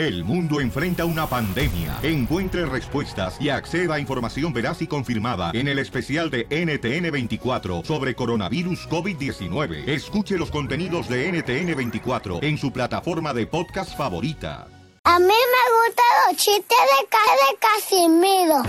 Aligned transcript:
El 0.00 0.24
mundo 0.24 0.62
enfrenta 0.62 1.04
una 1.04 1.26
pandemia. 1.26 1.98
Encuentre 2.02 2.64
respuestas 2.64 3.38
y 3.38 3.50
acceda 3.50 3.96
a 3.96 4.00
información 4.00 4.50
veraz 4.50 4.80
y 4.80 4.86
confirmada 4.86 5.50
en 5.52 5.68
el 5.68 5.78
especial 5.78 6.30
de 6.30 6.48
NTN24 6.48 7.84
sobre 7.84 8.14
coronavirus 8.14 8.88
COVID-19. 8.88 9.86
Escuche 9.86 10.38
los 10.38 10.50
contenidos 10.50 11.06
de 11.06 11.30
NTN24 11.30 12.42
en 12.42 12.56
su 12.56 12.72
plataforma 12.72 13.34
de 13.34 13.46
podcast 13.46 13.94
favorita. 13.94 14.68
A 15.04 15.18
mí 15.18 15.26
me 15.26 15.32
gustan 15.34 16.06
los 16.28 16.36
chistes 16.38 16.78
de, 16.78 17.06
de 17.36 17.58
Casimiro. 17.60 18.62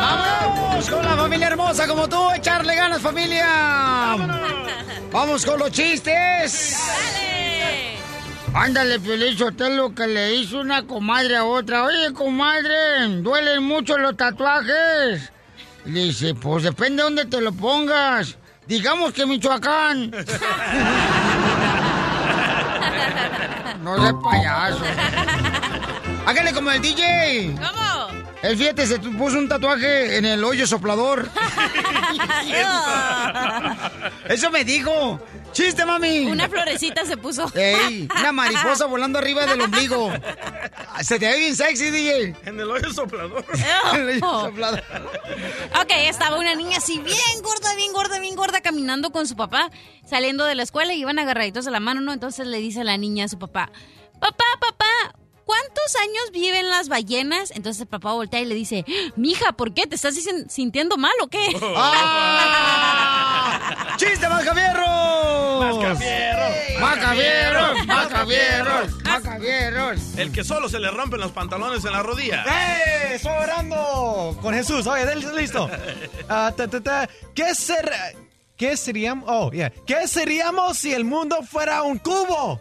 ¡Vamos 0.00 0.88
con 0.88 1.04
la 1.04 1.16
familia 1.16 1.48
hermosa 1.48 1.88
como 1.88 2.08
tú! 2.08 2.30
¡Echarle 2.32 2.76
ganas, 2.76 3.02
familia! 3.02 4.16
¡Vamos 5.10 5.44
con 5.44 5.58
los 5.58 5.72
chistes! 5.72 6.76
¡Dale! 6.78 7.31
Ándale, 8.54 9.00
Piolín 9.00 9.36
lo 9.76 9.94
que 9.94 10.06
le 10.06 10.34
hizo 10.34 10.60
una 10.60 10.86
comadre 10.86 11.36
a 11.36 11.44
otra. 11.44 11.84
Oye, 11.84 12.12
comadre, 12.12 13.08
¿duelen 13.22 13.62
mucho 13.62 13.96
los 13.96 14.14
tatuajes? 14.16 15.32
Le 15.86 16.04
dice, 16.04 16.34
pues 16.34 16.64
depende 16.64 16.96
de 16.96 17.02
dónde 17.02 17.24
te 17.24 17.40
lo 17.40 17.52
pongas. 17.52 18.36
Digamos 18.66 19.12
que 19.12 19.24
Michoacán. 19.26 20.10
no 23.82 24.04
de 24.04 24.14
payaso. 24.22 24.84
Hágale 26.26 26.52
como 26.52 26.70
el 26.70 26.82
DJ. 26.82 27.56
¿Cómo? 27.56 27.91
El 28.42 28.58
fíjate, 28.58 28.86
se 28.86 28.98
puso 28.98 29.38
un 29.38 29.48
tatuaje 29.48 30.16
en 30.16 30.24
el 30.24 30.42
hoyo 30.42 30.66
soplador. 30.66 31.30
Eso 34.28 34.50
me 34.50 34.64
dijo. 34.64 35.20
¡Chiste, 35.52 35.86
mami! 35.86 36.26
Una 36.26 36.48
florecita 36.48 37.04
se 37.04 37.16
puso. 37.16 37.50
¡Ey! 37.54 38.08
Una 38.18 38.32
mariposa 38.32 38.86
volando 38.86 39.18
arriba 39.18 39.46
del 39.46 39.60
ombligo. 39.60 40.10
Se 41.02 41.18
te 41.18 41.28
ve 41.28 41.38
bien 41.38 41.54
sexy, 41.54 41.90
DJ. 41.90 42.34
En 42.44 42.58
el 42.58 42.70
hoyo 42.70 42.92
soplador. 42.92 43.44
en 43.94 44.08
el 44.08 44.24
hoyo 44.24 44.46
soplador. 44.46 44.82
Ok, 45.80 45.92
estaba 46.08 46.38
una 46.38 46.54
niña 46.54 46.78
así 46.78 46.98
bien 46.98 47.42
gorda, 47.42 47.74
bien 47.76 47.92
gorda, 47.92 48.18
bien 48.18 48.34
gorda, 48.34 48.60
caminando 48.60 49.12
con 49.12 49.28
su 49.28 49.36
papá, 49.36 49.70
saliendo 50.04 50.44
de 50.46 50.54
la 50.54 50.62
escuela 50.62 50.94
y 50.94 51.00
iban 51.00 51.18
agarraditos 51.18 51.66
a 51.66 51.70
la 51.70 51.80
mano, 51.80 52.00
¿no? 52.00 52.12
Entonces 52.12 52.46
le 52.46 52.58
dice 52.58 52.82
la 52.82 52.96
niña 52.96 53.26
a 53.26 53.28
su 53.28 53.38
papá, 53.38 53.70
papá, 54.18 54.44
papá, 54.58 55.14
¿cuántos 55.52 55.96
años 55.96 56.30
viven 56.32 56.70
las 56.70 56.88
ballenas? 56.88 57.50
Entonces 57.50 57.82
el 57.82 57.88
papá 57.88 58.12
voltea 58.12 58.40
y 58.40 58.46
le 58.46 58.54
dice, 58.54 58.86
mija, 59.16 59.52
¿por 59.52 59.74
qué? 59.74 59.86
¿Te 59.86 59.96
estás 59.96 60.14
sintiendo 60.48 60.96
mal 60.96 61.12
o 61.22 61.28
qué? 61.28 61.46
¡Ah! 61.76 63.18
¡Chiste, 63.98 64.26
Macavierros! 64.30 65.76
¡Macavierros! 65.76 66.80
¡Macavierros! 66.80 67.86
¡Macavierros! 67.86 69.02
¡Macavierros! 69.04 70.00
El 70.16 70.32
que 70.32 70.42
solo 70.42 70.70
se 70.70 70.80
le 70.80 70.90
rompen 70.90 71.20
los 71.20 71.32
pantalones 71.32 71.84
en 71.84 71.92
la 71.92 72.02
rodilla. 72.02 72.44
¡Eh! 72.44 73.16
¡Estoy 73.16 73.36
orando! 73.36 74.38
Con 74.40 74.54
Jesús. 74.54 74.86
Oye, 74.86 75.04
listo. 75.36 75.66
Uh, 75.66 76.50
ta, 76.56 76.66
ta, 76.68 76.80
ta. 76.80 77.06
¿Qué 77.34 77.54
ser... 77.54 77.92
¿Qué 78.56 78.78
seríamos? 78.78 79.28
Oh, 79.28 79.50
yeah. 79.50 79.70
¿Qué 79.86 80.08
seríamos 80.08 80.78
si 80.78 80.94
el 80.94 81.04
mundo 81.04 81.42
fuera 81.42 81.82
un 81.82 81.98
cubo? 81.98 82.58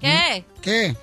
¿Qué? 0.00 0.44
¿Qué? 0.62 0.94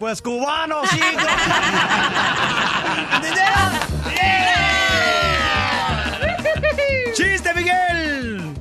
Pues 0.00 0.20
cubano, 0.22 0.80
sí. 0.86 0.98
¡Chiste, 7.12 7.52
Miguel! 7.54 8.54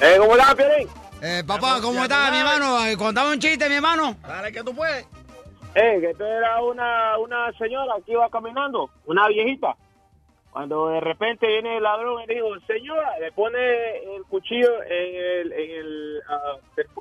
Eh, 0.00 0.16
¿cómo 0.18 0.32
estás, 0.32 0.56
Piolín? 0.56 0.88
Eh, 1.22 1.44
papá, 1.46 1.80
¿cómo 1.80 2.02
estás, 2.02 2.32
mi 2.32 2.38
hermano? 2.38 2.84
Eh, 2.84 2.96
Contame 2.96 3.34
un 3.34 3.38
chiste, 3.38 3.68
mi 3.68 3.76
hermano. 3.76 4.16
Dale, 4.20 4.50
que 4.50 4.64
tú 4.64 4.74
puedes. 4.74 5.06
Eh, 5.76 5.98
que 6.00 6.10
esto 6.10 6.26
era 6.26 6.60
una, 6.60 7.16
una 7.18 7.52
señora 7.52 7.94
que 8.04 8.10
iba 8.10 8.28
caminando, 8.28 8.90
una 9.06 9.28
viejita. 9.28 9.76
Cuando 10.50 10.88
de 10.88 10.98
repente 10.98 11.46
viene 11.46 11.76
el 11.76 11.84
ladrón 11.84 12.20
y 12.22 12.26
le 12.26 12.34
dijo, 12.34 12.48
señora, 12.66 13.16
le 13.20 13.30
pone 13.30 13.98
el 14.16 14.24
cuchillo 14.28 14.82
en 14.82 15.14
el, 15.14 15.52
en 15.52 15.70
el, 15.70 16.20
ah, 16.28 16.56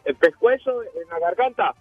el 0.06 0.16
pescuezo, 0.16 0.84
en 0.84 1.09
la 1.09 1.18
garganta 1.18 1.74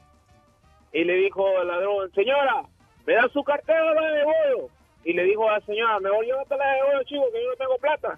y 0.92 1.04
le 1.04 1.14
dijo 1.14 1.44
el 1.60 1.68
ladrón, 1.68 2.10
señora, 2.14 2.62
¿me 3.06 3.14
da 3.14 3.28
su 3.32 3.42
cartera 3.44 3.80
de 3.92 4.24
bollo? 4.24 4.68
Y 5.04 5.12
le 5.12 5.24
dijo 5.24 5.48
a 5.48 5.58
la 5.58 5.60
señora, 5.64 6.00
mejor 6.00 6.24
llévatela 6.24 6.64
de 6.66 6.82
bollo, 6.82 7.02
chico, 7.04 7.24
que 7.32 7.42
yo 7.42 7.50
no 7.50 7.56
tengo 7.56 7.78
plata. 7.78 8.16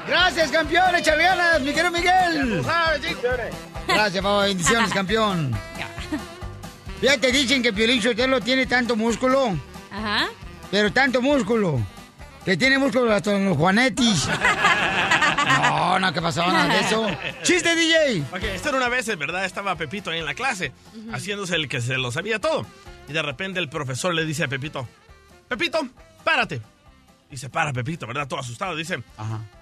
Gracias, 0.06 0.50
campeón, 0.50 0.94
échale 0.94 1.22
ganas, 1.24 1.60
mi 1.60 1.72
querido 1.72 1.90
Miguel. 1.90 2.62
Gracias, 3.86 4.22
papá, 4.22 4.44
bendiciones, 4.44 4.92
campeón. 4.92 5.52
Ya 7.02 7.16
te 7.16 7.32
dicen 7.32 7.62
que 7.62 7.72
Piolín 7.72 8.02
Sotelo 8.02 8.42
tiene 8.42 8.66
tanto 8.66 8.94
músculo. 8.94 9.56
Ajá. 9.90 10.28
Pero 10.70 10.92
tanto 10.92 11.22
músculo. 11.22 11.80
Que 12.44 12.56
tiene 12.56 12.78
músculo 12.78 13.12
hasta 13.12 13.36
en 13.36 13.46
los 13.46 13.56
juanetis. 13.56 14.28
No, 15.62 15.98
no, 15.98 16.12
¿qué 16.12 16.22
pasó? 16.22 16.46
Nada 16.46 16.72
de 16.72 16.80
eso. 16.80 17.06
¡Chiste, 17.42 17.74
DJ! 17.74 18.24
Ok, 18.32 18.42
esta 18.44 18.70
era 18.70 18.78
una 18.78 18.88
vez, 18.88 19.08
en 19.08 19.18
verdad, 19.18 19.44
estaba 19.44 19.76
Pepito 19.76 20.10
ahí 20.10 20.20
en 20.20 20.24
la 20.24 20.34
clase, 20.34 20.72
haciéndose 21.12 21.56
el 21.56 21.68
que 21.68 21.80
se 21.80 21.98
lo 21.98 22.10
sabía 22.10 22.38
todo. 22.38 22.66
Y 23.08 23.12
de 23.12 23.22
repente 23.22 23.58
el 23.58 23.68
profesor 23.68 24.14
le 24.14 24.24
dice 24.24 24.44
a 24.44 24.48
Pepito, 24.48 24.88
Pepito, 25.48 25.86
párate. 26.24 26.62
Y 27.30 27.36
se 27.36 27.50
para 27.50 27.72
Pepito, 27.72 28.06
¿verdad? 28.06 28.26
Todo 28.26 28.40
asustado. 28.40 28.74
Dice, 28.74 29.02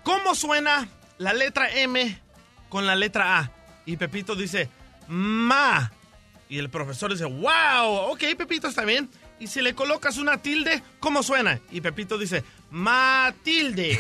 ¿cómo 0.03 0.35
suena 0.35 0.87
la 1.19 1.33
letra 1.33 1.71
M 1.71 2.21
con 2.69 2.87
la 2.87 2.95
letra 2.95 3.39
A? 3.39 3.51
Y 3.87 3.97
Pepito 3.97 4.35
dice, 4.35 4.69
ma. 5.09 5.91
Y 6.49 6.59
el 6.59 6.71
profesor 6.71 7.13
dice, 7.13 7.25
wow, 7.25 8.11
ok, 8.11 8.23
Pepito, 8.37 8.69
está 8.69 8.85
bien. 8.85 9.11
Y 9.41 9.47
si 9.47 9.63
le 9.63 9.75
colocas 9.75 10.19
una 10.19 10.39
tilde, 10.39 10.83
¿cómo 10.99 11.23
suena? 11.23 11.61
Y 11.71 11.81
Pepito 11.81 12.19
dice, 12.19 12.43
Matilde. 12.71 13.99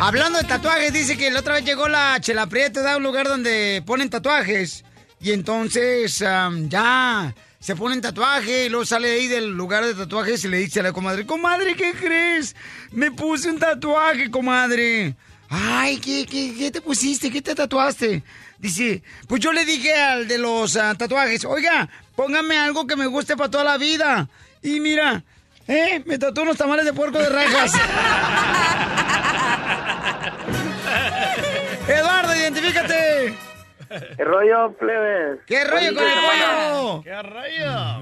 Hablando 0.00 0.38
de 0.38 0.44
tatuajes, 0.44 0.92
dice 0.92 1.16
que 1.16 1.30
la 1.30 1.40
otra 1.40 1.54
vez 1.54 1.64
llegó 1.64 1.88
la 1.88 2.20
Chela 2.20 2.46
Prieto 2.46 2.86
a 2.86 2.96
un 2.96 3.02
lugar 3.02 3.28
donde 3.28 3.82
ponen 3.86 4.10
tatuajes. 4.10 4.84
Y 5.20 5.30
entonces 5.30 6.18
ya 6.68 7.34
se 7.60 7.76
ponen 7.76 8.00
tatuaje 8.00 8.66
y 8.66 8.68
luego 8.68 8.84
sale 8.84 9.12
ahí 9.12 9.28
del 9.28 9.50
lugar 9.50 9.84
de 9.84 9.94
tatuajes 9.94 10.44
y 10.44 10.48
le 10.48 10.58
dice 10.58 10.80
a 10.80 10.82
la 10.82 10.92
comadre, 10.92 11.24
comadre, 11.24 11.76
¿qué 11.76 11.94
crees? 11.94 12.56
Me 12.90 13.12
puse 13.12 13.48
un 13.48 13.58
tatuaje, 13.60 14.30
comadre. 14.30 15.14
Ay, 15.54 15.98
¿qué, 15.98 16.24
qué, 16.24 16.70
te 16.70 16.80
pusiste? 16.80 17.30
¿Qué 17.30 17.42
te 17.42 17.54
tatuaste? 17.54 18.22
Dice, 18.58 19.02
pues 19.28 19.42
yo 19.42 19.52
le 19.52 19.66
dije 19.66 19.94
al 19.94 20.26
de 20.26 20.38
los 20.38 20.78
ah, 20.78 20.94
tatuajes, 20.96 21.44
oiga, 21.44 21.90
póngame 22.16 22.56
algo 22.56 22.86
que 22.86 22.96
me 22.96 23.04
guste 23.06 23.36
para 23.36 23.50
toda 23.50 23.64
la 23.64 23.76
vida. 23.76 24.30
Y 24.62 24.80
mira, 24.80 25.22
¿eh? 25.68 26.02
Me 26.06 26.16
tatuó 26.18 26.44
unos 26.44 26.56
tamales 26.56 26.86
de 26.86 26.94
puerco 26.94 27.18
de 27.18 27.28
rajas. 27.28 27.74
Eduardo, 31.86 32.34
identifícate. 32.34 33.36
¿Qué 34.16 34.24
rollo, 34.24 34.72
plebes? 34.78 35.40
¿Qué 35.46 35.64
rollo 35.64 35.94
con 35.94 36.04
el 36.04 36.14
pollo? 36.14 37.02
¿Qué 37.02 37.22
rollo? 37.22 38.00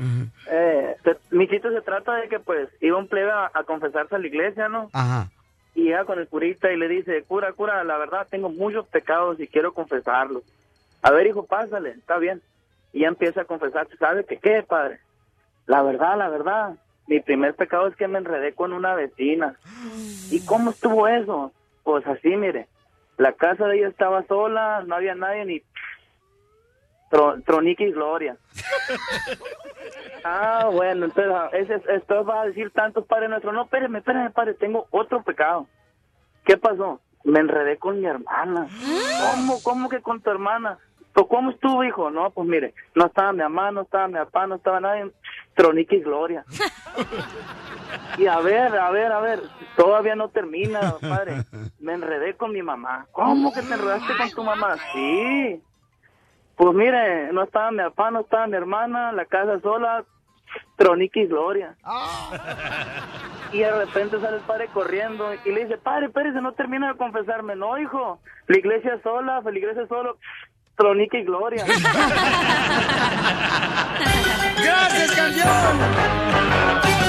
Eh, 0.53 0.97
mi 1.33 1.49
chiste 1.49 1.69
se 1.73 1.81
trata 1.81 2.15
de 2.15 2.29
que, 2.29 2.39
pues, 2.39 2.69
iba 2.81 2.97
un 2.97 3.09
plebe 3.09 3.33
a, 3.33 3.51
confesarse 3.67 4.15
a 4.15 4.19
la 4.19 4.29
iglesia, 4.29 4.69
¿no? 4.69 4.89
Ajá. 4.93 5.29
Y 5.75 5.85
llega 5.85 6.05
con 6.05 6.19
el 6.19 6.29
curita 6.29 6.73
y 6.73 6.77
le 6.77 6.89
dice, 6.89 7.23
cura, 7.23 7.53
cura, 7.53 7.85
la 7.85 7.97
verdad, 7.99 8.27
tengo 8.29 8.49
muchos 8.49 8.87
pecados 8.89 9.39
y 9.41 9.47
quiero 9.47 9.73
confesarlos. 9.73 10.43
A 11.03 11.11
ver, 11.11 11.27
hijo, 11.27 11.47
pásale, 11.47 11.91
está 11.91 12.19
bien. 12.19 12.43
Y 12.93 13.01
ya 13.01 13.09
empieza 13.09 13.43
a 13.43 13.45
confesarse, 13.45 13.97
¿sabe 13.97 14.25
qué, 14.25 14.39
qué, 14.39 14.63
padre? 14.63 14.99
La 15.67 15.83
verdad, 15.83 16.19
la 16.19 16.29
verdad, 16.29 16.75
mi 17.07 17.21
primer 17.21 17.55
pecado 17.55 17.87
es 17.87 17.97
que 17.97 18.09
me 18.09 18.19
enredé 18.19 18.53
con 18.53 18.73
una 18.73 18.95
vecina. 18.95 19.57
¿Y 20.31 20.45
cómo 20.45 20.71
estuvo 20.71 21.07
eso? 21.07 21.53
Pues 21.85 22.07
así, 22.07 22.37
mire, 22.37 22.67
la 23.17 23.33
casa 23.33 23.67
de 23.67 23.79
ella 23.79 23.89
estaba 23.89 24.23
sola, 24.25 24.83
no 24.87 24.95
había 24.95 25.15
nadie 25.15 25.45
ni 25.45 25.61
Tronique 27.45 27.89
y 27.89 27.93
Gloria. 27.93 28.37
ah, 30.25 30.69
bueno, 30.73 31.07
entonces 31.07 31.33
ah, 31.35 31.51
ese, 31.53 31.83
esto 31.89 32.25
va 32.25 32.43
a 32.43 32.47
decir 32.47 32.71
tantos 32.71 33.05
padres 33.07 33.29
nuestros. 33.29 33.53
No, 33.53 33.65
espérame, 33.65 33.97
espérame, 33.97 34.33
padre, 34.33 34.55
tengo 34.55 34.87
otro 34.91 35.23
pecado. 35.23 35.67
¿Qué 36.45 36.57
pasó? 36.57 37.01
Me 37.25 37.41
enredé 37.41 37.79
con 37.79 38.01
mi 38.01 38.07
hermana. 38.07 38.69
¿Cómo, 39.35 39.63
cómo 39.63 39.89
que 39.89 40.01
con 40.01 40.21
tu 40.23 40.31
hermana? 40.31 40.79
Pues, 41.13 41.27
¿Cómo 41.29 41.51
estuvo, 41.51 41.85
hijo? 41.85 42.11
No, 42.11 42.31
pues 42.31 42.49
mire, 42.49 42.75
no 42.95 43.07
estaba 43.07 43.33
mi 43.33 43.41
mamá, 43.41 43.73
no 43.73 43.83
estaba 43.83 44.09
mi 44.09 44.15
papá, 44.15 44.47
no 44.47 44.55
estaba 44.55 44.81
nadie. 44.81 45.11
Tronique 45.55 45.97
y 45.97 46.01
Gloria. 46.01 46.45
y 48.19 48.27
a 48.27 48.39
ver, 48.39 48.77
a 48.77 48.91
ver, 48.91 49.13
a 49.13 49.21
ver, 49.21 49.43
todavía 49.77 50.15
no 50.15 50.29
termina, 50.29 50.95
padre. 51.01 51.45
Me 51.81 51.95
enredé 51.95 52.35
con 52.37 52.53
mi 52.53 52.63
mamá. 52.63 53.07
¿Cómo 53.11 53.53
que 53.53 53.63
te 53.63 53.75
enredaste 53.75 54.17
con 54.17 54.31
tu 54.31 54.45
mamá? 54.45 54.77
Sí. 54.93 55.63
Pues 56.61 56.75
mire, 56.75 57.33
no 57.33 57.43
estaba 57.45 57.71
mi 57.71 57.79
papá, 57.79 58.11
no 58.11 58.21
estaba 58.21 58.47
mi 58.47 58.55
hermana, 58.55 59.13
la 59.13 59.25
casa 59.25 59.59
sola, 59.61 60.05
Tronique 60.77 61.21
y 61.23 61.27
Gloria. 61.27 61.75
y 63.51 63.61
de 63.61 63.73
repente 63.79 64.21
sale 64.21 64.37
el 64.37 64.43
padre 64.43 64.69
corriendo 64.69 65.33
y 65.47 65.53
le 65.53 65.65
dice, 65.65 65.79
padre, 65.79 66.09
espérese, 66.09 66.43
no 66.43 66.53
termina 66.53 66.89
de 66.89 66.99
confesarme. 66.99 67.57
No, 67.57 67.79
hijo, 67.79 68.21
la 68.47 68.59
iglesia 68.59 68.97
es 68.97 69.03
sola, 69.03 69.41
la 69.43 69.59
iglesia 69.59 69.85
es 69.85 69.89
solo, 69.89 70.19
tronica 70.77 71.17
y 71.17 71.25
gloria. 71.25 71.65
¡Gracias, 74.63 75.13
campeón! 75.13 77.00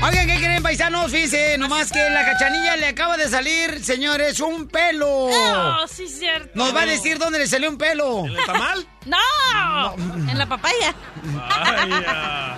Oigan, 0.00 0.28
¿qué 0.28 0.36
creen, 0.36 0.62
paisanos? 0.62 1.10
Fíjense, 1.10 1.58
nomás 1.58 1.90
que 1.90 2.08
la 2.10 2.24
cachanilla 2.24 2.76
le 2.76 2.86
acaba 2.86 3.16
de 3.16 3.28
salir, 3.28 3.84
señores, 3.84 4.38
un 4.38 4.68
pelo. 4.68 5.26
Oh, 5.26 5.86
sí, 5.88 6.06
cierto. 6.06 6.50
Nos 6.54 6.74
va 6.74 6.82
a 6.82 6.86
decir 6.86 7.18
dónde 7.18 7.40
le 7.40 7.48
salió 7.48 7.68
un 7.68 7.78
pelo. 7.78 8.24
¿En 8.24 8.36
el 8.36 8.46
tamal? 8.46 8.86
¡No! 9.06 9.94
En 10.30 10.38
la 10.38 10.46
papaya. 10.46 10.94
Vaya. 11.24 12.56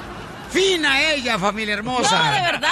Fina 0.52 1.12
ella, 1.12 1.38
familia 1.38 1.74
hermosa. 1.74 2.18
No, 2.18 2.32
de 2.34 2.40
verdad. 2.52 2.70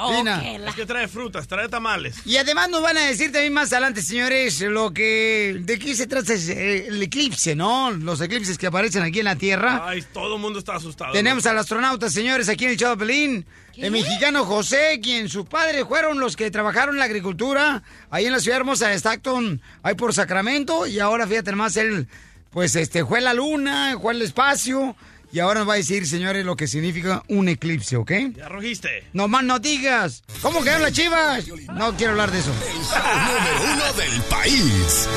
Oh, 0.00 0.16
Fina. 0.16 0.40
que 0.42 0.58
la- 0.58 0.70
Es 0.70 0.74
que 0.76 0.84
trae 0.86 1.06
frutas, 1.08 1.46
trae 1.46 1.68
tamales. 1.68 2.16
Y 2.26 2.36
además 2.36 2.68
nos 2.70 2.82
van 2.82 2.96
a 2.98 3.02
decir 3.06 3.30
también 3.32 3.52
más 3.52 3.72
adelante, 3.72 4.02
señores, 4.02 4.60
lo 4.62 4.92
que... 4.92 5.56
¿De 5.60 5.78
qué 5.78 5.94
se 5.94 6.06
trata 6.08 6.34
ese- 6.34 6.88
el 6.88 7.00
eclipse, 7.02 7.54
no? 7.54 7.92
Los 7.92 8.20
eclipses 8.20 8.58
que 8.58 8.66
aparecen 8.66 9.02
aquí 9.04 9.20
en 9.20 9.26
la 9.26 9.36
Tierra. 9.36 9.82
Ay, 9.86 10.04
todo 10.12 10.34
el 10.36 10.40
mundo 10.42 10.58
está 10.58 10.74
asustado. 10.74 11.12
Tenemos 11.12 11.46
al 11.46 11.56
astronauta, 11.58 12.10
señores, 12.10 12.48
aquí 12.48 12.64
en 12.64 12.72
el 12.72 12.76
Chavo 12.76 12.96
Pelín. 12.98 13.46
El 13.76 13.92
mexicano 13.92 14.44
José, 14.44 15.00
quien 15.02 15.28
sus 15.30 15.46
padres 15.46 15.84
fueron 15.88 16.18
los 16.20 16.36
que 16.36 16.50
trabajaron 16.50 16.96
en 16.96 16.98
la 16.98 17.06
agricultura, 17.06 17.82
ahí 18.10 18.26
en 18.26 18.32
la 18.32 18.40
ciudad 18.40 18.58
hermosa 18.58 18.88
de 18.88 18.96
Stockton, 18.98 19.62
ahí 19.82 19.94
por 19.94 20.12
Sacramento, 20.12 20.86
y 20.86 20.98
ahora 21.00 21.26
fíjate 21.26 21.52
más, 21.52 21.76
él, 21.78 22.06
pues, 22.50 22.74
este, 22.74 23.06
fue 23.06 23.20
a 23.20 23.22
la 23.22 23.32
luna, 23.32 23.96
fue 24.02 24.12
al 24.12 24.20
espacio, 24.20 24.96
y 25.32 25.38
ahora 25.38 25.60
nos 25.60 25.68
va 25.68 25.74
a 25.74 25.76
decir, 25.76 26.06
señores, 26.06 26.44
lo 26.44 26.56
que 26.56 26.66
significa 26.66 27.22
un 27.28 27.48
eclipse, 27.48 27.96
¿ok? 27.96 28.12
Ya 28.36 28.48
rojiste. 28.48 29.04
No 29.12 29.28
más 29.28 29.44
no 29.44 29.58
digas. 29.58 30.22
¿Cómo 30.42 30.62
quedaron 30.62 30.82
las 30.82 30.92
chivas? 30.92 31.46
No 31.74 31.94
quiero 31.96 32.12
hablar 32.12 32.30
de 32.30 32.38
eso. 32.40 32.50
Número 32.52 33.72
uno 33.72 33.92
del 33.92 34.20
país. 34.22 35.08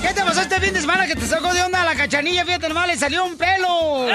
¿Qué 0.00 0.14
te 0.14 0.22
pasó 0.22 0.40
este 0.42 0.60
fin 0.60 0.74
de 0.74 0.80
semana 0.80 1.06
que 1.06 1.14
te 1.14 1.26
sacó 1.26 1.52
de 1.54 1.62
onda 1.62 1.84
la 1.84 1.94
cachanilla? 1.94 2.44
Fíjate, 2.44 2.68
nomás 2.68 2.88
le 2.88 2.96
salió 2.96 3.24
un 3.24 3.36
pelo. 3.36 4.08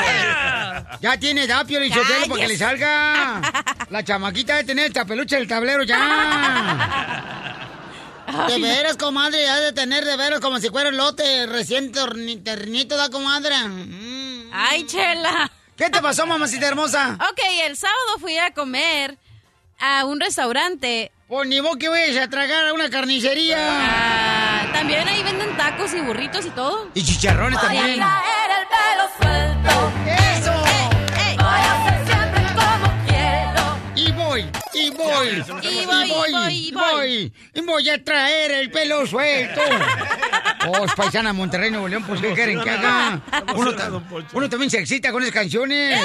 Ya 1.00 1.18
tiene 1.18 1.44
edad, 1.44 1.66
Pio 1.66 1.80
Lichotelo, 1.80 2.28
para 2.28 2.42
que 2.42 2.48
le 2.48 2.58
salga. 2.58 3.42
La 3.90 4.04
chamaquita 4.04 4.58
de 4.58 4.64
tener 4.66 4.88
el 4.88 4.94
tapeluche 4.94 5.38
del 5.38 5.48
tablero 5.48 5.84
ya. 5.84 7.64
De 8.48 8.60
veras, 8.60 8.98
comadre, 8.98 9.48
ha 9.50 9.60
de 9.60 9.72
tener 9.72 10.04
de 10.04 10.18
veras 10.18 10.40
como 10.42 10.60
si 10.60 10.70
fuera 10.70 10.90
el 10.90 10.98
lote 10.98 11.46
recién 11.46 11.92
ternito, 11.92 12.98
da 12.98 13.10
comadre. 13.10 13.56
Mm. 13.68 14.50
Ay, 14.52 14.86
chela. 14.86 15.52
¿Qué 15.78 15.90
te 15.90 16.02
pasó, 16.02 16.26
mamacita 16.26 16.68
hermosa? 16.68 17.18
Ok, 17.30 17.40
el 17.64 17.78
sábado 17.78 18.20
fui 18.20 18.38
a 18.38 18.52
comer 18.52 19.18
a 19.80 20.06
un 20.06 20.20
restaurante. 20.20 21.12
Pues 21.28 21.48
ni 21.48 21.60
vos 21.60 21.78
que 21.78 21.88
vayas 21.88 22.26
a 22.26 22.30
tragar 22.30 22.68
a 22.68 22.74
una 22.74 22.90
carnicería. 22.90 23.58
Ah, 23.60 24.66
también 24.74 25.08
ahí 25.08 25.24
venden 25.24 25.56
tacos 25.56 25.94
y 25.94 26.02
burritos 26.02 26.46
y 26.46 26.50
todo. 26.50 26.90
Y 26.94 27.04
chicharrones 27.04 27.62
también. 27.62 27.86
el 27.92 27.98
pelo 28.00 29.10
suelto. 29.20 29.94
¡Eso! 30.06 30.27
Voy, 34.98 35.28
y 35.62 35.86
voy, 35.86 36.10
voy, 36.10 36.32
voy, 36.32 36.54
y 36.54 36.72
voy, 36.72 37.34
y 37.54 37.62
voy, 37.62 37.90
a 37.90 38.04
traer 38.04 38.52
el 38.52 38.72
pelo 38.72 39.06
suelto. 39.06 39.62
Oh, 40.70 40.84
es 40.84 40.94
paisana 40.96 41.32
Monterrey, 41.32 41.72
Nuevo 41.72 41.88
León, 41.88 42.04
pues 42.06 42.20
¿qué 42.20 42.34
quieren 42.34 42.62
que 42.62 42.70
haga? 42.70 43.22
Uno, 43.56 43.72
uno 44.34 44.50
también 44.50 44.70
se 44.70 44.80
excita 44.80 45.14
con 45.14 45.22
esas 45.22 45.34
canciones. 45.34 45.98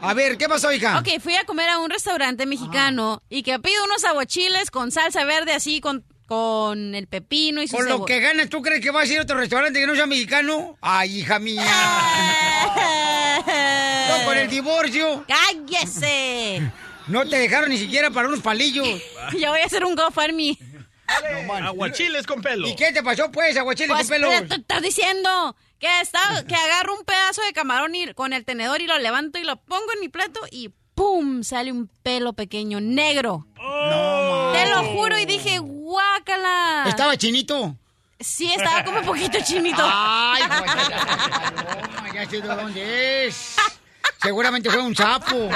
A 0.00 0.14
ver, 0.14 0.38
¿qué 0.38 0.48
pasó, 0.48 0.72
hija? 0.72 0.98
Ok, 0.98 1.20
fui 1.20 1.36
a 1.36 1.44
comer 1.44 1.68
a 1.68 1.78
un 1.78 1.90
restaurante 1.90 2.46
mexicano 2.46 3.22
y 3.28 3.42
que 3.42 3.58
pido 3.58 3.84
unos 3.84 4.04
aguachiles 4.04 4.70
con 4.70 4.90
salsa 4.92 5.24
verde 5.24 5.52
así 5.52 5.80
con, 5.80 6.04
con 6.26 6.94
el 6.94 7.06
pepino 7.06 7.62
y 7.62 7.68
su 7.68 7.76
Por 7.76 7.88
lo 7.88 8.04
que 8.04 8.20
ganas, 8.20 8.48
¿tú 8.48 8.62
crees 8.62 8.80
que 8.80 8.90
vas 8.90 9.08
a 9.08 9.12
ir 9.12 9.18
a 9.18 9.22
otro 9.22 9.36
restaurante 9.36 9.78
que 9.78 9.86
no 9.86 9.94
sea 9.94 10.06
mexicano? 10.06 10.76
Ay, 10.80 11.18
hija 11.18 11.38
mía. 11.38 11.62
No, 14.08 14.24
con 14.24 14.38
el 14.38 14.48
divorcio, 14.48 15.24
¡Cállese! 15.26 16.62
no 17.06 17.28
te 17.28 17.38
dejaron 17.38 17.70
ni 17.70 17.78
siquiera 17.78 18.10
para 18.10 18.28
unos 18.28 18.40
palillos. 18.40 18.86
Yo 19.38 19.50
voy 19.50 19.60
a 19.60 19.66
hacer 19.66 19.84
un 19.84 19.94
GoFundMe. 19.94 20.58
Aguachiles 21.64 22.26
con 22.26 22.42
pelo. 22.42 22.66
¿Y 22.66 22.74
qué 22.74 22.92
te 22.92 23.02
pasó, 23.02 23.30
pues, 23.30 23.56
aguachile 23.56 23.92
Pues, 23.92 24.08
con 24.08 24.20
pero 24.20 24.46
te 24.48 24.56
estás 24.56 24.82
diciendo 24.82 25.56
que, 25.78 26.00
está, 26.00 26.44
que 26.46 26.54
agarro 26.54 26.94
un 26.94 27.04
pedazo 27.04 27.42
de 27.42 27.52
camarón 27.52 27.94
y, 27.94 28.12
con 28.14 28.32
el 28.32 28.44
tenedor 28.44 28.80
y 28.80 28.86
lo 28.86 28.98
levanto 28.98 29.38
y 29.38 29.44
lo 29.44 29.56
pongo 29.56 29.92
en 29.94 30.00
mi 30.00 30.08
plato 30.08 30.40
y 30.50 30.70
¡pum! 30.94 31.44
Sale 31.44 31.70
un 31.70 31.88
pelo 32.02 32.32
pequeño, 32.32 32.80
negro. 32.80 33.46
Te 33.54 34.70
lo 34.70 34.84
juro 34.94 35.18
y 35.18 35.26
dije, 35.26 35.58
guácala. 35.58 36.86
¿Estaba 36.88 37.16
chinito? 37.16 37.76
Sí, 38.18 38.50
estaba 38.50 38.82
como 38.82 39.00
un 39.00 39.06
poquito 39.06 39.38
chinito. 39.44 39.82
Ay, 39.84 40.42
pues, 40.48 40.88
ya, 40.88 40.88
ya, 40.88 42.14
ya 42.14 42.30
sé 42.30 42.40
de 42.40 42.48
dónde 42.48 43.26
es. 43.26 43.56
Seguramente 44.22 44.70
fue 44.70 44.80
un 44.82 44.94
sapo. 44.96 45.48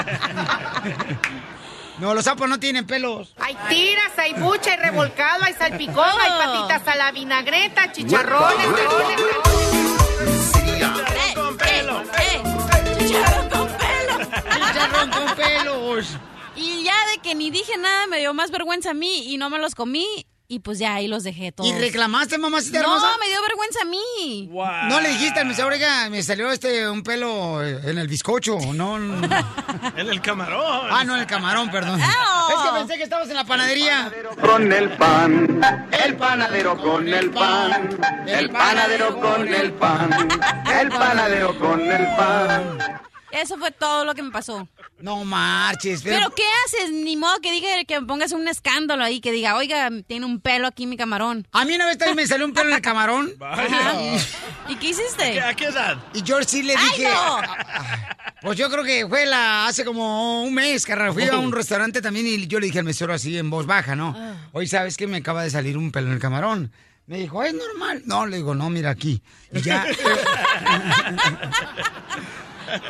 No, 1.98 2.14
los 2.14 2.24
sapos 2.24 2.48
no 2.48 2.58
tienen 2.58 2.86
pelos. 2.86 3.34
Hay 3.38 3.54
tiras, 3.68 4.12
hay 4.16 4.32
bucha, 4.34 4.70
hay 4.72 4.76
revolcado, 4.78 5.44
hay 5.44 5.52
salpicón, 5.54 6.08
hay 6.20 6.30
patitas 6.46 6.88
a 6.88 6.96
la 6.96 7.12
vinagreta, 7.12 7.92
chicharrones, 7.92 8.66
Eh, 10.20 11.34
con 11.34 11.56
pelo. 11.58 12.00
eh, 12.02 12.06
eh, 12.20 12.42
chicharrón 12.98 13.48
con 13.50 13.66
pelo. 13.66 14.18
Chicharrón 14.66 15.10
con 15.10 15.34
pelos. 15.36 16.06
Y 16.56 16.84
ya 16.84 16.94
de 17.12 17.18
que 17.22 17.34
ni 17.34 17.50
dije 17.50 17.76
nada, 17.76 18.06
me 18.06 18.18
dio 18.18 18.32
más 18.34 18.50
vergüenza 18.50 18.90
a 18.90 18.94
mí 18.94 19.32
y 19.32 19.36
no 19.38 19.50
me 19.50 19.58
los 19.58 19.74
comí. 19.74 20.06
Y 20.52 20.58
pues 20.58 20.80
ya 20.80 20.94
ahí 20.96 21.06
los 21.06 21.22
dejé 21.22 21.52
todos. 21.52 21.70
¿Y 21.70 21.78
reclamaste, 21.78 22.36
mamacita 22.36 22.80
No, 22.80 22.86
hermosa? 22.96 23.16
me 23.20 23.28
dio 23.28 23.40
vergüenza 23.40 23.82
a 23.82 23.84
mí. 23.84 24.48
Wow. 24.50 24.88
No 24.88 25.00
le 25.00 25.10
dijiste 25.10 25.38
al 25.38 25.46
mesero, 25.46 25.68
oiga, 25.68 26.10
me 26.10 26.24
salió 26.24 26.50
este 26.50 26.88
un 26.88 27.04
pelo 27.04 27.62
en 27.64 27.96
el 27.98 28.08
bizcocho, 28.08 28.58
no. 28.74 28.98
no. 28.98 29.28
En 29.96 30.08
el 30.08 30.20
camarón. 30.20 30.88
Ah, 30.90 31.04
no, 31.04 31.14
en 31.14 31.20
el 31.20 31.26
camarón, 31.28 31.70
perdón. 31.70 32.00
Es 32.00 32.06
que 32.64 32.78
pensé 32.78 32.96
que 32.96 33.04
estabas 33.04 33.28
en 33.28 33.36
la 33.36 33.44
panadería. 33.44 34.12
Con 34.40 34.72
el 34.72 34.90
pan, 34.96 35.60
el 36.04 36.16
panadero 36.16 36.76
con 36.76 37.06
el 37.06 37.30
pan, 37.30 38.00
el 38.26 38.50
panadero 38.50 39.20
con 39.20 39.46
el 39.54 39.72
pan, 39.74 40.28
el 40.80 40.88
panadero 40.88 41.58
con 41.60 41.80
el 41.80 42.06
pan. 42.16 42.78
Eso 43.30 43.56
fue 43.56 43.70
todo 43.70 44.04
lo 44.04 44.16
que 44.16 44.22
me 44.24 44.32
pasó. 44.32 44.66
No 45.00 45.24
marches, 45.24 46.02
pero. 46.02 46.16
Pero 46.16 46.30
¿qué 46.34 46.42
haces? 46.66 46.92
Ni 46.92 47.16
modo 47.16 47.40
que 47.40 47.52
diga 47.52 47.68
que 47.86 48.00
me 48.00 48.06
pongas 48.06 48.32
un 48.32 48.46
escándalo 48.48 49.02
ahí, 49.02 49.20
que 49.20 49.32
diga, 49.32 49.56
oiga, 49.56 49.90
tiene 50.06 50.26
un 50.26 50.40
pelo 50.40 50.66
aquí 50.66 50.86
mi 50.86 50.96
camarón. 50.96 51.46
A 51.52 51.64
mí 51.64 51.74
una 51.74 51.86
vez 51.86 51.98
también 51.98 52.16
me 52.16 52.26
salió 52.26 52.44
un 52.46 52.52
pelo 52.52 52.68
en 52.68 52.76
el 52.76 52.82
camarón. 52.82 53.32
Vaya. 53.38 54.18
¿Y 54.68 54.76
qué 54.76 54.88
hiciste? 54.90 55.40
¿A 55.40 55.54
qué 55.54 55.66
edad? 55.66 55.98
Y 56.12 56.22
yo 56.22 56.42
sí 56.42 56.62
le 56.62 56.76
¡Ay, 56.76 56.88
dije. 56.96 57.08
no! 57.08 57.40
Pues 58.42 58.58
yo 58.58 58.70
creo 58.70 58.84
que 58.84 59.06
fue 59.08 59.26
la 59.26 59.66
hace 59.66 59.84
como 59.84 60.42
un 60.42 60.54
mes, 60.54 60.84
carnal. 60.86 61.12
Fui 61.12 61.24
a 61.28 61.36
un 61.36 61.52
restaurante 61.52 62.00
también 62.00 62.26
y 62.26 62.46
yo 62.46 62.58
le 62.60 62.66
dije 62.66 62.78
al 62.78 62.84
mesero 62.84 63.12
así 63.12 63.36
en 63.36 63.50
voz 63.50 63.66
baja, 63.66 63.96
¿no? 63.96 64.16
Oye, 64.52 64.66
¿sabes 64.66 64.96
qué? 64.96 65.06
Me 65.06 65.18
acaba 65.18 65.42
de 65.42 65.50
salir 65.50 65.76
un 65.76 65.92
pelo 65.92 66.08
en 66.08 66.14
el 66.14 66.18
camarón. 66.20 66.72
Me 67.06 67.18
dijo, 67.18 67.42
es 67.42 67.52
normal. 67.54 68.02
No, 68.06 68.24
le 68.24 68.36
digo, 68.36 68.54
no, 68.54 68.70
mira 68.70 68.90
aquí. 68.90 69.20
Y 69.52 69.60
ya. 69.62 69.84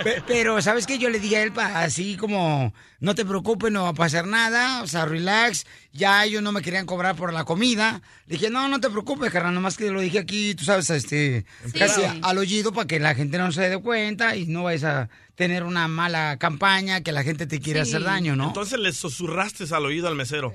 Pe- 0.02 0.22
Pero, 0.26 0.60
¿sabes 0.62 0.86
qué? 0.86 0.98
Yo 0.98 1.10
le 1.10 1.18
dije 1.20 1.36
a 1.36 1.42
él 1.42 1.52
así 1.58 2.16
como, 2.16 2.72
no 3.00 3.14
te 3.14 3.24
preocupes, 3.24 3.72
no 3.72 3.82
va 3.84 3.88
a 3.90 3.94
pasar 3.94 4.26
nada, 4.26 4.82
o 4.82 4.86
sea, 4.86 5.04
relax. 5.06 5.66
Ya 5.92 6.24
ellos 6.24 6.40
no 6.42 6.52
me 6.52 6.62
querían 6.62 6.86
cobrar 6.86 7.16
por 7.16 7.32
la 7.32 7.44
comida. 7.44 8.00
Le 8.26 8.36
dije, 8.36 8.48
no, 8.50 8.68
no 8.68 8.78
te 8.80 8.88
preocupes, 8.90 9.32
carnal, 9.32 9.54
nomás 9.54 9.76
que 9.76 9.90
lo 9.90 10.00
dije 10.00 10.20
aquí, 10.20 10.54
tú 10.54 10.64
sabes, 10.64 10.88
este, 10.90 11.44
casi 11.76 12.02
al 12.22 12.38
oído 12.38 12.72
para 12.72 12.86
que 12.86 13.00
la 13.00 13.14
gente 13.16 13.38
no 13.38 13.50
se 13.50 13.68
dé 13.68 13.78
cuenta 13.78 14.36
y 14.36 14.46
no 14.46 14.62
vayas 14.64 14.84
a 14.84 15.08
tener 15.34 15.64
una 15.64 15.88
mala 15.88 16.36
campaña, 16.38 17.00
que 17.00 17.12
la 17.12 17.22
gente 17.24 17.46
te 17.46 17.60
quiera 17.60 17.84
Sí. 17.84 17.90
hacer 17.92 18.04
daño, 18.04 18.36
¿no? 18.36 18.48
Entonces 18.48 18.78
le 18.78 18.92
susurraste 18.92 19.64
al 19.74 19.86
oído 19.86 20.06
al 20.06 20.14
mesero. 20.14 20.52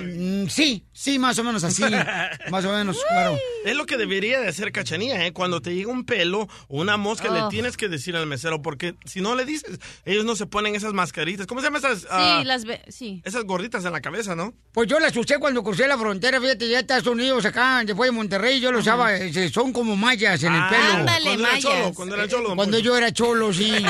Mm, 0.00 0.46
Sí, 0.48 0.84
sí, 0.92 1.18
más 1.20 1.38
o 1.38 1.44
menos 1.44 1.62
así. 1.64 1.82
más 2.50 2.64
o 2.64 2.72
menos, 2.72 2.98
claro. 3.08 3.38
Es 3.64 3.76
lo 3.76 3.86
que 3.86 3.96
debería 3.96 4.40
de 4.40 4.48
hacer 4.48 4.72
cachanía, 4.72 5.24
¿eh? 5.26 5.32
Cuando 5.32 5.62
te 5.62 5.74
llega 5.74 5.90
un 5.92 6.04
pelo 6.04 6.48
o 6.68 6.80
una 6.80 6.96
mosca, 6.96 7.32
le 7.32 7.42
Oh. 7.42 7.48
tienes 7.48 7.76
que 7.76 7.88
decir 7.88 8.16
al 8.16 8.26
mesero, 8.26 8.60
porque 8.60 8.96
si 9.04 9.20
no 9.20 9.34
le 9.36 9.44
dices, 9.44 9.78
ellos 10.04 10.24
no 10.24 10.34
se 10.36 10.46
ponen 10.46 10.74
esas 10.74 10.92
mascaritas. 10.94 11.46
¿Cómo 11.46 11.60
se 11.60 11.68
llaman 11.68 11.80
esas? 11.84 12.00
Sí, 12.02 12.44
las 12.44 12.64
ve... 12.64 12.82
Sí. 12.88 13.20
Esas 13.24 13.44
gorditas 13.44 13.84
en 13.84 13.92
la 13.92 14.00
cabeza, 14.00 14.34
¿no? 14.34 14.54
Pues 14.72 14.88
yo 14.88 14.98
las 14.98 15.16
usé 15.16 15.38
cuando 15.38 15.62
crucé 15.62 15.86
la 15.86 15.96
frontera, 15.98 16.40
fíjate, 16.40 16.68
ya 16.68 16.80
Estados 16.80 17.06
Unidos, 17.06 17.44
acá, 17.44 17.82
después 17.84 18.08
de 18.08 18.12
Monterrey, 18.16 18.58
yo 18.60 18.72
lo 18.72 18.78
usaba, 18.80 19.14
eh, 19.14 19.50
son 19.50 19.72
como 19.72 19.94
mallas 19.96 20.42
en 20.42 20.52
el 20.54 20.60
Ah, 20.60 20.68
pelo. 20.70 20.94
Ándale, 21.00 21.24
cuando 21.24 21.46
era 21.48 21.58
cholo, 21.60 21.94
cuando 21.94 22.14
era 22.16 22.28
cholo. 22.28 22.56
Cuando 22.56 22.78
yo 22.78 22.96
era 22.96 23.12
cholo, 23.12 23.52
sí. 23.52 23.72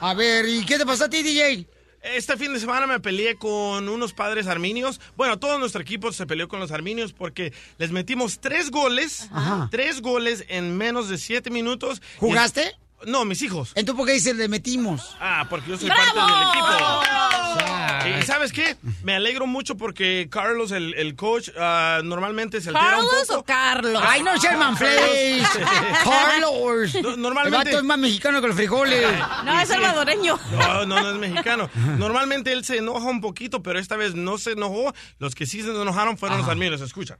A 0.00 0.14
ver, 0.14 0.46
¿y 0.48 0.64
qué 0.64 0.76
te 0.78 0.84
pasó 0.86 1.04
a 1.04 1.08
ti, 1.08 1.22
DJ? 1.22 1.66
Este 2.02 2.36
fin 2.36 2.52
de 2.54 2.60
semana 2.60 2.86
me 2.86 3.00
peleé 3.00 3.36
con 3.36 3.88
unos 3.88 4.12
padres 4.12 4.46
arminios. 4.46 5.00
Bueno, 5.16 5.38
todo 5.40 5.58
nuestro 5.58 5.80
equipo 5.82 6.12
se 6.12 6.24
peleó 6.26 6.46
con 6.46 6.60
los 6.60 6.70
arminios 6.70 7.12
porque 7.12 7.52
les 7.78 7.90
metimos 7.90 8.38
tres 8.38 8.70
goles, 8.70 9.28
Ajá. 9.32 9.68
tres 9.72 10.00
goles 10.02 10.44
en 10.48 10.76
menos 10.76 11.08
de 11.08 11.18
siete 11.18 11.50
minutos. 11.50 12.00
Y- 12.16 12.18
¿Jugaste? 12.20 12.76
No, 13.04 13.24
mis 13.24 13.42
hijos. 13.42 13.72
Entonces, 13.74 13.98
¿por 13.98 14.06
qué 14.06 14.14
dices 14.14 14.36
le 14.36 14.48
metimos? 14.48 15.16
Ah, 15.20 15.46
porque 15.50 15.70
yo 15.70 15.76
soy 15.76 15.88
¡Bravo! 15.88 16.14
parte 16.14 16.32
del 16.32 16.48
equipo. 16.48 18.20
¿Y 18.20 18.22
sabes 18.22 18.52
qué? 18.52 18.76
Me 19.02 19.14
alegro 19.14 19.46
mucho 19.46 19.76
porque 19.76 20.28
Carlos, 20.30 20.70
el, 20.70 20.94
el 20.94 21.14
coach, 21.16 21.50
ah, 21.58 22.00
normalmente 22.04 22.60
se 22.60 22.68
altera 22.70 22.84
un 22.98 23.06
¿Carlos 23.06 23.26
poco. 23.28 23.40
o 23.40 23.44
Carlos? 23.44 24.02
Ay, 24.06 24.22
no 24.22 24.38
seas 24.40 24.58
manflays. 24.58 25.46
Carlos. 26.04 26.94
No, 27.02 27.16
normalmente- 27.16 27.58
El 27.58 27.64
vato 27.66 27.78
es 27.78 27.84
más 27.84 27.98
mexicano 27.98 28.40
que 28.40 28.46
los 28.48 28.56
frijoles. 28.56 29.06
No, 29.44 29.60
es 29.60 29.68
salvadoreño. 29.68 30.38
No, 30.52 30.86
no, 30.86 31.00
no 31.02 31.10
es 31.10 31.16
mexicano. 31.16 31.68
Normalmente 31.98 32.52
él 32.52 32.64
se 32.64 32.78
enoja 32.78 33.06
un 33.08 33.20
poquito, 33.20 33.62
pero 33.62 33.78
esta 33.78 33.96
vez 33.96 34.14
no 34.14 34.38
se 34.38 34.52
enojó. 34.52 34.94
Los 35.18 35.34
que 35.34 35.46
sí 35.46 35.62
se 35.62 35.70
enojaron 35.70 36.16
fueron 36.16 36.38
los 36.38 36.48
armenios. 36.48 36.80
Escucha. 36.80 37.18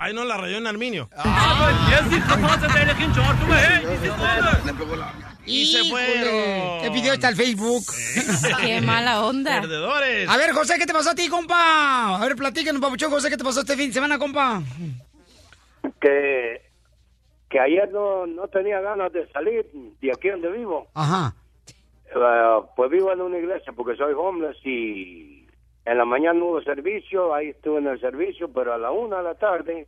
Ahí 0.00 0.14
no 0.14 0.24
la 0.24 0.36
rayó 0.36 0.58
en 0.58 0.66
arminio. 0.66 1.08
Y 5.44 5.66
se 5.66 5.84
fueron. 5.90 6.80
¿Qué 6.82 6.90
video 6.92 7.14
está 7.14 7.28
el 7.28 7.36
Facebook? 7.36 7.84
Qué 8.60 8.80
mala 8.80 9.24
onda. 9.24 9.60
Perdedores. 9.60 10.28
A 10.28 10.36
ver, 10.36 10.52
José, 10.52 10.74
¿qué 10.78 10.86
te 10.86 10.92
pasó 10.92 11.10
a 11.10 11.14
ti, 11.14 11.28
compa? 11.28 12.16
A 12.16 12.20
ver, 12.20 12.36
platícanos, 12.36 12.80
papuchón, 12.80 13.10
José, 13.10 13.28
¿qué 13.28 13.36
te 13.36 13.44
pasó 13.44 13.60
este 13.60 13.76
fin 13.76 13.88
de 13.88 13.94
semana, 13.94 14.18
compa? 14.18 14.62
que, 16.00 16.62
que 17.48 17.60
ayer 17.60 17.90
no, 17.92 18.26
no 18.26 18.48
tenía 18.48 18.80
ganas 18.80 19.12
de 19.12 19.28
salir 19.32 19.66
de 20.00 20.12
aquí 20.12 20.28
donde 20.28 20.50
vivo. 20.50 20.88
Ajá. 20.94 21.34
Eh, 22.14 22.60
pues 22.76 22.90
vivo 22.90 23.12
en 23.12 23.20
una 23.20 23.38
iglesia 23.38 23.72
porque 23.72 23.96
soy 23.96 24.12
homeless 24.12 24.56
y 24.64 25.46
en 25.84 25.98
la 25.98 26.04
mañana 26.04 26.42
hubo 26.44 26.62
servicio, 26.62 27.34
ahí 27.34 27.48
estuve 27.48 27.78
en 27.78 27.86
el 27.88 28.00
servicio, 28.00 28.52
pero 28.52 28.74
a 28.74 28.78
la 28.78 28.90
una 28.90 29.18
de 29.18 29.22
la 29.22 29.34
tarde 29.34 29.86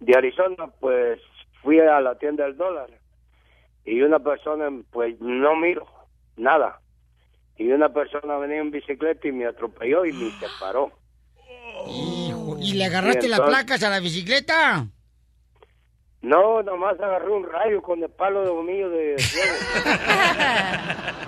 de 0.00 0.16
Arizona 0.16 0.68
pues 0.80 1.20
fui 1.62 1.80
a 1.80 2.00
la 2.00 2.18
tienda 2.18 2.44
del 2.44 2.56
dólar 2.56 2.90
y 3.84 4.02
una 4.02 4.18
persona 4.18 4.70
pues 4.90 5.18
no 5.20 5.56
miro 5.56 5.86
nada 6.36 6.80
y 7.56 7.70
una 7.70 7.88
persona 7.88 8.36
venía 8.38 8.58
en 8.58 8.70
bicicleta 8.70 9.28
y 9.28 9.32
me 9.32 9.46
atropelló 9.46 10.04
y 10.04 10.12
me 10.12 10.30
separó. 10.40 10.92
¿y 12.60 12.74
le 12.74 12.84
agarraste 12.84 13.28
las 13.28 13.40
placas 13.40 13.82
a 13.82 13.90
la 13.90 14.00
bicicleta? 14.00 14.86
No, 16.24 16.62
nomás 16.62 16.98
agarré 16.98 17.30
un 17.30 17.44
rayo 17.44 17.82
con 17.82 18.02
el 18.02 18.08
palo 18.08 18.42
de 18.44 18.62
mío 18.62 18.88
de 18.88 19.18
ciego. 19.18 19.54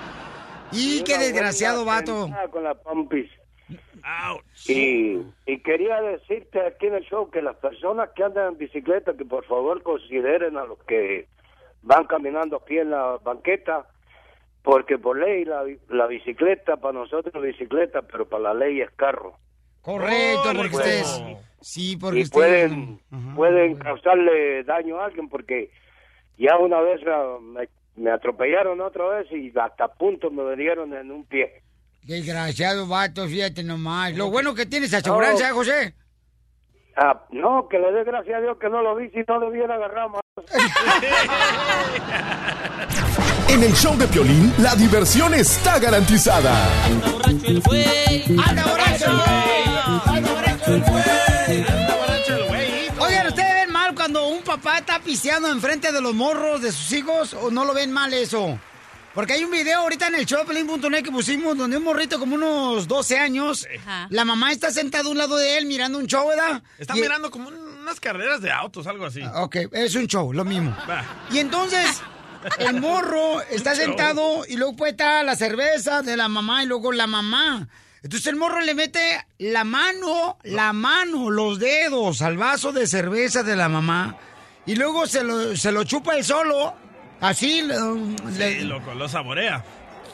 Y 0.73 1.05
qué 1.05 1.17
desgraciado 1.19 1.85
vato. 1.85 2.29
Con 2.51 2.65
la 2.65 2.75
pompis. 2.75 3.31
Ouch. 4.29 4.69
Y, 4.69 5.23
y 5.47 5.59
quería 5.61 6.01
decirte 6.01 6.61
aquí 6.61 6.87
en 6.87 6.95
el 6.95 7.05
show 7.05 7.31
que 7.31 7.41
las 7.41 7.57
personas 7.57 8.11
que 8.17 8.25
andan 8.25 8.53
en 8.53 8.59
bicicleta, 8.59 9.17
que 9.17 9.25
por 9.25 9.45
favor 9.45 9.83
consideren 9.83 10.57
a 10.57 10.65
los 10.65 10.79
que 10.85 11.29
van 11.83 12.05
caminando 12.07 12.57
aquí 12.57 12.79
en 12.79 12.91
la 12.91 13.19
banqueta, 13.23 13.87
porque 14.63 14.99
por 14.99 15.19
ley 15.19 15.45
la, 15.45 15.65
la 15.89 16.07
bicicleta, 16.07 16.77
para 16.77 16.95
nosotros 16.95 17.35
es 17.35 17.43
bicicleta, 17.43 18.03
pero 18.03 18.27
para 18.29 18.43
la 18.43 18.55
ley 18.55 18.81
es 18.81 18.91
carro. 18.93 19.39
Correcto, 19.87 20.53
porque 20.57 20.77
ustedes... 20.77 21.23
Sí, 21.61 21.97
porque 21.97 22.21
y 22.21 22.25
pueden, 22.27 23.01
Ajá. 23.11 23.35
pueden 23.35 23.77
causarle 23.77 24.63
daño 24.65 25.01
a 25.01 25.07
alguien, 25.07 25.29
porque 25.29 25.71
ya 26.37 26.59
una 26.59 26.81
vez 26.81 27.01
ah, 27.07 27.39
me, 27.41 27.69
me 27.97 28.11
atropellaron 28.11 28.81
otra 28.81 29.07
vez 29.09 29.27
y 29.33 29.53
hasta 29.59 29.89
punto 29.89 30.31
me 30.31 30.55
dieron 30.57 30.93
en 30.93 31.11
un 31.11 31.25
pie. 31.25 31.63
Desgraciado 32.03 32.87
vato, 32.87 33.27
fíjate 33.27 33.65
nomás. 33.65 34.17
Lo 34.17 34.31
bueno 34.31 34.55
que 34.55 34.67
tienes 34.67 34.93
aseguranza, 34.93 35.49
¿eh, 35.49 35.53
José. 35.53 35.95
Ah, 36.97 37.21
no, 37.31 37.69
que 37.69 37.79
le 37.79 37.93
dé 37.93 38.05
gracias 38.05 38.39
a 38.39 38.41
Dios 38.41 38.57
que 38.59 38.71
no 38.71 38.81
lo 38.81 38.97
vi, 38.97 39.11
si 39.11 39.19
no 39.29 39.39
lo 39.39 39.49
hubiera 39.49 39.75
agarrado 39.75 40.09
más. 40.11 40.23
En 43.49 43.63
el 43.63 43.73
show 43.75 43.97
de 43.97 44.07
Piolín, 44.09 44.53
la 44.59 44.75
diversión 44.75 45.33
está 45.33 45.79
garantizada. 45.79 46.53
¡Anda 48.45 48.65
borracho! 48.67 49.11
¡Anda 50.05 50.31
borracho 50.33 50.75
el 50.75 50.83
güey! 50.83 51.65
Anda 51.67 51.97
borracho 51.97 52.35
el 52.35 52.45
güey. 52.49 52.89
Oigan, 52.99 53.27
¿ustedes 53.29 53.55
ven 53.55 53.73
mal 53.73 53.95
cuando 53.95 54.27
un 54.27 54.43
papá 54.43 54.79
está 54.79 54.99
pisteando 54.99 55.49
enfrente 55.49 55.93
de 55.93 56.01
los 56.01 56.13
morros 56.13 56.61
de 56.61 56.73
sus 56.73 56.93
hijos 56.93 57.35
o 57.35 57.51
no 57.51 57.65
lo 57.65 57.73
ven 57.73 57.93
mal 57.93 58.13
eso? 58.13 58.59
Porque 59.17 59.33
hay 59.33 59.43
un 59.45 59.51
video 59.51 59.81
ahorita 59.81 60.09
en 60.09 60.15
el 60.17 60.27
showpelín.net 60.27 61.03
que 61.03 61.11
pusimos 61.11 61.57
donde 61.57 61.79
un 61.79 61.83
morrito 61.85 62.19
como 62.21 62.35
unos 62.37 62.87
12 62.87 63.19
años, 63.19 63.67
Ajá. 63.81 64.07
la 64.11 64.25
mamá 64.27 64.53
está 64.53 64.71
sentada 64.71 65.09
a 65.09 65.11
un 65.11 65.17
lado 65.19 65.37
de 65.39 65.57
él 65.57 65.65
mirando 65.67 65.99
un 65.99 66.07
show, 66.07 66.29
¿verdad? 66.29 66.63
Está 66.79 66.97
Y- 66.97 67.01
mirando 67.01 67.31
como 67.31 67.49
unas 67.49 67.99
carreras 67.99 68.43
de 68.43 68.53
autos, 68.53 68.87
algo 68.87 69.07
así. 69.07 69.23
Ok, 69.37 69.57
es 69.73 69.95
un 69.95 70.07
show, 70.07 70.33
lo 70.35 70.45
mismo. 70.45 70.77
Va. 70.89 71.03
Y 71.33 71.39
entonces, 71.39 72.03
el 72.59 72.79
morro 72.79 73.41
está 73.51 73.75
show. 73.75 73.85
sentado 73.87 74.45
y 74.47 74.57
luego 74.57 74.77
puede 74.77 74.91
estar 74.93 75.25
la 75.25 75.35
cerveza 75.35 76.03
de 76.03 76.15
la 76.17 76.29
mamá 76.29 76.63
y 76.63 76.67
luego 76.67 76.93
la 76.93 77.07
mamá. 77.07 77.67
Entonces 78.03 78.27
el 78.29 78.37
morro 78.37 78.61
le 78.61 78.75
mete 78.75 79.27
la 79.39 79.65
mano, 79.65 80.37
la 80.45 80.75
mano, 80.75 81.31
los 81.31 81.59
dedos 81.59 82.21
al 82.21 82.37
vaso 82.37 82.71
de 82.71 82.87
cerveza 82.87 83.43
de 83.43 83.57
la 83.57 83.69
mamá 83.71 84.17
y 84.67 84.77
luego 84.77 85.07
se 85.07 85.25
lo, 85.25 85.57
se 85.57 85.73
lo 85.73 85.85
chupa 85.85 86.15
él 86.17 86.23
solo. 86.25 86.85
Así, 87.21 87.63
lo- 87.63 87.95
le- 88.37 88.61
Sí, 88.61 88.65
loco, 88.65 88.95
lo 88.95 89.09
saborea. 89.09 89.65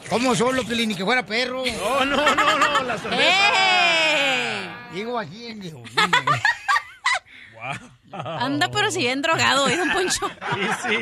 como 0.09 0.35
solo, 0.35 0.63
Pelín, 0.65 0.89
ni 0.89 0.95
que 0.95 1.03
fuera 1.05 1.25
perro. 1.25 1.63
No, 1.65 2.05
no, 2.05 2.35
no, 2.35 2.57
no, 2.59 2.83
la 2.83 2.97
cerveza. 2.99 3.23
¡Ey! 3.23 4.69
Digo 4.93 5.17
aquí, 5.19 5.47
en 5.47 5.59
digo, 5.59 5.83
Anda, 8.11 8.69
pero 8.69 8.91
si 8.91 8.99
bien 8.99 9.21
drogado, 9.23 9.67
¿eh, 9.69 9.77
don 9.77 9.89
Poncho? 9.91 10.29
Sí, 10.53 10.61
sí. 10.87 10.95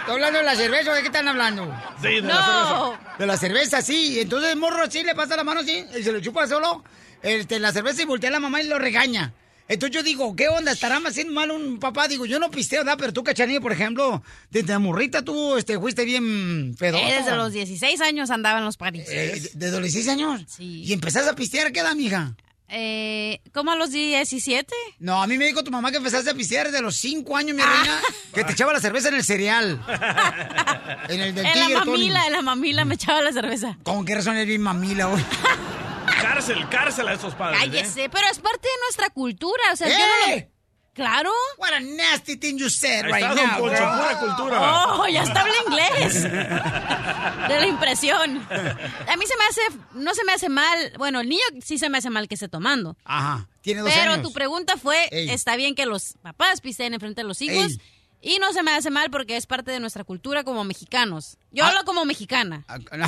¿Estoy 0.00 0.14
hablando 0.14 0.38
de 0.38 0.44
la 0.44 0.56
cerveza 0.56 0.90
o 0.90 0.94
de 0.94 1.00
qué 1.02 1.06
están 1.06 1.28
hablando? 1.28 1.64
Sí, 2.02 2.08
de 2.08 2.20
la 2.22 2.34
cerveza. 2.34 2.70
No. 2.70 2.98
De 3.18 3.26
la 3.26 3.36
cerveza, 3.36 3.82
sí. 3.82 4.18
Entonces 4.20 4.52
el 4.52 4.58
morro 4.58 4.82
así 4.82 5.04
le 5.04 5.14
pasa 5.14 5.36
la 5.36 5.44
mano 5.44 5.60
así 5.60 5.84
y 5.96 6.02
se 6.02 6.10
lo 6.10 6.18
chupa 6.20 6.46
solo 6.48 6.82
este, 7.22 7.58
la 7.60 7.72
cerveza 7.72 8.02
y 8.02 8.06
voltea 8.06 8.30
a 8.30 8.32
la 8.32 8.40
mamá 8.40 8.60
y 8.60 8.66
lo 8.66 8.78
regaña. 8.78 9.32
Entonces 9.68 9.94
yo 9.94 10.02
digo, 10.02 10.34
¿qué 10.34 10.48
onda? 10.48 10.72
¿Estará 10.72 10.98
haciendo 11.06 11.32
mal 11.34 11.50
un 11.50 11.78
papá? 11.78 12.08
Digo, 12.08 12.24
yo 12.24 12.38
no 12.38 12.50
pisteo, 12.50 12.80
¿verdad? 12.80 12.96
Pero 12.98 13.12
tú, 13.12 13.22
Cachanilla, 13.22 13.60
por 13.60 13.72
ejemplo, 13.72 14.22
desde 14.50 14.68
la 14.72 14.78
morrita 14.78 15.22
tú 15.22 15.56
este, 15.58 15.78
fuiste 15.78 16.04
bien 16.06 16.74
pedoso. 16.78 17.04
Eh, 17.06 17.16
desde 17.18 17.36
los 17.36 17.52
16 17.52 18.00
años 18.00 18.30
andaba 18.30 18.58
en 18.60 18.64
los 18.64 18.78
paris. 18.78 19.04
Eh, 19.10 19.42
¿Desde 19.54 19.72
los 19.72 19.82
16 19.82 20.08
años? 20.08 20.42
Sí. 20.48 20.82
¿Y 20.84 20.92
empezaste 20.94 21.28
a 21.30 21.34
pistear 21.34 21.70
qué 21.72 21.80
edad, 21.80 21.94
mija? 21.94 22.34
Eh, 22.70 23.40
¿Cómo 23.54 23.70
a 23.70 23.76
los 23.76 23.90
17? 23.90 24.74
No, 24.98 25.22
a 25.22 25.26
mí 25.26 25.38
me 25.38 25.46
dijo 25.46 25.62
tu 25.64 25.70
mamá 25.70 25.90
que 25.90 25.96
empezaste 25.98 26.28
a 26.30 26.34
pistear 26.34 26.66
desde 26.66 26.82
los 26.82 26.96
5 26.96 27.36
años, 27.36 27.54
mi 27.56 27.62
Ah. 27.62 27.66
reina, 27.80 28.00
que 28.34 28.44
te 28.44 28.52
echaba 28.52 28.72
la 28.74 28.80
cerveza 28.80 29.08
en 29.08 29.14
el 29.14 29.24
cereal. 29.24 29.82
En 31.08 31.20
el 31.20 31.34
del 31.34 31.46
En 31.46 31.52
tigre, 31.52 31.68
la 31.74 31.80
Tony. 31.84 31.90
mamila, 31.92 32.26
en 32.26 32.32
la 32.32 32.42
mamila 32.42 32.84
me 32.84 32.94
echaba 32.94 33.22
la 33.22 33.32
cerveza. 33.32 33.78
¿Con 33.82 34.04
qué 34.04 34.14
razón 34.14 34.34
eres 34.36 34.48
bien 34.48 34.60
mamila 34.62 35.08
hoy? 35.08 35.22
Cárcel, 36.20 36.68
cárcel 36.68 37.08
a 37.08 37.12
esos 37.14 37.34
padres. 37.34 37.60
¿eh? 37.62 37.64
Cállese, 37.66 38.08
pero 38.08 38.26
es 38.30 38.38
parte 38.38 38.68
de 38.68 38.74
nuestra 38.84 39.10
cultura. 39.10 39.62
O 39.72 39.76
sea, 39.76 39.88
yo 39.88 39.94
no 39.98 40.32
¡Eh! 40.32 40.48
lo... 40.52 40.58
Claro. 40.94 41.30
What 41.58 41.72
a 41.74 41.78
nasty 41.80 42.36
thing 42.36 42.56
you 42.58 42.68
said 42.68 43.04
Ahí 43.04 43.12
right 43.12 43.22
está, 43.22 43.34
don 43.36 43.46
now, 43.46 43.58
Poncho, 43.60 43.76
girl. 43.76 43.98
pura 44.00 44.18
cultura. 44.18 44.84
Oh, 44.96 45.06
ya 45.06 45.22
está 45.22 45.40
habla 45.42 45.54
inglés. 45.68 46.22
De 47.48 47.60
la 47.60 47.66
impresión. 47.68 48.46
A 48.50 49.16
mí 49.16 49.24
se 49.26 49.36
me 49.36 49.44
hace, 49.48 49.60
no 49.94 50.12
se 50.14 50.24
me 50.24 50.32
hace 50.32 50.48
mal. 50.48 50.92
Bueno, 50.98 51.20
el 51.20 51.28
niño 51.28 51.42
sí 51.64 51.78
se 51.78 51.88
me 51.88 51.98
hace 51.98 52.10
mal 52.10 52.26
que 52.26 52.34
esté 52.34 52.48
tomando. 52.48 52.96
Ajá, 53.04 53.46
tiene 53.60 53.82
12 53.82 53.94
Pero 53.96 54.12
años. 54.14 54.26
tu 54.26 54.32
pregunta 54.32 54.76
fue, 54.76 54.96
Ey. 55.12 55.30
está 55.30 55.54
bien 55.54 55.76
que 55.76 55.86
los 55.86 56.14
papás 56.20 56.60
pisteen 56.60 56.94
enfrente 56.94 57.20
de 57.22 57.28
los 57.28 57.40
hijos. 57.42 57.72
Ey. 57.72 57.80
Y 58.20 58.38
no 58.40 58.52
se 58.52 58.64
me 58.64 58.72
hace 58.72 58.90
mal 58.90 59.10
porque 59.10 59.36
es 59.36 59.46
parte 59.46 59.70
de 59.70 59.78
nuestra 59.78 60.02
cultura 60.02 60.42
como 60.42 60.64
mexicanos. 60.64 61.38
Yo 61.52 61.64
Ah. 61.64 61.68
hablo 61.68 61.84
como 61.84 62.04
mexicana. 62.04 62.64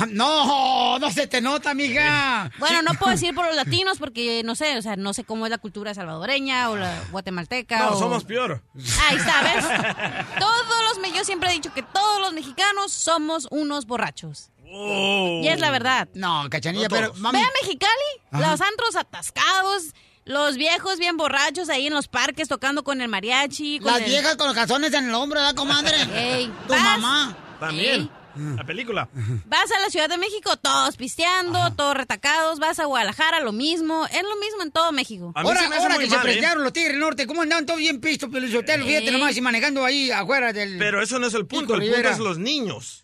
No, 0.09 0.99
no 0.99 1.11
se 1.11 1.27
te 1.27 1.41
nota, 1.41 1.73
mija. 1.73 2.49
Bueno, 2.59 2.81
no 2.81 2.93
puedo 2.93 3.11
decir 3.11 3.35
por 3.35 3.45
los 3.45 3.55
latinos 3.57 3.97
porque 3.99 4.41
no 4.43 4.55
sé, 4.55 4.77
o 4.77 4.81
sea, 4.81 4.95
no 4.95 5.13
sé 5.13 5.23
cómo 5.23 5.45
es 5.45 5.49
la 5.49 5.57
cultura 5.57 5.93
salvadoreña 5.93 6.69
o 6.69 6.77
la 6.77 7.03
guatemalteca. 7.11 7.79
No, 7.79 7.91
o- 7.91 7.99
somos 7.99 8.23
peor. 8.23 8.63
Ahí 9.09 9.17
está, 9.17 9.41
¿ves? 9.43 9.65
Todos 10.39 10.83
los, 10.89 10.99
me- 10.99 11.11
yo 11.15 11.23
siempre 11.25 11.49
he 11.49 11.53
dicho 11.53 11.73
que 11.73 11.83
todos 11.83 12.21
los 12.21 12.33
mexicanos 12.33 12.91
somos 12.91 13.47
unos 13.51 13.85
borrachos. 13.85 14.49
Oh. 14.73 15.41
Y 15.43 15.47
es 15.49 15.59
la 15.59 15.69
verdad. 15.71 16.07
No, 16.13 16.49
cachanilla, 16.49 16.87
No 16.87 16.95
pero 16.95 17.13
mami. 17.15 17.37
Ve 17.39 17.43
a 17.43 17.49
Mexicali, 17.61 17.91
Ajá. 18.31 18.51
los 18.51 18.61
antros 18.61 18.95
atascados, 18.95 19.93
los 20.25 20.55
viejos 20.57 20.99
bien 20.99 21.17
borrachos 21.17 21.69
ahí 21.69 21.87
en 21.87 21.93
los 21.93 22.07
parques 22.07 22.47
tocando 22.47 22.83
con 22.83 23.01
el 23.01 23.07
mariachi. 23.07 23.79
Con 23.79 23.91
Las 23.91 24.01
el- 24.01 24.05
viejas 24.07 24.35
con 24.35 24.47
los 24.47 24.55
calzones 24.55 24.93
en 24.93 25.09
el 25.09 25.13
hombro, 25.15 25.39
¿verdad, 25.39 25.55
comadre? 25.55 25.95
Ey, 26.15 26.47
Tu 26.67 26.73
vas. 26.73 26.81
mamá. 26.99 27.37
También. 27.59 28.01
Ey, 28.01 28.11
la 28.55 28.63
película. 28.63 29.09
Vas 29.45 29.69
a 29.75 29.79
la 29.81 29.89
Ciudad 29.89 30.07
de 30.07 30.17
México, 30.17 30.55
todos 30.55 30.95
pisteando, 30.95 31.73
todos 31.75 31.95
retacados. 31.97 32.59
Vas 32.59 32.79
a 32.79 32.85
Guadalajara, 32.85 33.41
lo 33.41 33.51
mismo. 33.51 34.05
Es 34.07 34.23
lo 34.23 34.37
mismo 34.37 34.61
en 34.63 34.71
todo 34.71 34.91
México. 34.93 35.33
Ahora, 35.35 35.59
ahora 35.77 35.97
que 35.97 36.09
se 36.09 36.15
¿eh? 36.15 36.19
presentaron 36.21 36.63
los 36.63 36.71
Tigres 36.71 36.93
del 36.93 37.01
Norte, 37.01 37.27
¿cómo 37.27 37.41
andaban 37.41 37.65
todos 37.65 37.79
bien 37.79 37.99
pistos, 37.99 38.29
Pelizotelo? 38.29 38.85
Fíjate 38.85 39.11
nomás, 39.11 39.35
y 39.35 39.41
manejando 39.41 39.83
ahí 39.83 40.11
afuera 40.11 40.53
del... 40.53 40.77
Pero 40.77 41.01
eso 41.01 41.19
no 41.19 41.27
es 41.27 41.33
el 41.33 41.45
punto, 41.45 41.65
Pico 41.65 41.73
el 41.75 41.81
punto 41.81 41.95
Rivera. 41.97 42.11
es 42.13 42.19
los 42.19 42.37
niños. 42.37 43.03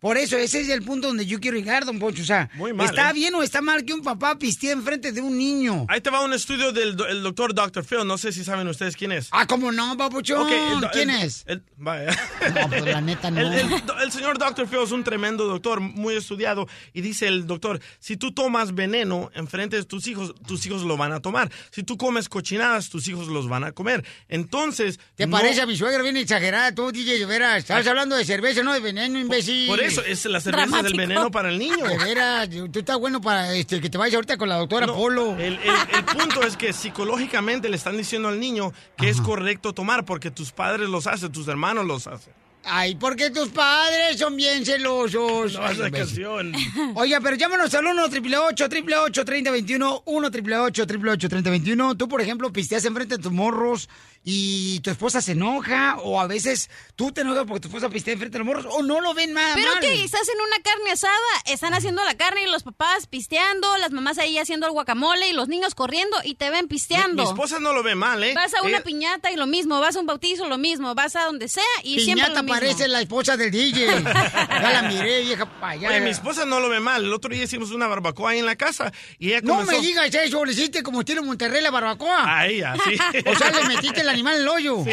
Por 0.00 0.16
eso, 0.18 0.36
ese 0.36 0.60
es 0.60 0.68
el 0.68 0.82
punto 0.82 1.08
donde 1.08 1.26
yo 1.26 1.40
quiero 1.40 1.56
llegar, 1.56 1.84
don 1.84 1.98
Poncho. 1.98 2.22
O 2.22 2.26
sea, 2.26 2.50
Muy 2.54 2.72
mal, 2.72 2.86
¿está 2.86 3.10
¿eh? 3.10 3.12
bien 3.14 3.34
o 3.34 3.42
está 3.42 3.60
mal 3.62 3.84
que 3.84 3.94
un 3.94 4.02
papá 4.02 4.38
pistee 4.38 4.70
enfrente 4.72 5.12
de 5.12 5.20
un 5.20 5.36
niño? 5.36 5.86
Ahí 5.88 6.00
te 6.00 6.10
va 6.10 6.20
un 6.24 6.32
estudio 6.32 6.72
del 6.72 6.96
do- 6.96 7.06
el 7.06 7.22
doctor 7.22 7.54
Dr. 7.54 7.84
Phil, 7.84 8.06
no 8.06 8.18
sé 8.18 8.32
si 8.32 8.44
saben 8.44 8.68
ustedes 8.68 8.96
quién 8.96 9.12
es. 9.12 9.28
Ah, 9.32 9.46
¿cómo 9.46 9.72
no, 9.72 9.96
papuchón? 9.96 10.40
Ok, 10.46 10.52
el 10.82 10.90
¿Quién 10.90 11.10
el- 11.10 11.22
es? 11.26 11.44
vaya. 11.76 12.10
No, 12.54 12.68
pues 12.68 12.84
la 12.84 13.00
neta 13.00 13.30
no. 13.30 13.40
El, 14.02 14.12
señor 14.12 14.38
Dr. 14.38 14.68
Phil 14.68 14.80
es 14.84 14.92
un 14.92 15.02
tremendo 15.04 15.46
doctor, 15.46 15.80
muy 15.80 16.14
estudiado, 16.16 16.66
y 16.92 17.00
dice 17.00 17.26
el 17.26 17.46
doctor, 17.46 17.80
si 17.98 18.16
tú 18.16 18.32
tomas 18.32 18.74
veneno 18.74 19.30
enfrente 19.34 19.76
de 19.76 19.84
tus 19.84 20.06
hijos, 20.06 20.34
tus 20.46 20.64
hijos 20.66 20.82
lo 20.82 20.96
van 20.96 21.12
a 21.12 21.20
tomar. 21.20 21.50
Si 21.70 21.82
tú 21.82 21.96
comes 21.96 22.28
cochinadas, 22.28 22.88
tus 22.90 23.08
hijos 23.08 23.28
los 23.28 23.48
van 23.48 23.64
a 23.64 23.72
comer. 23.72 24.04
Entonces... 24.28 24.98
¿Te 25.14 25.26
no- 25.26 25.36
parece 25.36 25.60
a 25.62 25.66
mi 25.66 25.76
suegra 25.76 26.02
bien 26.02 26.16
exagerada? 26.16 26.74
Tú, 26.74 26.92
DJ, 26.92 27.18
de 27.18 27.26
veras. 27.26 27.58
Estás 27.58 27.86
hablando 27.86 28.16
de 28.16 28.24
cerveza, 28.24 28.62
no 28.62 28.72
de 28.72 28.80
veneno, 28.80 29.18
imbécil. 29.18 29.66
Por 29.66 29.80
eso 29.86 30.02
es 30.02 30.24
la 30.26 30.40
cerveza 30.40 30.82
del 30.82 30.94
veneno 30.94 31.30
para 31.30 31.48
el 31.50 31.58
niño. 31.58 31.84
De 31.86 31.98
veras, 31.98 32.48
tú 32.50 32.78
estás 32.78 32.98
bueno 32.98 33.20
para 33.20 33.52
este, 33.54 33.80
que 33.80 33.88
te 33.90 33.98
vayas 33.98 34.14
ahorita 34.16 34.36
con 34.36 34.48
la 34.48 34.56
doctora 34.56 34.86
No, 34.86 34.94
Polo. 34.94 35.32
El, 35.36 35.54
el- 35.54 35.60
el 35.94 36.04
punto 36.04 36.42
es 36.42 36.56
que 36.56 36.72
psicológicamente 36.72 37.68
le 37.68 37.76
están 37.76 37.96
diciendo 37.96 38.28
al 38.28 38.40
niño 38.40 38.72
que 38.96 39.08
es 39.08 39.20
correcto 39.20 39.72
tomar 39.72 40.04
porque 40.04 40.30
tus 40.30 40.52
padres 40.52 40.88
los 40.88 41.06
hacen, 41.06 41.32
tus 41.32 41.48
hermanos 41.48 41.84
los 41.86 42.06
hacen. 42.06 42.32
Ay, 42.68 42.94
porque 42.96 43.30
tus 43.30 43.48
padres 43.50 44.18
son 44.18 44.36
bien 44.36 44.64
celosos. 44.64 45.54
No, 45.54 45.68
esa 45.70 45.84
Ay, 45.84 45.90
canción. 45.92 46.52
Oiga, 46.94 47.20
pero 47.20 47.36
llámanos 47.36 47.72
al 47.74 47.86
1 47.86 48.04
888 48.04 49.24
3021 49.24 50.02
1 50.04 50.26
888 50.28 51.28
3021 51.28 51.96
Tú, 51.96 52.08
por 52.08 52.20
ejemplo, 52.20 52.52
pisteas 52.52 52.84
enfrente 52.84 53.16
de 53.16 53.22
tus 53.22 53.32
morros 53.32 53.88
y 54.28 54.80
tu 54.80 54.90
esposa 54.90 55.20
se 55.22 55.32
enoja 55.32 55.98
o 56.02 56.20
a 56.20 56.26
veces 56.26 56.68
tú 56.96 57.12
te 57.12 57.20
enojas 57.20 57.44
porque 57.46 57.60
tu 57.60 57.68
esposa 57.68 57.88
pistea 57.88 58.14
enfrente 58.14 58.38
de 58.38 58.44
los 58.44 58.46
morros 58.46 58.66
o 58.68 58.82
no 58.82 59.00
lo 59.00 59.14
ven 59.14 59.32
nada 59.32 59.54
Pero 59.54 59.70
mal. 59.70 59.80
que 59.80 60.02
estás 60.02 60.28
en 60.28 60.34
una 60.40 60.56
carne 60.64 60.90
asada, 60.90 61.12
están 61.46 61.74
haciendo 61.74 62.02
la 62.02 62.16
carne 62.16 62.42
y 62.42 62.50
los 62.50 62.64
papás 62.64 63.06
pisteando, 63.06 63.68
las 63.78 63.92
mamás 63.92 64.18
ahí 64.18 64.36
haciendo 64.38 64.66
el 64.66 64.72
guacamole 64.72 65.28
y 65.28 65.32
los 65.32 65.46
niños 65.46 65.76
corriendo 65.76 66.16
y 66.24 66.34
te 66.34 66.50
ven 66.50 66.66
pisteando. 66.66 67.22
mi 67.22 67.28
esposa 67.28 67.60
no 67.60 67.72
lo 67.72 67.84
ve 67.84 67.94
mal, 67.94 68.24
¿eh? 68.24 68.34
Vas 68.34 68.52
a 68.54 68.62
una 68.62 68.78
Ella- 68.78 68.82
piñata 68.84 69.30
y 69.30 69.36
lo 69.36 69.46
mismo, 69.46 69.78
vas 69.78 69.94
a 69.94 70.00
un 70.00 70.06
bautizo 70.06 70.48
lo 70.48 70.58
mismo, 70.58 70.92
vas 70.96 71.14
a 71.14 71.24
donde 71.26 71.46
sea 71.46 71.62
y 71.84 72.00
siempre 72.00 72.26
lo 72.28 72.42
mismo. 72.42 72.55
Parece 72.60 72.88
la 72.88 73.00
esposa 73.00 73.36
del 73.36 73.50
DJ. 73.50 73.86
ya 74.02 74.70
la 74.72 74.82
miré, 74.88 75.22
vieja 75.22 75.46
payasa. 75.46 75.94
Oye, 75.94 76.00
mi 76.04 76.10
esposa 76.10 76.44
no 76.44 76.60
lo 76.60 76.68
ve 76.68 76.80
mal. 76.80 77.04
El 77.04 77.12
otro 77.12 77.32
día 77.32 77.44
hicimos 77.44 77.70
una 77.70 77.86
barbacoa 77.86 78.30
ahí 78.30 78.38
en 78.38 78.46
la 78.46 78.56
casa 78.56 78.92
y 79.18 79.28
ella 79.28 79.40
No 79.42 79.62
me 79.64 79.80
digas 79.80 80.14
eso, 80.14 80.44
le 80.44 80.52
hiciste 80.52 80.82
como 80.82 81.00
estilo 81.00 81.22
Monterrey 81.22 81.62
la 81.62 81.70
barbacoa. 81.70 82.38
A 82.38 82.46
ella, 82.46 82.74
sí. 82.84 82.96
O 83.26 83.34
sea, 83.36 83.50
le 83.50 83.68
metiste 83.68 84.00
el 84.00 84.08
animal 84.08 84.36
en 84.36 84.42
el 84.42 84.48
hoyo. 84.48 84.84
Sí. 84.84 84.90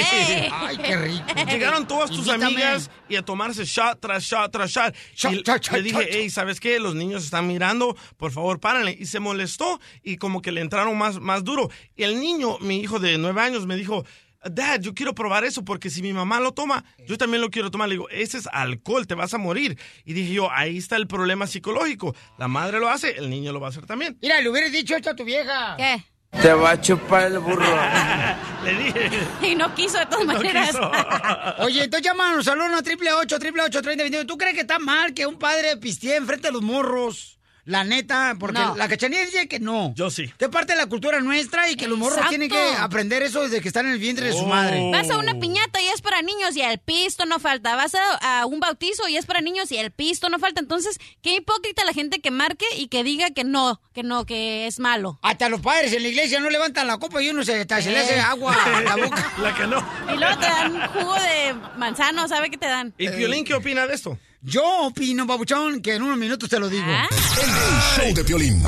Ay, 0.52 0.78
qué 0.78 0.98
rico. 0.98 1.26
Llegaron 1.48 1.88
todas 1.88 2.10
tus 2.10 2.28
Invítame. 2.28 2.46
amigas 2.46 2.90
y 3.10 3.16
a 3.16 3.24
tomarse 3.24 3.66
shot 3.66 4.00
tras 4.00 4.24
shot 4.24 4.52
tras 4.52 4.72
shot. 4.72 4.96
Shot, 5.16 5.34
y 5.34 5.44
shot, 5.44 5.62
shot, 5.62 5.72
le 5.74 5.82
dije, 5.82 6.08
hey, 6.10 6.30
¿sabes 6.30 6.60
qué? 6.60 6.80
Los 6.80 6.96
niños 6.96 7.24
están 7.24 7.48
mirando, 7.48 7.96
por 8.18 8.32
favor, 8.32 8.60
párenle. 8.60 8.96
Y 9.00 9.06
se 9.06 9.20
molestó 9.20 9.80
y 10.04 10.18
como 10.18 10.42
que 10.42 10.52
le 10.52 10.62
entraron 10.62 10.98
más, 10.98 11.20
más 11.20 11.44
duro. 11.44 11.70
Y 11.96 12.04
el 12.04 12.20
niño, 12.20 12.58
mi 12.60 12.80
hijo 12.80 13.00
de 13.00 13.18
nueve 13.18 13.42
años, 13.42 13.66
me 13.66 13.76
dijo, 13.76 14.06
Dad, 14.50 14.82
yo 14.82 14.94
quiero 14.94 15.14
probar 15.16 15.44
eso 15.44 15.64
porque 15.64 15.90
si 15.90 16.02
mi 16.02 16.14
mamá 16.14 16.40
lo 16.40 16.54
toma, 16.54 16.84
yo 17.08 17.18
también 17.18 17.42
lo 17.42 17.50
quiero 17.50 17.72
tomar. 17.72 17.88
Le 17.90 17.96
digo, 17.96 18.10
ese 18.10 18.38
es 18.38 18.48
alcohol, 18.52 19.08
te 19.08 19.16
vas 19.16 19.34
a 19.34 19.38
morir. 19.38 19.78
Y 20.06 20.14
dije 20.14 20.34
yo, 20.34 20.52
ahí 20.52 20.78
está 20.78 20.96
el 20.96 21.08
problema 21.08 21.48
psicológico. 21.48 22.16
La 22.38 22.48
madre 22.48 22.80
lo 22.80 22.90
hace, 22.90 23.12
el 23.18 23.30
niño 23.30 23.52
lo 23.54 23.60
va 23.60 23.68
a 23.68 23.70
hacer 23.70 23.86
también. 23.86 24.18
Mira, 24.22 24.40
le 24.42 24.50
hubieras 24.50 24.72
dicho 24.72 24.96
esto 24.96 25.10
a 25.12 25.16
tu 25.16 25.24
vieja. 25.24 25.76
¿Qué? 25.78 26.04
Te 26.42 26.52
va 26.52 26.72
a 26.72 26.82
chupar 26.82 27.28
el 27.32 27.38
burro. 27.38 27.64
Le 28.64 28.74
dije. 28.76 29.10
Y 29.44 29.56
no 29.56 29.76
quiso 29.76 30.00
de 30.00 30.06
todas 30.08 30.26
No 30.26 30.34
maneras. 30.34 30.68
quiso. 30.72 30.92
Oye, 31.60 31.84
entonces 31.84 32.06
llámanos 32.06 32.48
al 32.48 32.60
1 32.60 32.78
888 32.80 33.82
3021 33.84 34.26
¿Tú 34.26 34.38
crees 34.38 34.56
que 34.56 34.62
está 34.62 34.80
mal 34.80 35.14
que 35.14 35.28
un 35.28 35.38
padre 35.38 35.78
pistee 35.78 36.16
enfrente 36.16 36.48
de 36.48 36.54
los 36.54 36.64
morros? 36.64 37.38
La 37.66 37.86
neta, 37.86 38.36
porque 38.38 38.60
No. 38.60 38.76
la 38.76 38.90
cachanilla 38.90 39.24
dice 39.24 39.48
que 39.48 39.60
no. 39.60 39.94
Yo 39.96 40.10
sí. 40.12 40.28
Que 40.38 40.50
parte 40.50 40.74
de 40.74 40.78
la 40.80 40.88
cultura 40.88 41.22
nuestra 41.22 41.70
y 41.70 41.76
que 41.78 41.88
los 41.88 41.98
morros 41.98 42.18
Exacto. 42.18 42.30
tienen 42.32 42.50
que 42.50 42.76
aprender 42.78 43.24
eso 43.24 43.42
desde 43.44 43.62
que 43.62 43.70
están 43.70 43.86
en 43.86 43.94
el 43.94 44.00
vientre 44.00 44.26
de 44.28 44.34
su 44.34 44.40
Oh. 44.40 44.48
madre. 44.48 44.92
Vas 44.92 45.10
a 45.10 45.18
una 45.18 45.40
piñata 45.40 45.82
y 45.82 45.88
es 45.88 46.02
para 46.02 46.22
niños 46.22 46.58
y 46.58 46.62
el 46.62 46.80
pisto 46.80 47.26
no 47.26 47.40
falta. 47.40 47.76
Vas 47.78 47.96
a, 47.96 48.42
a 48.42 48.46
un 48.46 48.60
bautizo 48.60 49.08
y 49.08 49.16
es 49.16 49.26
para 49.26 49.40
niños 49.40 49.72
y 49.72 49.78
el 49.78 49.92
pisto 49.92 50.30
no 50.30 50.40
falta. 50.40 50.60
Entonces, 50.60 51.00
qué 51.22 51.36
hipócrita 51.36 51.86
la 51.86 51.94
gente 51.94 52.20
que 52.20 52.32
marque 52.32 52.66
y 52.76 52.88
que 52.90 53.04
diga 53.06 53.30
que 53.32 53.46
no, 53.46 53.80
que 53.94 54.04
no, 54.04 54.26
que 54.26 54.68
es 54.68 54.80
malo. 54.80 55.18
Hasta 55.22 55.48
los 55.48 55.62
padres 55.62 55.94
en 55.94 56.04
la 56.04 56.10
iglesia 56.10 56.42
no 56.42 56.50
levantan 56.50 56.86
la 56.88 56.98
copa 56.98 57.22
y 57.24 57.30
uno 57.30 57.44
se, 57.46 57.66
se 57.66 57.92
le 57.92 57.98
hace 58.00 58.16
Eh. 58.18 58.20
agua 58.20 58.54
a 58.62 58.82
la 58.82 58.96
boca. 59.06 59.34
La 59.42 59.56
que 59.56 59.68
no. 59.68 59.78
Y 60.14 60.18
luego 60.18 60.38
te 60.38 60.46
dan 60.48 60.88
jugo 60.92 61.14
de 61.16 61.54
manzano, 61.78 62.28
¿sabe 62.28 62.50
qué 62.50 62.58
te 62.58 62.68
dan? 62.68 62.94
¿Y 62.98 63.08
Piolín 63.10 63.46
qué 63.46 63.54
opina 63.54 63.88
de 63.88 63.96
esto? 63.96 64.18
Yo 64.44 64.88
opino, 64.88 65.26
babuchón, 65.26 65.82
que 65.82 65.94
en 65.96 66.02
unos 66.04 66.18
minutos 66.18 66.50
te 66.50 66.60
lo 66.60 66.68
digo. 66.68 66.86
¿Ah? 66.86 67.08
El 67.42 68.04
show 68.04 68.14
de 68.14 68.24
Piolín. 68.26 68.62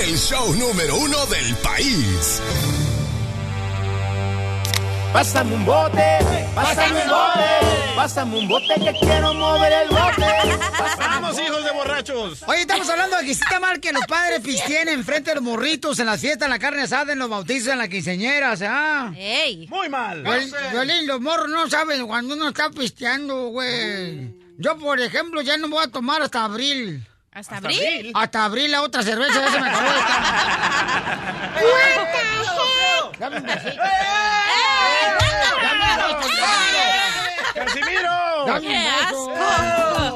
El 0.00 0.16
show 0.16 0.54
número 0.54 0.96
uno 0.96 1.26
del 1.26 1.54
país. 1.56 2.40
Pásame 5.12 5.54
un 5.54 5.64
bote, 5.64 6.18
pásame 6.56 7.02
un 7.02 7.08
bote, 7.08 7.94
pásame 7.94 8.38
un 8.38 8.48
bote 8.48 8.74
que 8.74 8.92
quiero 9.00 9.32
mover 9.34 9.72
el 9.72 9.88
bote. 9.88 10.58
¡Vamos, 10.98 11.40
hijos 11.40 11.64
de 11.64 11.70
borrachos! 11.70 12.42
Oye, 12.48 12.60
estamos 12.62 12.88
hablando 12.88 13.16
de 13.18 13.24
que 13.24 13.30
está 13.30 13.60
mal 13.60 13.78
que 13.80 13.92
los 13.92 14.04
padres 14.06 14.40
pisteen 14.40 14.88
enfrente 14.88 15.30
de 15.30 15.36
los 15.36 15.44
morritos 15.44 16.00
en 16.00 16.06
las 16.06 16.20
fiestas, 16.20 16.46
en 16.46 16.50
la 16.50 16.58
carne 16.58 16.82
asada, 16.82 17.12
en 17.12 17.20
los 17.20 17.28
bautizos, 17.30 17.68
en 17.68 17.78
las 17.78 17.88
quinceañeras, 17.88 18.60
¿ah? 18.62 19.12
¡Ey! 19.16 19.68
Muy 19.68 19.88
mal. 19.88 20.24
Viol- 20.24 20.52
Violín, 20.72 21.06
los 21.06 21.20
morros 21.20 21.48
no 21.48 21.68
saben 21.70 22.04
cuando 22.08 22.34
uno 22.34 22.48
está 22.48 22.70
pisteando, 22.70 23.48
güey. 23.50 24.43
Yo, 24.58 24.78
por 24.78 25.00
ejemplo, 25.00 25.40
ya 25.42 25.56
no 25.56 25.68
voy 25.68 25.82
a 25.84 25.88
tomar 25.88 26.22
hasta 26.22 26.44
abril. 26.44 27.04
¿Hasta 27.32 27.56
¿Hasta 27.56 27.66
abril? 27.68 27.80
abril? 27.82 28.12
Hasta 28.14 28.44
abril 28.44 28.70
la 28.70 28.82
otra 28.82 29.02
cerveza 29.02 29.34
ya 29.44 29.50
se 29.50 29.60
me 29.60 29.68
acabó 29.68 29.88
esta. 29.88 30.14
Dame 33.18 33.36
un 33.38 33.42
besito. 33.44 33.82
Dame 35.62 35.80
un 35.88 35.96
beso, 35.96 36.18
¡Casimiro! 37.54 38.44
Dame 38.46 38.60
¡Qué 38.60 38.66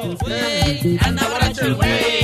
un 0.08 0.18
beso. 0.18 1.06
Anda 1.06 1.28
borracho 1.28 1.62
el 1.64 1.74
güey. 1.74 2.17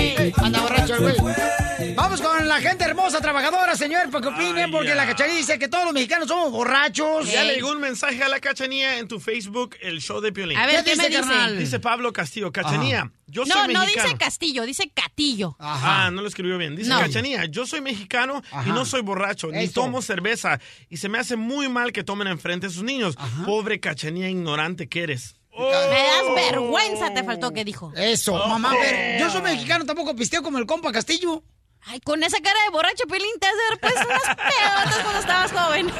Vamos 1.94 2.20
con 2.20 2.48
la 2.48 2.60
gente 2.60 2.84
hermosa, 2.84 3.20
trabajadora, 3.20 3.76
señor, 3.76 4.10
para 4.10 4.22
que 4.22 4.28
opinen, 4.28 4.70
porque 4.70 4.94
la 4.94 5.06
cacharilla 5.06 5.36
dice 5.38 5.58
que 5.58 5.68
todos 5.68 5.84
los 5.84 5.92
mexicanos 5.94 6.28
somos 6.28 6.50
borrachos. 6.50 7.30
Ya 7.30 7.44
le 7.44 7.54
llegó 7.54 7.70
un 7.70 7.80
mensaje 7.80 8.22
a 8.22 8.28
la 8.28 8.40
cachanía 8.40 8.98
en 8.98 9.06
tu 9.08 9.20
Facebook, 9.20 9.76
el 9.80 10.00
show 10.00 10.20
de 10.20 10.32
Piolín. 10.32 10.56
A 10.58 10.66
ver, 10.66 10.82
¿qué, 10.84 10.92
¿Qué 10.92 10.96
me 10.96 11.08
dice, 11.08 11.18
dice? 11.20 11.28
carnal? 11.30 11.58
Dice 11.58 11.80
Pablo 11.80 12.12
Castillo, 12.12 12.50
Cachanía, 12.52 13.10
yo 13.26 13.44
No, 13.44 13.54
soy 13.54 13.74
no 13.74 13.80
mexicano. 13.80 14.06
dice 14.08 14.18
Castillo, 14.18 14.62
dice 14.64 14.90
Catillo. 14.92 15.56
Ajá. 15.58 16.06
Ah, 16.06 16.10
no 16.10 16.22
lo 16.22 16.28
escribió 16.28 16.58
bien. 16.58 16.74
Dice 16.76 16.88
No. 16.90 16.98
Cachanía, 17.00 17.44
yo 17.46 17.66
soy 17.66 17.80
mexicano 17.80 18.42
y 18.66 18.70
no 18.70 18.84
soy 18.84 19.02
borracho, 19.02 19.48
ni 19.48 19.68
tomo 19.68 20.02
cerveza. 20.02 20.58
Y 20.88 20.96
se 20.96 21.08
me 21.08 21.18
hace 21.18 21.36
muy 21.36 21.68
mal 21.68 21.92
que 21.92 22.02
tomen 22.04 22.28
enfrente 22.28 22.66
a 22.66 22.70
sus 22.70 22.82
niños. 22.82 23.16
Pobre 23.44 23.78
Cachanía 23.80 24.28
ignorante 24.28 24.88
que 24.88 25.02
eres. 25.02 25.36
Me 25.56 25.64
das 25.70 26.34
vergüenza, 26.34 27.14
te 27.14 27.22
faltó 27.22 27.52
que 27.52 27.64
dijo. 27.64 27.92
Eso, 27.96 28.34
mamá, 28.48 28.72
pero 28.80 29.20
yo 29.24 29.30
soy 29.30 29.42
mexicano, 29.42 29.84
tampoco 29.84 30.16
pisteo 30.16 30.42
como 30.42 30.58
el 30.58 30.66
compa 30.66 30.90
Castillo. 30.90 31.44
Ay, 31.86 32.00
con 32.00 32.22
esa 32.22 32.40
cara 32.40 32.58
de 32.64 32.70
borracho, 32.70 33.04
Pelín, 33.08 33.30
te 33.40 33.46
has 33.46 33.54
de 33.54 33.64
haber 33.66 33.80
puesto 33.80 34.00
unas 34.08 34.36
pelotas 34.36 34.98
cuando 35.02 35.20
estabas 35.20 35.52
joven. 35.52 35.92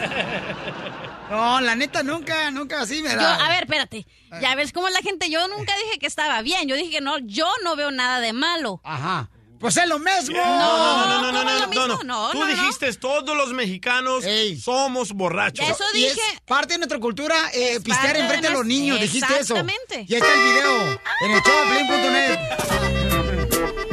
No, 1.31 1.61
la 1.61 1.75
neta, 1.75 2.03
nunca, 2.03 2.51
nunca 2.51 2.81
así 2.83 3.03
me 3.03 3.11
Yo, 3.11 3.17
da. 3.17 3.35
a 3.45 3.49
ver, 3.49 3.65
espérate. 3.65 4.07
Ya 4.41 4.55
ves 4.55 4.73
cómo 4.73 4.89
la 4.89 5.01
gente. 5.01 5.31
Yo 5.31 5.47
nunca 5.49 5.75
dije 5.85 5.99
que 5.99 6.07
estaba 6.07 6.41
bien. 6.43 6.69
Yo 6.69 6.77
dije 6.77 6.91
que 6.91 7.01
no, 7.01 7.19
yo 7.21 7.47
no 7.65 7.77
veo 7.77 7.91
nada 7.91 8.21
de 8.21 8.33
malo. 8.33 8.81
Ajá. 8.85 9.31
Pues 9.61 9.77
es 9.79 9.87
lo 9.89 9.99
mismo. 9.99 10.37
No, 10.37 10.45
no, 10.45 11.07
no, 11.07 11.33
no, 11.33 11.33
¿cómo 11.33 11.33
no, 11.33 11.43
no, 11.45 11.67
no, 11.67 11.67
no. 11.67 12.03
No, 12.05 12.31
Tú 12.31 12.39
no, 12.41 12.47
no. 12.47 12.47
dijiste 12.47 12.93
todos 12.95 13.35
los 13.37 13.53
mexicanos 13.55 14.25
Ey. 14.25 14.59
somos 14.61 15.13
borrachos. 15.13 15.67
Eso 15.67 15.85
Y 15.95 16.05
es 16.05 16.15
dije. 16.17 16.41
parte 16.45 16.75
de 16.75 16.79
nuestra 16.79 16.99
cultura 16.99 17.35
eh, 17.55 17.81
pistear 17.81 18.17
enfrente 18.17 18.49
de 18.49 18.53
de 18.53 18.59
los 18.59 18.67
niños, 18.67 19.01
dijiste 19.01 19.27
eso. 19.41 19.57
Exactamente. 19.57 20.05
Y 20.07 20.15
ahí 20.15 20.21
está 20.21 20.35
el 20.35 20.41
video 20.41 21.01
en 21.23 21.31
el 21.31 21.41
showdepiolín.net. 21.41 22.39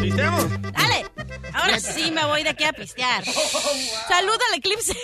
¿Pisteamos? 0.01 0.45
Dale. 0.73 1.05
Ahora 1.61 1.79
sí 1.79 2.11
me 2.11 2.25
voy 2.25 2.43
de 2.43 2.49
aquí 2.49 2.63
a 2.63 2.73
pistear. 2.73 3.23
Saluda 3.25 4.39
al 4.51 4.57
eclipse. 4.57 4.95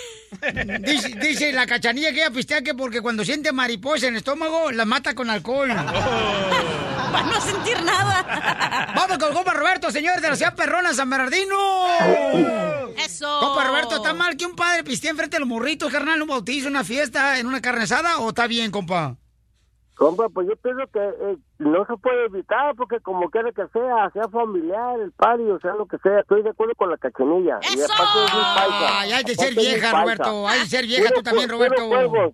Dice, 0.80 1.08
dice 1.20 1.52
la 1.52 1.66
cachanilla 1.66 2.12
que 2.12 2.20
ella 2.20 2.30
pistea 2.30 2.62
que 2.62 2.74
porque 2.74 3.00
cuando 3.00 3.24
siente 3.24 3.52
mariposa 3.52 4.06
en 4.06 4.14
el 4.14 4.18
estómago, 4.18 4.70
la 4.70 4.84
mata 4.84 5.14
con 5.14 5.30
alcohol. 5.30 5.68
Para 5.68 7.22
no 7.26 7.40
sentir 7.40 7.82
nada. 7.82 8.92
Vamos 8.94 9.18
con 9.18 9.28
el 9.28 9.34
compa 9.34 9.54
Roberto, 9.54 9.90
señor 9.90 10.20
de 10.20 10.28
la 10.28 10.36
ciudad 10.36 10.54
perrona, 10.54 10.92
San 10.92 11.08
Bernardino. 11.08 11.56
Eso. 12.96 13.40
Compa 13.40 13.64
Roberto, 13.64 13.96
¿está 13.96 14.12
mal 14.12 14.36
que 14.36 14.44
un 14.46 14.54
padre 14.54 14.84
pistee 14.84 15.10
enfrente 15.10 15.36
de 15.36 15.40
los 15.40 15.48
morritos, 15.48 15.90
carnal, 15.90 16.20
un 16.20 16.28
bautizo, 16.28 16.68
una 16.68 16.84
fiesta, 16.84 17.38
en 17.38 17.46
una 17.46 17.60
carne 17.62 17.84
asada? 17.84 18.18
¿O 18.18 18.30
está 18.30 18.46
bien, 18.46 18.70
compa? 18.70 19.16
Compa, 19.98 20.28
pues 20.28 20.46
yo 20.46 20.54
pienso 20.54 20.84
que 20.92 21.00
eh, 21.00 21.36
no 21.58 21.84
se 21.84 21.96
puede 21.96 22.26
evitar 22.26 22.76
porque 22.76 23.00
como 23.00 23.28
quiera 23.30 23.50
que 23.50 23.66
sea, 23.72 24.08
sea 24.12 24.28
familiar, 24.28 25.00
el 25.00 25.10
padre, 25.10 25.50
o 25.50 25.58
sea 25.58 25.74
lo 25.74 25.86
que 25.86 25.98
sea, 25.98 26.20
estoy 26.20 26.42
de 26.42 26.50
acuerdo 26.50 26.74
con 26.76 26.88
la 26.88 26.96
cachanilla. 26.98 27.58
Y 27.62 27.82
aparte 27.82 28.24
es 28.24 28.32
un 28.32 28.40
paisa. 28.54 29.00
Ay, 29.00 29.12
hay 29.12 29.24
de 29.24 29.34
ser 29.34 29.54
vieja. 29.56 30.00
Roberto. 30.00 30.46
Hay 30.46 30.60
de 30.60 30.66
ser 30.66 30.86
vieja 30.86 31.10
tú 31.12 31.20
también, 31.20 31.48
Roberto. 31.48 31.82
Puro 31.88 32.32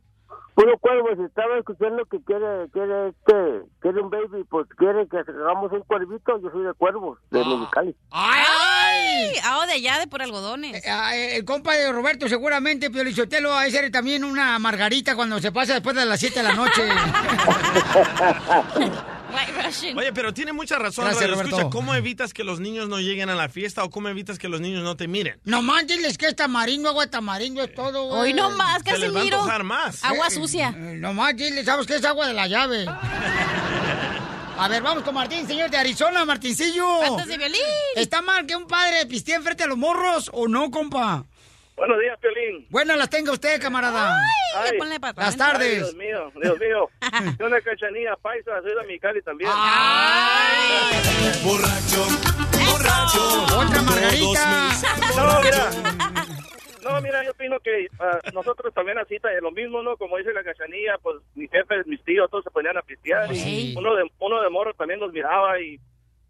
puro 0.54 0.78
cuervo, 0.78 1.08
si 1.16 1.22
estaba 1.24 1.58
escuchando 1.58 2.04
que 2.06 2.18
quiere, 2.24 2.68
quiere 2.72 3.08
este, 3.08 3.62
quiere 3.80 4.00
un 4.00 4.10
baby, 4.10 4.44
pues 4.48 4.66
quiere 4.76 5.06
que 5.08 5.18
hagamos 5.18 5.72
un 5.72 5.82
cuervito, 5.82 6.40
yo 6.40 6.50
soy 6.50 6.64
de 6.64 6.72
cuervos, 6.74 7.18
de 7.30 7.40
Ah. 7.40 7.44
Mexicali. 7.48 7.96
¡Ay! 8.10 9.32
Ah, 9.44 9.66
de 9.66 9.72
allá, 9.74 9.98
de 9.98 10.06
por 10.06 10.22
algodones. 10.22 10.82
Ah, 10.86 11.14
eh, 11.16 11.36
El 11.36 11.44
compa 11.44 11.74
de 11.74 11.92
Roberto 11.92 12.28
seguramente, 12.28 12.90
Piolichotelo, 12.90 13.50
va 13.50 13.62
a 13.62 13.70
ser 13.70 13.90
también 13.90 14.24
una 14.24 14.58
margarita 14.58 15.16
cuando 15.16 15.40
se 15.40 15.52
pasa 15.52 15.74
después 15.74 15.96
de 15.96 16.06
las 16.06 16.20
7 16.20 16.40
de 16.40 16.48
la 16.48 16.54
noche. 16.54 16.82
Oye, 19.96 20.12
pero 20.12 20.32
tiene 20.34 20.52
mucha 20.52 20.78
razón, 20.78 21.04
Gracias, 21.06 21.30
Radio. 21.30 21.44
Escucha. 21.44 21.70
¿Cómo 21.70 21.94
evitas 21.94 22.32
que 22.34 22.44
los 22.44 22.60
niños 22.60 22.88
no 22.88 23.00
lleguen 23.00 23.30
a 23.30 23.34
la 23.34 23.48
fiesta 23.48 23.84
o 23.84 23.90
cómo 23.90 24.08
evitas 24.08 24.38
que 24.38 24.48
los 24.48 24.60
niños 24.60 24.82
no 24.82 24.96
te 24.96 25.08
miren? 25.08 25.40
Nomás 25.44 25.86
diles 25.86 26.16
que 26.18 26.26
es 26.26 26.36
tamarindo, 26.36 26.88
agua 26.88 27.04
de 27.06 27.10
tamarindo 27.10 27.62
es 27.62 27.74
todo. 27.74 28.04
Hoy 28.06 28.32
no 28.32 28.50
más, 28.50 28.82
Se 28.84 28.98
les 28.98 29.10
va 29.10 29.12
a 29.12 29.12
Casimiro. 29.14 29.36
antojar 29.38 29.64
más. 29.64 30.04
Agua 30.04 30.28
Eh, 30.28 30.30
sucia. 30.30 30.68
eh, 30.76 30.96
nomás 30.98 31.36
diles, 31.36 31.64
¿sabes 31.66 31.86
qué 31.86 31.96
es 31.96 32.04
agua 32.04 32.26
de 32.26 32.34
la 32.34 32.46
llave? 32.46 32.86
A 34.56 34.68
ver, 34.68 34.82
vamos 34.82 35.02
con 35.02 35.14
Martín, 35.14 35.46
señor 35.48 35.68
de 35.68 35.76
Arizona, 35.76 36.24
Martincillo. 36.24 36.86
De 37.26 37.36
violín. 37.36 37.60
¿Está 37.96 38.22
mal 38.22 38.46
que 38.46 38.54
un 38.54 38.66
padre 38.68 39.04
pistee 39.06 39.34
enfrente 39.34 39.64
a 39.64 39.66
los 39.66 39.76
morros 39.76 40.30
o 40.32 40.46
no, 40.46 40.70
compa? 40.70 41.24
Buenos 41.76 41.98
días, 42.00 42.18
Piolín. 42.20 42.66
Buenas 42.70 42.96
las 42.96 43.10
tenga 43.10 43.32
usted, 43.32 43.60
camarada. 43.60 44.16
Ay, 44.56 44.70
Ay. 44.72 44.78
ponle 44.78 45.00
patas. 45.00 45.24
Las 45.24 45.34
Ay, 45.34 45.38
tardes. 45.38 45.76
Dios 45.78 45.94
mío, 45.96 46.32
Dios 46.40 46.58
mío. 46.58 46.88
Yo 47.38 47.46
una 47.46 47.60
cachanilla 47.60 48.14
paisa, 48.16 48.60
soy 48.62 48.70
de 48.74 48.82
Mexicali 48.86 49.20
también. 49.22 49.50
Borracho, 51.44 52.04
borracho. 52.70 53.58
Otra 53.58 53.82
margarita. 53.82 54.70
No, 55.16 55.40
mira. 55.42 55.70
No, 56.84 57.00
mira, 57.00 57.24
yo 57.24 57.30
opino 57.32 57.58
que 57.60 57.88
ah, 57.98 58.18
nosotros 58.34 58.72
también 58.74 58.98
así, 58.98 59.18
ta- 59.18 59.30
lo 59.40 59.50
mismo, 59.50 59.82
¿no? 59.82 59.96
Como 59.96 60.16
dice 60.18 60.32
la 60.34 60.44
cachanilla, 60.44 60.96
pues 61.02 61.16
mis 61.34 61.50
jefes, 61.50 61.86
mis 61.86 62.02
tíos, 62.04 62.30
todos 62.30 62.44
se 62.44 62.50
ponían 62.50 62.76
a 62.76 62.82
pistear. 62.82 63.32
y 63.32 63.36
Sí. 63.36 63.74
uno 63.76 63.94
de 63.96 64.04
uno 64.20 64.40
de 64.42 64.50
morro 64.50 64.74
también 64.74 65.00
nos 65.00 65.10
miraba 65.12 65.58
y, 65.60 65.80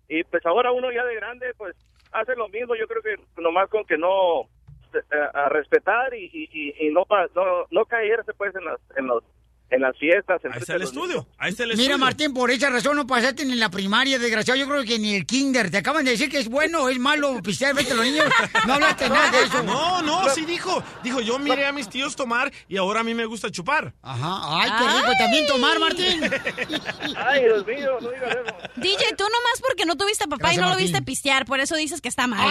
y 0.09 0.23
pues 0.25 0.47
ahora 0.47 0.71
uno 0.73 0.91
ya 0.93 1.05
de 1.05 1.17
grande, 1.17 1.53
pues 1.59 1.75
hace 2.13 2.35
lo 2.37 2.49
mismo. 2.49 2.75
Yo 2.77 2.87
creo 2.87 3.03
que 3.03 3.17
nomás 3.43 3.69
con 3.69 3.85
que 3.85 3.99
no 3.99 4.49
eh, 4.97 5.29
a 5.35 5.49
respetar 5.49 6.15
y, 6.15 6.31
y, 6.33 6.87
y- 6.87 6.91
no, 6.91 7.07
no 7.35 7.67
no 7.71 7.85
caerse 7.87 8.33
pues 8.35 8.55
en 8.55 8.65
las 8.65 8.81
en 8.97 9.07
los 9.07 9.23
en 9.71 9.81
las 9.81 9.97
fiestas. 9.99 10.41
Ahí 10.45 10.61
está 10.61 10.75
el 10.77 10.83
estudio. 10.83 11.27
Ahí 11.39 11.51
está 11.51 11.65
el 11.65 11.77
Mira. 11.77 11.97
Martín, 11.97 12.33
por 12.33 12.51
esa 12.51 12.71
razón 12.71 12.97
no 12.97 13.07
pasaste 13.07 13.45
ni 13.45 13.55
en 13.55 13.61
la 13.61 13.71
primaria, 13.71 14.19
desgraciado. 14.19 14.61
Yo 14.61 14.69
creo 14.69 14.85
que 14.85 14.99
ni 14.99 15.15
el 15.17 15.27
kinder. 15.27 15.71
Te 15.71 15.79
acaban 15.79 16.05
de 16.05 16.13
decir 16.13 16.31
que 16.31 16.39
es 16.39 16.49
bueno 16.49 16.83
o 16.85 16.89
es 16.91 16.99
malo 16.99 17.41
pistear 17.43 17.75
frente 17.75 17.93
a 17.93 17.97
los 17.97 18.05
niños. 18.05 18.27
No 18.67 18.75
hablaste 18.75 19.09
nada 19.09 19.31
de 19.33 19.43
eso. 19.45 19.63
No, 19.63 20.03
no, 20.03 20.29
sí 20.29 20.45
dijo. 20.45 20.83
Dijo, 21.03 21.21
yo 21.21 21.39
miré 21.39 21.67
a 21.67 21.73
mis 21.73 21.89
tíos 21.89 22.15
tomar 22.15 22.53
y 22.69 22.77
ahora 22.77 23.01
a 23.01 23.05
mí 23.05 23.15
me 23.15 23.25
gusta 23.25 23.51
chupar. 23.51 23.93
Ajá. 24.03 24.61
Ay, 24.61 24.71
qué 24.79 24.99
rico. 25.01 25.13
También 25.19 25.47
tomar, 25.47 25.79
Martín. 25.81 26.21
Ay, 27.17 27.45
Dios 27.45 27.67
mío, 27.67 27.99
no 28.01 28.11
digas 28.11 28.37
eso. 28.45 28.57
DJ, 28.77 29.17
tú 29.17 29.25
nomás 29.25 29.61
porque 29.67 29.87
no 29.87 29.97
tuviste 29.97 30.25
papá 30.25 30.37
Gracias, 30.37 30.59
y 30.59 30.61
no 30.61 30.71
lo 30.71 30.77
viste 30.77 31.03
pistear, 31.03 31.47
por 31.47 31.59
eso 31.61 31.75
dices 31.75 32.01
que 32.01 32.09
está 32.09 32.27
mal. 32.27 32.47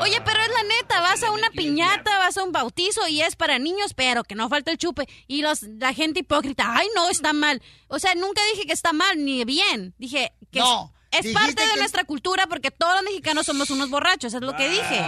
Oye, 0.00 0.20
pero 0.24 0.40
es 0.42 0.48
la 0.48 0.62
neta, 0.64 1.00
vas 1.00 1.22
a 1.22 1.30
una 1.30 1.50
piñata, 1.50 2.18
vas 2.18 2.36
a 2.36 2.42
un 2.42 2.52
bautizo 2.52 3.06
y 3.08 3.22
es 3.22 3.36
para 3.36 3.58
niños, 3.58 3.94
pero 3.94 4.22
que 4.24 4.34
no 4.34 4.48
falta 4.48 4.70
el 4.70 4.78
chupe. 4.78 5.08
Y 5.28 5.40
los, 5.42 5.62
la 5.62 5.92
gente 5.94 6.20
hipócrita, 6.20 6.64
ay, 6.76 6.88
no, 6.94 7.08
está 7.08 7.32
mal. 7.32 7.62
O 7.88 7.98
sea, 7.98 8.14
nunca 8.14 8.42
dije 8.52 8.66
que 8.66 8.72
está 8.72 8.92
mal 8.92 9.24
ni 9.24 9.44
bien. 9.44 9.94
Dije 9.98 10.32
que 10.52 10.58
No, 10.58 10.92
es, 11.10 11.32
parte 11.32 11.62
de 11.62 11.70
que- 11.72 11.78
nuestra 11.78 12.04
cultura 12.04 12.46
porque 12.46 12.70
todos 12.70 12.94
los 12.96 13.02
mexicanos 13.04 13.46
somos 13.46 13.70
unos 13.70 13.88
borrachos, 13.88 14.34
es 14.34 14.40
lo 14.42 14.54
que 14.56 14.68
dije. 14.68 15.00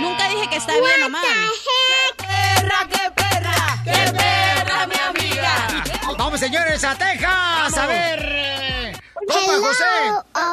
Nunca 0.00 0.28
dije 0.28 0.48
que 0.50 0.56
está 0.56 0.74
bien 0.74 1.02
o 1.04 1.08
mal. 1.08 1.24
¡Qué 1.26 2.24
perra, 2.24 2.88
qué 2.88 3.10
perra! 3.10 3.82
¡Qué 3.84 4.12
perra, 4.12 4.86
mi 4.86 4.96
amiga! 4.96 5.84
Vamos, 6.18 6.38
señores, 6.38 6.84
a 6.84 6.94
Texas. 6.96 7.76
A 7.78 7.86
ver. 7.86 8.79
Eh, 9.20 9.26
Compa 9.28 9.68
José. 9.68 9.84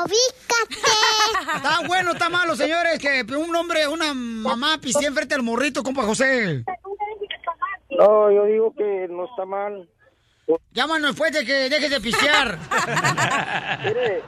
ubícate. 0.05 0.87
Está 1.55 1.87
bueno, 1.87 2.11
está 2.11 2.29
malo, 2.29 2.55
señores, 2.55 2.99
que 2.99 3.25
un 3.35 3.55
hombre, 3.55 3.87
una 3.87 4.13
mamá 4.13 4.77
pistee 4.81 5.07
enfrente 5.07 5.35
al 5.35 5.43
morrito, 5.43 5.81
compa 5.83 6.03
José. 6.03 6.63
No, 7.89 8.31
yo 8.31 8.45
digo 8.45 8.73
que 8.75 9.07
no 9.09 9.25
está 9.25 9.45
mal. 9.45 9.87
Llámanos 10.71 11.11
después 11.11 11.31
de 11.31 11.45
que 11.45 11.69
dejes 11.69 11.89
de 11.89 12.01
pistear. 12.01 12.57
Mire, 13.85 14.21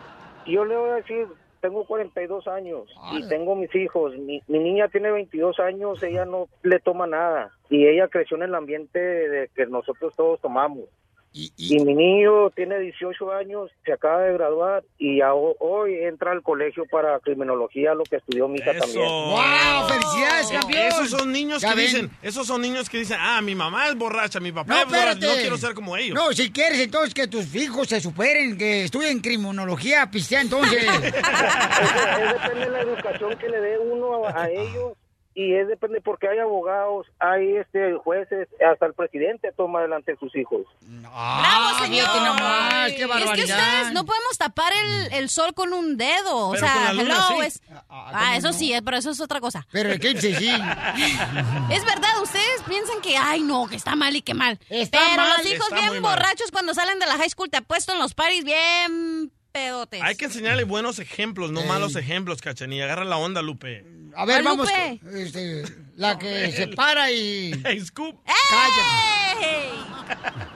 yo 0.48 0.66
le 0.66 0.76
voy 0.76 0.90
a 0.92 0.96
decir, 0.96 1.28
tengo 1.62 1.86
42 1.86 2.48
años 2.48 2.84
y 3.14 3.28
tengo 3.28 3.56
mis 3.56 3.74
hijos. 3.76 4.14
Mi, 4.18 4.42
mi 4.48 4.60
niña 4.60 4.88
tiene 4.88 5.12
22 5.12 5.60
años, 5.60 6.02
ella 6.04 6.26
no 6.26 6.48
le 6.64 6.80
toma 6.80 7.06
nada. 7.08 7.52
Y 7.70 7.86
ella 7.88 8.08
creció 8.08 8.38
en 8.38 8.44
el 8.44 8.56
ambiente 8.56 9.00
de 9.00 9.50
que 9.56 9.66
nosotros 9.66 10.14
todos 10.16 10.42
tomamos. 10.42 10.86
Y, 11.32 11.52
mi 11.86 11.94
niño 11.94 12.50
tiene 12.56 12.80
18 12.80 13.32
años, 13.32 13.70
se 13.86 13.94
acaba 13.94 14.24
de 14.24 14.34
graduar 14.34 14.84
y 14.98 15.22
a- 15.22 15.34
hoy 15.36 15.94
entra 16.04 16.32
al 16.32 16.42
colegio 16.42 16.86
para 16.90 17.20
criminología, 17.20 17.94
lo 17.94 18.04
que 18.04 18.16
estudió 18.16 18.48
mi 18.48 18.58
hija 18.58 18.74
también. 18.78 19.08
¡Wow! 19.08 19.88
¡Felicidades, 19.88 20.48
campeón! 20.52 20.88
Esos 20.88 21.10
son 21.12 21.32
niños 21.32 21.62
que 21.62 21.68
ven. 21.70 21.78
dicen, 21.78 22.10
esos 22.24 22.48
son 22.48 22.62
niños 22.62 22.90
que 22.90 22.98
dicen, 22.98 23.18
ah, 23.20 23.42
mi 23.44 23.54
mamá 23.54 23.88
es 23.90 23.96
borracha, 23.96 24.40
mi 24.40 24.52
papá 24.52 24.74
No, 24.74 24.80
es 24.80 24.86
espérate. 24.88 25.26
no 25.28 25.34
quiero 25.34 25.58
ser 25.58 25.74
como 25.76 25.96
ellos. 25.96 26.16
No, 26.16 26.34
si 26.34 26.52
quieres 26.52 26.80
entonces 26.80 27.14
que 27.14 27.28
tus 27.28 27.54
hijos 27.56 27.88
se 27.88 28.02
superen, 28.02 28.58
que 28.58 28.86
estudien 28.86 29.20
criminología, 29.20 30.10
pistea 30.10 30.42
entonces. 30.42 30.84
es, 30.84 31.14
es 31.14 31.14
depende 31.14 32.66
de 32.66 32.70
la 32.72 32.82
educación 32.82 33.38
que 33.38 33.50
le 33.50 33.62
dé 33.62 33.78
uno 33.78 34.26
a, 34.26 34.44
a 34.44 34.50
ellos 34.50 34.94
y 35.36 35.54
es 35.56 35.68
depende 35.68 36.02
porque 36.02 36.28
hay 36.28 36.40
abogados, 36.40 37.08
hay 37.20 37.58
este 37.58 37.94
jueces, 37.96 38.48
hasta 38.70 38.88
el 38.88 38.94
presidente 38.94 39.52
toma 39.56 39.82
delante 39.82 40.14
de 40.14 40.18
sus 40.18 40.36
hijos. 40.36 40.66
¡Ah, 41.06 41.40
¡Bravo, 41.42 41.86
señor! 41.86 42.08
nomás, 42.24 42.92
qué 42.94 43.04
Es 43.04 43.32
que 43.32 43.42
ustedes 43.44 43.94
no 43.94 44.06
podemos 44.06 44.38
tapar 44.38 44.74
el, 44.74 45.14
el 45.14 45.30
sol 45.30 45.54
con 45.54 45.74
un 45.74 45.98
dedo. 45.98 46.50
O 46.50 46.56
sea, 46.56 46.74
con 46.74 46.84
la 46.84 46.94
luna 46.94 47.16
hello, 47.30 47.42
sí. 47.42 47.48
es... 47.48 47.62
Ah, 47.90 48.36
eso 48.38 48.54
sí, 48.54 48.74
eh, 48.74 48.82
pero 48.82 48.98
eso 48.98 49.12
es 49.12 49.22
otra 49.22 49.40
cosa. 49.40 49.66
Pero 49.72 49.90
el 49.90 49.96
eclipse 49.96 50.36
sí. 50.36 50.50
Es 50.50 51.86
verdad, 51.86 52.22
ustedes 52.22 52.64
piensan 52.68 53.02
que, 53.02 53.16
ay, 53.18 53.42
no, 53.42 53.68
que 53.68 53.76
está 53.76 53.96
mal 53.96 54.16
y 54.16 54.22
que 54.22 54.34
mal. 54.34 54.60
Está 54.70 55.00
pero 55.12 55.24
mal. 55.24 55.38
los 55.38 55.52
hijos 55.52 55.70
bien 55.72 56.02
mal. 56.02 56.02
borrachos 56.02 56.52
cuando 56.52 56.74
salen 56.74 57.00
de 57.00 57.06
la 57.06 57.18
high 57.18 57.30
school 57.30 57.50
te 57.50 57.58
apuesto 57.58 57.94
en 57.94 58.00
los 58.00 58.14
paris 58.14 58.44
bien 58.44 59.32
pedotes. 59.52 60.02
Hay 60.04 60.16
que 60.16 60.26
enseñarle 60.26 60.64
buenos 60.64 61.00
ejemplos, 61.00 61.52
no 61.52 61.64
malos 61.64 61.96
ejemplos, 61.96 62.42
cachanilla. 62.42 62.86
Agarra 62.86 63.06
la 63.06 63.18
onda, 63.18 63.42
Lupe. 63.42 63.86
A 64.16 64.26
ver, 64.26 64.44
vamos. 64.44 64.70
Este, 65.14 65.64
la 65.96 66.18
que 66.18 66.52
se 66.52 66.68
para 66.70 67.12
y. 67.12 67.52
Hey, 67.64 67.80
Scoop. 67.82 68.16
Calla. 68.50 69.10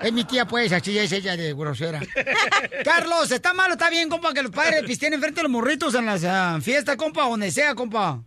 Es 0.01 0.11
mi 0.11 0.23
tía, 0.25 0.45
pues, 0.45 0.71
así 0.71 0.97
es 0.97 1.11
ella 1.11 1.37
de 1.37 1.53
grosera. 1.53 1.99
Carlos, 2.83 3.31
¿está 3.31 3.53
malo? 3.53 3.73
¿Está 3.73 3.89
bien, 3.89 4.09
compa, 4.09 4.33
que 4.33 4.43
los 4.43 4.51
padres 4.51 4.83
pisteen 4.87 5.13
enfrente 5.13 5.37
de 5.37 5.43
los 5.43 5.51
morritos 5.51 5.95
en 5.95 6.05
las 6.05 6.23
ah, 6.25 6.59
fiestas, 6.61 6.97
compa, 6.97 7.27
donde 7.27 7.51
sea, 7.51 7.73
compa? 7.75 8.21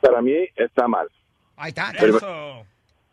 Para 0.00 0.20
mí 0.20 0.34
está 0.56 0.88
mal. 0.88 1.08
Ahí 1.56 1.68
está. 1.68 1.90
Eso. 1.92 2.66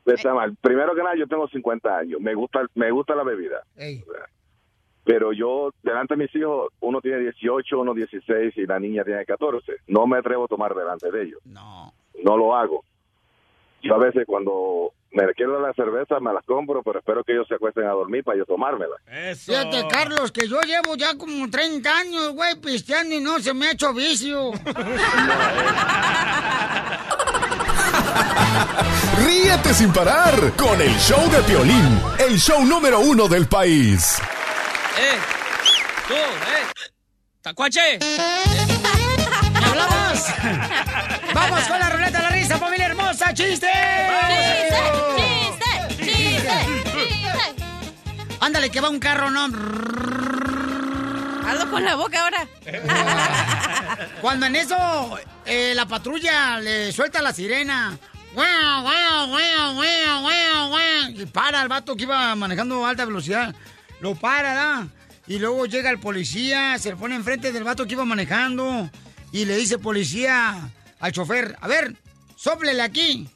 Está 0.05 0.33
mal. 0.33 0.55
Primero 0.61 0.95
que 0.95 1.03
nada, 1.03 1.15
yo 1.15 1.27
tengo 1.27 1.47
50 1.47 1.97
años. 1.97 2.19
Me 2.19 2.33
gusta, 2.33 2.61
me 2.73 2.89
gusta 2.89 3.13
la 3.13 3.23
bebida. 3.23 3.61
Ey. 3.75 4.03
Pero 5.09 5.33
yo, 5.33 5.73
delante 5.81 6.13
de 6.13 6.21
mis 6.21 6.35
hijos, 6.35 6.71
uno 6.81 7.01
tiene 7.01 7.17
18, 7.17 7.79
uno 7.79 7.95
16 7.95 8.53
y 8.57 8.67
la 8.67 8.79
niña 8.79 9.03
tiene 9.03 9.25
14. 9.25 9.77
No 9.87 10.05
me 10.05 10.19
atrevo 10.19 10.45
a 10.45 10.47
tomar 10.47 10.75
delante 10.75 11.09
de 11.09 11.23
ellos. 11.23 11.39
No. 11.45 11.91
No 12.23 12.37
lo 12.37 12.55
hago. 12.55 12.85
Yo 13.81 13.95
a 13.95 13.97
veces 13.97 14.25
cuando 14.27 14.93
me 15.11 15.23
quiero 15.33 15.59
la 15.59 15.73
cerveza 15.73 16.19
me 16.19 16.31
las 16.31 16.45
compro, 16.45 16.83
pero 16.83 16.99
espero 16.99 17.23
que 17.23 17.31
ellos 17.31 17.47
se 17.47 17.55
acuesten 17.55 17.85
a 17.85 17.93
dormir 17.93 18.23
para 18.23 18.37
yo 18.37 18.45
tomármela. 18.45 18.97
Fíjate, 19.35 19.87
Carlos, 19.89 20.31
que 20.31 20.47
yo 20.47 20.61
llevo 20.61 20.95
ya 20.95 21.17
como 21.17 21.49
30 21.49 21.97
años, 21.97 22.29
güey, 22.35 22.61
pisteando 22.61 23.15
y 23.15 23.19
no 23.19 23.39
se 23.39 23.55
me 23.55 23.65
ha 23.65 23.71
hecho 23.71 23.91
vicio. 23.95 24.51
Ríete 29.25 29.73
sin 29.73 29.91
parar 29.91 30.35
con 30.55 30.79
el 30.79 30.93
show 30.99 31.27
de 31.31 31.41
Piolín, 31.47 31.99
el 32.19 32.37
show 32.37 32.63
número 32.63 32.99
uno 32.99 33.27
del 33.27 33.47
país. 33.47 34.21
¡Eh! 35.01 35.17
¡Tú, 36.09 36.13
eh! 36.13 36.67
¡Tacuache! 37.41 37.99
¿Me 37.99 39.65
hablamos? 39.65 40.25
Vamos 41.33 41.61
con 41.69 41.79
la 41.79 41.89
ruleta 41.89 42.17
de 42.17 42.23
la 42.23 42.29
risa, 42.31 42.57
familia 42.57 42.87
hermosa, 42.87 43.33
chiste. 43.33 43.71
¡Chiste! 45.15 45.95
¡Chiste! 46.03 46.51
¡Chiste! 46.83 47.55
Ándale, 48.41 48.69
que 48.69 48.81
va 48.81 48.89
un 48.89 48.99
carro, 48.99 49.31
¿no? 49.31 49.45
Hazlo 51.47 51.71
con 51.71 51.85
la 51.85 51.95
boca 51.95 52.21
ahora. 52.21 52.45
Cuando 54.19 54.47
en 54.47 54.57
eso 54.57 55.17
eh, 55.45 55.71
la 55.75 55.85
patrulla 55.85 56.59
le 56.59 56.91
suelta 56.91 57.21
la 57.21 57.31
sirena. 57.31 57.97
¡Guau, 58.33 58.81
guau, 58.81 59.27
guau, 59.27 59.75
guau, 59.75 60.21
guau, 60.23 60.67
guau! 60.67 61.09
Y 61.15 61.25
para 61.25 61.61
el 61.61 61.69
vato 61.69 61.95
que 61.95 62.03
iba 62.03 62.35
manejando 62.35 62.85
a 62.85 62.89
alta 62.89 63.05
velocidad. 63.05 63.55
Lo 64.01 64.15
para, 64.15 64.53
¿da? 64.53 64.87
Y 65.27 65.37
luego 65.39 65.65
llega 65.65 65.89
el 65.89 65.99
policía, 65.99 66.77
se 66.79 66.89
le 66.89 66.95
pone 66.95 67.15
enfrente 67.15 67.51
del 67.51 67.63
vato 67.63 67.85
que 67.85 67.93
iba 67.93 68.05
manejando. 68.05 68.89
Y 69.31 69.45
le 69.45 69.55
dice 69.57 69.77
policía 69.77 70.71
al 70.99 71.11
chofer, 71.11 71.55
a 71.61 71.67
ver, 71.67 71.95
sóplele 72.35 72.81
aquí. 72.81 73.29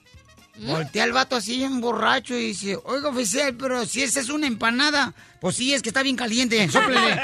Voltea 0.56 1.04
el 1.04 1.14
vato 1.14 1.36
así, 1.36 1.64
un 1.64 1.82
borracho, 1.82 2.36
y 2.36 2.48
dice, 2.48 2.78
oiga, 2.84 3.10
oficial, 3.10 3.56
pero 3.56 3.86
si 3.86 4.04
esa 4.04 4.20
es 4.20 4.30
una 4.30 4.46
empanada. 4.48 5.14
Pues 5.42 5.56
sí, 5.56 5.74
es 5.74 5.82
que 5.82 5.90
está 5.90 6.04
bien 6.04 6.16
caliente, 6.16 6.70
sóplele. 6.70 7.12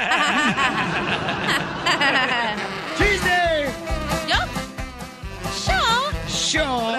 ¡Chiste! 2.98 3.70
¿Yo? 4.28 4.38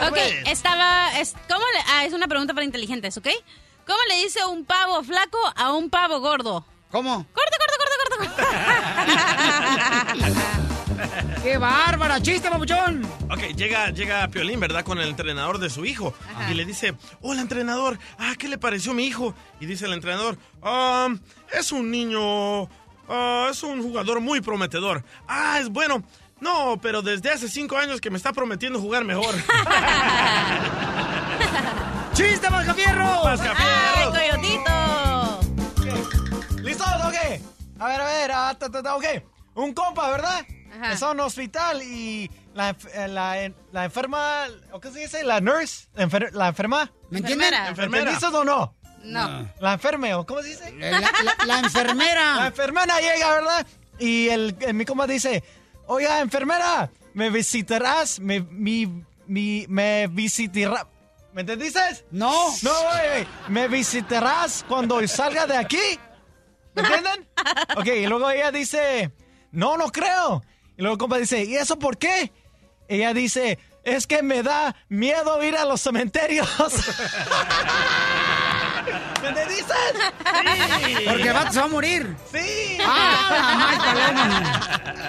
Ok, 0.09 0.19
estaba. 0.47 1.19
Es, 1.19 1.35
¿Cómo 1.49 1.61
le.? 1.61 1.81
Ah, 1.89 2.05
es 2.05 2.13
una 2.13 2.29
pregunta 2.29 2.55
para 2.55 2.65
inteligentes, 2.65 3.17
¿ok? 3.17 3.29
¿Cómo 3.91 4.01
le 4.09 4.23
dice 4.23 4.39
un 4.45 4.65
pavo 4.65 5.03
flaco 5.03 5.37
a 5.57 5.73
un 5.73 5.91
pavo 5.91 6.21
gordo? 6.21 6.65
¿Cómo? 6.93 7.27
¡Corte, 7.33 7.57
corte, 7.59 7.75
corte, 7.99 8.39
corte! 10.15 11.43
¡Qué 11.43 11.59
bárbara! 11.59 12.23
¡Chiste, 12.23 12.49
papuchón! 12.49 13.05
Ok, 13.29 13.57
llega, 13.57 13.91
llega 13.91 14.29
Piolín, 14.29 14.61
¿verdad? 14.61 14.85
Con 14.85 15.01
el 15.01 15.09
entrenador 15.09 15.59
de 15.59 15.71
su 15.71 15.85
hijo. 15.85 16.15
Y 16.49 16.55
le 16.55 16.65
dice, 16.65 16.95
hola, 17.21 17.41
entrenador. 17.41 17.99
Ah, 18.17 18.35
¿qué 18.39 18.47
le 18.47 18.59
pareció 18.59 18.95
mi 18.95 19.07
hijo? 19.07 19.35
Y 19.59 19.67
dice 19.67 19.87
el 19.87 19.93
entrenador, 19.95 20.39
ah, 20.63 21.09
es 21.53 21.73
un 21.73 21.91
niño... 21.91 22.69
ah, 23.09 23.49
es 23.51 23.61
un 23.65 23.83
jugador 23.83 24.21
muy 24.21 24.41
prometedor. 24.41 25.03
Ah, 25.27 25.59
es 25.61 25.69
bueno. 25.69 26.05
No, 26.39 26.79
pero 26.81 27.03
desde 27.03 27.31
hace 27.31 27.49
cinco 27.49 27.77
años 27.77 28.01
que 28.01 28.09
me 28.09 28.19
está 28.19 28.33
prometiendo 28.33 28.79
jugar 28.81 29.05
mejor. 29.05 29.35
¡Chiste, 32.21 32.51
Mascafierro! 32.51 33.27
¡Ay, 33.57 34.05
coyotito! 34.11 35.41
¿Listos? 36.63 36.87
Ok. 37.07 37.15
A 37.79 37.87
ver, 37.89 38.01
a 38.01 38.05
ver. 38.05 38.31
ah, 38.35 38.55
ta, 38.59 38.69
ta, 38.71 38.83
ta, 38.83 38.97
ok. 38.97 39.05
Un 39.55 39.73
compa, 39.73 40.11
¿verdad? 40.11 40.45
Está 40.93 41.07
en 41.07 41.13
un 41.13 41.21
hospital 41.21 41.83
y 41.83 42.31
la, 42.55 42.77
eh, 42.95 43.09
la, 43.09 43.51
la 43.73 43.85
enferma, 43.85 44.45
¿o 44.73 44.81
qué 44.81 44.91
se 44.91 45.01
dice? 45.01 45.25
La 45.25 45.41
nurse, 45.41 45.89
la, 45.95 46.05
enfer- 46.07 46.31
la 46.33 46.49
enferma. 46.49 46.93
¿Me 47.11 47.19
entienden? 47.19 47.53
¿Me 47.77 47.85
entendiste 47.85 48.27
o 48.27 48.45
no? 48.45 48.75
No. 49.03 49.49
La 49.61 49.73
enferme, 49.75 50.15
¿o 50.15 50.25
cómo 50.27 50.43
se 50.43 50.49
dice? 50.49 50.73
La, 50.79 51.01
la- 51.01 51.11
la 51.47 51.59
enfermera. 51.61 52.35
La 52.37 52.47
enfermera 52.49 53.01
llega, 53.01 53.35
¿verdad? 53.35 53.67
Y 53.99 54.29
el, 54.29 54.57
el- 54.61 54.75
mi 54.75 54.85
compa 54.85 55.07
dice, 55.07 55.43
oiga, 55.87 56.21
enfermera, 56.21 56.91
¿me 57.15 57.31
visitarás? 57.31 58.21
Me, 58.21 58.41
mi, 58.41 59.05
mi, 59.27 59.65
me 59.69 60.07
visitarás. 60.09 60.87
¿Me 61.33 61.43
entendiste? 61.43 61.81
No. 62.11 62.33
No, 62.63 62.73
güey, 62.83 63.09
güey. 63.09 63.27
¿Me 63.49 63.69
visitarás 63.69 64.65
cuando 64.69 65.07
salga 65.07 65.47
de 65.47 65.57
aquí? 65.57 65.99
¿Me 66.75 66.83
entienden? 66.83 67.29
Ok, 67.77 67.87
y 67.87 68.07
luego 68.07 68.31
ella 68.31 68.51
dice, 68.51 69.13
no, 69.53 69.77
no 69.77 69.91
creo. 69.91 70.43
Y 70.77 70.83
luego 70.83 70.95
el 70.95 70.99
compa 70.99 71.19
dice, 71.19 71.45
¿y 71.45 71.57
eso 71.57 71.79
por 71.79 71.99
qué? 71.99 72.33
Ella 72.89 73.15
dice, 73.15 73.59
es 73.85 74.07
que 74.07 74.23
me 74.23 74.43
da 74.43 74.75
miedo 74.89 75.43
ir 75.43 75.57
a 75.57 75.65
los 75.65 75.81
cementerios. 75.81 76.49
¿Me 79.23 79.29
entendiste? 79.29 79.75
Porque 81.07 81.29
el 81.29 81.35
vato 81.35 81.53
se 81.53 81.59
va 81.61 81.65
a 81.65 81.69
morir. 81.69 82.17
Sí. 82.33 82.79
¡Ah, 82.85 83.79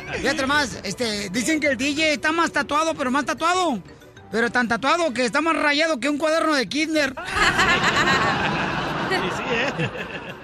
más! 0.09 0.17
Fíjate 0.19 0.45
más, 0.45 0.79
este, 0.83 1.29
dicen 1.29 1.59
que 1.59 1.67
el 1.67 1.77
DJ 1.77 2.13
está 2.13 2.31
más 2.31 2.51
tatuado, 2.51 2.93
pero 2.93 3.09
más 3.09 3.25
tatuado. 3.25 3.81
Pero 4.31 4.49
tan 4.49 4.67
tatuado 4.67 5.13
que 5.13 5.25
está 5.25 5.41
más 5.41 5.55
rayado 5.55 5.99
que 5.99 6.09
un 6.09 6.17
cuaderno 6.17 6.53
de 6.53 6.67
Kinder. 6.69 7.13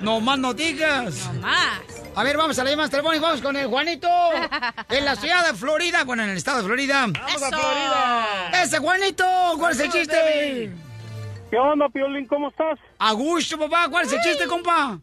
No 0.01 0.19
más 0.21 0.37
no 0.37 0.53
digas. 0.53 1.27
No 1.33 1.41
más. 1.41 1.81
A 2.15 2.23
ver, 2.23 2.37
vamos 2.37 2.57
a 2.59 2.63
la 2.63 2.69
llamada 2.71 2.89
telefónica, 2.89 3.25
vamos 3.27 3.41
con 3.41 3.55
el 3.55 3.67
Juanito. 3.67 4.07
En 4.89 5.05
la 5.05 5.15
ciudad 5.15 5.45
de 5.47 5.53
Florida, 5.55 6.03
bueno, 6.03 6.23
en 6.23 6.29
el 6.29 6.37
estado 6.37 6.59
de 6.59 6.63
Florida. 6.65 7.05
¡Vamos 7.07 7.43
a 7.43 7.47
Florida! 7.49 8.63
¡Ese 8.63 8.79
Juanito! 8.79 9.25
¿Cuál 9.57 9.71
es 9.73 9.79
el 9.79 9.91
chiste? 9.91 10.71
¿Qué 11.49 11.57
onda, 11.57 11.89
Piolín? 11.89 12.25
¿Cómo 12.25 12.49
estás? 12.49 12.79
A 12.99 13.11
gusto, 13.13 13.57
papá. 13.57 13.87
¿Cuál 13.89 14.05
es 14.05 14.13
el 14.13 14.21
chiste, 14.21 14.47
compa? 14.47 14.99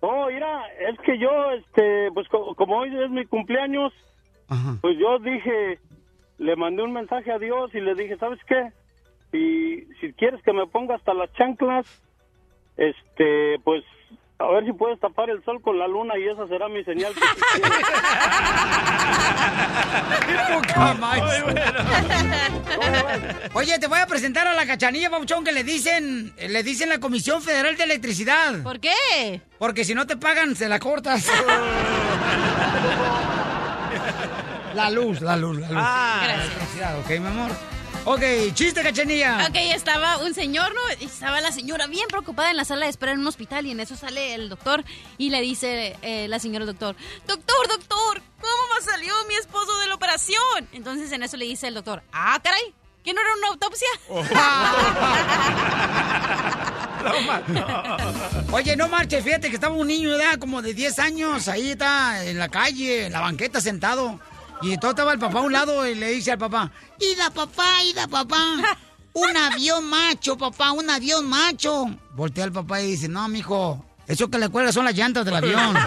Oh, 0.00 0.26
mira, 0.26 0.62
es 0.90 0.98
que 1.04 1.18
yo, 1.18 1.30
este, 1.58 2.10
pues 2.12 2.26
co- 2.28 2.54
como 2.56 2.78
hoy 2.78 2.88
es 3.04 3.10
mi 3.10 3.24
cumpleaños, 3.26 3.92
pues 4.80 4.96
yo 4.98 5.18
dije, 5.18 5.78
le 6.38 6.56
mandé 6.56 6.82
un 6.82 6.92
mensaje 6.92 7.30
a 7.32 7.38
Dios 7.38 7.70
y 7.74 7.80
le 7.80 7.94
dije, 7.94 8.16
¿sabes 8.18 8.40
qué? 8.46 8.70
Si, 9.30 9.86
si 10.00 10.12
quieres 10.14 10.42
que 10.42 10.52
me 10.52 10.66
ponga 10.66 10.96
hasta 10.96 11.14
las 11.14 11.32
chanclas, 11.34 11.86
este, 12.76 13.58
pues 13.64 13.84
a 14.38 14.46
ver 14.48 14.64
si 14.64 14.72
puedes 14.72 14.98
tapar 15.00 15.30
el 15.30 15.42
sol 15.44 15.60
con 15.62 15.78
la 15.78 15.86
luna 15.86 16.18
y 16.18 16.24
esa 16.28 16.46
será 16.48 16.68
mi 16.68 16.82
señal. 16.84 17.14
que 17.14 17.20
sí 17.20 17.26
quieres". 17.60 17.78
Oye, 23.54 23.78
te 23.78 23.86
voy 23.86 24.00
a 24.00 24.06
presentar 24.06 24.46
a 24.48 24.54
la 24.54 24.66
cachanilla, 24.66 25.10
Pauchón, 25.10 25.44
que 25.44 25.52
le 25.52 25.62
dicen, 25.62 26.34
le 26.36 26.62
dicen 26.62 26.88
la 26.88 26.98
Comisión 26.98 27.42
Federal 27.42 27.76
de 27.76 27.84
Electricidad. 27.84 28.62
¿Por 28.62 28.80
qué? 28.80 29.40
Porque 29.58 29.84
si 29.84 29.94
no 29.94 30.06
te 30.06 30.16
pagan, 30.16 30.56
se 30.56 30.68
la 30.68 30.78
cortas. 30.78 31.30
la 34.74 34.90
luz, 34.90 35.20
la 35.20 35.36
luz, 35.36 35.58
la 35.58 35.68
luz. 35.68 35.78
Ah. 35.80 36.22
Electricidad, 36.24 36.98
ok, 36.98 37.10
mi 37.10 37.26
amor. 37.26 37.50
Ok, 38.06 38.20
chiste, 38.52 38.82
cachanilla. 38.82 39.46
Ok, 39.48 39.56
estaba 39.74 40.18
un 40.18 40.34
señor, 40.34 40.74
¿no? 40.74 40.80
Y 41.00 41.06
estaba 41.06 41.40
la 41.40 41.50
señora 41.52 41.86
bien 41.86 42.06
preocupada 42.08 42.50
en 42.50 42.58
la 42.58 42.66
sala 42.66 42.84
de 42.84 42.90
espera 42.90 43.12
en 43.12 43.20
un 43.20 43.26
hospital 43.26 43.64
y 43.64 43.70
en 43.70 43.80
eso 43.80 43.96
sale 43.96 44.34
el 44.34 44.50
doctor 44.50 44.84
y 45.16 45.30
le 45.30 45.40
dice 45.40 45.96
eh, 46.02 46.28
la 46.28 46.38
señora 46.38 46.66
doctor, 46.66 46.94
doctor, 47.26 47.68
doctor, 47.68 48.20
¿cómo 48.40 48.74
me 48.74 48.82
salió 48.84 49.14
mi 49.26 49.36
esposo 49.36 49.78
de 49.78 49.86
la 49.86 49.94
operación? 49.94 50.68
Entonces 50.72 51.10
en 51.12 51.22
eso 51.22 51.38
le 51.38 51.46
dice 51.46 51.68
el 51.68 51.74
doctor, 51.74 52.02
ah, 52.12 52.38
caray, 52.42 52.74
¿que 53.02 53.14
no 53.14 53.22
era 53.22 53.30
una 53.38 53.48
autopsia? 53.48 53.88
Oye, 58.52 58.76
no 58.76 58.88
marches, 58.88 59.24
fíjate 59.24 59.48
que 59.48 59.54
estaba 59.54 59.74
un 59.74 59.86
niño 59.86 60.10
de 60.10 60.24
edad 60.24 60.38
como 60.38 60.62
de 60.62 60.74
10 60.74 60.98
años, 60.98 61.48
ahí 61.48 61.70
está 61.70 62.24
en 62.24 62.38
la 62.38 62.48
calle, 62.48 63.06
en 63.06 63.12
la 63.12 63.20
banqueta 63.20 63.60
sentado. 63.60 64.20
Y 64.62 64.76
todo 64.78 64.90
estaba 64.92 65.12
el 65.12 65.18
papá 65.18 65.38
a 65.38 65.42
un 65.42 65.52
lado 65.52 65.86
y 65.86 65.94
le 65.94 66.10
dice 66.10 66.32
al 66.32 66.38
papá, 66.38 66.70
¡Ida, 66.98 67.30
papá, 67.30 67.82
ida, 67.84 68.06
papá! 68.08 68.56
Un 69.14 69.36
avión 69.36 69.84
macho, 69.84 70.36
papá, 70.36 70.72
un 70.72 70.90
avión 70.90 71.24
macho. 71.28 71.86
Voltea 72.16 72.42
al 72.42 72.50
papá 72.50 72.82
y 72.82 72.86
dice, 72.86 73.08
no, 73.08 73.28
mijo, 73.28 73.84
eso 74.08 74.28
que 74.28 74.38
le 74.38 74.48
cuelga 74.48 74.72
son 74.72 74.84
las 74.84 74.96
llantas 74.96 75.24
del 75.24 75.36
avión. 75.36 75.76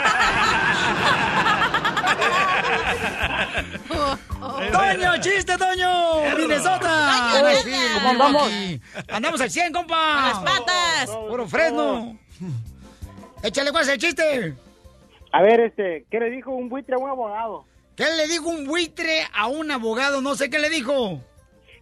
¡Toño, 4.72 5.18
chiste, 5.20 5.58
Toño! 5.58 6.36
¡Minnesota! 6.38 7.32
Toño, 7.34 7.44
Nashville, 7.44 7.78
Toño. 7.78 8.14
Milwaukee. 8.14 8.82
¿Cómo 8.88 9.00
andamos? 9.02 9.10
Andamos 9.10 9.42
al 9.42 9.52
100, 9.52 9.74
compa. 9.74 10.24
¡A 10.24 10.28
las 10.30 10.40
patas! 10.40 11.10
Puro 11.28 11.48
Fresno. 11.48 12.18
Échale, 13.44 13.72
¿cuál 13.72 13.84
es 13.84 13.90
el 13.90 13.98
chiste? 13.98 14.56
A 15.32 15.42
ver, 15.42 15.60
este, 15.60 16.06
¿qué 16.10 16.20
le 16.20 16.30
dijo 16.30 16.52
un 16.52 16.70
buitre 16.70 16.96
a 16.96 16.98
un 16.98 17.10
abogado? 17.10 17.66
¿Qué 17.98 18.06
le 18.16 18.28
dijo 18.28 18.48
un 18.48 18.66
buitre 18.66 19.28
a 19.34 19.48
un 19.48 19.72
abogado? 19.72 20.22
No 20.22 20.36
sé 20.36 20.52
qué 20.52 20.60
le 20.60 20.70
dijo. 20.70 21.20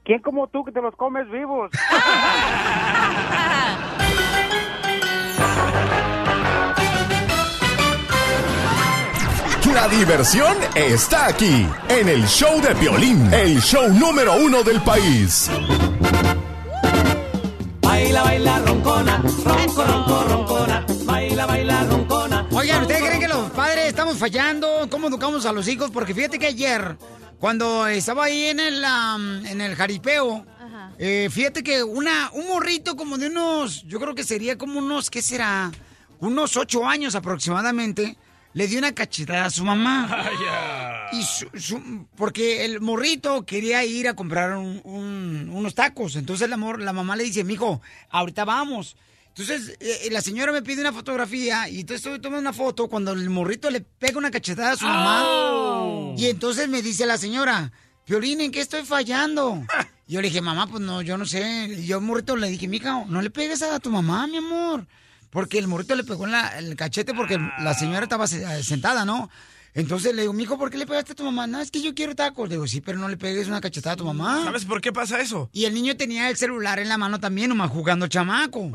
¿Quién 0.06 0.22
como 0.22 0.48
tú 0.48 0.64
que 0.64 0.72
te 0.72 0.82
los 0.82 0.96
comes 0.96 1.30
vivos? 1.30 1.70
La 9.76 9.90
diversión 9.90 10.56
está 10.74 11.28
aquí, 11.28 11.68
en 11.90 12.08
el 12.08 12.26
show 12.28 12.62
de 12.62 12.74
Piolín, 12.76 13.34
el 13.34 13.60
show 13.62 13.90
número 13.90 14.34
uno 14.36 14.64
del 14.64 14.80
país. 14.82 15.52
Baila, 17.82 18.24
baila, 18.24 18.60
roncona, 18.60 19.22
ronco, 19.44 19.84
ronco, 19.84 20.24
roncona. 20.30 20.86
Estamos 24.16 24.20
fallando? 24.32 24.88
¿Cómo 24.90 25.08
educamos 25.10 25.46
a 25.46 25.52
los 25.52 25.68
hijos? 25.68 25.92
Porque 25.92 26.14
fíjate 26.14 26.40
que 26.40 26.48
ayer, 26.48 26.98
cuando 27.40 27.86
estaba 27.88 28.26
ahí 28.26 28.46
en 28.46 28.60
el, 28.62 28.84
en 29.46 29.60
el 29.62 29.76
jaripeo, 29.76 30.46
eh, 30.98 31.28
fíjate 31.32 31.64
que 31.64 31.84
una, 31.84 32.30
un 32.34 32.48
morrito 32.48 32.96
como 32.96 33.18
de 33.18 33.28
unos, 33.28 33.84
yo 33.84 34.00
creo 34.00 34.16
que 34.16 34.24
sería 34.24 34.58
como 34.58 34.80
unos, 34.80 35.10
¿qué 35.10 35.22
será? 35.22 35.72
Unos 36.20 36.56
ocho 36.56 36.88
años 36.88 37.14
aproximadamente, 37.16 38.16
le 38.54 38.68
dio 38.68 38.80
una 38.80 38.94
cachetada 38.94 39.46
a 39.46 39.50
su 39.50 39.64
mamá. 39.66 40.08
Y 41.12 41.22
su- 41.24 41.50
su- 41.60 42.08
porque 42.18 42.66
el 42.66 42.82
morrito 42.82 43.46
quería 43.46 43.84
ir 43.86 44.08
a 44.08 44.16
comprar 44.16 44.56
un- 44.58 44.82
un- 44.84 45.50
unos 45.54 45.76
tacos. 45.76 46.16
Entonces 46.16 46.50
la, 46.50 46.58
la 46.58 46.94
mamá 46.94 47.16
le 47.16 47.24
dice, 47.26 47.44
mijo, 47.44 47.82
ahorita 48.10 48.44
vamos. 48.44 48.96
Entonces 49.38 49.76
eh, 49.82 50.08
la 50.12 50.22
señora 50.22 50.52
me 50.54 50.62
pide 50.62 50.80
una 50.82 50.94
fotografía 50.94 51.68
y 51.68 51.82
entonces 51.82 52.06
estoy 52.06 52.22
tomando 52.22 52.40
una 52.42 52.54
foto 52.54 52.88
cuando 52.88 53.12
el 53.12 53.30
morrito 53.30 53.70
le 53.70 53.82
pega 53.82 54.18
una 54.18 54.32
cachetada 54.32 54.72
a 54.72 54.78
su 54.78 54.86
mamá. 54.86 56.14
Y 56.18 56.28
entonces 56.28 56.70
me 56.70 56.82
dice 56.82 57.06
la 57.06 57.18
señora, 57.18 57.72
Violín, 58.08 58.40
¿en 58.40 58.52
qué 58.52 58.62
estoy 58.62 58.86
fallando? 58.86 59.62
Y 60.08 60.14
yo 60.14 60.22
le 60.22 60.30
dije, 60.30 60.42
mamá, 60.42 60.68
pues 60.68 60.82
no, 60.82 61.02
yo 61.02 61.18
no 61.18 61.26
sé. 61.26 61.68
Y 61.80 61.86
yo, 61.86 62.00
morrito, 62.00 62.38
le 62.38 62.48
dije, 62.50 62.68
mija, 62.70 63.04
no 63.08 63.22
le 63.22 63.30
pegues 63.30 63.62
a 63.62 63.80
tu 63.80 63.90
mamá, 63.90 64.26
mi 64.28 64.38
amor. 64.38 64.88
Porque 65.32 65.58
el 65.58 65.68
morrito 65.68 65.96
le 65.96 66.06
pegó 66.06 66.24
en 66.26 66.32
la- 66.32 66.58
el 66.58 66.76
cachete 66.78 67.14
porque 67.14 67.38
la 67.60 67.74
señora 67.74 68.04
estaba 68.04 68.28
se- 68.28 68.64
sentada, 68.64 69.04
¿no? 69.04 69.30
Entonces 69.76 70.16
le 70.16 70.22
digo, 70.22 70.32
mijo, 70.34 70.58
¿por 70.58 70.72
qué 70.72 70.78
le 70.78 70.88
pegaste 70.88 71.12
a 71.12 71.16
tu 71.16 71.24
mamá? 71.26 71.48
No, 71.48 71.60
es 71.60 71.70
que 71.70 71.82
yo 71.82 71.94
quiero 71.94 72.16
tacos. 72.16 72.48
Le 72.48 72.56
digo, 72.56 72.66
sí, 72.66 72.80
pero 72.80 72.98
no 72.98 73.10
le 73.10 73.18
pegues 73.18 73.48
una 73.50 73.60
cachetada 73.60 73.94
a 73.94 73.98
tu 73.98 74.06
mamá. 74.06 74.42
¿Sabes 74.46 74.64
por 74.64 74.80
qué 74.80 74.94
pasa 74.94 75.20
eso? 75.20 75.50
Y 75.52 75.66
el 75.66 75.74
niño 75.74 75.98
tenía 75.98 76.30
el 76.30 76.38
celular 76.38 76.80
en 76.80 76.88
la 76.88 76.98
mano 76.98 77.20
también, 77.20 77.50
nomás 77.50 77.70
jugando 77.72 78.08
chamaco. 78.08 78.72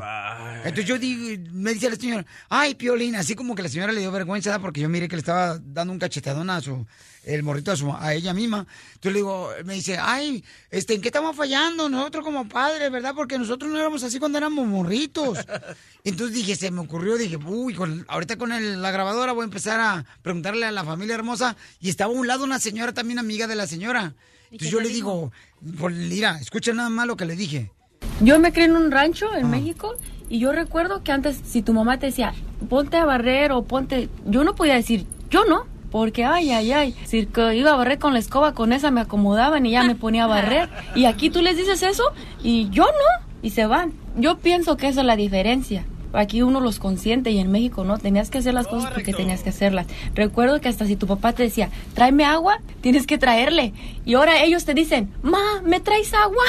Entonces 0.63 0.85
yo 0.85 0.99
digo, 0.99 1.43
me 1.53 1.73
dice 1.73 1.89
la 1.89 1.95
señora, 1.95 2.25
ay, 2.49 2.75
Piolín, 2.75 3.15
así 3.15 3.33
como 3.33 3.55
que 3.55 3.63
la 3.63 3.69
señora 3.69 3.91
le 3.91 3.99
dio 4.01 4.11
vergüenza 4.11 4.59
porque 4.59 4.79
yo 4.81 4.89
miré 4.89 5.07
que 5.07 5.15
le 5.15 5.21
estaba 5.21 5.57
dando 5.59 5.91
un 5.91 5.97
cachetadón 5.99 6.51
a 6.51 6.61
su, 6.61 6.85
el 7.23 7.41
morrito 7.41 7.71
a, 7.71 7.75
su- 7.75 7.91
a 7.91 8.13
ella 8.13 8.35
misma. 8.35 8.67
Entonces 8.93 9.11
le 9.13 9.19
digo, 9.19 9.49
me 9.65 9.73
dice, 9.73 9.97
ay, 9.99 10.43
este, 10.69 10.93
¿en 10.93 11.01
qué 11.01 11.07
estamos 11.07 11.35
fallando 11.35 11.89
nosotros 11.89 12.23
como 12.23 12.47
padres, 12.47 12.91
verdad? 12.91 13.13
Porque 13.15 13.39
nosotros 13.39 13.71
no 13.71 13.79
éramos 13.79 14.03
así 14.03 14.19
cuando 14.19 14.37
éramos 14.37 14.67
morritos. 14.67 15.39
Entonces 16.03 16.35
dije, 16.35 16.55
se 16.55 16.69
me 16.71 16.81
ocurrió, 16.81 17.17
dije, 17.17 17.37
uy, 17.37 17.73
con- 17.73 18.05
ahorita 18.07 18.37
con 18.37 18.51
el- 18.51 18.81
la 18.83 18.91
grabadora 18.91 19.31
voy 19.33 19.41
a 19.41 19.45
empezar 19.45 19.79
a 19.79 20.05
preguntarle 20.21 20.65
a 20.67 20.71
la 20.71 20.83
familia 20.91 21.15
hermosa. 21.15 21.55
Y 21.79 21.89
estaba 21.89 22.13
a 22.13 22.15
un 22.15 22.27
lado 22.27 22.43
una 22.43 22.59
señora 22.59 22.93
también 22.93 23.19
amiga 23.19 23.47
de 23.47 23.55
la 23.55 23.67
señora. 23.67 24.13
Entonces 24.51 24.71
yo 24.71 24.81
le 24.81 24.89
digo, 24.89 25.31
pues, 25.79 25.95
mira, 25.95 26.37
escucha 26.39 26.73
nada 26.73 26.89
más 26.89 27.07
lo 27.07 27.15
que 27.15 27.25
le 27.25 27.35
dije. 27.35 27.71
Yo 28.19 28.39
me 28.39 28.51
crié 28.51 28.65
en 28.65 28.75
un 28.75 28.91
rancho 28.91 29.33
en 29.33 29.49
México 29.49 29.95
y 30.29 30.39
yo 30.39 30.51
recuerdo 30.51 31.03
que 31.03 31.11
antes 31.11 31.39
si 31.45 31.61
tu 31.61 31.73
mamá 31.73 31.99
te 31.99 32.07
decía, 32.07 32.33
ponte 32.69 32.97
a 32.97 33.05
barrer 33.05 33.51
o 33.51 33.63
ponte, 33.63 34.09
yo 34.25 34.43
no 34.43 34.55
podía 34.55 34.75
decir, 34.75 35.05
yo 35.29 35.45
no, 35.45 35.65
porque 35.91 36.23
ay, 36.23 36.51
ay, 36.51 36.71
ay, 36.71 36.95
si 37.05 37.27
iba 37.53 37.71
a 37.71 37.75
barrer 37.75 37.99
con 37.99 38.13
la 38.13 38.19
escoba, 38.19 38.53
con 38.53 38.73
esa 38.73 38.91
me 38.91 39.01
acomodaban 39.01 39.65
y 39.65 39.71
ya 39.71 39.83
me 39.83 39.95
ponía 39.95 40.25
a 40.25 40.27
barrer. 40.27 40.69
Y 40.95 41.05
aquí 41.05 41.29
tú 41.29 41.41
les 41.41 41.57
dices 41.57 41.83
eso 41.83 42.03
y 42.43 42.69
yo 42.69 42.83
no, 42.83 43.27
y 43.41 43.49
se 43.51 43.65
van. 43.65 43.93
Yo 44.17 44.37
pienso 44.37 44.77
que 44.77 44.87
esa 44.87 45.01
es 45.01 45.07
la 45.07 45.15
diferencia. 45.15 45.85
Aquí 46.13 46.41
uno 46.41 46.59
los 46.59 46.79
consiente 46.79 47.31
y 47.31 47.39
en 47.39 47.51
México 47.51 47.83
no, 47.83 47.97
tenías 47.97 48.29
que 48.29 48.39
hacer 48.39 48.53
las 48.53 48.67
cosas 48.67 48.91
porque 48.93 49.13
tenías 49.13 49.41
que 49.41 49.49
hacerlas. 49.49 49.87
Recuerdo 50.13 50.59
que 50.61 50.69
hasta 50.69 50.85
si 50.85 50.95
tu 50.95 51.07
papá 51.07 51.33
te 51.33 51.43
decía, 51.43 51.69
tráeme 51.93 52.25
agua, 52.25 52.59
tienes 52.81 53.07
que 53.07 53.17
traerle. 53.17 53.73
Y 54.05 54.15
ahora 54.15 54.43
ellos 54.43 54.65
te 54.65 54.73
dicen, 54.73 55.13
ma, 55.21 55.61
¿me 55.63 55.79
traes 55.79 56.13
agua? 56.13 56.43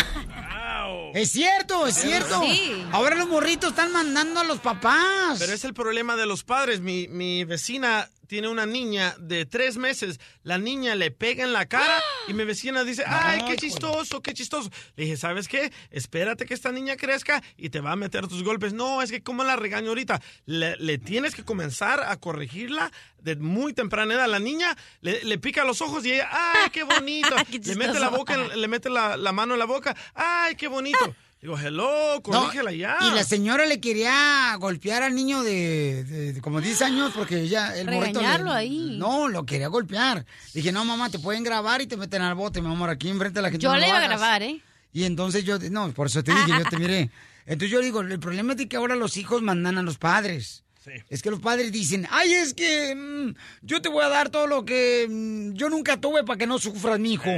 Es 1.15 1.31
cierto, 1.31 1.87
es 1.87 1.97
cierto. 1.97 2.41
Sí. 2.43 2.85
Ahora 2.91 3.15
los 3.17 3.29
morritos 3.29 3.71
están 3.71 3.93
mandando 3.93 4.41
a 4.41 4.45
los 4.45 4.61
papás. 4.61 5.39
Pero 5.39 5.53
es 5.53 5.65
el 5.65 5.75
problema 5.75 6.17
de 6.17 6.27
los 6.27 6.43
padres. 6.43 6.81
Mi, 6.81 7.07
mi 7.09 7.45
vecina 7.45 8.09
tiene 8.33 8.49
una 8.49 8.65
niña 8.65 9.15
de 9.19 9.45
tres 9.45 9.77
meses. 9.77 10.19
La 10.43 10.57
niña 10.57 10.95
le 10.95 11.11
pega 11.11 11.45
en 11.45 11.53
la 11.53 11.67
cara 11.67 12.03
y 12.29 12.33
mi 12.33 12.45
vecina 12.45 12.83
dice, 12.83 13.05
ay, 13.07 13.43
qué 13.47 13.57
chistoso, 13.57 14.23
qué 14.23 14.33
chistoso. 14.33 14.71
Le 14.97 15.05
dije, 15.05 15.19
¿sabes 15.19 15.49
qué? 15.49 15.71
Espérate 15.91 16.47
que 16.47 16.55
esta 16.55 16.73
niña 16.73 16.97
crezca 16.97 17.43
y 17.59 17.69
te 17.69 17.81
va 17.81 17.93
a 17.93 17.97
meter 17.97 18.29
tus 18.29 18.43
golpes. 18.43 18.73
No, 18.73 19.03
es 19.03 19.11
que 19.11 19.23
como 19.23 19.45
la 19.45 19.57
regaño 19.57 19.91
ahorita. 19.91 20.23
Le, 20.47 20.79
le 20.79 20.97
tienes 20.97 21.35
que 21.35 21.45
comenzar 21.45 22.01
a 22.01 22.17
corregirla 22.17 22.91
de 23.19 23.37
muy 23.37 23.75
temprana 23.75 24.15
edad. 24.15 24.31
La 24.31 24.39
niña 24.39 24.79
le, 25.03 25.23
le 25.25 25.37
pica 25.37 25.67
los 25.67 25.83
ojos 25.83 26.07
y 26.07 26.15
ella, 26.15 26.31
ay, 26.33 26.71
qué 26.71 26.85
bonito. 26.85 27.37
le 27.65 27.77
mete 27.77 28.01
la 28.01 28.09
boca, 28.09 28.39
le 28.39 28.67
mete 28.67 28.89
la, 28.89 29.19
la 29.19 29.33
mano 29.33 29.53
en 29.53 29.59
la 29.59 29.67
boca, 29.67 29.95
ay, 30.15 30.57
qué 30.57 30.69
bonito. 30.69 31.15
Digo, 31.43 31.59
hello, 31.59 32.15
No, 32.15 32.23
corrígela 32.23 32.71
ya. 32.71 32.99
Y 33.01 33.11
la 33.11 33.25
señora 33.25 33.67
le 33.67 33.81
quería 33.81 34.55
golpear 34.61 35.03
al 35.03 35.13
niño 35.17 35.43
de, 35.43 36.05
de- 36.05 36.33
de 36.35 36.41
como 36.41 36.61
10 36.61 36.83
años 36.83 37.13
porque 37.17 37.41
ella, 37.41 37.77
el 37.77 37.87
morrito 37.87 38.21
le- 38.21 38.27
Regañarlo 38.29 38.53
ahí. 38.53 38.95
No, 38.97 39.29
lo 39.29 39.45
quería 39.45 39.67
golpear. 39.67 40.25
Dije, 40.55 40.71
no, 40.71 40.85
mamá, 40.85 41.11
te 41.11 41.19
pueden 41.19 41.43
grabar 41.43 41.83
y 41.83 41.89
te 41.89 41.97
meten 41.97 42.23
al 42.23 42.37
bote, 42.37 42.63
mi 42.63 42.69
amor, 42.69 42.91
aquí 42.91 43.09
enfrente 43.09 43.41
de 43.41 43.43
la 43.43 43.51
gente. 43.51 43.65
Yo 43.65 43.73
no 43.73 43.79
le 43.79 43.89
iba 43.89 43.97
a 43.97 43.99
hagas". 43.99 44.09
grabar, 44.21 44.43
¿eh? 44.45 44.61
Y 44.93 45.03
entonces 45.03 45.43
yo, 45.45 45.59
no, 45.59 45.91
por 45.93 46.07
eso 46.07 46.23
te 46.23 46.33
dije, 46.33 46.51
yo 46.59 46.65
te 46.71 46.77
miré. 46.79 47.11
Entonces 47.45 47.71
yo 47.71 47.81
digo, 47.81 48.03
el 48.03 48.21
problema 48.21 48.53
es 48.53 48.59
de 48.59 48.69
que 48.69 48.77
ahora 48.77 48.95
los 48.95 49.17
hijos 49.17 49.43
mandan 49.43 49.77
a 49.77 49.83
los 49.83 49.99
padres. 49.99 50.62
Es 51.09 51.23
que 51.23 51.31
los 51.31 51.41
padres 51.41 51.71
dicen, 51.73 52.07
ay, 52.11 52.33
es 52.35 52.55
que 52.55 52.95
mm, 52.95 53.35
yo 53.63 53.81
te 53.83 53.89
voy 53.89 54.05
a 54.05 54.09
dar 54.09 54.31
todo 54.31 54.47
lo 54.47 54.65
que 54.65 55.07
mm, 55.09 55.53
yo 55.55 55.69
nunca 55.69 56.01
tuve 56.01 56.25
para 56.25 56.39
que 56.39 56.47
no 56.47 56.59
sufras, 56.59 56.99
mi 56.99 57.15
hijo. 57.15 57.31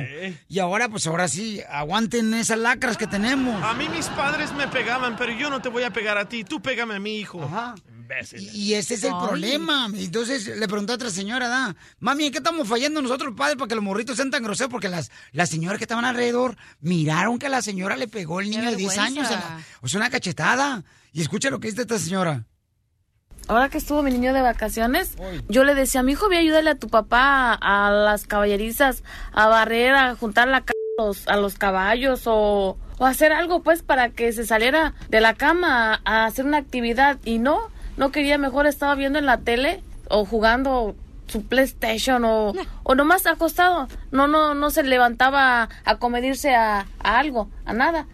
Y 0.48 0.58
ahora, 0.58 0.88
pues 0.88 1.06
ahora 1.06 1.28
sí, 1.28 1.60
aguanten 1.68 2.32
esas 2.34 2.58
lacras 2.58 2.96
que 2.96 3.06
tenemos. 3.06 3.62
A 3.62 3.74
mí 3.74 3.88
mis 3.88 4.06
padres 4.08 4.52
me 4.52 4.68
pegaban, 4.68 5.16
pero 5.16 5.32
yo 5.32 5.50
no 5.50 5.60
te 5.60 5.68
voy 5.68 5.82
a 5.82 5.92
pegar 5.92 6.16
a 6.18 6.28
ti. 6.28 6.44
Tú 6.44 6.60
pégame 6.62 6.94
a 6.94 7.00
mi 7.00 7.18
hijo. 7.18 7.40
Imbécil. 7.94 8.50
Y 8.54 8.74
ese 8.74 8.94
es 8.94 9.04
el 9.04 9.12
Ay. 9.14 9.26
problema. 9.26 9.88
Entonces 9.94 10.46
le 10.46 10.66
preguntó 10.68 10.92
a 10.92 10.96
otra 10.96 11.10
señora, 11.10 11.48
¿da? 11.48 11.74
Mami, 12.00 12.26
¿en 12.26 12.32
qué 12.32 12.38
estamos 12.38 12.68
fallando 12.68 13.00
nosotros, 13.00 13.30
los 13.30 13.36
padres, 13.38 13.56
para 13.56 13.68
que 13.68 13.74
los 13.74 13.84
morritos 13.84 14.16
sean 14.16 14.30
tan 14.30 14.42
groseros? 14.42 14.70
Porque 14.70 14.88
las, 14.88 15.10
las 15.32 15.48
señoras 15.48 15.78
que 15.78 15.84
estaban 15.84 16.04
alrededor 16.04 16.56
miraron 16.80 17.38
que 17.38 17.48
la 17.48 17.62
señora 17.62 17.96
le 17.96 18.06
pegó 18.08 18.40
el 18.40 18.50
niño 18.50 18.70
de 18.70 18.76
10 18.76 18.98
años. 18.98 19.28
vergüenza. 19.28 19.54
a 19.54 19.56
la- 19.58 19.64
O 19.80 19.88
sea, 19.88 20.00
una 20.00 20.10
cachetada. 20.10 20.84
Y 21.12 21.22
escucha 21.22 21.48
lo 21.48 21.60
que 21.60 21.68
dice 21.68 21.82
esta 21.82 21.98
señora. 21.98 22.44
Ahora 23.48 23.68
que 23.68 23.78
estuvo 23.78 24.02
mi 24.02 24.10
niño 24.10 24.32
de 24.32 24.40
vacaciones, 24.40 25.16
yo 25.48 25.64
le 25.64 25.74
decía, 25.74 26.02
mi 26.02 26.12
hijo, 26.12 26.26
voy 26.26 26.36
a 26.36 26.40
ayudarle 26.40 26.70
a 26.70 26.74
tu 26.76 26.88
papá 26.88 27.52
a 27.52 27.90
las 27.90 28.26
caballerizas, 28.26 29.04
a 29.32 29.48
barrer, 29.48 29.94
a 29.94 30.14
juntar 30.16 30.48
la 30.48 30.62
ca 30.62 30.72
a 30.98 31.02
los, 31.02 31.28
a 31.28 31.36
los 31.36 31.54
caballos 31.58 32.22
o, 32.26 32.78
o 32.98 33.06
hacer 33.06 33.32
algo 33.32 33.62
pues 33.62 33.82
para 33.82 34.10
que 34.10 34.32
se 34.32 34.46
saliera 34.46 34.94
de 35.08 35.20
la 35.20 35.34
cama 35.34 36.00
a, 36.04 36.22
a 36.22 36.24
hacer 36.26 36.44
una 36.46 36.58
actividad. 36.58 37.18
Y 37.24 37.38
no, 37.38 37.60
no 37.96 38.12
quería, 38.12 38.38
mejor 38.38 38.66
estaba 38.66 38.94
viendo 38.94 39.18
en 39.18 39.26
la 39.26 39.38
tele 39.38 39.82
o 40.08 40.24
jugando 40.24 40.94
su 41.26 41.42
PlayStation 41.42 42.24
o, 42.24 42.52
o 42.82 42.94
nomás 42.94 43.26
acostado. 43.26 43.88
No, 44.10 44.28
no, 44.28 44.54
no 44.54 44.70
se 44.70 44.82
levantaba 44.82 45.68
a 45.84 45.96
comedirse 45.96 46.54
a, 46.54 46.86
a 47.00 47.18
algo, 47.18 47.48
a 47.64 47.72
nada. 47.72 48.06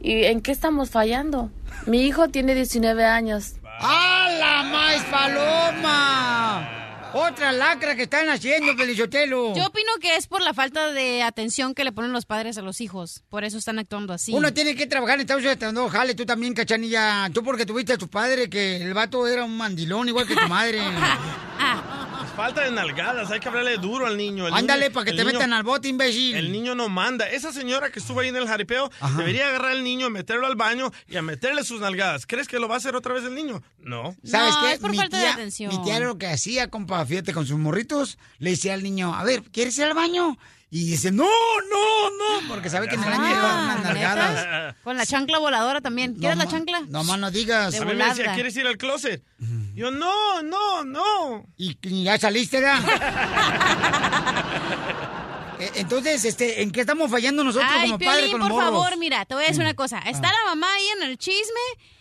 ¿Y 0.00 0.24
en 0.24 0.42
qué 0.42 0.52
estamos 0.52 0.90
fallando? 0.90 1.50
Mi 1.86 2.02
hijo 2.02 2.28
tiene 2.28 2.54
19 2.54 3.04
años. 3.04 3.54
¡Ah, 3.80 4.28
la 4.38 4.62
más 4.64 5.02
paloma! 5.04 6.70
Otra 7.16 7.52
lacra 7.52 7.94
que 7.94 8.02
están 8.02 8.28
haciendo, 8.28 8.74
Pelichotelo. 8.74 9.54
Yo 9.54 9.66
opino 9.66 9.92
que 10.00 10.16
es 10.16 10.26
por 10.26 10.42
la 10.42 10.52
falta 10.52 10.90
de 10.90 11.22
atención 11.22 11.72
que 11.72 11.84
le 11.84 11.92
ponen 11.92 12.12
los 12.12 12.26
padres 12.26 12.58
a 12.58 12.62
los 12.62 12.80
hijos. 12.80 13.22
Por 13.28 13.44
eso 13.44 13.56
están 13.56 13.78
actuando 13.78 14.12
así. 14.12 14.32
Uno 14.34 14.52
tiene 14.52 14.74
que 14.74 14.88
trabajar 14.88 15.14
en 15.14 15.20
Estados 15.20 15.44
Unidos, 15.44 15.72
no, 15.72 15.88
jale, 15.88 16.16
tú 16.16 16.26
también, 16.26 16.54
cachanilla. 16.54 17.30
Tú 17.32 17.44
porque 17.44 17.66
tuviste 17.66 17.92
a 17.92 17.98
tu 17.98 18.08
padre, 18.08 18.50
que 18.50 18.78
el 18.78 18.94
vato 18.94 19.28
era 19.28 19.44
un 19.44 19.56
mandilón, 19.56 20.08
igual 20.08 20.26
que 20.26 20.34
tu 20.34 20.48
madre. 20.48 20.80
Falta 22.36 22.62
de 22.62 22.72
nalgadas, 22.72 23.30
hay 23.30 23.38
que 23.38 23.46
hablarle 23.48 23.76
duro 23.78 24.06
al 24.06 24.16
niño. 24.16 24.48
El 24.48 24.54
Ándale, 24.54 24.86
niño- 24.86 24.92
para 24.94 25.04
que 25.04 25.12
te 25.12 25.18
niño- 25.24 25.34
metan 25.34 25.52
al 25.52 25.62
bote, 25.62 25.86
imbécil. 25.86 26.34
El 26.34 26.50
niño 26.50 26.74
no 26.74 26.88
manda. 26.88 27.28
Esa 27.30 27.52
señora 27.52 27.92
que 27.92 28.00
estuvo 28.00 28.18
ahí 28.18 28.28
en 28.28 28.34
el 28.36 28.48
jaripeo 28.48 28.90
debería 29.16 29.46
agarrar 29.48 29.70
al 29.70 29.84
niño, 29.84 30.10
meterlo 30.10 30.46
al 30.48 30.56
baño 30.56 30.90
y 31.08 31.16
a 31.16 31.22
meterle 31.22 31.62
sus 31.62 31.80
nalgadas. 31.80 32.26
¿Crees 32.26 32.48
que 32.48 32.58
lo 32.58 32.66
va 32.66 32.74
a 32.74 32.78
hacer 32.78 32.96
otra 32.96 33.14
vez 33.14 33.22
el 33.24 33.36
niño? 33.36 33.62
No. 33.78 34.16
¿Sabes 34.24 34.52
No, 34.54 34.62
qué? 34.62 34.72
es 34.72 34.78
por 34.80 34.90
mi 34.90 34.96
falta 34.96 35.16
de 35.16 35.22
tía, 35.22 35.32
atención. 35.34 35.76
Mi 35.76 35.82
tía 35.84 35.96
era 35.98 36.06
lo 36.06 36.18
que 36.18 36.26
hacía, 36.26 36.68
compa, 36.68 37.06
fíjate, 37.06 37.32
con 37.32 37.46
sus 37.46 37.56
morritos. 37.58 38.18
Le 38.38 38.50
decía 38.50 38.74
al 38.74 38.82
niño, 38.82 39.14
a 39.14 39.22
ver, 39.22 39.42
¿quieres 39.52 39.78
ir 39.78 39.84
al 39.84 39.94
baño? 39.94 40.36
Y 40.70 40.86
dice, 40.86 41.12
no, 41.12 41.22
no, 41.24 42.10
no, 42.42 42.48
porque 42.48 42.68
sabe 42.68 42.88
que 42.88 42.96
en 42.96 43.04
el 43.04 43.12
año 43.12 43.28
llevan 43.28 43.64
unas 43.64 43.76
Ah, 43.78 43.80
nalgadas. 43.84 44.34
¿neta? 44.34 44.76
Con 44.82 44.96
la 44.96 45.06
chancla 45.06 45.38
voladora 45.38 45.80
también. 45.80 46.14
¿Quieres 46.16 46.36
la 46.36 46.48
chancla? 46.48 46.80
No 46.88 47.04
más 47.04 47.16
no 47.16 47.30
digas. 47.30 47.70
De 47.74 47.78
A 47.78 47.84
mí 47.84 47.94
me 47.94 48.04
decía. 48.04 48.34
¿quieres 48.34 48.56
ir 48.56 48.66
al 48.66 48.76
closet? 48.76 49.22
Yo, 49.74 49.90
no, 49.90 50.42
no, 50.42 50.84
no. 50.84 51.46
Y, 51.56 51.76
y 51.82 52.04
ya 52.04 52.18
saliste, 52.18 52.60
¿verdad? 52.60 52.80
Eh, 55.60 55.70
Entonces, 55.76 56.24
este, 56.24 56.62
¿en 56.62 56.72
qué 56.72 56.80
estamos 56.80 57.08
fallando 57.08 57.44
nosotros 57.44 57.70
Ay, 57.72 57.90
como 57.92 57.98
padres 58.04 58.30
con 58.30 58.40
los 58.40 58.48
por 58.48 58.58
morros? 58.60 58.70
favor, 58.72 58.98
mira, 58.98 59.24
te 59.24 59.34
voy 59.36 59.44
a 59.44 59.46
decir 59.46 59.62
una 59.62 59.74
cosa. 59.74 59.98
Está 60.00 60.28
Ah. 60.28 60.32
la 60.42 60.50
mamá 60.50 60.66
ahí 60.74 60.84
en 60.96 61.02
el 61.04 61.16
chisme 61.16 61.60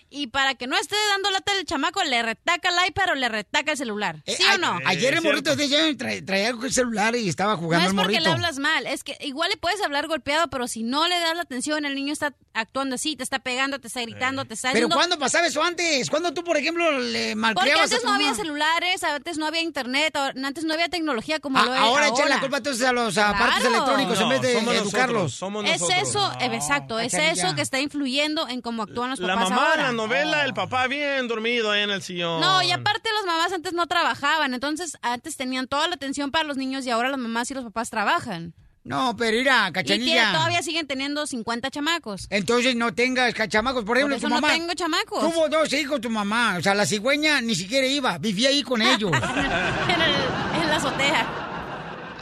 y 0.10 0.26
para 0.28 0.56
que 0.56 0.66
no 0.66 0.76
esté 0.76 0.96
dando 1.10 1.30
lata 1.30 1.52
el 1.60 1.64
chamaco, 1.66 2.04
le 2.04 2.24
retaca 2.24 2.70
el 2.70 2.88
iPad 2.90 3.10
o 3.12 3.16
le 3.16 3.30
retaca 3.30 3.72
el 3.74 3.78
celular. 3.78 4.24
¿Sí 4.26 4.44
o 4.56 4.58
no? 4.58 4.80
Eh, 4.80 4.84
Ayer 4.88 5.14
el 5.14 5.22
morrito 5.22 5.56
de 5.56 5.66
ella 5.66 5.78
tra- 5.92 6.26
traía 6.26 6.50
el 6.50 6.74
celular 6.74 7.16
y 7.16 7.30
estaba 7.30 7.54
No 7.54 7.60
jugando 7.60 7.86
es 7.86 7.92
el 7.92 7.96
porque 7.96 8.14
morrito. 8.14 8.30
le 8.30 8.36
hablas 8.36 8.58
mal, 8.58 8.88
es 8.88 9.04
que 9.04 9.18
igual 9.22 9.52
le 9.52 9.58
puedes 9.58 9.82
hablar 9.84 10.08
golpeado, 10.08 10.48
pero 10.50 10.68
si 10.68 10.82
no 10.82 11.08
le 11.08 11.20
das 11.20 11.36
la 11.36 11.44
atención, 11.44 11.86
el 11.86 11.94
niño 11.94 12.12
está 12.12 12.34
actuando 12.54 12.96
así, 12.96 13.16
te 13.16 13.24
está 13.24 13.40
pegando, 13.40 13.80
te 13.80 13.88
está 13.88 14.02
gritando, 14.02 14.46
te 14.46 14.54
está 14.54 14.72
Pero. 14.72 14.90
¿cuándo 14.90 15.18
pasaba 15.18 15.48
eso 15.48 15.64
antes? 15.64 16.10
¿Cuándo 16.10 16.34
tú, 16.34 16.44
por 16.44 16.58
ejemplo, 16.58 17.00
le 17.00 17.20
Porque 17.32 17.36
malcriabas 17.36 17.80
a 17.82 17.84
antes 17.86 18.02
tu 18.02 18.08
no 18.08 18.14
había 18.14 18.34
celulares, 18.36 19.04
antes 19.04 19.38
no 19.38 19.46
había 19.48 19.62
internet, 19.62 20.16
ahora- 20.16 20.34
antes 20.48 20.64
no 20.64 20.74
había 20.74 20.88
tecnología 20.90 21.40
como 21.40 21.58
Ah, 21.60 21.66
lo 21.66 21.72
hay 21.74 21.80
ahora 21.80 22.06
ahora. 22.08 22.08
echan 22.18 22.30
la 22.30 22.40
culpa 22.40 22.58
entonces 22.58 22.86
a 22.86 22.94
los 22.94 23.18
aparatos 23.18 23.60
Claro. 23.62 23.76
electrónicos 23.76 24.20
en 24.22 24.30
vez 24.30 24.42
de 24.42 24.54
somos 24.54 24.76
educarlos. 24.76 25.14
nosotros, 25.24 25.34
somos 25.34 25.66
Es 25.66 25.82
nosotros. 25.82 26.10
eso, 26.10 26.32
eh, 26.40 26.50
exacto, 26.56 27.00
es 27.00 27.12
Cachanilla. 27.12 27.44
eso 27.48 27.56
que 27.56 27.62
está 27.62 27.80
influyendo 27.80 28.48
en 28.48 28.62
cómo 28.62 28.84
actúan 28.84 29.10
los 29.10 29.20
La 29.20 29.34
papás 29.34 29.50
mamá 29.50 29.70
ahora. 29.70 29.82
en 29.82 29.88
la 29.88 29.92
novela, 29.94 30.46
el 30.46 30.54
papá 30.54 30.88
bien 30.88 31.28
dormido 31.28 31.72
ahí 31.72 31.82
en 31.84 31.90
el 31.92 32.02
sillón. 32.02 32.40
No, 32.42 32.62
y 32.62 32.72
aparte 32.72 33.10
las 33.16 33.26
mamás 33.26 33.52
antes 33.54 33.74
no 33.74 33.88
trabajaban, 33.88 34.54
entonces 34.54 34.98
antes 35.02 35.36
tenían 35.38 35.68
toda 35.68 35.88
la 35.88 35.96
atención 35.96 36.32
para 36.32 36.44
los 36.44 36.58
niños 36.58 36.86
y 36.86 36.90
ahora 36.92 37.10
las 37.10 37.20
mamás 37.20 37.50
y 37.52 37.54
los 37.56 37.64
papás 37.64 37.90
trabajan. 37.90 38.54
No, 38.86 39.16
pero 39.16 39.38
mira, 39.38 39.68
Y 39.70 39.72
cachanilla. 39.72 40.34
todavía 40.34 40.62
siguen 40.62 40.86
teniendo 40.88 41.26
50 41.26 41.72
chamacos. 41.72 42.28
Entonces 42.30 42.76
no 42.76 42.94
tengas 42.94 43.34
cachamacos. 43.34 43.86
Por 43.86 43.96
ejemplo, 43.98 44.18
eso 44.18 44.28
tu 44.28 44.30
no 44.30 44.42
mamá. 44.42 44.54
tengo 44.54 44.74
chamacos. 44.74 45.20
Tuvo 45.22 45.48
dos 45.48 45.72
hijos 45.72 46.02
tu 46.02 46.10
mamá. 46.10 46.58
O 46.58 46.62
sea, 46.62 46.76
la 46.76 46.86
cigüeña 46.86 47.40
ni 47.40 47.56
siquiera 47.56 47.88
iba. 47.88 48.18
Vivía 48.18 48.50
ahí 48.50 48.62
con 48.62 48.82
ellos. 48.82 49.12
en, 49.14 50.02
el- 50.02 50.62
en 50.64 50.70
la 50.70 50.76
azotea. 50.76 51.28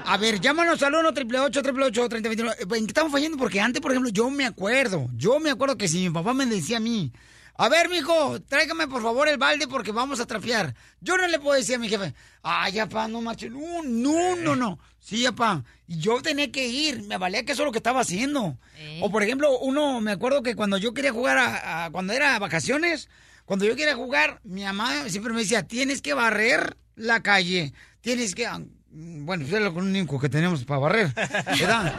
A 0.06 0.18
ver, 0.18 0.40
llámanos 0.40 0.82
al 0.84 0.94
1 0.96 1.10
888 1.10 2.10
3029 2.10 2.78
¿En 2.78 2.86
qué 2.86 2.90
estamos 2.92 3.12
fallando? 3.12 3.38
Porque 3.38 3.60
antes, 3.62 3.82
por 3.82 3.92
ejemplo, 3.92 4.12
yo 4.12 4.30
me 4.30 4.46
acuerdo. 4.46 5.08
Yo 5.16 5.40
me 5.40 5.50
acuerdo 5.52 5.78
que 5.78 5.88
si 5.88 6.00
mi 6.00 6.10
papá 6.10 6.34
me 6.34 6.46
decía 6.46 6.78
a 6.78 6.80
mí, 6.80 7.12
a 7.56 7.70
ver, 7.70 7.90
mijo, 7.90 8.40
tráigame 8.42 8.88
por 8.88 9.02
favor 9.04 9.28
el 9.28 9.38
balde 9.38 9.68
porque 9.68 9.92
vamos 9.92 10.20
a 10.20 10.26
trapear. 10.26 10.74
Yo 11.00 11.18
no 11.18 11.28
le 11.28 11.40
puedo 11.40 11.56
decir 11.58 11.76
a 11.76 11.80
mi 11.80 11.90
jefe, 11.90 12.14
ay, 12.44 12.74
papá, 12.78 13.08
no 13.08 13.22
marche. 13.22 13.50
No, 13.50 13.84
no, 13.84 14.36
no, 14.36 14.56
no. 14.56 14.80
Sí, 15.00 15.24
papá. 15.26 15.64
Y 15.88 16.00
yo 16.00 16.22
tenía 16.22 16.52
que 16.52 16.68
ir. 16.68 17.04
Me 17.04 17.18
valía 17.18 17.44
que 17.46 17.52
eso 17.52 17.64
es 17.64 17.66
lo 17.66 17.72
que 17.72 17.80
estaba 17.80 18.02
haciendo. 18.02 18.58
O, 19.02 19.10
por 19.12 19.24
ejemplo, 19.24 19.60
uno, 19.60 20.02
me 20.02 20.12
acuerdo 20.12 20.42
que 20.44 20.56
cuando 20.56 20.78
yo 20.78 20.94
quería 20.94 21.12
jugar, 21.12 21.38
a, 21.38 21.86
a- 21.86 21.92
cuando 21.92 22.14
era 22.14 22.38
vacaciones, 22.40 23.10
cuando 23.46 23.66
yo 23.66 23.76
quería 23.76 23.96
jugar, 23.96 24.40
mi 24.44 24.64
mamá 24.64 25.10
siempre 25.10 25.34
me 25.34 25.40
decía, 25.42 25.64
tienes 25.64 26.02
que 26.02 26.14
barrer 26.14 26.78
la 26.96 27.22
calle. 27.22 27.74
Tienes 28.02 28.34
que... 28.36 28.48
Bueno, 28.94 29.46
eso 29.46 29.56
es 29.56 29.64
lo 29.64 29.72
único 29.72 30.20
que 30.20 30.28
tenemos 30.28 30.66
para 30.66 30.80
barrer, 30.82 31.14
¿verdad? 31.58 31.94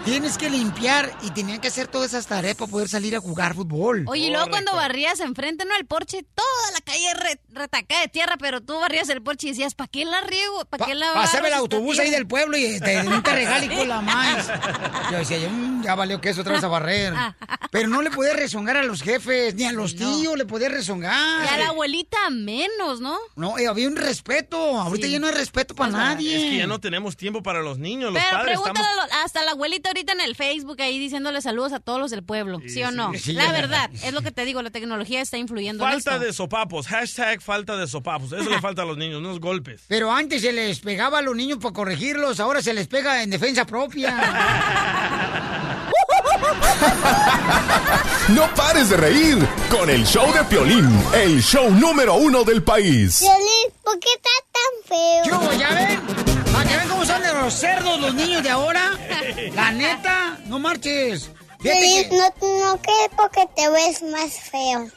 Tienes 0.06 0.38
que 0.38 0.48
limpiar 0.48 1.12
y 1.22 1.30
tenían 1.32 1.60
que 1.60 1.68
hacer 1.68 1.86
todas 1.86 2.08
esas 2.14 2.26
tareas 2.26 2.56
para 2.56 2.70
poder 2.70 2.88
salir 2.88 3.14
a 3.14 3.20
jugar 3.20 3.54
fútbol. 3.54 4.04
Oye, 4.08 4.28
y 4.28 4.30
luego 4.30 4.48
cuando 4.48 4.74
barrías 4.74 5.20
enfrente, 5.20 5.66
¿no? 5.66 5.76
El 5.76 5.84
porche, 5.84 6.24
toda 6.34 6.70
la 6.72 6.80
calle 6.80 7.12
re- 7.12 7.40
retacada 7.50 8.00
de 8.00 8.08
tierra, 8.08 8.36
pero 8.38 8.62
tú 8.62 8.72
barrías 8.80 9.10
el 9.10 9.20
porche 9.20 9.48
y 9.48 9.50
decías, 9.50 9.74
¿para 9.74 9.88
qué 9.88 10.06
la 10.06 10.22
riego? 10.22 10.64
¿Para 10.64 10.86
qué 10.86 10.94
la 10.94 11.12
Pasaba 11.12 11.48
el 11.48 11.52
autobús 11.54 11.98
ahí 11.98 12.06
tierra?" 12.06 12.18
del 12.20 12.26
pueblo 12.26 12.56
y 12.56 12.80
te, 12.80 13.02
no 13.02 13.22
te 13.22 13.32
regala 13.32 13.64
y 13.66 13.68
con 13.76 13.88
la 13.88 14.00
más. 14.00 14.48
Yo 15.12 15.18
decía, 15.18 15.46
"Mm, 15.46 15.82
ya 15.82 15.94
valió 15.94 16.22
que 16.22 16.30
eso 16.30 16.40
otra 16.40 16.54
vez 16.54 16.64
a 16.64 16.68
barrer. 16.68 17.12
Pero 17.70 17.88
no 17.88 18.00
le 18.00 18.10
podía 18.10 18.32
rezongar 18.32 18.78
a 18.78 18.82
los 18.82 19.02
jefes, 19.02 19.54
ni 19.54 19.64
a 19.64 19.72
los 19.72 19.94
tíos 19.94 20.36
le 20.38 20.46
podía 20.46 20.70
rezongar. 20.70 21.44
Y 21.44 21.48
a 21.54 21.58
la 21.58 21.68
abuelita 21.68 22.18
menos, 22.30 23.00
¿no? 23.00 23.18
No, 23.36 23.58
eh, 23.58 23.66
había 23.68 23.86
un 23.88 23.96
respeto. 23.96 24.56
Ahorita 24.80 25.06
ya 25.06 25.18
no 25.18 25.26
hay 25.26 25.34
respeto 25.34 25.74
para 25.74 25.92
nadie. 25.92 26.29
Es 26.34 26.42
que 26.50 26.56
ya 26.58 26.66
no 26.66 26.80
tenemos 26.80 27.16
tiempo 27.16 27.42
para 27.42 27.60
los 27.62 27.78
niños, 27.78 28.12
los 28.12 28.22
Pero 28.22 28.36
padres 28.36 28.58
pregúntale 28.58 28.88
estamos... 29.04 29.24
hasta 29.24 29.42
la 29.44 29.50
abuelita 29.52 29.90
ahorita 29.90 30.12
en 30.12 30.20
el 30.20 30.34
Facebook 30.36 30.80
ahí 30.80 30.98
diciéndole 30.98 31.40
saludos 31.42 31.72
a 31.72 31.80
todos 31.80 31.98
los 32.00 32.10
del 32.10 32.22
pueblo, 32.22 32.60
¿sí, 32.66 32.82
o 32.82 32.90
no? 32.90 33.12
sí. 33.14 33.32
La 33.34 33.52
verdad, 33.52 33.90
es 34.04 34.12
lo 34.12 34.22
que 34.22 34.30
te 34.30 34.44
digo, 34.44 34.62
la 34.62 34.70
tecnología 34.70 35.20
está 35.20 35.38
influyendo 35.38 35.84
en 35.84 35.90
Falta 35.92 36.14
esto. 36.16 36.24
de 36.26 36.32
sopapos, 36.32 36.86
hashtag 36.88 37.40
falta 37.42 37.76
de 37.76 37.86
sopapos. 37.86 38.32
Eso 38.32 38.48
le 38.50 38.60
falta 38.62 38.82
a 38.82 38.84
los 38.84 38.96
niños, 38.96 39.18
unos 39.20 39.40
golpes. 39.40 39.84
Pero 39.88 40.12
antes 40.12 40.42
se 40.42 40.52
les 40.52 40.80
pegaba 40.80 41.18
a 41.18 41.22
los 41.22 41.34
niños 41.36 41.58
para 41.58 41.72
corregirlos, 41.72 42.40
ahora 42.40 42.62
se 42.62 42.72
les 42.74 42.86
pega 42.88 43.22
en 43.22 43.30
defensa 43.30 43.64
propia. 43.66 44.16
No 48.28 48.52
pares 48.54 48.88
de 48.90 48.96
reír 48.96 49.38
con 49.70 49.90
el 49.90 50.04
show 50.06 50.32
de 50.32 50.44
Piolín, 50.44 50.88
el 51.14 51.42
show 51.42 51.70
número 51.70 52.14
uno 52.14 52.44
del 52.44 52.62
país. 52.62 53.20
Violín, 53.20 53.74
¿por 53.82 53.98
qué 53.98 54.08
estás 54.14 54.44
tan 54.52 54.88
feo? 54.88 55.24
Yo, 55.52 55.52
ya 55.58 55.70
ven, 55.74 56.00
para 56.52 56.68
que 56.68 56.76
ven 56.76 56.88
cómo 56.88 57.04
son 57.04 57.22
de 57.22 57.32
los 57.34 57.52
cerdos 57.54 58.00
los 58.00 58.14
niños 58.14 58.42
de 58.42 58.50
ahora. 58.50 58.92
La 59.54 59.72
neta, 59.72 60.38
no 60.46 60.58
marches. 60.58 61.30
Violín, 61.60 62.08
que- 62.08 62.16
no, 62.16 62.66
no 62.66 62.80
que 62.80 62.92
porque 63.16 63.46
te 63.56 63.68
ves 63.68 64.02
más 64.02 64.30
feo. 64.50 64.88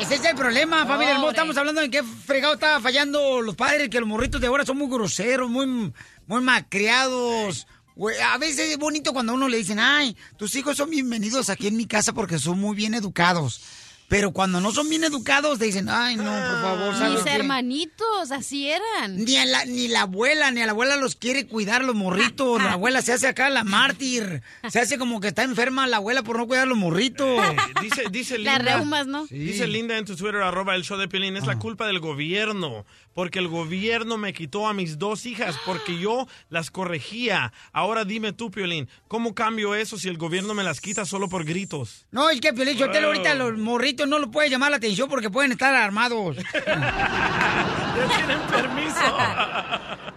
Ese 0.00 0.16
es 0.16 0.24
el 0.24 0.34
problema, 0.36 0.86
familia 0.86 1.12
hermosa. 1.14 1.30
Estamos 1.32 1.56
hablando 1.56 1.80
de 1.80 1.90
qué 1.90 2.02
fregado 2.02 2.54
está 2.54 2.80
fallando 2.80 3.40
los 3.42 3.54
padres, 3.54 3.88
que 3.90 4.00
los 4.00 4.08
morritos 4.08 4.40
de 4.40 4.46
ahora 4.48 4.64
son 4.66 4.78
muy 4.78 4.88
groseros, 4.88 5.48
muy, 5.50 5.92
muy 6.26 6.40
malcriados. 6.40 7.66
A 7.96 8.38
veces 8.38 8.70
es 8.70 8.78
bonito 8.78 9.12
cuando 9.12 9.32
a 9.32 9.34
uno 9.36 9.48
le 9.48 9.56
dicen, 9.58 9.78
ay, 9.78 10.16
tus 10.36 10.56
hijos 10.56 10.76
son 10.76 10.90
bienvenidos 10.90 11.48
aquí 11.48 11.68
en 11.68 11.76
mi 11.76 11.86
casa 11.86 12.12
porque 12.12 12.38
son 12.38 12.58
muy 12.58 12.74
bien 12.74 12.94
educados. 12.94 13.60
Pero 14.08 14.32
cuando 14.32 14.60
no 14.60 14.70
son 14.70 14.88
bien 14.88 15.02
educados, 15.04 15.58
te 15.58 15.64
dicen, 15.64 15.88
ay, 15.88 16.16
no, 16.16 16.24
por 16.24 16.60
favor, 16.62 16.94
¿sabes 16.94 17.14
Mis 17.14 17.22
qué? 17.24 17.30
hermanitos, 17.32 18.30
así 18.30 18.68
eran. 18.68 19.24
Ni, 19.24 19.36
a 19.36 19.46
la, 19.46 19.64
ni 19.64 19.88
la 19.88 20.02
abuela, 20.02 20.50
ni 20.50 20.60
a 20.60 20.66
la 20.66 20.72
abuela 20.72 20.96
los 20.96 21.16
quiere 21.16 21.46
cuidar 21.46 21.82
los 21.84 21.94
morritos. 21.94 22.62
La 22.62 22.72
abuela 22.74 23.02
se 23.02 23.12
hace 23.12 23.26
acá 23.26 23.48
la 23.50 23.64
mártir. 23.64 24.42
Se 24.70 24.78
hace 24.80 24.98
como 24.98 25.20
que 25.20 25.28
está 25.28 25.42
enferma 25.42 25.86
la 25.86 25.96
abuela 25.96 26.22
por 26.22 26.36
no 26.38 26.46
cuidar 26.46 26.64
a 26.64 26.66
los 26.66 26.78
morritos. 26.78 27.40
Dice, 27.82 28.04
dice 28.10 28.38
Las 28.38 28.58
Linda. 28.58 28.76
reumas, 28.76 29.06
¿no? 29.06 29.26
Dice 29.26 29.66
Linda 29.66 29.96
en 29.96 30.04
tu 30.04 30.14
Twitter, 30.16 30.42
arroba 30.42 30.74
el 30.74 30.84
show 30.84 30.98
de 30.98 31.08
Piolín, 31.08 31.36
es 31.36 31.46
la 31.46 31.58
culpa 31.58 31.86
del 31.86 31.98
gobierno. 32.00 32.84
Porque 33.14 33.38
el 33.38 33.46
gobierno 33.48 34.16
me 34.18 34.32
quitó 34.32 34.66
a 34.66 34.74
mis 34.74 34.98
dos 34.98 35.24
hijas 35.24 35.54
porque 35.64 35.98
yo 35.98 36.26
las 36.50 36.70
corregía. 36.72 37.52
Ahora 37.72 38.04
dime 38.04 38.32
tú, 38.32 38.50
Piolín, 38.50 38.88
¿cómo 39.08 39.34
cambio 39.34 39.74
eso 39.76 39.98
si 39.98 40.08
el 40.08 40.18
gobierno 40.18 40.52
me 40.52 40.64
las 40.64 40.80
quita 40.80 41.04
solo 41.06 41.28
por 41.28 41.44
gritos? 41.44 42.06
No, 42.10 42.28
es 42.28 42.40
que 42.40 42.52
Piolín 42.52 42.76
Sotelo, 42.76 43.06
ahorita 43.08 43.34
los 43.34 43.56
morritos 43.56 43.93
no 44.06 44.18
lo 44.18 44.30
puede 44.30 44.50
llamar 44.50 44.70
la 44.70 44.76
atención 44.78 45.08
porque 45.08 45.30
pueden 45.30 45.52
estar 45.52 45.74
armados. 45.74 46.36
Ya 47.96 48.16
tienen 48.16 48.40
permiso. 48.48 48.98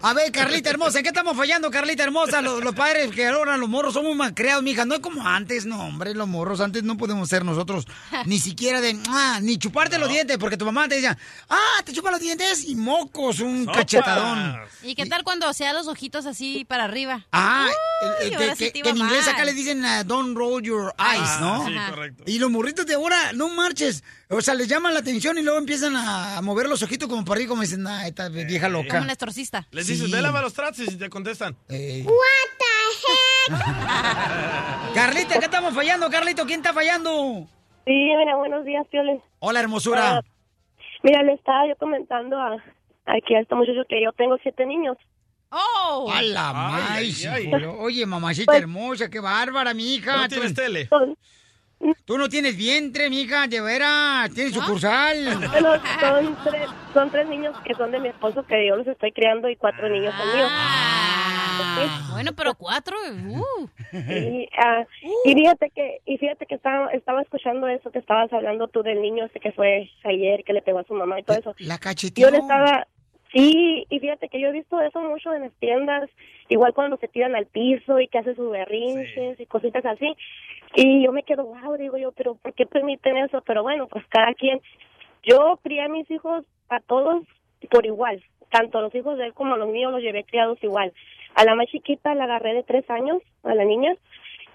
A 0.01 0.13
ver, 0.13 0.31
Carlita 0.31 0.69
hermosa, 0.69 0.99
¿en 0.99 1.03
qué 1.03 1.09
estamos 1.09 1.35
fallando, 1.35 1.69
Carlita 1.69 2.03
hermosa? 2.03 2.41
Los, 2.41 2.63
los 2.63 2.73
padres 2.75 3.11
que 3.11 3.27
ahora 3.27 3.57
los 3.57 3.67
morros 3.69 3.93
son 3.93 4.05
muy 4.05 4.15
mal 4.15 4.33
creados, 4.33 4.63
mija. 4.63 4.85
No 4.85 4.95
es 4.95 4.99
como 4.99 5.27
antes, 5.27 5.65
no, 5.65 5.83
hombre, 5.83 6.13
los 6.13 6.27
morros. 6.27 6.59
Antes 6.61 6.83
no 6.83 6.97
podemos 6.97 7.29
ser 7.29 7.43
nosotros 7.45 7.85
ni 8.25 8.39
siquiera 8.39 8.79
de, 8.81 8.97
ah, 9.09 9.39
ni 9.41 9.57
chuparte 9.57 9.97
los 9.97 10.09
dientes, 10.09 10.37
porque 10.37 10.57
tu 10.57 10.65
mamá 10.65 10.87
te 10.87 10.95
decía, 10.95 11.17
ah, 11.49 11.81
te 11.83 11.93
chupa 11.93 12.09
los 12.11 12.19
dientes 12.19 12.63
y 12.65 12.75
mocos, 12.75 13.39
un 13.39 13.65
cachetadón. 13.65 14.55
¿Y 14.83 14.95
qué 14.95 15.05
tal 15.05 15.23
cuando 15.23 15.51
sea 15.53 15.73
los 15.73 15.87
ojitos 15.87 16.25
así 16.25 16.65
para 16.65 16.85
arriba? 16.85 17.25
Ah, 17.31 17.67
Uy, 18.23 18.29
que, 18.31 18.71
en 18.85 18.97
inglés 18.97 19.27
acá 19.27 19.45
le 19.45 19.53
dicen 19.53 19.83
uh, 19.83 20.03
don't 20.03 20.37
roll 20.37 20.61
your 20.63 20.93
eyes, 20.99 21.21
Ah, 21.27 21.37
¿no? 21.41 21.67
sí, 21.67 21.73
correcto. 21.89 22.23
Y 22.27 22.39
los 22.39 22.49
morritos 22.51 22.85
de 22.85 22.93
ahora, 22.95 23.33
no 23.33 23.49
marches. 23.67 24.03
O 24.29 24.41
sea, 24.41 24.53
les 24.55 24.67
llaman 24.67 24.93
la 24.93 24.99
atención 25.01 25.37
y 25.37 25.41
luego 25.41 25.59
empiezan 25.59 25.95
a, 25.95 26.41
mover 26.41 26.67
los 26.67 26.81
ojitos 26.83 27.07
como 27.07 27.23
para 27.25 27.37
arriba, 27.37 27.49
como 27.49 27.61
dicen, 27.61 27.85
ah, 27.87 28.07
esta 28.07 28.29
vieja 28.29 28.69
loca. 28.69 28.89
Como 28.89 29.03
un 29.03 29.09
exorcista. 29.09 29.67
Les 29.71 29.87
dices, 29.87 30.05
Sí. 30.07 30.11
ve 30.11 30.21
lava 30.21 30.41
los 30.41 30.53
trastes 30.53 30.93
y 30.93 30.97
te 30.97 31.09
contestan. 31.09 31.55
Carlita, 34.93 35.39
¿qué 35.39 35.45
estamos 35.45 35.73
fallando, 35.73 36.09
Carlito? 36.09 36.45
¿Quién 36.45 36.59
está 36.59 36.73
fallando? 36.73 37.47
Sí, 37.85 37.93
mira, 37.93 38.35
buenos 38.35 38.65
días, 38.65 38.85
Piolín. 38.89 39.21
Hola, 39.39 39.59
hermosura. 39.61 40.17
Ah, 40.17 40.21
mira, 41.03 41.23
le 41.23 41.33
estaba 41.33 41.67
yo 41.67 41.75
comentando 41.77 42.37
a, 42.37 42.55
aquí 43.05 43.35
a 43.35 43.39
este 43.41 43.55
muchacho 43.55 43.81
que 43.87 44.03
yo 44.03 44.11
tengo 44.13 44.37
siete 44.43 44.65
niños. 44.65 44.97
¡Oh! 45.49 46.11
A 46.13 46.21
la 46.21 46.49
Ay, 46.49 47.05
maíz, 47.05 47.25
ay, 47.25 47.49
ay. 47.53 47.61
hijo. 47.63 47.71
Oye, 47.79 48.05
mamacita 48.05 48.51
Pues- 48.51 48.61
hermosa, 48.61 49.09
qué 49.09 49.19
bárbara, 49.21 49.73
mi 49.73 49.95
hija. 49.95 50.17
No 50.17 50.27
tienes 50.27 50.53
tele. 50.53 50.89
Tú 52.05 52.17
no 52.17 52.27
tienes 52.27 52.57
vientre, 52.57 53.09
mi 53.09 53.21
hija, 53.21 53.47
de 53.47 53.61
veras. 53.61 54.33
Tienes 54.33 54.53
sucursal. 54.53 55.17
Bueno, 55.51 55.73
son 55.99 56.37
tres, 56.43 56.69
son 56.93 57.09
tres 57.11 57.27
niños 57.27 57.55
que 57.63 57.73
son 57.75 57.91
de 57.91 57.99
mi 57.99 58.07
esposo 58.09 58.43
que 58.45 58.67
yo 58.67 58.75
los 58.75 58.87
estoy 58.87 59.11
criando 59.11 59.49
y 59.49 59.55
cuatro 59.55 59.87
niños 59.89 60.13
son 60.15 60.35
míos. 60.35 60.49
Ah, 60.51 62.07
Bueno, 62.11 62.31
pero 62.35 62.55
cuatro. 62.55 62.95
Uh. 63.11 63.67
Y, 63.93 64.49
ah, 64.57 64.85
y 65.25 65.33
fíjate 65.33 65.69
que 65.69 66.01
y 66.05 66.17
fíjate 66.17 66.45
que 66.45 66.55
estaba, 66.55 66.91
estaba 66.91 67.21
escuchando 67.21 67.67
eso 67.67 67.91
que 67.91 67.99
estabas 67.99 68.31
hablando 68.33 68.67
tú 68.67 68.83
del 68.83 69.01
niño 69.01 69.25
ese 69.25 69.39
que 69.39 69.51
fue 69.51 69.89
ayer 70.03 70.43
que 70.43 70.53
le 70.53 70.61
pegó 70.61 70.79
a 70.79 70.83
su 70.83 70.93
mamá 70.93 71.19
y 71.19 71.23
todo 71.23 71.37
eso. 71.37 71.55
La 71.59 71.77
cacheteó. 71.77 72.25
Yo 72.27 72.31
le 72.31 72.39
estaba 72.39 72.87
sí 73.31 73.85
y 73.89 73.99
fíjate 73.99 74.29
que 74.29 74.39
yo 74.39 74.47
he 74.47 74.51
visto 74.51 74.79
eso 74.81 75.01
mucho 75.01 75.33
en 75.33 75.43
las 75.43 75.53
tiendas, 75.59 76.09
igual 76.49 76.73
cuando 76.73 76.97
se 76.97 77.07
tiran 77.07 77.35
al 77.35 77.45
piso 77.45 77.99
y 77.99 78.07
que 78.07 78.19
hace 78.19 78.35
sus 78.35 78.51
berrinches 78.51 79.39
y 79.39 79.45
cositas 79.45 79.85
así. 79.85 80.15
Y 80.75 81.03
yo 81.03 81.11
me 81.11 81.23
quedo, 81.23 81.45
wow, 81.45 81.77
digo 81.77 81.97
yo, 81.97 82.11
pero 82.11 82.35
¿por 82.35 82.53
qué 82.53 82.65
permiten 82.65 83.17
eso? 83.17 83.41
Pero 83.41 83.63
bueno, 83.63 83.87
pues 83.87 84.05
cada 84.07 84.33
quien. 84.33 84.61
Yo 85.23 85.59
crié 85.63 85.83
a 85.83 85.89
mis 85.89 86.09
hijos 86.11 86.45
a 86.69 86.79
todos 86.79 87.23
por 87.71 87.85
igual, 87.85 88.23
tanto 88.49 88.81
los 88.81 88.93
hijos 88.93 89.17
de 89.17 89.25
él 89.25 89.33
como 89.33 89.57
los 89.57 89.69
míos 89.69 89.91
los 89.91 90.01
llevé 90.01 90.23
criados 90.23 90.61
igual. 90.63 90.93
A 91.35 91.43
la 91.43 91.55
más 91.55 91.67
chiquita 91.67 92.15
la 92.15 92.25
agarré 92.25 92.53
de 92.53 92.63
tres 92.63 92.89
años, 92.89 93.21
a 93.43 93.53
la 93.53 93.65
niña, 93.65 93.95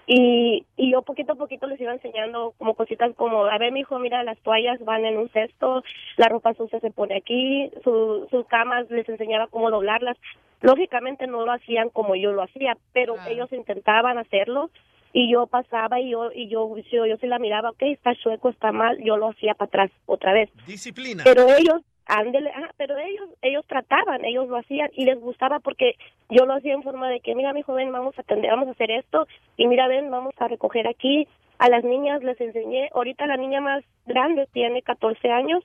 y, 0.05 0.65
y 0.75 0.91
yo 0.91 1.01
poquito 1.01 1.33
a 1.33 1.35
poquito 1.35 1.65
les 1.67 1.79
iba 1.79 1.93
enseñando 1.93 2.53
como 2.57 2.73
cositas 2.73 3.13
como, 3.15 3.45
a 3.45 3.57
ver, 3.57 3.71
mi 3.71 3.81
hijo, 3.81 3.99
mira, 3.99 4.23
las 4.23 4.37
toallas 4.39 4.83
van 4.83 5.05
en 5.05 5.17
un 5.17 5.29
cesto, 5.29 5.83
la 6.17 6.27
ropa 6.27 6.53
sucia 6.55 6.79
se 6.79 6.91
pone 6.91 7.15
aquí, 7.15 7.71
su, 7.83 8.27
sus 8.29 8.45
camas 8.47 8.89
les 8.89 9.07
enseñaba 9.07 9.47
cómo 9.47 9.71
doblarlas. 9.71 10.17
Lógicamente 10.61 11.27
no 11.27 11.45
lo 11.45 11.51
hacían 11.51 11.89
como 11.89 12.15
yo 12.15 12.31
lo 12.33 12.41
hacía, 12.41 12.77
pero 12.93 13.15
ellos 13.27 13.51
intentaban 13.51 14.17
hacerlo 14.17 14.69
y 15.13 15.31
yo 15.31 15.45
pasaba 15.47 15.99
y 15.99 16.09
yo 16.09 16.31
y 16.33 16.49
yo 16.49 16.75
yo, 16.91 17.05
yo 17.05 17.17
sí 17.17 17.27
la 17.27 17.39
miraba, 17.39 17.69
ok, 17.69 17.83
está 17.83 18.15
chueco, 18.15 18.49
está 18.49 18.71
mal, 18.71 18.97
yo 19.03 19.15
lo 19.15 19.29
hacía 19.29 19.53
para 19.53 19.67
atrás 19.67 19.91
otra 20.07 20.33
vez. 20.33 20.49
Disciplina. 20.65 21.23
Pero 21.23 21.47
ellos, 21.53 21.81
ándele, 22.07 22.51
ah, 22.55 22.71
pero 22.77 22.97
ellos, 22.97 23.29
ellos 23.43 23.63
trataban, 23.67 24.25
ellos 24.25 24.49
lo 24.49 24.57
hacían 24.57 24.89
y 24.93 25.05
les 25.05 25.19
gustaba 25.19 25.59
porque 25.59 25.95
yo 26.29 26.45
lo 26.45 26.55
hacía 26.55 26.73
en 26.73 26.83
forma 26.83 27.09
de 27.09 27.19
que, 27.19 27.35
mira, 27.35 27.53
mi 27.53 27.61
joven, 27.61 27.91
vamos 27.91 28.17
a 28.17 28.21
atender, 28.21 28.49
vamos 28.49 28.67
a 28.67 28.71
hacer 28.71 28.89
esto 28.89 29.27
y 29.55 29.67
mira, 29.67 29.87
ven, 29.87 30.09
vamos 30.09 30.33
a 30.39 30.47
recoger 30.47 30.87
aquí. 30.87 31.27
A 31.59 31.69
las 31.69 31.83
niñas 31.83 32.23
les 32.23 32.41
enseñé, 32.41 32.89
ahorita 32.93 33.27
la 33.27 33.37
niña 33.37 33.61
más 33.61 33.83
grande 34.07 34.47
tiene 34.51 34.81
14 34.81 35.29
años, 35.29 35.63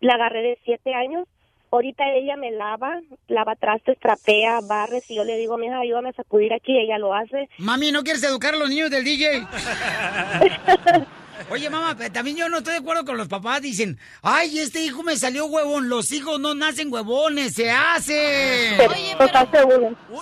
la 0.00 0.14
agarré 0.14 0.42
de 0.42 0.58
7 0.64 0.94
años. 0.94 1.28
Ahorita 1.76 2.04
ella 2.14 2.36
me 2.38 2.52
lava, 2.52 3.02
lava 3.28 3.54
trastes, 3.54 3.98
trapea, 4.00 4.60
barre. 4.66 5.02
Si 5.02 5.14
yo 5.14 5.24
le 5.24 5.36
digo, 5.36 5.58
mija, 5.58 5.78
ayúdame 5.78 6.08
a 6.08 6.12
sacudir 6.14 6.54
aquí, 6.54 6.78
ella 6.78 6.96
lo 6.96 7.12
hace. 7.12 7.50
Mami, 7.58 7.92
¿no 7.92 8.02
quieres 8.02 8.22
educar 8.24 8.54
a 8.54 8.56
los 8.56 8.70
niños 8.70 8.90
del 8.90 9.04
DJ? 9.04 9.46
Oye, 11.50 11.70
mamá, 11.70 11.94
pero 11.96 12.12
también 12.12 12.36
yo 12.36 12.48
no 12.48 12.58
estoy 12.58 12.72
de 12.74 12.78
acuerdo 12.80 13.04
con 13.04 13.16
los 13.16 13.28
papás. 13.28 13.62
Dicen, 13.62 13.98
ay, 14.22 14.58
este 14.58 14.82
hijo 14.84 15.02
me 15.02 15.16
salió 15.16 15.46
huevón. 15.46 15.88
Los 15.88 16.12
hijos 16.12 16.40
no 16.40 16.54
nacen 16.54 16.92
huevones, 16.92 17.54
se 17.54 17.70
hacen. 17.70 18.80
Oye, 18.80 19.14
pero- 19.18 19.32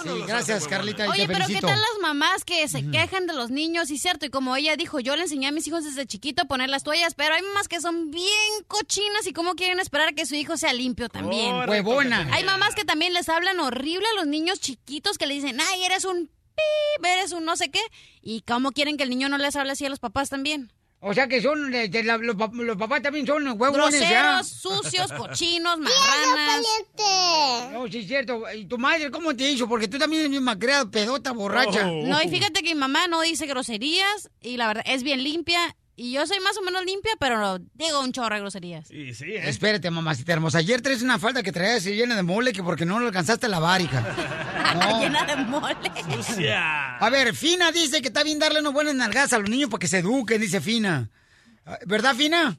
Sí, 0.03 0.23
gracias, 0.27 0.67
Carlita, 0.69 1.07
y 1.07 1.11
Oye, 1.11 1.27
te 1.27 1.33
pero 1.33 1.47
¿qué 1.47 1.61
tal 1.61 1.81
las 1.81 2.01
mamás 2.03 2.45
que 2.45 2.67
se 2.69 2.89
quejan 2.91 3.27
de 3.27 3.33
los 3.35 3.51
niños? 3.51 3.91
Y 3.91 3.99
cierto, 3.99 4.27
y 4.27 4.31
como 4.31 4.55
ella 4.57 4.77
dijo, 4.77 5.01
yo 5.01 5.17
le 5.17 5.23
enseñé 5.23 5.49
a 5.49 5.53
mis 5.53 5.67
hijos 5.67 5.85
desde 5.85 6.07
chiquito 6.07 6.43
a 6.43 6.45
poner 6.47 6.69
las 6.71 6.83
toallas, 6.83 7.15
pero 7.15 7.35
hay 7.35 7.43
mamás 7.43 7.69
que 7.69 7.81
son 7.81 8.11
bien 8.11 8.25
cochinas 8.67 9.27
y 9.27 9.33
cómo 9.33 9.55
quieren 9.55 9.81
esperar 9.81 10.09
a 10.09 10.13
que 10.13 10.27
su 10.27 10.35
hijo 10.35 10.57
sea 10.57 10.73
limpio 10.73 11.09
también. 11.09 11.55
Huevona. 11.69 12.29
Hay 12.33 12.45
mamás 12.45 12.75
que 12.75 12.85
también 12.85 13.13
les 13.15 13.29
hablan 13.29 13.61
horrible 13.61 14.07
a 14.13 14.17
los 14.17 14.27
niños 14.27 14.61
chiquitos 14.61 15.19
que 15.19 15.27
le 15.27 15.35
dicen, 15.35 15.59
ay, 15.61 15.85
eres 15.85 16.05
un 16.05 16.27
pip, 16.29 17.05
eres 17.05 17.33
un 17.33 17.45
no 17.45 17.57
sé 17.57 17.71
qué. 17.71 17.81
Y 18.23 18.43
cómo 18.43 18.73
quieren 18.73 18.97
que 18.97 19.03
el 19.05 19.11
niño 19.11 19.29
no 19.29 19.39
les 19.39 19.57
hable 19.57 19.73
así 19.73 19.85
a 19.87 19.91
los 19.91 19.99
papás 20.01 20.29
también. 20.31 20.71
O 21.07 21.13
sea 21.13 21.29
que 21.29 21.43
son, 21.43 21.71
de- 21.71 21.89
de 21.89 22.03
la- 22.03 22.17
los, 22.17 22.35
pap- 22.35 22.55
los 22.55 22.77
papás 22.79 23.03
también 23.03 23.27
son 23.27 23.47
huevones 23.61 24.01
ya. 24.01 24.39
Groseros, 24.41 24.49
sucios, 24.49 25.13
cochinos, 25.19 25.79
marranas. 25.79 26.63
No, 27.73 27.87
sí 27.89 27.99
es 27.99 28.07
cierto. 28.09 28.43
¿Y 28.55 28.67
tu 28.67 28.79
madre 28.79 29.11
cómo 29.11 29.35
te 29.37 29.51
hizo? 29.51 29.69
Porque 29.69 29.89
tú 29.89 29.99
también 29.99 30.21
eres 30.21 30.31
misma 30.31 30.59
creada, 30.59 30.91
pedota, 30.91 31.33
borracha. 31.33 31.85
No, 32.05 32.23
y 32.23 32.29
fíjate 32.29 32.63
que 32.63 32.75
mi 32.75 32.81
mamá 32.81 33.07
no 33.09 33.21
dice 33.21 33.47
groserías 33.47 34.31
y 34.41 34.57
la 34.57 34.67
verdad 34.69 34.85
es 34.87 35.03
bien 35.03 35.23
limpia. 35.23 35.77
Y 35.97 36.13
yo 36.13 36.27
soy 36.27 36.41
más 36.41 36.57
o 36.59 36.63
menos 36.63 36.85
limpia, 36.85 37.13
pero 37.21 37.59
digo 37.75 38.01
un 38.01 38.11
chorro 38.13 38.35
de 38.35 38.41
groserías. 38.41 38.89
Sí, 38.89 39.15
sí, 39.15 39.37
¿eh? 39.37 39.49
Espérate, 39.49 39.91
mamacita 39.91 40.33
hermosa. 40.33 40.59
Ayer 40.59 40.81
traes 40.83 41.03
una 41.03 41.21
falda 41.21 41.43
que 41.43 41.53
traías 41.53 41.85
llena 41.85 42.17
de 42.17 42.23
mole 42.25 42.53
que 42.53 42.65
porque 42.65 42.85
no 42.85 42.99
lo 42.99 43.07
alcanzaste 43.07 43.47
a 43.47 43.49
lavar, 43.49 43.81
hija. 43.81 44.03
No. 44.75 45.01
Llena 45.01 45.25
de 45.25 45.37
mole. 45.37 45.77
Sucia. 46.17 46.97
A 46.97 47.09
ver, 47.09 47.33
Fina 47.35 47.71
dice 47.71 48.03
que 48.03 48.09
está 48.09 48.25
bien 48.25 48.41
darle 48.41 48.59
unas 48.59 48.73
buenas 48.73 48.97
nalgadas 48.97 49.33
a 49.33 49.39
los 49.39 49.49
niños 49.49 49.71
para 49.71 49.79
que 49.79 49.87
se 49.87 49.99
eduquen, 49.99 50.41
dice 50.41 50.61
Fina. 50.61 51.11
¿Verdad, 51.87 52.15
Fina? 52.17 52.57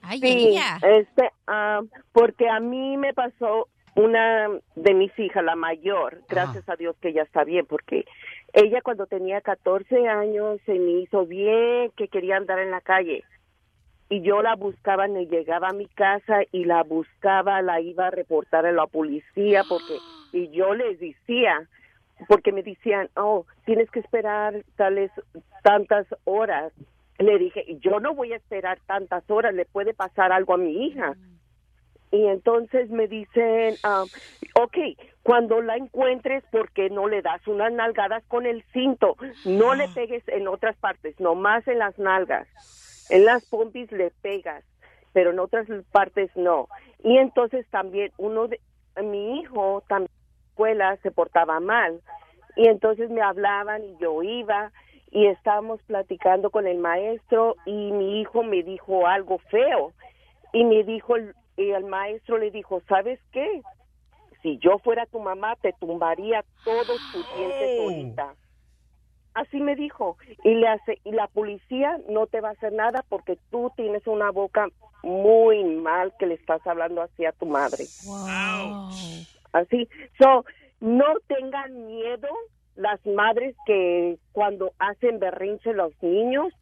Ay, 0.00 0.18
Sí, 0.20 0.58
este, 0.82 1.30
ah, 1.46 1.80
porque 2.12 2.48
a 2.48 2.58
mí 2.58 2.96
me 2.96 3.12
pasó 3.12 3.68
una 3.94 4.48
de 4.76 4.94
mis 4.94 5.16
hijas, 5.18 5.44
la 5.44 5.54
mayor, 5.56 6.22
gracias 6.28 6.66
a 6.68 6.76
Dios 6.76 6.96
que 7.02 7.10
ella 7.10 7.22
está 7.22 7.44
bien, 7.44 7.66
porque 7.66 8.06
ella 8.52 8.82
cuando 8.82 9.06
tenía 9.06 9.40
14 9.40 10.08
años 10.08 10.60
se 10.66 10.78
me 10.78 11.00
hizo 11.00 11.26
bien 11.26 11.90
que 11.96 12.08
quería 12.08 12.36
andar 12.36 12.58
en 12.58 12.70
la 12.70 12.80
calle. 12.80 13.24
Y 14.10 14.20
yo 14.20 14.42
la 14.42 14.56
buscaba, 14.56 15.08
me 15.08 15.26
llegaba 15.26 15.68
a 15.68 15.72
mi 15.72 15.86
casa 15.86 16.40
y 16.52 16.66
la 16.66 16.82
buscaba, 16.82 17.62
la 17.62 17.80
iba 17.80 18.08
a 18.08 18.10
reportar 18.10 18.66
a 18.66 18.72
la 18.72 18.86
policía, 18.86 19.62
porque, 19.66 19.96
y 20.32 20.50
yo 20.50 20.74
les 20.74 21.00
decía, 21.00 21.66
porque 22.28 22.52
me 22.52 22.62
decían, 22.62 23.08
oh, 23.16 23.46
tienes 23.64 23.90
que 23.90 24.00
esperar 24.00 24.62
tales, 24.76 25.10
tantas 25.62 26.06
horas. 26.24 26.74
Le 27.18 27.38
dije, 27.38 27.78
yo 27.80 28.00
no 28.00 28.14
voy 28.14 28.34
a 28.34 28.36
esperar 28.36 28.78
tantas 28.86 29.28
horas, 29.30 29.54
le 29.54 29.64
puede 29.64 29.94
pasar 29.94 30.30
algo 30.30 30.54
a 30.54 30.58
mi 30.58 30.86
hija. 30.86 31.14
Y 32.12 32.26
entonces 32.26 32.90
me 32.90 33.08
dicen, 33.08 33.78
ah, 33.82 34.04
ok, 34.54 34.76
cuando 35.22 35.62
la 35.62 35.76
encuentres, 35.76 36.44
¿por 36.52 36.70
qué 36.72 36.90
no 36.90 37.08
le 37.08 37.22
das 37.22 37.44
unas 37.48 37.72
nalgadas 37.72 38.22
con 38.28 38.44
el 38.44 38.62
cinto? 38.74 39.16
No 39.44 39.74
le 39.74 39.88
pegues 39.88 40.22
en 40.28 40.46
otras 40.46 40.76
partes, 40.76 41.18
nomás 41.18 41.66
en 41.66 41.78
las 41.78 41.98
nalgas. 41.98 42.46
En 43.08 43.24
las 43.24 43.42
pompis 43.46 43.90
le 43.90 44.10
pegas, 44.20 44.62
pero 45.14 45.30
en 45.30 45.38
otras 45.38 45.66
partes 45.90 46.30
no. 46.36 46.68
Y 47.02 47.16
entonces 47.16 47.66
también 47.70 48.12
uno 48.18 48.46
de, 48.46 48.60
mi 49.02 49.40
hijo 49.40 49.82
también 49.88 50.10
en 50.10 50.44
la 50.44 50.48
escuela 50.50 50.96
se 51.02 51.10
portaba 51.10 51.60
mal. 51.60 52.02
Y 52.56 52.68
entonces 52.68 53.08
me 53.08 53.22
hablaban 53.22 53.82
y 53.84 53.96
yo 53.96 54.22
iba 54.22 54.70
y 55.10 55.28
estábamos 55.28 55.82
platicando 55.84 56.50
con 56.50 56.66
el 56.66 56.76
maestro 56.76 57.56
y 57.64 57.92
mi 57.92 58.20
hijo 58.20 58.42
me 58.42 58.62
dijo 58.62 59.06
algo 59.06 59.38
feo 59.50 59.92
y 60.52 60.64
me 60.64 60.84
dijo 60.84 61.16
el- 61.16 61.34
y 61.56 61.70
el 61.70 61.84
maestro 61.84 62.38
le 62.38 62.50
dijo 62.50 62.82
sabes 62.88 63.20
qué 63.32 63.62
si 64.42 64.58
yo 64.58 64.78
fuera 64.78 65.06
tu 65.06 65.20
mamá 65.20 65.56
te 65.56 65.72
tumbaría 65.74 66.44
todos 66.64 67.00
tus 67.12 67.36
dientes 67.36 67.80
ahorita 67.80 68.34
así 69.34 69.60
me 69.60 69.74
dijo 69.74 70.16
y 70.44 70.54
le 70.54 70.68
hace 70.68 71.00
y 71.04 71.12
la 71.12 71.26
policía 71.28 71.98
no 72.08 72.26
te 72.26 72.40
va 72.40 72.50
a 72.50 72.52
hacer 72.52 72.72
nada 72.72 73.04
porque 73.08 73.38
tú 73.50 73.72
tienes 73.76 74.06
una 74.06 74.30
boca 74.30 74.68
muy 75.02 75.64
mal 75.64 76.12
que 76.18 76.26
le 76.26 76.34
estás 76.34 76.64
hablando 76.66 77.02
así 77.02 77.24
a 77.24 77.32
tu 77.32 77.46
madre. 77.46 77.84
Así 79.52 79.88
so 80.18 80.44
no 80.80 81.04
tengan 81.26 81.86
miedo 81.86 82.28
las 82.76 83.04
madres 83.06 83.54
que 83.66 84.18
cuando 84.32 84.72
hacen 84.78 85.18
berrinche 85.18 85.72
los 85.72 85.92
niños. 86.02 86.52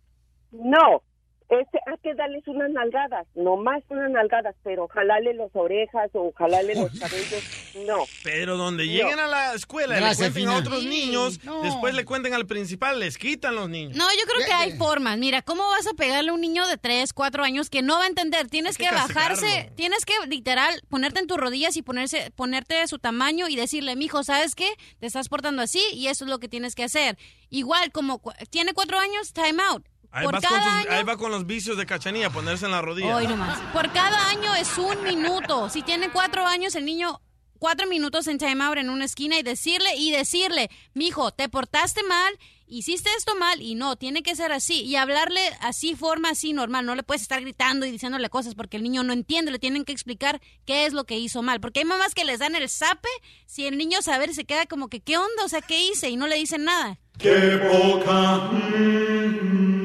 No 0.52 1.02
este 1.50 1.78
hay 1.86 1.98
que 2.02 2.14
darles 2.14 2.46
unas 2.46 2.70
nalgadas 2.70 3.26
no 3.34 3.56
más 3.56 3.82
unas 3.88 4.10
nalgadas 4.10 4.54
pero 4.62 4.86
jalarle 4.88 5.34
las 5.34 5.50
orejas 5.54 6.08
o 6.14 6.32
jalarle 6.36 6.74
los 6.76 6.90
cabellos 7.00 7.42
no 7.86 7.98
Pero 8.22 8.56
donde 8.56 8.86
No. 8.86 8.92
lleguen 8.92 9.18
a 9.18 9.26
la 9.26 9.54
escuela 9.54 9.98
y 9.98 10.00
le 10.00 10.14
cuenten 10.16 10.48
a 10.48 10.56
otros 10.58 10.80
Sí, 10.80 10.86
niños, 10.88 11.42
no. 11.44 11.62
después 11.62 11.94
le 11.94 12.04
cuenten 12.04 12.34
al 12.34 12.46
principal, 12.46 12.98
les 13.00 13.18
quitan 13.18 13.54
los 13.54 13.68
niños. 13.68 13.96
No, 13.96 14.04
yo 14.12 14.32
creo 14.32 14.46
que 14.46 14.52
hay 14.52 14.76
formas. 14.76 15.18
Mira, 15.18 15.42
¿cómo 15.42 15.62
vas 15.68 15.86
a 15.86 15.94
pegarle 15.94 16.30
a 16.30 16.32
un 16.34 16.40
niño 16.40 16.66
de 16.66 16.76
3, 16.76 17.12
4 17.12 17.42
años 17.44 17.68
que 17.70 17.82
no 17.82 17.98
va 17.98 18.04
a 18.04 18.08
entender? 18.08 18.48
Tienes 18.48 18.78
Hay 18.78 18.84
que, 18.86 18.88
que 18.90 18.94
bajarse, 18.94 19.42
castigarlo. 19.42 19.72
tienes 19.76 20.04
que 20.04 20.12
literal 20.28 20.80
ponerte 20.88 21.20
en 21.20 21.26
tus 21.26 21.36
rodillas 21.36 21.76
y 21.76 21.82
ponerse, 21.82 22.30
ponerte 22.36 22.74
de 22.74 22.86
su 22.86 22.98
tamaño 22.98 23.48
y 23.48 23.56
decirle, 23.56 23.96
mijo, 23.96 24.22
¿sabes 24.24 24.54
qué? 24.54 24.68
Te 25.00 25.06
estás 25.06 25.28
portando 25.28 25.62
así 25.62 25.82
y 25.92 26.06
eso 26.08 26.24
es 26.24 26.30
lo 26.30 26.38
que 26.38 26.48
tienes 26.48 26.74
que 26.74 26.84
hacer. 26.84 27.18
Igual, 27.50 27.90
como 27.92 28.20
tiene 28.50 28.72
4 28.72 28.98
años, 28.98 29.32
time 29.32 29.62
out. 29.62 29.84
Ahí, 30.12 30.24
Por 30.24 30.34
vas 30.34 30.44
con 30.44 30.58
cada 30.58 30.78
año 30.78 30.90
ahí 30.90 31.04
va 31.04 31.16
con 31.16 31.30
los 31.30 31.46
vicios 31.46 31.76
de 31.76 31.86
cachanilla, 31.86 32.30
ponerse 32.30 32.64
en 32.64 32.72
la 32.72 32.82
rodilla. 32.82 33.14
Hoy 33.14 33.28
nomás. 33.28 33.58
Por 33.72 33.92
cada 33.92 34.28
año 34.28 34.54
es 34.56 34.76
un 34.76 35.02
minuto. 35.04 35.68
Si 35.70 35.82
tiene 35.82 36.10
cuatro 36.10 36.44
años, 36.46 36.74
el 36.74 36.84
niño, 36.84 37.20
cuatro 37.58 37.86
minutos 37.86 38.26
en 38.26 38.38
timeout 38.38 38.78
en 38.78 38.90
una 38.90 39.04
esquina 39.04 39.38
y 39.38 39.42
decirle, 39.44 39.94
y 39.96 40.10
decirle, 40.10 40.68
mijo, 40.94 41.30
te 41.30 41.48
portaste 41.48 42.02
mal, 42.02 42.36
hiciste 42.66 43.08
esto 43.16 43.36
mal, 43.36 43.62
y 43.62 43.76
no, 43.76 43.94
tiene 43.94 44.24
que 44.24 44.34
ser 44.34 44.50
así. 44.50 44.82
Y 44.82 44.96
hablarle 44.96 45.40
así, 45.60 45.94
forma 45.94 46.30
así, 46.30 46.52
normal. 46.52 46.86
No 46.86 46.96
le 46.96 47.04
puedes 47.04 47.22
estar 47.22 47.40
gritando 47.40 47.86
y 47.86 47.92
diciéndole 47.92 48.28
cosas 48.30 48.56
porque 48.56 48.78
el 48.78 48.82
niño 48.82 49.04
no 49.04 49.12
entiende. 49.12 49.52
Le 49.52 49.60
tienen 49.60 49.84
que 49.84 49.92
explicar 49.92 50.40
qué 50.66 50.86
es 50.86 50.92
lo 50.92 51.04
que 51.04 51.18
hizo 51.18 51.42
mal. 51.42 51.60
Porque 51.60 51.80
hay 51.80 51.86
mamás 51.86 52.16
que 52.16 52.24
les 52.24 52.40
dan 52.40 52.56
el 52.56 52.68
zape 52.68 53.08
si 53.46 53.64
el 53.64 53.78
niño 53.78 54.02
saber 54.02 54.34
se 54.34 54.44
queda 54.44 54.66
como 54.66 54.88
que, 54.88 54.98
¿qué 54.98 55.18
onda? 55.18 55.44
O 55.44 55.48
sea, 55.48 55.60
¿qué 55.60 55.84
hice? 55.84 56.10
Y 56.10 56.16
no 56.16 56.26
le 56.26 56.34
dicen 56.34 56.64
nada. 56.64 56.98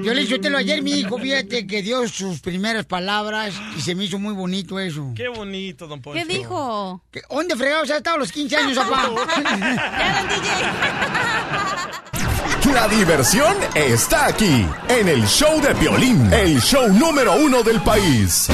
Yo 0.05 0.13
le 0.13 0.21
hice 0.21 0.37
lo 0.51 0.59
ayer, 0.59 0.83
mi 0.83 0.99
hijo, 0.99 1.17
fíjate 1.17 1.65
que 1.65 1.81
dio 1.81 2.07
sus 2.07 2.39
primeras 2.39 2.85
palabras 2.85 3.55
y 3.75 3.81
se 3.81 3.95
me 3.95 4.03
hizo 4.03 4.19
muy 4.19 4.35
bonito 4.35 4.79
eso. 4.79 5.11
Qué 5.15 5.27
bonito, 5.27 5.87
don 5.87 5.99
Poncho. 5.99 6.23
¿Qué 6.23 6.31
dijo? 6.31 7.01
¿Qué- 7.11 7.23
¿Dónde 7.27 7.55
fregados 7.55 7.89
ha 7.89 7.97
estado 7.97 8.19
los 8.19 8.31
15 8.31 8.55
años, 8.55 8.77
papá? 8.77 9.09
La 12.73 12.87
diversión 12.87 13.55
está 13.73 14.27
aquí, 14.27 14.65
en 14.89 15.07
el 15.07 15.25
show 15.27 15.59
de 15.61 15.73
Piolín, 15.75 16.31
el 16.33 16.59
show 16.61 16.87
número 16.91 17.33
uno 17.35 17.63
del 17.63 17.81
país. 17.81 18.47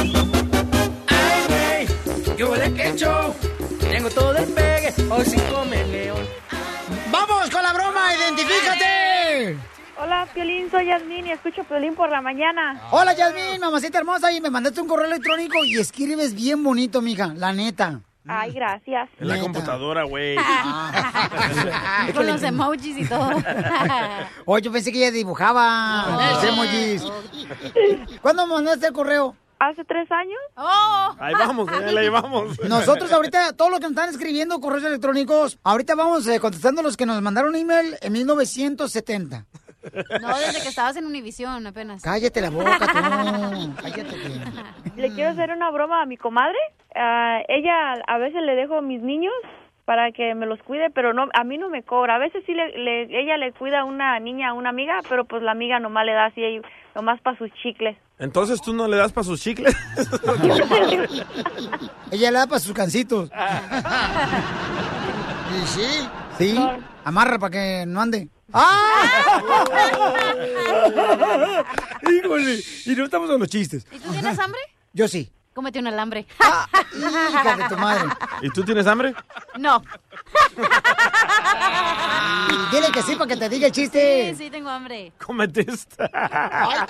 ¿Qué 2.37 2.43
huele 2.45 2.73
que 2.73 2.95
show? 2.95 3.35
Tengo 3.79 4.09
todo 4.09 4.35
el 4.37 4.45
pegue, 4.53 4.93
hoy 5.09 5.25
sí 5.25 5.37
come 5.53 5.85
león. 5.87 6.25
¡Vamos 7.11 7.49
con 7.49 7.61
la 7.63 7.73
broma! 7.73 8.13
¡Identifícate! 8.15 9.57
Hola, 10.03 10.27
Piolín, 10.33 10.71
soy 10.71 10.87
Yasmín 10.87 11.27
y 11.27 11.31
escucho 11.31 11.63
Piolín 11.63 11.93
por 11.93 12.09
la 12.09 12.21
mañana. 12.21 12.81
Hola, 12.89 13.13
Yasmin, 13.13 13.59
mamacita 13.61 13.99
hermosa, 13.99 14.31
y 14.31 14.41
me 14.41 14.49
mandaste 14.49 14.81
un 14.81 14.87
correo 14.87 15.05
electrónico 15.05 15.63
y 15.63 15.77
escribes 15.77 16.33
bien 16.33 16.63
bonito, 16.63 17.01
mija, 17.01 17.27
la 17.35 17.53
neta. 17.53 18.01
Ay, 18.27 18.51
gracias. 18.51 19.09
En 19.19 19.27
la 19.27 19.39
computadora, 19.39 20.03
güey. 20.03 20.35
Con 22.15 22.25
los 22.25 22.41
emojis 22.41 22.97
y 22.97 23.05
todo. 23.07 23.29
Oh, 24.45 24.57
yo 24.57 24.71
pensé 24.71 24.91
que 24.91 24.97
ella 24.99 25.11
dibujaba 25.11 26.05
No. 26.09 26.31
los 26.31 26.43
emojis. 26.43 27.03
¿Cuándo 28.21 28.47
mandaste 28.47 28.87
el 28.87 28.93
correo? 28.93 29.35
Hace 29.59 29.83
tres 29.85 30.11
años. 30.11 30.39
¡Oh! 30.55 31.15
Ahí 31.19 31.33
vamos, 31.35 31.69
ahí 31.69 31.93
la 31.93 32.01
llevamos. 32.01 32.59
Nosotros 32.67 33.11
ahorita, 33.11 33.53
todos 33.53 33.69
los 33.69 33.79
que 33.79 33.83
nos 33.85 33.91
están 33.91 34.09
escribiendo 34.09 34.59
correos 34.59 34.83
electrónicos, 34.83 35.59
ahorita 35.63 35.93
vamos 35.93 36.25
eh, 36.27 36.39
contestando 36.39 36.81
los 36.81 36.97
que 36.97 37.05
nos 37.05 37.21
mandaron 37.21 37.55
email 37.55 37.95
en 38.01 38.11
1970. 38.13 39.45
No, 40.21 40.37
desde 40.39 40.61
que 40.61 40.69
estabas 40.69 40.95
en 40.97 41.05
Univisión 41.05 41.65
apenas. 41.67 42.01
Cállate 42.03 42.39
la 42.41 42.49
boca, 42.49 42.77
tú. 42.79 42.85
Cállate. 43.81 44.15
Le 44.95 45.09
quiero 45.13 45.31
hacer 45.31 45.51
una 45.51 45.71
broma 45.71 46.01
a 46.01 46.05
mi 46.05 46.17
comadre. 46.17 46.57
Ah, 46.95 47.39
ella 47.47 47.93
a 48.07 48.17
veces 48.17 48.41
le 48.43 48.55
dejo 48.55 48.77
a 48.77 48.81
mis 48.81 49.01
niños 49.01 49.33
para 49.85 50.11
que 50.11 50.35
me 50.35 50.45
los 50.45 50.59
cuide, 50.63 50.89
pero 50.93 51.13
no, 51.13 51.25
a 51.33 51.43
mí 51.43 51.57
no 51.57 51.69
me 51.69 51.83
cobra. 51.83 52.15
A 52.15 52.19
veces 52.19 52.43
sí 52.45 52.53
le, 52.53 52.77
le- 52.77 53.19
ella 53.19 53.37
le 53.37 53.51
cuida 53.53 53.79
a 53.81 53.83
una 53.85 54.19
niña, 54.19 54.49
a 54.49 54.53
una 54.53 54.69
amiga, 54.69 54.99
pero 55.09 55.25
pues 55.25 55.41
la 55.41 55.51
amiga 55.51 55.79
nomás 55.79 56.05
le 56.05 56.13
da 56.13 56.25
así, 56.25 56.41
nomás 56.95 57.19
para 57.21 57.37
sus 57.37 57.51
chicles. 57.63 57.97
Entonces 58.19 58.61
tú 58.61 58.73
no 58.73 58.87
le 58.87 58.97
das 58.97 59.11
para 59.11 59.23
sus 59.25 59.41
chicles. 59.41 59.75
Ella 62.11 62.31
le 62.31 62.37
da 62.37 62.45
para 62.47 62.59
sus 62.59 62.73
cancitos. 62.73 63.31
¿Y 65.51 65.67
sí? 65.67 66.07
Sí. 66.37 66.59
Amarra 67.03 67.39
para 67.39 67.51
que 67.51 67.85
no 67.87 67.99
ande. 68.01 68.29
¡Ah! 68.53 69.23
Híjole, 72.09 72.59
y 72.85 72.95
no 72.95 73.05
estamos 73.05 73.29
con 73.29 73.39
los 73.39 73.47
chistes. 73.49 73.85
¿Y 73.91 73.99
tú 73.99 74.11
tienes 74.11 74.39
hambre? 74.39 74.59
Yo 74.93 75.07
sí. 75.07 75.31
Cómete 75.53 75.79
un 75.79 75.87
alambre. 75.87 76.25
Hija 76.97 77.57
de 77.57 77.63
tu 77.67 77.75
madre. 77.77 78.03
¿Y 78.41 78.49
tú 78.51 78.63
tienes 78.63 78.87
hambre? 78.87 79.13
No. 79.57 79.81
Dile 82.71 82.87
que 82.93 83.01
sí 83.01 83.15
para 83.15 83.27
que 83.27 83.35
te 83.35 83.49
diga 83.49 83.67
el 83.67 83.73
chiste. 83.73 84.29
Sí, 84.33 84.45
sí, 84.45 84.49
tengo 84.49 84.69
hambre. 84.69 85.11
Cómete 85.25 85.65
esta. 85.69 86.05
Yo 86.05 86.79
sí 86.79 86.85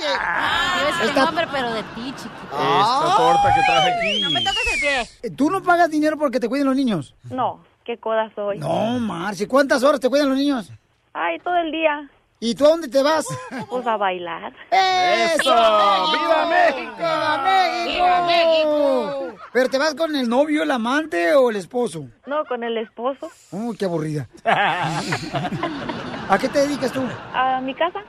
tengo 1.00 1.10
Esta- 1.10 1.24
hambre, 1.28 1.48
pero 1.52 1.74
de 1.74 1.82
ti, 1.82 2.14
chiquito. 2.16 2.30
Esta 2.52 3.16
torta 3.18 3.52
que 3.56 3.62
traje 3.66 3.94
aquí. 3.98 4.22
No 4.22 4.30
me 4.30 4.44
toques 4.44 4.74
el 4.76 4.80
pie. 4.80 5.32
¿Tú 5.32 5.50
no 5.50 5.64
pagas 5.64 5.90
dinero 5.90 6.16
porque 6.20 6.40
te 6.40 6.48
cuiden 6.48 6.68
los 6.68 6.76
niños? 6.76 7.16
No, 7.32 7.64
qué 7.84 7.98
coda 7.98 8.32
soy. 8.36 8.60
No, 8.60 9.00
Marci, 9.00 9.48
¿cuántas 9.48 9.82
horas 9.82 10.00
te 10.00 10.08
cuidan 10.08 10.30
los 10.30 10.38
niños? 10.38 10.70
Ay, 11.14 11.40
todo 11.40 11.56
el 11.58 11.72
día. 11.72 12.10
¿Y 12.40 12.56
tú 12.56 12.66
a 12.66 12.70
dónde 12.70 12.88
te 12.88 13.04
vas? 13.04 13.26
Pues 13.70 13.86
a 13.86 13.98
bailar. 13.98 14.54
¡Eso! 14.72 15.54
¡Viva 15.54 16.48
México! 16.50 16.96
¡Viva 16.98 17.44
México! 17.44 17.92
¡Viva 17.94 18.26
México! 18.26 19.36
¿Pero 19.54 19.70
te 19.70 19.78
vas 19.78 19.94
con 19.96 20.16
el 20.16 20.28
novio, 20.30 20.64
el 20.64 20.72
amante 20.72 21.36
o 21.36 21.50
el 21.50 21.58
esposo? 21.58 22.06
No, 22.26 22.46
con 22.46 22.64
el 22.64 22.78
esposo. 22.78 23.30
Uy, 23.52 23.76
qué 23.78 23.86
aburrida. 23.86 24.28
¿A 24.46 26.38
qué 26.40 26.48
te 26.50 26.60
dedicas 26.60 26.92
tú? 26.92 27.04
A 27.34 27.60
mi 27.62 27.76
casa. 27.76 28.00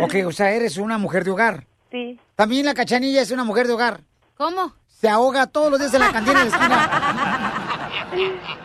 Ok, 0.00 0.14
o 0.26 0.32
sea, 0.32 0.52
eres 0.52 0.76
una 0.76 0.98
mujer 0.98 1.24
de 1.24 1.30
hogar. 1.30 1.66
Sí. 1.90 2.20
También 2.36 2.66
la 2.66 2.74
cachanilla 2.74 3.22
es 3.22 3.30
una 3.30 3.44
mujer 3.44 3.66
de 3.66 3.72
hogar. 3.72 4.00
¿Cómo? 4.36 4.74
Se 4.88 5.08
ahoga 5.08 5.46
todos 5.46 5.70
los 5.70 5.80
días 5.80 5.94
en 5.94 6.00
la 6.00 6.12
cantina 6.12 6.44
de 6.44 6.50
la 6.50 6.56
esquina. 6.56 7.80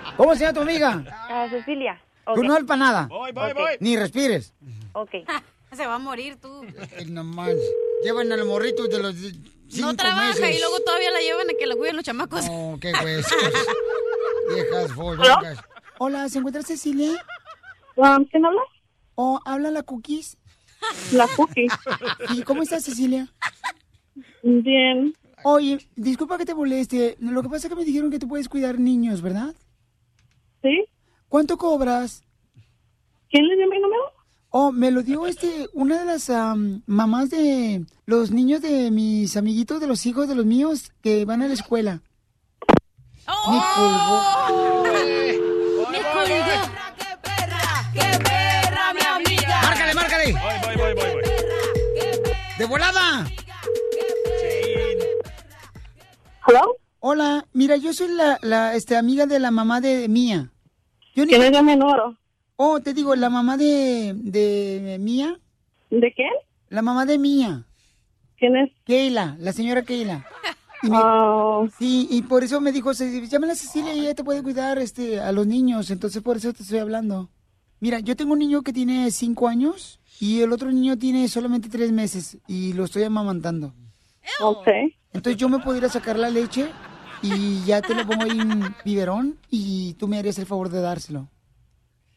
¿Cómo 0.17 0.35
se 0.35 0.41
llama 0.41 0.53
tu 0.53 0.61
amiga? 0.61 1.03
A 1.29 1.47
Cecilia. 1.49 1.99
Tú 2.35 2.41
Ok. 2.41 2.47
no 2.47 2.55
alpa 2.55 2.75
nada. 2.75 3.07
Voy, 3.07 3.31
voy, 3.31 3.53
voy. 3.53 3.71
Ni 3.79 3.95
respires. 3.97 4.53
Ok. 4.93 5.11
Se 5.75 5.85
va 5.85 5.95
a 5.95 5.99
morir 5.99 6.37
tú. 6.41 6.63
No 7.07 7.23
manches. 7.23 7.59
Llevan 8.03 8.31
al 8.31 8.43
morrito 8.45 8.87
de 8.87 8.99
los 8.99 9.15
cinco 9.15 9.87
No 9.87 9.95
trabaja 9.95 10.27
meses. 10.39 10.55
y 10.57 10.59
luego 10.59 10.79
todavía 10.79 11.11
la 11.11 11.19
llevan 11.19 11.47
a 11.49 11.53
que 11.53 11.67
la 11.67 11.75
cuiden 11.75 11.95
los 11.95 12.05
chamacos. 12.05 12.45
No, 12.47 12.77
qué 12.81 12.91
huesos. 12.91 13.33
Viejas. 14.51 15.59
Hola, 15.99 16.27
¿se 16.29 16.39
encuentra 16.39 16.63
Cecilia? 16.63 17.11
¿Quién 18.31 18.45
habla? 18.45 18.61
Oh, 19.15 19.39
habla 19.45 19.69
la 19.71 19.83
Cookies. 19.83 20.37
La 21.11 21.27
Cookies. 21.35 21.73
¿Y 22.33 22.43
cómo 22.43 22.61
estás, 22.63 22.85
Cecilia? 22.85 23.27
Bien. 24.43 25.13
Oye, 25.43 25.77
disculpa 25.97 26.37
que 26.37 26.45
te 26.45 26.55
moleste. 26.55 27.17
Lo 27.19 27.43
que 27.43 27.49
pasa 27.49 27.67
es 27.67 27.69
que 27.73 27.75
me 27.75 27.83
dijeron 27.83 28.09
que 28.11 28.17
tú 28.19 28.29
puedes 28.29 28.47
cuidar 28.47 28.79
niños, 28.79 29.21
¿verdad? 29.21 29.53
Sí. 30.63 30.85
¿Cuánto 31.29 31.57
cobras? 31.57 32.23
¿Quién 33.29 33.47
le 33.47 33.55
dio 33.55 33.67
mi 33.69 33.79
número? 33.79 34.01
Oh, 34.49 34.71
me 34.71 34.89
lo 34.89 35.03
dio 35.03 35.27
este, 35.27 35.67
una 35.73 35.99
de 35.99 36.05
las 36.05 36.31
am, 36.31 36.81
mamás 36.87 37.29
de 37.29 37.85
los 38.07 38.31
niños 38.31 38.63
de 38.63 38.89
mis 38.89 39.37
amiguitos, 39.37 39.79
de 39.79 39.85
los 39.85 40.07
hijos 40.07 40.27
de 40.27 40.33
los 40.33 40.47
míos 40.47 40.91
que 41.03 41.25
van 41.25 41.43
a 41.43 41.47
la 41.47 41.53
escuela. 41.53 42.01
Me 43.27 43.59
colgó. 43.75 44.83
Me 45.91 45.99
colgó. 45.99 46.25
¡Qué 47.93 48.19
perra, 48.23 48.93
mi 48.95 49.01
amiga! 49.01 49.61
¡Márcale, 49.61 49.93
márcale! 49.93 50.33
Voy, 50.33 50.41
voy, 50.63 50.75
voy, 50.77 50.93
voy. 50.95 51.13
voy. 51.13 51.23
¡De 52.57 52.65
volada! 52.65 53.27
¿Hello? 56.47 56.75
Hola, 57.01 57.45
mira, 57.53 57.77
yo 57.77 57.93
soy 57.93 58.07
la, 58.07 58.39
la 58.41 58.73
este, 58.73 58.97
amiga 58.97 59.27
de 59.27 59.37
la 59.37 59.51
mamá 59.51 59.79
de 59.79 60.07
Mía. 60.09 60.51
Yo 61.15 61.25
ni... 61.25 61.33
¿Quién 61.33 61.53
es 61.55 61.63
mi 61.63 61.75
número? 61.75 62.15
Oh, 62.55 62.79
te 62.79 62.93
digo, 62.93 63.15
la 63.15 63.29
mamá 63.29 63.57
de, 63.57 64.13
de 64.15 64.97
Mía. 64.99 65.39
¿De 65.89 66.11
quién? 66.13 66.29
La 66.69 66.81
mamá 66.81 67.05
de 67.05 67.17
Mía. 67.17 67.63
¿Quién 68.37 68.55
es? 68.57 68.71
Keila, 68.85 69.35
la 69.39 69.53
señora 69.53 69.83
Keila. 69.83 70.25
Y 70.83 70.89
me- 70.89 70.97
Oh. 71.01 71.67
Sí, 71.77 72.07
y 72.09 72.21
por 72.21 72.43
eso 72.43 72.61
me 72.61 72.71
dijo, 72.71 72.93
"Ce- 72.93 73.27
llámala 73.27 73.53
a 73.53 73.55
Cecilia 73.55 73.93
y 73.93 73.99
ella 74.01 74.15
te 74.15 74.23
puede 74.23 74.41
cuidar 74.43 74.77
este, 74.79 75.19
a 75.19 75.31
los 75.33 75.45
niños, 75.45 75.91
entonces 75.91 76.21
por 76.21 76.37
eso 76.37 76.53
te 76.53 76.63
estoy 76.63 76.79
hablando. 76.79 77.29
Mira, 77.81 77.99
yo 77.99 78.15
tengo 78.15 78.33
un 78.33 78.39
niño 78.39 78.61
que 78.61 78.71
tiene 78.73 79.09
cinco 79.11 79.47
años 79.49 79.99
y 80.21 80.41
el 80.41 80.51
otro 80.53 80.71
niño 80.71 80.97
tiene 80.97 81.27
solamente 81.27 81.67
tres 81.69 81.91
meses 81.91 82.37
y 82.47 82.73
lo 82.73 82.85
estoy 82.85 83.03
amamantando. 83.03 83.73
Ok. 84.41 84.67
Entonces 85.13 85.37
yo 85.37 85.49
me 85.49 85.59
podría 85.59 85.89
sacar 85.89 86.17
la 86.19 86.29
leche 86.29 86.67
y 87.21 87.63
ya 87.65 87.81
te 87.81 87.93
lo 87.95 88.05
pongo 88.05 88.23
ahí 88.23 88.39
en 88.39 88.75
biberón 88.85 89.37
y 89.49 89.93
tú 89.95 90.07
me 90.07 90.17
harías 90.19 90.37
el 90.39 90.45
favor 90.45 90.69
de 90.69 90.81
dárselo. 90.81 91.27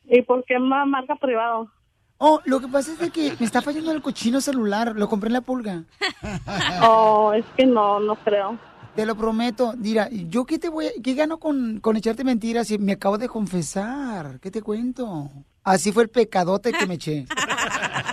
¿Y 0.09 0.23
por 0.23 0.45
qué 0.45 0.59
más 0.59 0.87
marca 0.87 1.15
privado? 1.17 1.71
Oh, 2.19 2.41
lo 2.45 2.61
que 2.61 2.69
pasa 2.69 2.93
es 2.93 2.99
de 2.99 3.11
que 3.11 3.35
me 3.41 3.47
está 3.47 3.63
fallando 3.63 3.91
el 3.93 4.01
cochino 4.03 4.41
celular, 4.41 4.95
lo 4.97 5.09
compré 5.09 5.29
en 5.29 5.33
la 5.35 5.41
pulga. 5.41 5.85
Oh, 6.83 7.33
es 7.33 7.45
que 7.57 7.67
no, 7.67 7.99
no 8.01 8.15
creo. 8.17 8.59
Te 8.95 9.07
lo 9.07 9.15
prometo. 9.17 9.75
Mira, 9.79 10.09
¿yo 10.11 10.45
qué 10.45 10.59
te 10.59 10.69
voy 10.69 10.87
a- 10.87 10.91
qué 11.03 11.15
gano 11.15 11.39
con, 11.39 11.81
con 11.81 11.97
echarte 11.97 12.25
mentiras 12.25 12.69
si 12.69 12.79
me 12.79 12.93
acabo 12.93 13.17
de 13.19 13.29
confesar? 13.29 14.39
¿Qué 14.41 14.51
te 14.51 14.61
cuento? 14.63 15.31
Así 15.65 15.93
fue 15.93 16.03
el 16.05 16.11
pecadote 16.11 16.73
que 16.73 16.87
me 16.87 16.95
eché. 16.95 17.27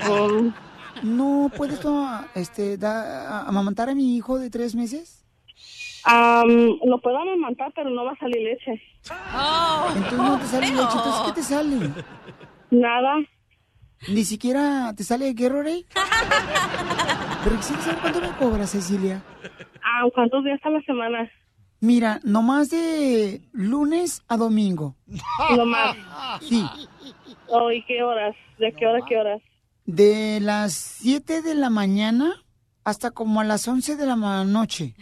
Um, 0.10 0.54
¿No 1.04 1.52
puedes 1.56 1.80
tú, 1.80 2.08
este, 2.36 2.78
da- 2.78 3.42
amamantar 3.46 3.90
a 3.90 3.96
mi 3.96 4.16
hijo 4.16 4.40
de 4.40 4.50
tres 4.50 4.74
meses? 4.76 5.19
Am, 6.04 6.80
lo 6.86 7.00
puedo 7.02 7.18
amamantar, 7.18 7.72
pero 7.76 7.90
no 7.90 8.06
va 8.06 8.12
a 8.12 8.18
salir 8.18 8.42
leche. 8.42 8.82
Entonces 9.96 10.18
no 10.18 10.40
te 10.40 10.46
sale 10.46 10.68
leche. 10.68 10.82
Entonces, 10.82 11.22
¿qué 11.26 11.32
te 11.34 11.44
sale? 11.44 11.76
Nada. 12.72 13.16
¿Ni 14.08 14.24
siquiera 14.24 14.94
te 14.96 15.04
sale 15.04 15.34
Gatorade? 15.34 15.86
Pero 17.44 17.56
quisiera 17.58 17.82
saber 17.82 18.00
cuánto 18.02 18.22
me 18.22 18.32
cobras, 18.38 18.72
Cecilia. 18.72 19.22
Ah, 19.84 20.04
¿Cuántos 20.14 20.44
días 20.44 20.60
a 20.64 20.70
la 20.70 20.82
semana? 20.82 21.30
Mira, 21.82 22.20
nomás 22.24 22.70
de 22.70 23.42
lunes 23.52 24.24
a 24.28 24.38
domingo. 24.38 24.96
No 25.56 25.66
más. 25.66 25.96
Sí. 26.42 26.66
Oh, 27.48 27.72
¿Y 27.72 27.84
qué 27.86 28.04
horas? 28.04 28.36
¿De 28.58 28.74
qué 28.74 28.86
hora 28.86 29.00
a 29.04 29.08
qué 29.08 29.18
horas? 29.18 29.42
De 29.86 30.40
las 30.42 30.74
7 30.74 31.42
de 31.42 31.56
la 31.56 31.70
mañana 31.70 32.36
hasta 32.90 33.12
como 33.12 33.40
a 33.40 33.44
las 33.44 33.68
11 33.68 33.96
de 33.96 34.06
la 34.06 34.16
noche. 34.44 34.94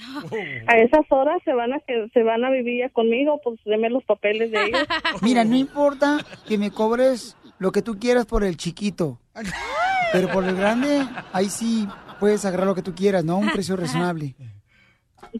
A 0.67 0.77
esas 0.77 1.05
horas 1.09 1.41
se 1.43 1.53
van 1.53 1.73
a 1.73 1.79
que 1.79 2.07
se 2.13 2.23
van 2.23 2.43
a 2.43 2.49
vivir 2.49 2.79
ya 2.79 2.89
conmigo, 2.89 3.39
pues 3.43 3.59
deme 3.65 3.89
los 3.89 4.03
papeles 4.03 4.51
de 4.51 4.65
ellos. 4.65 4.87
Mira, 5.21 5.43
no 5.43 5.55
importa 5.55 6.19
que 6.47 6.57
me 6.57 6.71
cobres 6.71 7.37
lo 7.59 7.71
que 7.71 7.81
tú 7.81 7.97
quieras 7.99 8.25
por 8.25 8.43
el 8.43 8.57
chiquito. 8.57 9.19
Pero 10.11 10.29
por 10.29 10.43
el 10.45 10.55
grande, 10.55 11.05
ahí 11.33 11.49
sí 11.49 11.87
puedes 12.19 12.45
agarrar 12.45 12.67
lo 12.67 12.75
que 12.75 12.81
tú 12.81 12.93
quieras, 12.95 13.23
¿no? 13.23 13.37
Un 13.37 13.49
precio 13.51 13.75
razonable. 13.75 14.35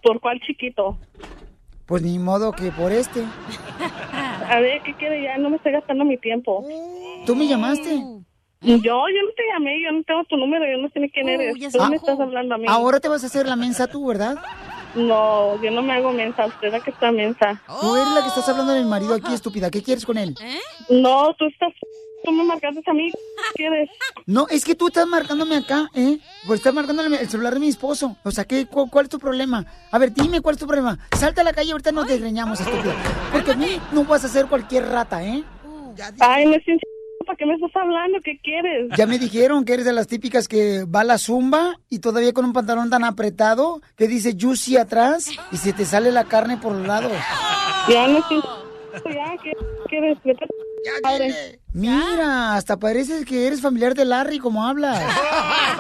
¿Por 0.04 0.20
cuál 0.20 0.40
chiquito? 0.42 0.98
Pues 1.86 2.04
ni 2.04 2.20
modo 2.20 2.52
que 2.52 2.72
por 2.72 2.92
este. 2.92 3.24
A 4.50 4.60
ver, 4.60 4.82
¿qué 4.84 4.94
quiere 4.96 5.24
ya? 5.24 5.38
No 5.38 5.50
me 5.50 5.58
estoy 5.58 5.72
gastando 5.72 6.04
mi 6.04 6.18
tiempo. 6.18 6.66
¿Tú 7.26 7.36
me 7.36 7.48
llamaste? 7.48 8.04
Yo, 8.62 8.78
yo 8.82 8.98
no 9.24 9.32
te 9.36 9.44
llamé, 9.54 9.82
yo 9.84 9.92
no 9.92 10.04
tengo 10.04 10.24
tu 10.26 10.36
número, 10.38 10.66
yo 10.66 10.78
no 10.82 10.90
sé 10.90 11.00
ni 11.00 11.10
quién 11.10 11.30
eres. 11.30 11.56
ya 11.60 11.70
Tú 11.70 11.84
me 11.90 11.96
estás 11.98 12.20
hablando 12.20 12.56
a 12.56 12.58
mí. 12.58 12.66
Ahora 12.68 13.00
te 13.00 13.08
vas 13.08 13.24
a 13.24 13.28
hacer 13.28 13.48
la 13.48 13.56
mensa 13.56 13.88
tú, 13.88 14.06
¿verdad? 14.08 14.36
No, 14.96 15.62
yo 15.62 15.70
no 15.70 15.84
me 15.84 15.94
hago 15.94 16.12
mensa, 16.12 16.46
usted 16.48 16.68
es 16.68 16.74
la 16.74 16.80
que 16.80 16.90
está 16.90 17.12
mensa. 17.12 17.62
Tú 17.82 17.96
eres 17.96 18.08
la 18.14 18.22
que 18.22 18.28
estás 18.30 18.50
hablando 18.50 18.74
del 18.74 18.86
marido 18.86 19.14
aquí, 19.14 19.34
estúpida. 19.34 19.70
¿Qué 19.70 19.84
quieres 19.84 20.06
con 20.06 20.18
él? 20.18 20.34
No, 20.90 21.36
tú 21.36 21.46
estás, 21.46 21.72
tú 22.24 22.32
me 22.32 22.44
marcaste 22.44 22.82
a 22.88 22.94
mí, 22.94 23.12
¿qué 23.12 23.54
quieres? 23.56 23.90
No, 24.26 24.48
es 24.50 24.66
que 24.66 24.74
tú 24.74 24.88
estás 24.88 25.06
marcándome 25.06 25.56
acá, 25.58 25.90
¿eh? 25.94 26.18
Pues 26.48 26.62
estás 26.62 26.74
marcándome 26.74 27.18
el 27.22 27.30
celular 27.30 27.54
de 27.54 27.60
mi 27.60 27.68
esposo. 27.68 28.18
O 28.24 28.32
sea, 28.32 28.46
¿qué, 28.46 28.66
cu- 28.66 28.90
¿cuál 28.90 29.06
es 29.06 29.10
tu 29.10 29.20
problema? 29.20 29.66
A 29.92 30.00
ver, 30.00 30.12
dime 30.14 30.42
cuál 30.42 30.56
es 30.56 30.60
tu 30.60 30.66
problema. 30.66 30.98
Salta 31.16 31.42
a 31.42 31.44
la 31.44 31.54
calle, 31.54 31.72
ahorita 31.74 31.92
nos 31.92 32.08
desgreñamos, 32.08 32.60
estúpida. 32.60 32.96
Porque 33.32 33.52
a 33.52 33.56
mí 33.56 33.80
no 33.92 34.04
vas 34.04 34.26
a 34.26 34.30
ser 34.30 34.48
cualquier 34.48 34.88
rata, 34.88 35.24
¿eh? 35.24 35.44
Ay, 36.20 36.46
no 36.46 36.54
es 36.56 36.64
sincero, 36.64 36.92
¿para 37.28 37.38
qué 37.38 37.46
me 37.46 37.54
estás 37.54 37.76
hablando? 37.76 38.20
¿Qué 38.24 38.40
quieres? 38.40 38.90
Ya 38.98 39.06
me 39.06 39.20
dijeron 39.20 39.66
que 39.66 39.74
eres 39.74 39.86
de 39.86 39.94
las 39.94 40.08
típicas 40.08 40.48
que 40.48 40.86
va 40.86 41.02
a 41.02 41.04
la 41.04 41.18
zumba 41.18 41.76
y 41.90 42.00
todavía 42.00 42.34
con 42.34 42.46
un 42.46 42.54
pantalón 42.54 42.90
tan 42.90 43.04
apretado 43.04 43.82
que 43.96 44.08
dice 44.08 44.36
juicy 44.40 44.78
atrás 44.78 45.30
y 45.52 45.58
se 45.58 45.74
te 45.74 45.86
sale 45.86 46.12
la 46.12 46.24
carne 46.24 46.58
por 46.58 46.74
los 46.74 46.88
lados. 46.88 47.12
Ya 47.90 48.08
no 48.08 48.28
sincero, 48.28 48.64
ya, 49.06 49.36
¿qué 49.44 49.52
quieres? 49.90 50.18
Vete 50.24 50.44
a 50.44 50.48
tu 50.48 51.02
madre. 51.04 51.60
Mira, 51.78 52.56
hasta 52.56 52.78
parece 52.78 53.24
que 53.24 53.46
eres 53.46 53.62
familiar 53.62 53.94
de 53.94 54.04
Larry 54.04 54.40
como 54.40 54.66
hablas. 54.66 55.00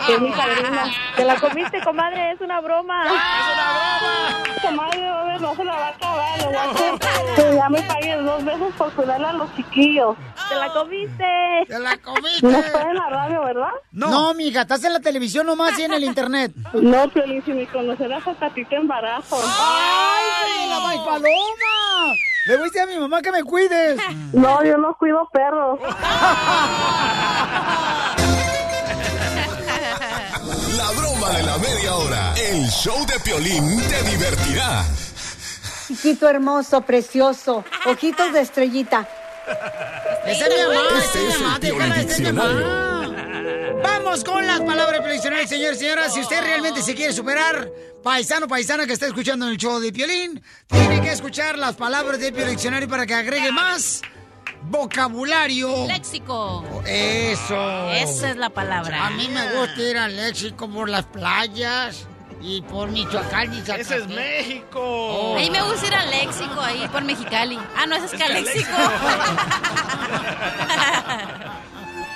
Es 0.07 0.21
mi 0.21 0.29
padrino. 0.29 0.81
Te 1.15 1.25
la 1.25 1.39
comiste, 1.39 1.81
comadre, 1.83 2.33
es 2.33 2.39
una 2.41 2.61
broma. 2.61 3.03
Comadre, 4.61 5.07
a 5.07 5.23
ver, 5.23 5.41
no 5.41 5.55
se 5.55 5.63
la 5.63 5.73
va 5.73 5.87
a 5.87 5.89
acabar, 5.89 6.37
le 6.37 6.45
voy 6.45 6.55
a 6.55 6.63
hacer 6.65 6.93
que 7.35 7.55
ya 7.55 7.69
me 7.69 7.81
paguen 7.81 8.25
dos 8.27 8.45
veces 8.45 8.73
por 8.77 8.91
cuidarle 8.93 9.25
a 9.25 9.33
los 9.33 9.55
chiquillos. 9.55 10.15
Te 10.49 10.55
la 10.55 10.69
comiste. 10.71 11.25
Te 11.67 11.79
la 11.79 11.97
comiste. 11.97 12.47
No 12.47 12.59
estoy 12.59 12.81
en 12.91 12.95
la 12.95 13.09
radio, 13.09 13.43
¿verdad? 13.43 13.71
No, 13.91 14.35
mija, 14.35 14.61
estás 14.61 14.83
en 14.83 14.93
la 14.93 14.99
televisión 14.99 15.47
nomás 15.47 15.79
y 15.79 15.81
en 15.81 15.93
el 15.93 16.03
internet. 16.03 16.51
No, 16.73 17.09
Piolín, 17.09 17.43
si 17.43 17.53
me 17.53 17.65
conocerás 17.65 18.25
hasta 18.27 18.51
ti 18.51 18.63
te 18.65 18.75
embarazo. 18.75 19.35
¡Ay, 19.35 20.69
la 20.69 21.03
Paloma! 21.03 22.13
Le 22.47 22.55
voy 22.55 22.61
a 22.61 22.71
decir 22.71 22.81
a 22.81 22.85
mi 22.85 22.97
mamá 22.97 23.21
que 23.21 23.29
me 23.29 23.43
cuides. 23.43 23.99
No, 24.31 24.63
yo 24.63 24.77
no 24.77 24.95
cuido 24.97 25.27
perros. 25.33 25.79
La 30.75 30.91
broma 30.91 31.31
de 31.31 31.43
la 31.43 31.57
media 31.57 31.95
hora. 31.95 32.33
El 32.35 32.67
show 32.69 33.05
de 33.05 33.19
Piolín 33.19 33.81
te 33.89 34.03
divertirá. 34.03 34.85
Chiquito 35.87 36.29
hermoso, 36.29 36.81
precioso, 36.81 37.63
ojitos 37.85 38.33
de 38.33 38.41
estrellita. 38.41 39.07
Esa 40.25 40.47
es 40.47 40.53
mi 40.53 40.75
mamá, 40.75 40.99
Este 41.03 41.19
esa 41.27 41.29
es 41.29 41.37
mi 41.37 41.43
mamá, 41.43 41.55
el 41.55 41.61
déjala, 41.61 41.85
esa 41.95 41.99
es 42.01 42.19
mi 42.19 42.25
Diccionario. 42.25 42.67
mamá. 42.67 43.81
Vamos 43.83 44.23
con 44.23 44.45
las 44.45 44.59
palabras 44.61 45.01
prediccionales, 45.01 45.49
señores 45.49 45.77
y 45.77 45.79
señoras. 45.81 46.13
Si 46.13 46.19
usted 46.19 46.41
realmente 46.41 46.81
se 46.81 46.93
quiere 46.93 47.13
superar, 47.13 47.69
paisano, 48.03 48.47
paisana 48.47 48.85
que 48.85 48.93
está 48.93 49.05
escuchando 49.07 49.45
en 49.45 49.51
el 49.53 49.57
show 49.57 49.79
de 49.79 49.91
Piolín, 49.93 50.43
tiene 50.67 51.01
que 51.01 51.11
escuchar 51.11 51.57
las 51.57 51.75
palabras 51.75 52.19
del 52.19 52.33
Diccionario 52.49 52.89
para 52.89 53.05
que 53.05 53.13
agregue 53.13 53.51
más 53.51 54.01
vocabulario. 54.69 55.87
Léxico. 55.87 56.63
Eso. 56.85 57.91
Esa 57.91 58.29
es 58.31 58.37
la 58.37 58.49
palabra. 58.49 59.07
A 59.07 59.09
mí 59.11 59.27
me 59.29 59.53
gusta 59.53 59.81
ir 59.81 59.97
al 59.97 60.15
léxico 60.15 60.69
por 60.69 60.89
las 60.89 61.05
playas 61.05 62.05
y 62.41 62.61
por 62.61 62.89
Michoacán 62.89 63.53
y 63.53 63.59
Ese 63.59 63.97
es 63.97 64.07
México. 64.07 65.35
A 65.35 65.39
mí 65.39 65.49
me 65.49 65.61
gusta 65.63 65.87
ir 65.87 65.95
al 65.95 66.09
léxico 66.09 66.61
ahí 66.61 66.87
por 66.89 67.03
Mexicali. 67.03 67.59
Ah, 67.75 67.85
no, 67.85 67.95
ese 67.95 68.05
es 68.05 68.13
Caléxico. 68.13 68.71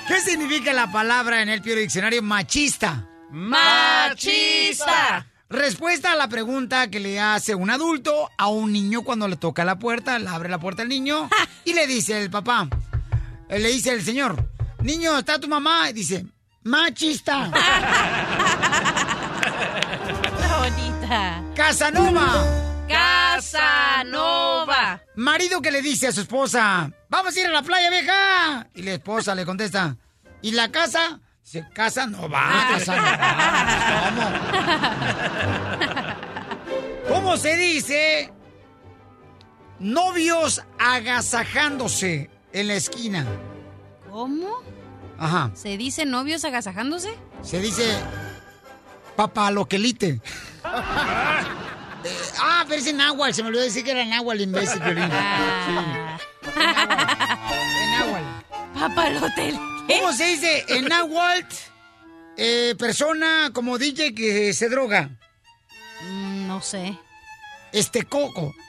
¿Qué 0.08 0.20
significa 0.20 0.72
la 0.72 0.90
palabra 0.90 1.42
en 1.42 1.48
el 1.48 1.62
Pio 1.62 1.76
Diccionario 1.76 2.22
machista? 2.22 3.06
Machista. 3.30 5.26
Respuesta 5.52 6.12
a 6.12 6.16
la 6.16 6.28
pregunta 6.28 6.88
que 6.88 6.98
le 6.98 7.20
hace 7.20 7.54
un 7.54 7.68
adulto 7.68 8.30
a 8.38 8.48
un 8.48 8.72
niño 8.72 9.02
cuando 9.02 9.28
le 9.28 9.36
toca 9.36 9.66
la 9.66 9.78
puerta, 9.78 10.18
le 10.18 10.26
abre 10.26 10.48
la 10.48 10.58
puerta 10.58 10.80
al 10.80 10.88
niño 10.88 11.28
y 11.66 11.74
le 11.74 11.86
dice 11.86 12.22
el 12.22 12.30
papá, 12.30 12.70
eh, 13.50 13.58
le 13.58 13.68
dice 13.68 13.92
el 13.92 14.02
señor, 14.02 14.48
niño, 14.80 15.18
¿está 15.18 15.38
tu 15.38 15.48
mamá? 15.48 15.90
Y 15.90 15.92
dice, 15.92 16.24
machista. 16.62 17.50
bonita. 20.58 21.44
Casanova. 21.54 22.46
Casanova. 22.88 25.02
Marido 25.16 25.60
que 25.60 25.70
le 25.70 25.82
dice 25.82 26.06
a 26.06 26.12
su 26.12 26.22
esposa, 26.22 26.90
vamos 27.10 27.36
a 27.36 27.40
ir 27.40 27.44
a 27.44 27.50
la 27.50 27.62
playa, 27.62 27.90
vieja. 27.90 28.68
Y 28.74 28.84
la 28.84 28.94
esposa 28.94 29.34
le 29.34 29.44
contesta, 29.44 29.98
¿y 30.40 30.52
la 30.52 30.72
casa? 30.72 31.20
Dice, 31.42 31.66
casa 31.74 32.06
no 32.06 32.28
va, 32.28 32.68
casa 32.70 32.96
no 32.96 33.02
va. 33.02 34.16
¿Cómo? 37.08 37.14
¿Cómo 37.14 37.36
se 37.36 37.56
dice? 37.56 38.32
Novios 39.78 40.62
agasajándose 40.78 42.30
en 42.52 42.68
la 42.68 42.74
esquina. 42.74 43.26
¿Cómo? 44.10 44.62
Ajá. 45.18 45.50
¿Se 45.54 45.76
dice 45.76 46.04
novios 46.04 46.44
agasajándose? 46.44 47.14
Se 47.42 47.60
dice 47.60 47.98
papaloquelite. 49.16 50.08
Eh, 52.04 52.18
ah, 52.40 52.64
pero 52.68 52.80
es 52.80 52.86
en 52.86 52.96
náhuatl. 52.96 53.32
Se 53.32 53.42
me 53.42 53.48
olvidó 53.48 53.62
decir 53.62 53.84
que 53.84 53.92
era 53.92 54.04
náhuatl, 54.04 54.40
imbécil, 54.40 54.80
Piolín. 54.82 55.08
Ah. 55.12 56.18
En 56.56 57.51
Papalotel. 58.74 59.58
¿Cómo 59.88 60.12
se 60.12 60.24
dice 60.24 60.64
en 60.68 60.86
náhuatl 60.86 61.54
eh, 62.36 62.74
persona 62.78 63.50
como 63.52 63.78
DJ 63.78 64.14
que 64.14 64.52
se 64.52 64.68
droga? 64.68 65.10
Mm, 66.02 66.46
no 66.46 66.60
sé. 66.60 66.96
Este 67.72 68.04
coco. 68.04 68.54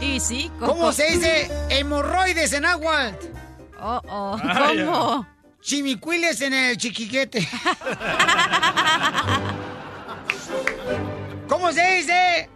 Y 0.00 0.18
sí, 0.18 0.50
Coco. 0.58 0.72
¿Cómo 0.72 0.92
se 0.92 1.10
dice 1.10 1.50
hemorroides 1.68 2.54
en 2.54 2.62
náhuatl? 2.62 3.26
Oh, 3.78 4.00
oh. 4.08 4.38
Ah, 4.42 4.72
¿Cómo? 4.74 5.26
Chimicuiles 5.60 6.40
en 6.40 6.54
el 6.54 6.78
chiquiquete. 6.78 7.46
¿Cómo 11.48 11.70
se 11.72 11.96
dice 11.96 12.48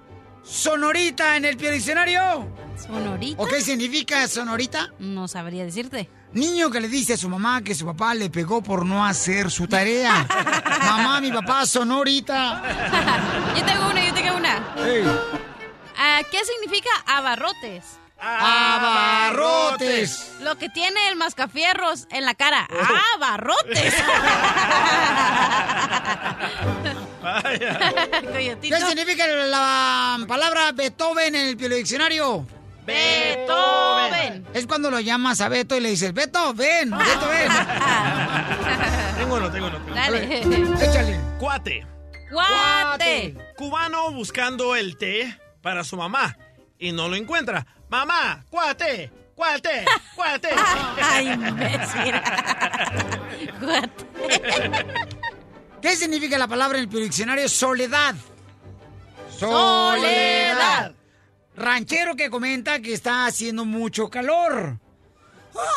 sonorita 0.43 1.37
en 1.37 1.45
el 1.45 1.59
diccionario? 1.59 2.49
¿Sonorita? 2.77 3.43
¿O 3.43 3.47
qué 3.47 3.61
significa 3.61 4.27
sonorita? 4.29 4.91
No 4.99 5.29
sabría 5.29 5.64
decirte. 5.64 6.09
Niño 6.33 6.70
que 6.70 6.81
le 6.81 6.89
dice 6.89 7.14
a 7.14 7.16
su 7.16 7.29
mamá 7.29 7.62
que 7.62 7.75
su 7.75 7.87
papá 7.87 8.14
le 8.14 8.31
pegó 8.31 8.62
por 8.62 8.85
no 8.85 9.05
hacer 9.05 9.51
su 9.51 9.66
tarea. 9.68 10.27
mamá, 10.85 11.20
mi 11.20 11.31
papá 11.31 11.66
sonorita. 11.66 12.62
Yo 13.57 13.64
tengo 13.64 13.91
una, 13.91 14.07
yo 14.07 14.14
tengo 14.14 14.37
una. 14.37 14.75
Ah, 15.97 16.20
¿Qué 16.31 16.39
significa 16.45 16.91
abarrotes? 17.07 17.85
Abarrotes. 18.20 20.33
Lo 20.41 20.57
que 20.57 20.68
tiene 20.70 21.09
el 21.09 21.16
mascafierros 21.16 22.07
en 22.11 22.25
la 22.25 22.35
cara. 22.35 22.66
¡Abarrotes! 23.14 23.95
¿Qué 28.62 28.81
significa 28.81 29.27
la 29.27 30.18
palabra 30.27 30.72
Beethoven 30.72 31.35
en 31.35 31.47
el 31.49 31.57
diccionario? 31.57 32.47
Beethoven. 32.87 34.47
Es 34.53 34.66
cuando 34.66 34.91
lo 34.91 35.01
llamas 35.01 35.41
a 35.41 35.49
Beto 35.49 35.76
y 35.76 35.80
le 35.80 35.91
dices, 35.91 36.12
Beto, 36.12 36.55
ven, 36.55 36.91
Beto, 36.99 37.28
ven. 37.28 37.49
Tengo 39.18 39.37
uno, 39.37 39.51
tengo 39.51 39.66
uno. 39.68 39.76
tengo 39.78 39.87
uno. 39.87 39.95
Dale. 39.95 40.85
Échale. 40.85 41.20
Cuate. 41.39 41.87
Guate. 42.30 43.37
Cubano 43.57 44.11
buscando 44.11 44.74
el 44.76 44.97
té 44.97 45.39
para 45.62 45.85
su 45.85 45.97
mamá 45.97 46.37
y 46.78 46.93
no 46.93 47.09
lo 47.09 47.16
encuentra. 47.16 47.64
Mamá, 47.89 48.45
cuate, 48.51 49.11
cuate, 49.35 49.85
cuate. 50.16 50.49
Ay, 51.03 51.28
imbécil. 51.28 52.14
Guate. 53.61 54.05
¿Qué 55.80 55.97
significa 55.97 56.37
la 56.39 56.49
palabra 56.49 56.78
en 56.78 56.85
el 56.85 56.91
diccionario 56.91 57.49
soledad? 57.49 58.14
Soledad. 59.39 60.93
Ranchero 61.57 62.16
que 62.16 62.30
comenta 62.30 62.80
que 62.80 62.92
está 62.92 63.26
haciendo 63.26 63.64
mucho 63.64 64.09
calor. 64.11 64.78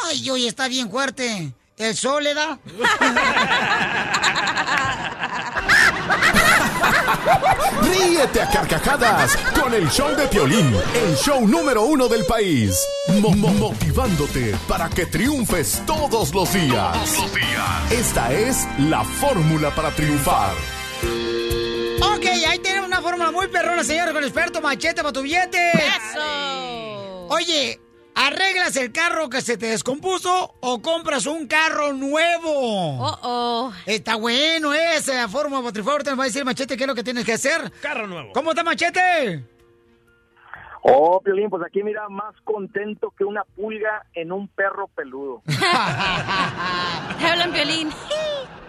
Ay, 0.09 0.29
hoy 0.29 0.47
está 0.47 0.67
bien 0.67 0.89
fuerte. 0.89 1.51
¿El 1.77 1.95
soledad? 1.95 2.57
Ríete 7.81 8.41
a 8.41 8.49
carcajadas 8.49 9.35
con 9.59 9.73
el 9.73 9.89
show 9.89 10.15
de 10.15 10.27
Piolín, 10.27 10.73
el 10.95 11.15
show 11.17 11.47
número 11.47 11.83
uno 11.83 12.07
del 12.07 12.25
país. 12.25 12.77
Mo- 13.21 13.31
mo- 13.31 13.53
motivándote 13.53 14.55
para 14.67 14.89
que 14.89 15.05
triunfes 15.05 15.81
todos 15.85 16.33
los 16.33 16.51
días. 16.53 16.97
Esta 17.91 18.33
es 18.33 18.67
la 18.79 19.03
fórmula 19.03 19.73
para 19.75 19.91
triunfar. 19.91 20.53
Ok, 21.99 22.25
ahí 22.47 22.59
tenemos 22.59 22.87
una 22.87 23.01
fórmula 23.01 23.31
muy 23.31 23.47
perrona, 23.47 23.83
señores, 23.83 24.13
con 24.13 24.23
el 24.23 24.29
experto 24.29 24.61
Machete 24.61 25.01
para 25.01 25.13
tu 25.13 25.21
billete. 25.21 25.71
Eso. 25.71 27.27
Oye, 27.29 27.79
¿arreglas 28.15 28.75
el 28.77 28.91
carro 28.91 29.29
que 29.29 29.41
se 29.41 29.57
te 29.57 29.67
descompuso 29.67 30.55
o 30.59 30.81
compras 30.81 31.25
un 31.25 31.47
carro 31.47 31.93
nuevo? 31.93 32.99
Oh, 32.99 33.19
oh. 33.23 33.73
Está 33.85 34.15
bueno 34.15 34.73
esa 34.73 35.27
fórmula, 35.27 35.61
por 35.61 35.83
favor, 35.83 36.03
te 36.03 36.13
va 36.13 36.23
a 36.23 36.27
decir 36.27 36.45
Machete 36.45 36.77
qué 36.77 36.83
es 36.83 36.87
lo 36.87 36.95
que 36.95 37.03
tienes 37.03 37.25
que 37.25 37.33
hacer. 37.33 37.71
Carro 37.81 38.07
nuevo. 38.07 38.31
¿Cómo 38.33 38.51
está 38.51 38.63
Machete? 38.63 39.43
Oh, 40.83 41.19
Piolín, 41.21 41.49
pues 41.49 41.63
aquí 41.65 41.83
mira, 41.83 42.07
más 42.09 42.33
contento 42.43 43.11
que 43.17 43.23
una 43.25 43.43
pulga 43.43 44.05
en 44.13 44.31
un 44.31 44.47
perro 44.47 44.87
peludo. 44.87 45.41
Te 47.19 47.25
hablan 47.25 47.51
violín. 47.51 47.89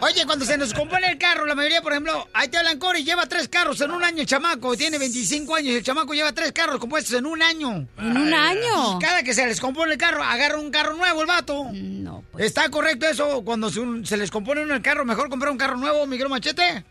Oye, 0.01 0.25
cuando 0.27 0.45
se 0.45 0.57
nos 0.57 0.73
compone 0.75 1.09
el 1.11 1.19
carro, 1.19 1.45
la 1.45 1.55
mayoría, 1.57 1.83
por 1.83 1.93
ejemplo, 1.93 2.27
ahí 2.33 2.49
te 2.49 2.57
hablan 2.57 2.79
Cory, 2.79 3.03
lleva 3.05 3.27
tres 3.27 3.49
carros 3.49 3.81
en 3.81 3.91
un 3.91 4.03
año 4.05 4.21
el 4.21 4.27
chamaco, 4.27 4.77
tiene 4.77 4.97
25 4.97 5.55
años 5.57 5.69
y 5.73 5.77
el 5.77 5.83
chamaco 5.83 6.15
lleva 6.15 6.33
tres 6.33 6.53
carros 6.53 6.79
compuestos 6.79 7.15
en 7.19 7.27
un 7.27 7.43
año. 7.43 7.87
¿En 7.99 8.17
un 8.17 8.33
año? 8.33 8.97
Y 8.97 8.99
cada 9.05 9.23
que 9.25 9.35
se 9.35 9.45
les 9.47 9.61
compone 9.61 9.93
el 9.93 9.99
carro, 9.99 10.23
agarra 10.23 10.59
un 10.59 10.71
carro 10.71 10.95
nuevo 10.95 11.21
el 11.21 11.27
vato. 11.27 11.65
No, 11.73 12.23
pues. 12.31 12.45
¿Está 12.47 12.69
correcto 12.71 13.07
eso? 13.07 13.43
Cuando 13.45 13.71
se, 13.71 13.81
un- 13.81 14.07
se 14.07 14.17
les 14.17 14.31
compone 14.31 14.63
uno 14.63 14.75
el 14.75 14.83
carro, 14.83 15.05
mejor 15.05 15.29
comprar 15.29 15.51
un 15.51 15.59
carro 15.59 15.77
nuevo, 15.77 16.07
Miguel 16.07 16.29
Machete. 16.29 16.85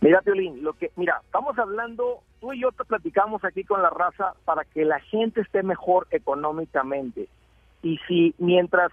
Mira, 0.00 0.22
Piolín, 0.22 0.62
lo 0.62 0.72
que, 0.74 0.90
mira, 0.96 1.20
estamos 1.26 1.58
hablando, 1.58 2.22
tú 2.40 2.52
y 2.52 2.60
yo 2.60 2.72
te 2.72 2.84
platicamos 2.84 3.44
aquí 3.44 3.64
con 3.64 3.82
la 3.82 3.90
raza 3.90 4.34
para 4.44 4.64
que 4.64 4.84
la 4.84 5.00
gente 5.00 5.40
esté 5.40 5.62
mejor 5.62 6.06
económicamente. 6.10 7.28
Y 7.82 7.98
si 8.08 8.34
mientras, 8.38 8.90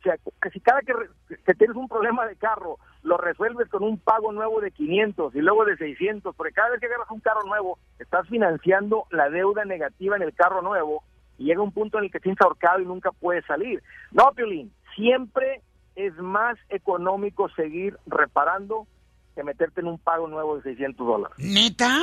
o 0.00 0.02
sea, 0.02 0.16
que 0.42 0.50
si 0.50 0.60
cada 0.60 0.80
que, 0.82 0.94
que 1.28 1.54
tienes 1.54 1.76
un 1.76 1.88
problema 1.88 2.26
de 2.26 2.36
carro, 2.36 2.78
lo 3.02 3.16
resuelves 3.16 3.68
con 3.68 3.82
un 3.82 3.98
pago 3.98 4.32
nuevo 4.32 4.60
de 4.60 4.70
500 4.70 5.34
y 5.34 5.40
luego 5.40 5.64
de 5.64 5.76
600, 5.76 6.34
porque 6.34 6.52
cada 6.52 6.70
vez 6.70 6.80
que 6.80 6.86
agarras 6.86 7.10
un 7.10 7.20
carro 7.20 7.44
nuevo, 7.46 7.78
estás 7.98 8.28
financiando 8.28 9.04
la 9.10 9.30
deuda 9.30 9.64
negativa 9.64 10.16
en 10.16 10.22
el 10.22 10.34
carro 10.34 10.62
nuevo 10.62 11.02
y 11.38 11.44
llega 11.44 11.62
un 11.62 11.72
punto 11.72 11.98
en 11.98 12.04
el 12.04 12.10
que 12.10 12.18
te 12.18 12.24
sientes 12.24 12.44
ahorcado 12.44 12.80
y 12.80 12.86
nunca 12.86 13.12
puedes 13.12 13.44
salir. 13.46 13.82
No, 14.12 14.30
Piolín, 14.34 14.72
siempre 14.94 15.62
es 15.96 16.14
más 16.18 16.58
económico 16.68 17.48
seguir 17.50 17.96
reparando 18.06 18.86
que 19.34 19.42
meterte 19.42 19.80
en 19.80 19.86
un 19.86 19.98
pago 19.98 20.28
nuevo 20.28 20.56
de 20.56 20.62
600 20.62 21.06
dólares. 21.06 21.36
¿Neta? 21.38 22.00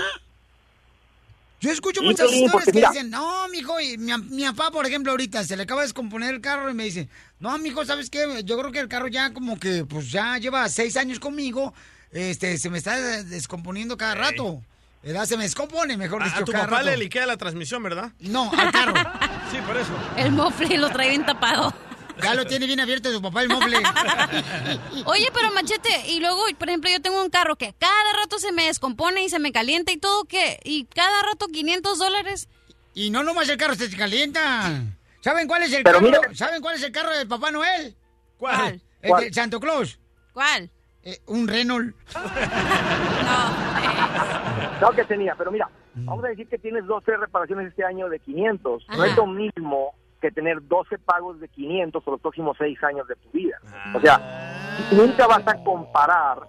Yo 1.60 1.72
escucho 1.72 2.02
Sí, 2.02 2.06
muchas 2.06 2.32
historias 2.32 2.66
que 2.66 2.72
mira- 2.72 2.90
dicen, 2.92 3.10
no, 3.10 3.48
mijo, 3.50 3.80
y 3.80 3.98
mi, 3.98 4.16
mi 4.30 4.44
papá, 4.46 4.70
por 4.72 4.86
ejemplo, 4.86 5.12
ahorita 5.12 5.44
se 5.44 5.58
le 5.58 5.64
acaba 5.64 5.82
de 5.82 5.88
descomponer 5.88 6.34
el 6.36 6.42
carro 6.42 6.70
y 6.70 6.74
me 6.76 6.84
dice, 6.84 7.10
no, 7.40 7.58
mijo, 7.58 7.84
¿sabes 7.84 8.10
qué? 8.12 8.44
Yo 8.44 8.58
creo 8.60 8.72
que 8.72 8.80
el 8.80 8.88
carro 8.88 9.08
ya 9.08 9.34
como 9.34 9.60
que, 9.60 9.84
pues 9.86 10.12
ya 10.12 10.38
lleva 10.38 10.70
seis 10.70 10.96
años 10.98 11.20
conmigo, 11.20 11.74
este, 12.12 12.58
se 12.60 12.70
me 12.70 12.78
está 12.78 13.24
descomponiendo 13.24 13.98
cada 13.98 14.16
rato. 14.16 14.62
¿Verdad? 15.04 15.26
Se 15.26 15.38
me 15.38 15.44
descompone, 15.44 15.96
mejor 15.96 16.22
A, 16.22 16.26
dicho, 16.26 16.38
a 16.42 16.44
tu 16.46 16.52
cada 16.52 16.66
papá 16.66 16.78
rato. 16.78 16.90
le 16.90 16.98
liquea 16.98 17.26
la 17.26 17.38
transmisión, 17.38 17.82
¿verdad? 17.82 18.12
No, 18.20 18.52
al 18.52 18.72
carro. 18.72 18.94
sí, 19.52 19.58
por 19.66 19.78
eso. 19.78 19.94
El 20.18 20.32
mofle 20.34 20.78
lo 20.78 20.90
trae 20.90 21.10
bien 21.10 21.26
tapado. 21.26 21.74
Ya 22.24 22.34
lo 22.34 22.46
tiene 22.46 22.66
bien 22.66 22.80
abierto 22.80 23.12
su 23.12 23.22
papá 23.22 23.42
el 23.44 23.50
mofle. 23.50 23.78
Oye, 25.06 25.28
pero 25.34 25.52
machete, 25.52 26.08
y 26.10 26.20
luego, 26.20 26.42
por 26.58 26.68
ejemplo, 26.70 26.90
yo 26.90 27.02
tengo 27.02 27.22
un 27.22 27.30
carro 27.30 27.56
que 27.56 27.74
cada 27.78 28.14
rato 28.22 28.40
se 28.40 28.52
me 28.52 28.66
descompone 28.66 29.24
y 29.24 29.30
se 29.30 29.40
me 29.40 29.52
calienta 29.52 29.92
y 29.92 29.98
todo, 29.98 30.26
que 30.26 30.60
Y 30.64 30.86
cada 30.86 31.22
rato 31.24 31.48
500 31.48 31.98
dólares. 32.00 32.50
Y 32.94 33.10
no 33.12 33.24
nomás 33.24 33.48
el 33.50 33.58
carro 33.58 33.76
se 33.76 33.96
calienta. 33.96 34.82
¿Saben 35.22 35.48
cuál 35.48 35.64
es 35.64 35.74
el 35.74 35.84
Pero 35.84 36.00
carro? 36.00 36.08
mira- 36.22 36.36
¿Saben 36.36 36.62
cuál 36.62 36.76
es 36.76 36.84
el 36.84 36.92
carro 36.92 37.12
del 37.16 37.28
Papá 37.28 37.52
Noel? 37.52 37.96
¿Cuál? 38.38 38.82
El 39.02 39.10
¿Cuál? 39.10 39.24
de 39.26 39.34
Santo 39.34 39.60
Claus. 39.60 40.00
¿Cuál? 40.34 40.70
Eh, 41.04 41.20
un 41.28 41.48
Renault. 41.48 41.96
No, 44.82 44.92
que 44.92 45.04
tenía, 45.06 45.34
pero 45.36 45.52
mira, 45.52 45.68
vamos 45.96 46.24
a 46.26 46.28
decir 46.28 46.48
que 46.48 46.58
tienes 46.60 46.86
12 46.86 47.18
reparaciones 47.18 47.68
este 47.70 47.84
año 47.84 48.10
de 48.10 48.20
500. 48.20 48.84
No 48.90 48.94
Ajá. 48.94 49.08
es 49.08 49.16
lo 49.16 49.26
mismo 49.26 49.96
que 50.20 50.32
tener 50.32 50.68
12 50.68 50.98
pagos 51.00 51.40
de 51.40 51.48
500 51.48 52.04
por 52.04 52.14
los 52.14 52.22
próximos 52.22 52.58
6 52.58 52.84
años 52.84 53.08
de 53.08 53.16
tu 53.16 53.30
vida. 53.32 53.60
O 53.94 54.00
sea, 54.00 54.20
nunca 54.92 55.28
vas 55.28 55.48
a 55.48 55.64
comparar 55.64 56.40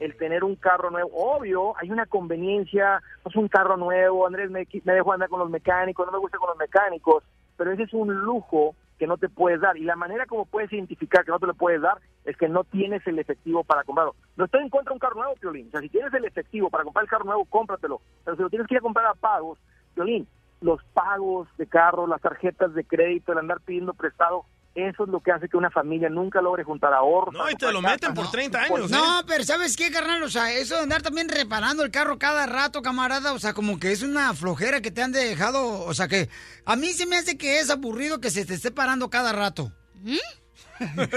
el 0.00 0.16
tener 0.16 0.44
un 0.44 0.56
carro 0.56 0.90
nuevo. 0.90 1.10
Obvio, 1.12 1.74
hay 1.78 1.90
una 1.90 2.06
conveniencia, 2.06 3.02
es 3.24 3.36
un 3.36 3.48
carro 3.48 3.76
nuevo, 3.76 4.26
Andrés 4.26 4.50
me, 4.50 4.66
me 4.84 4.92
dejo 4.92 5.12
andar 5.12 5.28
con 5.28 5.40
los 5.40 5.50
mecánicos, 5.50 6.06
no 6.06 6.12
me 6.12 6.18
gusta 6.18 6.38
con 6.38 6.48
los 6.50 6.58
mecánicos, 6.58 7.24
pero 7.56 7.72
ese 7.72 7.84
es 7.84 7.94
un 7.94 8.12
lujo 8.12 8.74
que 8.98 9.06
no 9.06 9.16
te 9.16 9.28
puedes 9.28 9.60
dar. 9.60 9.76
Y 9.76 9.84
la 9.84 9.96
manera 9.96 10.26
como 10.26 10.46
puedes 10.46 10.72
identificar 10.72 11.24
que 11.24 11.30
no 11.30 11.38
te 11.38 11.46
lo 11.46 11.54
puedes 11.54 11.80
dar 11.80 11.98
es 12.24 12.36
que 12.36 12.48
no 12.48 12.64
tienes 12.64 13.06
el 13.06 13.18
efectivo 13.18 13.64
para 13.64 13.84
comprarlo. 13.84 14.14
No 14.36 14.44
estoy 14.44 14.62
en 14.62 14.70
contra 14.70 14.90
de 14.90 14.94
un 14.94 15.00
carro 15.00 15.16
nuevo, 15.16 15.34
Piolín. 15.34 15.68
O 15.68 15.70
sea, 15.70 15.80
si 15.80 15.88
tienes 15.88 16.12
el 16.14 16.24
efectivo 16.24 16.70
para 16.70 16.84
comprar 16.84 17.04
el 17.04 17.10
carro 17.10 17.24
nuevo, 17.24 17.44
cómpratelo. 17.46 18.00
Pero 18.24 18.36
si 18.36 18.42
lo 18.42 18.50
tienes 18.50 18.68
que 18.68 18.74
ir 18.74 18.78
a 18.78 18.82
comprar 18.82 19.06
a 19.06 19.14
pagos, 19.14 19.58
Piolín, 19.94 20.26
los 20.64 20.82
pagos 20.94 21.46
de 21.58 21.66
carro, 21.66 22.06
las 22.06 22.22
tarjetas 22.22 22.72
de 22.72 22.84
crédito, 22.84 23.32
el 23.32 23.38
andar 23.38 23.60
pidiendo 23.60 23.92
prestado, 23.92 24.46
eso 24.74 25.04
es 25.04 25.10
lo 25.10 25.20
que 25.20 25.30
hace 25.30 25.46
que 25.46 25.58
una 25.58 25.70
familia 25.70 26.08
nunca 26.08 26.40
logre 26.40 26.64
juntar 26.64 26.94
ahorros. 26.94 27.34
No, 27.34 27.50
y 27.50 27.54
te 27.54 27.70
lo 27.70 27.82
meten 27.82 28.14
por 28.14 28.30
30 28.30 28.62
años, 28.62 28.90
¿eh? 28.90 28.94
No, 28.94 29.20
pero 29.26 29.44
¿sabes 29.44 29.76
qué, 29.76 29.90
carnal? 29.90 30.22
O 30.22 30.30
sea, 30.30 30.50
eso 30.54 30.76
de 30.76 30.82
andar 30.82 31.02
también 31.02 31.28
reparando 31.28 31.84
el 31.84 31.90
carro 31.90 32.18
cada 32.18 32.46
rato, 32.46 32.80
camarada, 32.80 33.34
o 33.34 33.38
sea, 33.38 33.52
como 33.52 33.78
que 33.78 33.92
es 33.92 34.02
una 34.02 34.32
flojera 34.32 34.80
que 34.80 34.90
te 34.90 35.02
han 35.02 35.12
dejado, 35.12 35.84
o 35.84 35.92
sea, 35.92 36.08
que 36.08 36.30
a 36.64 36.76
mí 36.76 36.88
se 36.94 37.04
me 37.04 37.18
hace 37.18 37.36
que 37.36 37.60
es 37.60 37.68
aburrido 37.68 38.22
que 38.22 38.30
se 38.30 38.46
te 38.46 38.54
esté 38.54 38.70
parando 38.70 39.10
cada 39.10 39.34
rato. 39.34 39.70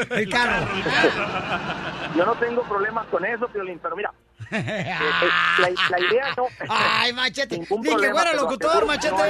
el 0.10 0.30
carro. 0.30 0.68
Yo 2.18 2.26
no 2.26 2.36
tengo 2.36 2.64
problemas 2.64 3.08
con 3.08 3.24
eso, 3.24 3.48
Piolín, 3.48 3.80
pero 3.82 3.96
mira, 3.96 4.12
eh, 4.12 4.16
eh, 4.18 4.27
la, 4.52 5.70
la 5.90 6.00
idea 6.00 6.34
no... 6.38 6.48
Ay, 6.70 7.14
machete, 7.14 7.58
Ningún 7.58 7.82
ni 7.82 7.88
que 7.88 7.92
problema, 7.92 8.14
fuera 8.14 8.32
te 8.32 8.36
lo 8.38 8.44
locutor, 8.44 8.80
que 8.80 8.86
machete. 8.86 9.24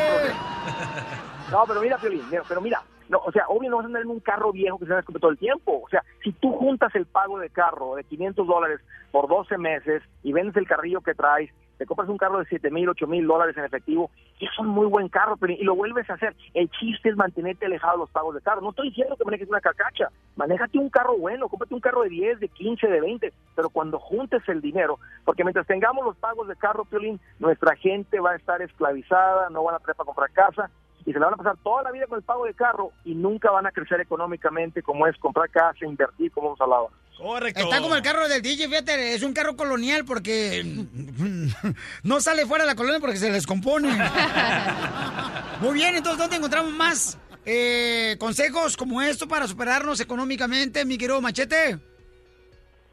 no 1.51 1.63
pero 1.68 1.82
mira, 1.82 1.97
Piolín, 1.97 2.24
pero 2.47 2.61
mira, 2.61 2.84
no, 3.09 3.20
o 3.20 3.32
sea, 3.32 3.45
obvio 3.47 3.70
no 3.70 3.78
vas 3.78 3.86
a 3.86 3.88
andar 3.88 4.01
en 4.01 4.09
un 4.09 4.20
carro 4.20 4.51
viejo 4.51 4.78
que 4.80 4.86
se 4.86 4.93
descompe 4.93 5.20
todo 5.20 5.32
el 5.32 5.38
tiempo. 5.38 5.82
O 5.84 5.89
sea, 5.89 6.03
si 6.24 6.32
tú 6.34 6.51
juntas 6.53 6.93
el 6.95 7.05
pago 7.05 7.39
de 7.39 7.49
carro 7.49 7.95
de 7.95 8.03
500 8.03 8.45
dólares 8.45 8.82
por 9.11 9.28
12 9.28 9.57
meses 9.57 10.03
y 10.24 10.34
vendes 10.34 10.55
el 10.57 10.68
carrillo 10.68 11.01
que 11.01 11.13
traes, 11.13 11.49
te 11.78 11.86
compras 11.86 12.10
un 12.10 12.18
carro 12.18 12.40
de 12.40 12.46
7 12.46 12.72
mil, 12.72 12.90
8 12.90 13.08
mil 13.08 13.26
dólares 13.26 13.56
en 13.58 13.66
efectivo, 13.66 14.10
y 14.40 14.46
es 14.46 14.60
un 14.60 14.68
muy 14.68 14.88
buen 14.88 15.10
carro, 15.10 15.38
pero 15.38 15.54
y 15.54 15.64
lo 15.64 15.76
vuelves 15.76 16.10
a 16.10 16.14
hacer. 16.14 16.36
El 16.54 16.70
chiste 16.72 17.10
es 17.10 17.16
mantenerte 17.16 17.66
alejado 17.66 17.94
de 17.94 18.00
los 18.00 18.10
pagos 18.10 18.36
de 18.36 18.42
carro. 18.42 18.62
No 18.62 18.72
estoy 18.72 18.90
diciendo 18.90 19.16
que 19.16 19.26
manejes 19.26 19.50
una 19.50 19.62
cacacha, 19.62 20.10
manéjate 20.36 20.78
un 20.78 20.90
carro 20.90 21.18
bueno, 21.18 21.48
cómprate 21.50 21.74
un 21.74 21.82
carro 21.82 22.04
de 22.04 22.10
10, 22.10 22.40
de 22.40 22.50
15, 22.50 22.88
de 22.88 23.02
20, 23.02 23.34
pero 23.56 23.70
cuando 23.70 24.00
juntes 24.00 24.42
el 24.48 24.62
dinero, 24.62 25.00
porque 25.26 25.44
mientras 25.44 25.68
tengamos 25.68 26.06
los 26.06 26.18
pagos 26.18 26.48
de 26.48 26.56
carro, 26.56 26.86
Piolín, 26.86 27.20
nuestra 27.40 27.76
gente 27.76 28.20
va 28.20 28.32
a 28.32 28.36
estar 28.36 28.62
esclavizada, 28.62 29.50
no 29.50 29.64
van 29.64 29.76
a 29.76 29.80
tener 29.80 29.96
para 29.96 30.06
comprar 30.06 30.32
casa, 30.32 30.70
y 31.08 31.14
se 31.14 31.20
la 31.20 31.28
van 31.28 31.36
a 31.36 31.38
pasar 31.38 31.58
toda 31.64 31.84
la 31.84 31.92
vida 31.92 32.06
con 32.06 32.18
el 32.18 32.24
pago 32.24 32.46
de 32.46 32.54
carro 32.54 32.92
y 33.06 33.16
nunca 33.16 33.50
van 33.50 33.66
a 33.66 33.72
crecer 33.72 34.02
económicamente 34.02 34.84
como 34.84 35.08
es 35.08 35.18
comprar 35.18 35.50
casa, 35.50 35.86
invertir, 35.86 36.32
como 36.34 36.48
hemos 36.48 36.60
hablado. 36.60 36.90
Correcto. 37.18 37.61
Está 37.61 37.82
como 37.82 37.95
el 37.95 38.03
carro 38.03 38.28
del 38.28 38.41
DJ, 38.41 38.68
fíjate, 38.68 39.13
es 39.15 39.24
un 39.24 39.34
carro 39.34 39.55
colonial 39.55 40.05
porque 40.05 40.63
no 42.03 42.22
sale 42.22 42.45
fuera 42.45 42.63
de 42.63 42.70
la 42.70 42.76
colonia 42.76 42.99
porque 42.99 43.18
se 43.18 43.32
descompone. 43.32 43.89
Muy 45.61 45.74
bien, 45.74 45.95
entonces, 45.95 46.20
¿dónde 46.20 46.36
encontramos 46.36 46.72
más 46.74 47.18
eh, 47.45 48.18
consejos 48.20 48.78
como 48.78 49.01
esto 49.01 49.28
para 49.28 49.47
superarnos 49.47 49.99
económicamente, 49.99 50.86
mi 50.86 50.97
querido 50.97 51.20
Machete? 51.20 51.80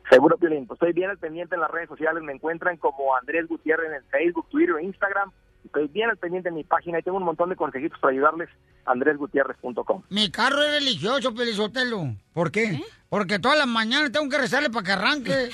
Seguro, 0.08 0.36
Piolín. 0.38 0.66
Pues 0.66 0.76
estoy 0.76 0.92
bien 0.92 1.10
al 1.10 1.18
pendiente 1.18 1.54
en 1.54 1.60
las 1.60 1.70
redes 1.70 1.88
sociales. 1.88 2.22
Me 2.22 2.32
encuentran 2.32 2.76
como 2.76 3.16
Andrés 3.16 3.46
Gutiérrez 3.46 3.88
en 3.88 3.96
el 3.96 4.04
Facebook, 4.04 4.48
Twitter 4.48 4.76
e 4.80 4.84
Instagram. 4.84 5.32
Estoy 5.64 5.88
bien 5.88 6.10
al 6.10 6.16
pendiente 6.16 6.48
en 6.50 6.54
mi 6.54 6.64
página 6.64 6.98
y 6.98 7.02
tengo 7.02 7.16
un 7.18 7.24
montón 7.24 7.48
de 7.48 7.56
consejitos 7.56 7.98
para 7.98 8.12
ayudarles. 8.12 8.48
andresgutierrez.com. 8.84 10.02
Mi 10.10 10.30
carro 10.30 10.62
es 10.62 10.72
religioso, 10.80 11.34
Pelizotelo. 11.34 12.14
¿Por 12.32 12.50
qué? 12.50 12.80
Porque 13.08 13.38
todas 13.38 13.58
las 13.58 13.66
mañanas 13.66 14.12
tengo 14.12 14.28
que 14.28 14.38
rezarle 14.38 14.70
para 14.70 14.84
que 14.84 14.92
arranque. 14.92 15.32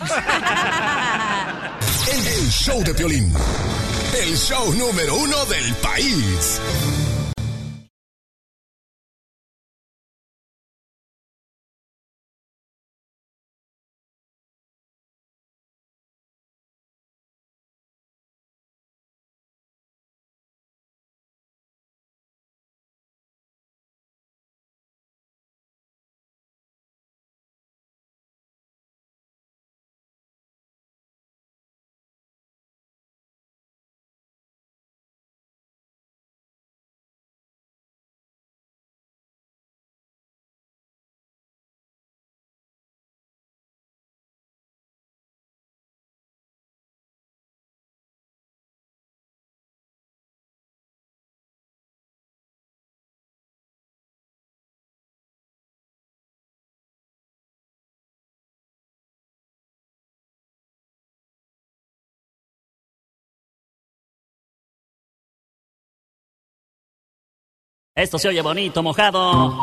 El 2.11 2.49
show 2.51 2.83
de 2.83 2.95
Piolín. 2.95 3.33
El 4.21 4.35
show 4.37 4.73
número 4.75 5.15
uno 5.15 5.45
del 5.47 5.75
país. 5.77 6.61
Esto 68.01 68.19
se 68.19 68.29
oye 68.29 68.41
bonito, 68.41 68.83
mojado. 68.83 69.21
¡Vamos 69.21 69.61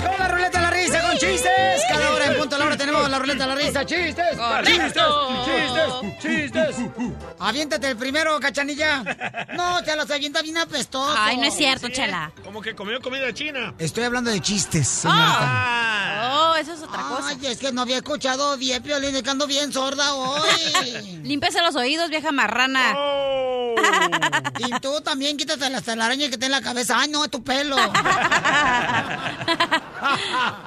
con 0.00 0.18
la 0.18 0.28
ruleta 0.28 0.58
de 0.58 0.62
la 0.62 0.70
risa 0.70 1.02
con 1.02 1.12
chistes! 1.18 1.82
Cada 1.86 2.10
hora 2.10 2.24
en 2.24 2.38
punto 2.38 2.56
a 2.56 2.58
la 2.58 2.64
hora 2.64 2.78
tenemos 2.78 3.10
la 3.10 3.18
ruleta 3.18 3.46
de 3.46 3.54
la 3.54 3.56
risa. 3.56 3.84
¡Chistes! 3.84 4.38
Correcto. 4.38 5.28
¡Chistes! 5.44 5.92
¡Chistes! 6.22 6.76
Aviéntate 7.38 7.90
el 7.90 7.98
primero, 7.98 8.40
cachanilla. 8.40 9.02
No, 9.54 9.84
te 9.84 9.94
los 9.94 10.10
avienta 10.10 10.40
bien 10.40 10.56
apestoso. 10.56 11.14
Ay, 11.18 11.36
no 11.36 11.44
es 11.44 11.54
cierto, 11.54 11.90
chela. 11.90 12.32
Como 12.42 12.62
que 12.62 12.74
comió 12.74 12.98
comida 13.02 13.34
china. 13.34 13.74
Estoy 13.78 14.04
hablando 14.04 14.30
de 14.30 14.40
chistes, 14.40 14.88
señorita. 14.88 16.30
Oh, 16.32 16.56
eso 16.56 16.72
es 16.72 16.82
otra 16.82 17.02
cosa. 17.02 17.28
Ay, 17.28 17.46
es 17.46 17.58
que 17.58 17.72
no 17.72 17.82
había 17.82 17.98
escuchado 17.98 18.56
bien, 18.56 18.82
Piolín, 18.82 19.22
que 19.22 19.28
ando 19.28 19.46
bien 19.46 19.70
sorda 19.70 20.14
hoy. 20.14 21.20
Límpiase 21.24 21.60
los 21.60 21.76
oídos, 21.76 22.08
vieja 22.08 22.32
marrana. 22.32 22.94
Y 24.58 24.70
tú 24.80 25.00
también 25.00 25.36
quítate 25.36 25.68
las 25.70 25.82
telarañas 25.84 26.28
que 26.28 26.34
está 26.34 26.46
en 26.46 26.52
la 26.52 26.60
cabeza. 26.60 26.96
Ay, 26.98 27.08
no, 27.10 27.24
es 27.24 27.30
tu 27.30 27.42
pelo. 27.42 27.76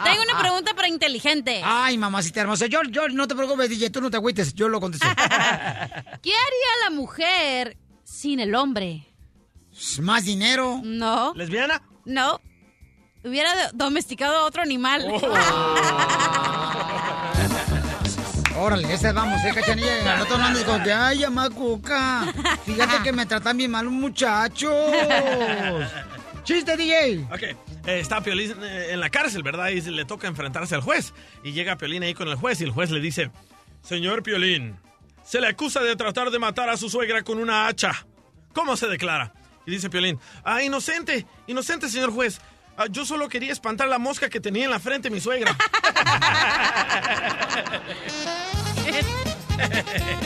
Tengo 0.04 0.22
una 0.30 0.40
pregunta 0.40 0.74
para 0.76 0.88
inteligente. 0.88 1.62
Ay, 1.64 1.98
mamacita 1.98 2.42
hermosa. 2.42 2.66
Yo, 2.68 2.82
yo 2.84 3.08
no 3.10 3.28
te 3.28 3.36
preocupes, 3.36 3.70
DJ, 3.70 3.90
tú 3.90 4.02
no 4.02 4.10
te 4.12 4.18
agüites, 4.18 4.54
yo 4.54 4.68
lo 4.70 4.80
contesto. 4.80 5.08
¿Qué 5.16 6.32
haría 6.32 6.72
la 6.84 6.90
mujer 6.92 7.78
sin 8.04 8.40
el 8.40 8.54
hombre? 8.56 9.08
Más 10.00 10.26
dinero. 10.26 10.82
No. 10.84 11.34
¿Lesbiana? 11.36 11.82
No. 12.06 12.40
Hubiera 13.24 13.50
do- 13.56 13.72
domesticado 13.74 14.38
a 14.40 14.44
otro 14.46 14.62
animal. 14.62 15.06
Oh. 15.10 15.20
Órale, 18.64 18.94
esas 18.94 19.14
vamos, 19.14 19.44
eh, 19.44 19.52
cachanilla. 19.54 20.24
No 20.24 20.36
andes 20.38 20.64
con 20.64 20.82
que, 20.82 20.94
ay, 20.94 21.18
llama 21.18 21.50
Cuca. 21.50 22.34
Fíjate 22.66 23.04
que 23.04 23.12
me 23.12 23.26
tratan 23.26 23.58
bien 23.58 23.70
mal 23.70 23.86
un 23.88 24.00
muchacho. 24.00 24.72
¡Chiste, 26.46 26.78
DJ! 26.78 27.28
Ok, 27.30 27.44
eh, 27.44 27.58
está 27.86 28.22
Piolín 28.22 28.54
eh, 28.64 28.92
en 28.92 29.02
la 29.02 29.10
cárcel, 29.10 29.44
¿verdad? 29.44 29.68
Y 29.68 29.82
le 29.82 30.06
toca 30.06 30.30
enfrentarse 30.30 30.76
al 30.76 30.82
juez. 30.82 31.14
Y 31.44 31.52
llega 31.52 31.76
Piolín 31.76 32.04
ahí 32.04 32.14
con 32.14 32.30
el 32.30 32.36
juez 32.36 32.62
y 32.62 32.64
el 32.64 32.72
juez 32.72 32.90
le 32.90 33.02
dice, 33.02 33.32
Señor 33.82 34.24
Piolín, 34.24 34.78
se 35.26 35.42
le 35.42 35.48
acusa 35.48 35.82
de 35.82 35.98
tratar 35.98 36.32
de 36.32 36.40
matar 36.40 36.70
a 36.70 36.78
su 36.78 36.90
suegra 36.90 37.22
con 37.22 37.40
una 37.40 37.68
hacha. 37.68 38.06
¿Cómo 38.54 38.78
se 38.78 38.88
declara? 38.88 39.34
Y 39.66 39.72
dice 39.72 39.90
Piolín, 39.90 40.22
ah, 40.46 40.64
inocente, 40.64 41.26
inocente, 41.48 41.90
señor 41.90 42.14
juez. 42.14 42.40
Ah, 42.78 42.86
yo 42.90 43.06
solo 43.06 43.30
quería 43.30 43.52
espantar 43.52 43.88
la 43.88 44.00
mosca 44.00 44.30
que 44.30 44.40
tenía 44.40 44.66
en 44.66 44.72
la 44.72 44.80
frente 44.80 45.10
mi 45.10 45.20
suegra. 45.20 45.56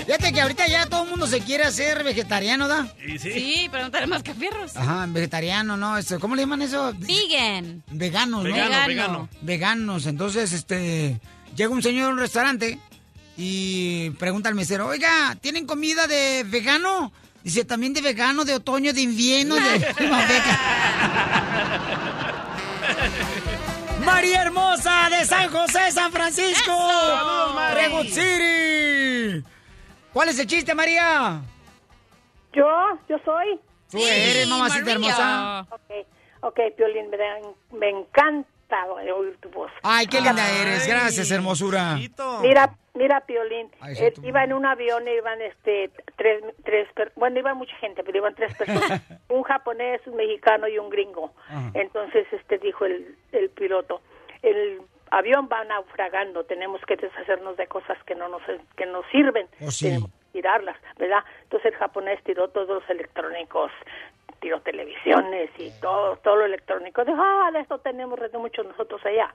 Fíjate 0.06 0.32
que 0.32 0.42
ahorita 0.42 0.68
ya 0.68 0.86
todo 0.86 1.04
el 1.04 1.10
mundo 1.10 1.28
se 1.28 1.42
quiere 1.42 1.66
hacer 1.66 2.04
vegetariano, 2.04 2.68
¿da? 2.68 2.88
Y 3.06 3.20
sí. 3.20 3.32
Sí, 3.32 3.68
pregúntale 3.70 4.08
más 4.08 4.24
que 4.24 4.34
fierros. 4.34 4.76
Ajá, 4.78 5.06
vegetariano, 5.10 5.76
¿no? 5.76 5.98
Esto, 5.98 6.20
¿Cómo 6.20 6.36
le 6.36 6.44
llaman 6.44 6.62
eso? 6.62 6.94
Vegan. 6.98 7.84
Veganos, 7.92 8.44
¿no? 8.44 8.50
Vegano, 8.54 8.88
vegano. 8.88 9.30
Veganos. 9.42 10.06
Entonces, 10.06 10.54
este, 10.54 11.20
llega 11.56 11.70
un 11.70 11.84
señor 11.84 12.10
a 12.10 12.14
un 12.14 12.20
restaurante 12.20 12.80
y 13.36 14.12
pregunta 14.12 14.48
al 14.50 14.56
mesero, 14.56 14.88
oiga, 14.88 15.38
¿tienen 15.42 15.66
comida 15.66 16.08
de 16.08 16.46
vegano? 16.48 17.12
Dice, 17.44 17.66
también 17.66 17.94
de 17.94 18.02
vegano, 18.02 18.46
de 18.46 18.56
otoño, 18.56 18.94
de 18.94 19.02
invierno, 19.02 19.56
de 19.56 19.94
primavera. 19.96 21.57
María 24.18 24.42
Hermosa 24.42 25.10
de 25.12 25.26
San 25.26 25.48
José, 25.52 25.92
San 25.92 26.12
Francisco. 26.12 26.72
¡Saludos, 26.72 27.54
Mari! 27.54 27.82
Redwood 27.82 28.08
City. 28.08 29.44
¿Cuál 30.12 30.30
es 30.30 30.40
el 30.40 30.48
chiste, 30.48 30.74
María? 30.74 31.40
Yo, 32.52 32.66
yo 33.08 33.18
soy. 33.24 33.60
Tú 33.92 34.00
eres, 34.00 34.48
mamacita 34.48 34.92
hermosa. 34.92 35.68
Ok, 35.70 36.08
ok, 36.42 36.60
Piolín, 36.76 37.12
me, 37.12 37.78
me 37.78 37.90
encanta 37.92 38.50
oír 39.16 39.38
tu 39.40 39.50
voz. 39.50 39.72
Ay, 39.84 40.08
qué 40.08 40.20
linda 40.22 40.44
eres. 40.62 40.88
Gracias, 40.88 41.32
hermosura. 41.32 41.96
Mira, 42.42 42.76
mira, 42.94 43.22
Piolín, 43.22 43.72
Ay, 43.80 43.96
eh, 44.00 44.14
iba 44.24 44.44
en 44.44 44.54
un 44.54 44.66
avión, 44.66 45.08
iban 45.08 45.42
este, 45.42 45.90
tres, 46.16 46.44
tres, 46.64 46.88
per- 46.94 47.12
bueno, 47.16 47.40
iba 47.40 47.54
mucha 47.54 47.76
gente, 47.78 48.04
pero 48.04 48.18
iban 48.18 48.36
tres 48.36 48.54
personas, 48.56 49.02
un 49.30 49.44
japonés, 49.44 50.02
un 50.08 50.16
mexicano 50.16 50.68
y 50.68 50.78
un 50.78 50.90
gringo. 50.90 51.32
Ajá. 51.48 51.72
Entonces, 51.74 52.28
este, 52.32 52.58
dijo 52.58 52.86
el, 52.86 53.16
el 53.32 53.50
piloto, 53.50 54.02
el 54.42 54.82
avión 55.12 55.48
va 55.52 55.64
naufragando, 55.64 56.44
tenemos 56.46 56.82
que 56.86 56.96
deshacernos 56.98 57.56
de 57.58 57.68
cosas 57.68 57.98
que 58.06 58.16
no 58.16 58.28
nos, 58.28 58.42
que 58.76 58.86
nos 58.86 59.06
sirven, 59.12 59.48
Oh, 59.62 59.72
sí. 59.72 59.86
tenemos 59.86 60.10
que 60.12 60.18
tirarlas, 60.34 60.76
¿verdad? 60.98 61.24
Entonces 61.44 61.72
el 61.72 61.78
japonés 61.80 62.22
tiró 62.24 62.50
todos 62.50 62.68
los 62.68 62.90
electrónicos, 62.90 63.72
tiró 64.40 64.62
televisiones 64.62 65.50
y 65.58 65.72
todo, 65.80 66.18
todo 66.18 66.38
lo 66.38 66.46
electrónico. 66.46 67.04
Dijo, 67.04 67.18
ah, 67.20 67.50
de 67.52 67.60
esto 67.60 67.80
tenemos 67.80 68.20
de 68.20 68.38
muchos 68.38 68.66
nosotros 68.66 69.02
allá. 69.06 69.34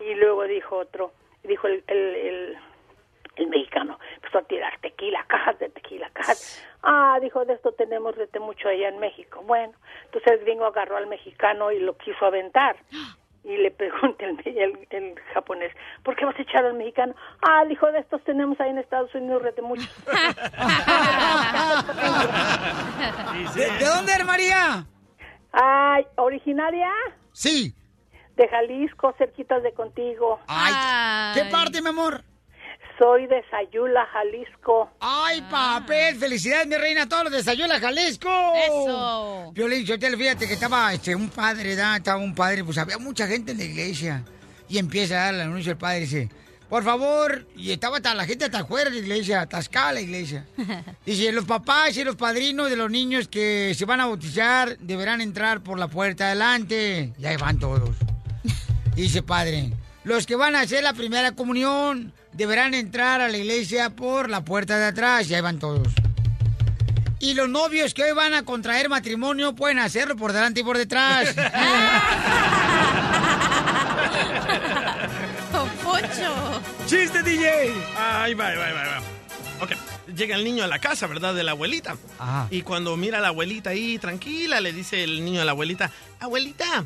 Y 0.00 0.14
luego 0.14 0.44
dijo 0.44 0.76
otro, 0.76 1.12
dijo 1.42 1.66
el, 1.66 1.82
el, 1.86 1.98
el, 1.98 2.58
el 3.36 3.46
mexicano, 3.48 3.98
empezó 4.16 4.38
a 4.38 4.42
tirar 4.42 4.78
tequila, 4.80 5.24
cajas 5.26 5.58
de 5.58 5.68
tequila, 5.70 6.10
cajas. 6.12 6.64
Ah, 6.82 7.18
dijo, 7.20 7.44
de 7.44 7.54
esto 7.54 7.72
tenemos 7.72 8.16
desde 8.16 8.40
mucho 8.40 8.68
allá 8.68 8.88
en 8.88 8.98
México. 8.98 9.42
Bueno, 9.42 9.72
entonces 10.04 10.32
el 10.32 10.40
gringo 10.40 10.66
agarró 10.66 10.96
al 10.96 11.06
mexicano 11.06 11.72
y 11.72 11.80
lo 11.80 11.96
quiso 11.96 12.26
aventar. 12.26 12.76
Y 13.44 13.56
le 13.58 13.70
pregunta 13.70 14.24
el, 14.24 14.40
el, 14.46 14.88
el 14.90 15.14
japonés, 15.34 15.70
¿por 16.02 16.16
qué 16.16 16.24
vas 16.24 16.38
a 16.38 16.42
echar 16.42 16.64
al 16.64 16.74
mexicano? 16.74 17.14
Ah, 17.46 17.64
dijo, 17.68 17.90
de 17.92 17.98
estos 17.98 18.24
tenemos 18.24 18.58
ahí 18.58 18.70
en 18.70 18.78
Estados 18.78 19.14
Unidos 19.14 19.42
desde 19.42 19.60
mucho. 19.60 19.86
¿De, 23.54 23.70
de 23.70 23.84
dónde 23.84 24.12
eres, 24.12 24.26
María? 24.26 24.86
Ay, 25.52 26.06
¿originaria? 26.16 26.90
Sí. 27.32 27.74
De 28.36 28.48
Jalisco, 28.48 29.14
cerquitas 29.18 29.62
de 29.62 29.74
contigo. 29.74 30.40
Ay, 30.48 31.34
¿qué 31.34 31.44
parte, 31.50 31.82
mi 31.82 31.90
amor? 31.90 32.24
Soy 32.98 33.26
de 33.26 33.42
Sayula, 33.50 34.06
Jalisco. 34.06 34.90
Ay, 35.00 35.42
papel, 35.50 36.16
felicidades, 36.16 36.66
mi 36.66 36.76
reina, 36.76 37.02
a 37.02 37.08
todos 37.08 37.24
los 37.24 37.32
de 37.32 37.42
Sayula, 37.42 37.80
Jalisco. 37.80 38.30
Eso. 38.54 39.52
Violín, 39.52 39.84
yo 39.84 39.98
te 39.98 40.16
fíjate 40.16 40.46
que 40.46 40.54
estaba 40.54 40.92
este, 40.92 41.14
un 41.14 41.28
padre, 41.28 41.74
¿da? 41.74 41.96
estaba 41.96 42.22
un 42.22 42.34
padre, 42.34 42.62
pues 42.62 42.78
había 42.78 42.98
mucha 42.98 43.26
gente 43.26 43.52
en 43.52 43.58
la 43.58 43.64
iglesia. 43.64 44.24
Y 44.68 44.78
empieza 44.78 45.14
a 45.14 45.24
dar 45.24 45.34
el 45.34 45.40
anuncio 45.40 45.72
el 45.72 45.78
padre, 45.78 46.00
dice, 46.00 46.28
por 46.68 46.82
favor, 46.82 47.46
y 47.56 47.72
estaba 47.72 47.98
hasta 47.98 48.14
la 48.14 48.26
gente 48.26 48.46
hasta 48.46 48.60
afuera 48.60 48.90
de 48.90 48.96
la 48.96 49.02
iglesia, 49.02 49.42
atascada 49.42 49.92
la 49.92 50.00
iglesia. 50.00 50.46
Dice, 51.06 51.30
los 51.30 51.44
papás 51.44 51.96
y 51.96 52.04
los 52.04 52.16
padrinos 52.16 52.70
de 52.70 52.76
los 52.76 52.90
niños 52.90 53.28
que 53.28 53.74
se 53.76 53.84
van 53.84 54.00
a 54.00 54.06
bautizar 54.06 54.76
deberán 54.78 55.20
entrar 55.20 55.62
por 55.62 55.78
la 55.78 55.88
puerta 55.88 56.26
adelante. 56.26 57.12
Y 57.18 57.26
ahí 57.26 57.36
van 57.36 57.58
todos. 57.58 57.94
Dice 58.96 59.22
padre, 59.22 59.72
los 60.04 60.26
que 60.26 60.36
van 60.36 60.56
a 60.56 60.60
hacer 60.60 60.82
la 60.82 60.94
primera 60.94 61.32
comunión 61.32 62.12
deberán 62.34 62.74
entrar 62.74 63.20
a 63.20 63.28
la 63.28 63.36
iglesia 63.36 63.90
por 63.90 64.28
la 64.28 64.44
puerta 64.44 64.78
de 64.78 64.86
atrás. 64.86 65.30
Y 65.30 65.34
ahí 65.34 65.40
van 65.40 65.58
todos. 65.58 65.88
Y 67.20 67.34
los 67.34 67.48
novios 67.48 67.94
que 67.94 68.02
hoy 68.02 68.12
van 68.12 68.34
a 68.34 68.44
contraer 68.44 68.88
matrimonio 68.88 69.54
pueden 69.54 69.78
hacerlo 69.78 70.16
por 70.16 70.32
delante 70.32 70.60
y 70.60 70.64
por 70.64 70.76
detrás. 70.76 71.34
Pocho. 75.82 76.60
¡Chiste, 76.86 77.22
DJ! 77.22 77.72
Ahí 77.96 78.34
va, 78.34 78.48
ahí 78.48 78.56
va, 78.56 78.66
ahí 78.66 78.72
va, 78.74 78.82
ahí 78.82 78.88
va. 78.88 79.00
Ok, 79.62 79.70
llega 80.14 80.36
el 80.36 80.44
niño 80.44 80.64
a 80.64 80.66
la 80.66 80.78
casa, 80.78 81.06
¿verdad? 81.06 81.34
De 81.34 81.44
la 81.44 81.52
abuelita. 81.52 81.96
Y 82.50 82.62
cuando 82.62 82.96
mira 82.96 83.18
a 83.18 83.20
la 83.20 83.28
abuelita 83.28 83.70
ahí, 83.70 83.98
tranquila, 83.98 84.60
le 84.60 84.72
dice 84.72 85.04
el 85.04 85.24
niño 85.24 85.40
a 85.40 85.44
la 85.44 85.52
abuelita, 85.52 85.90
abuelita, 86.20 86.84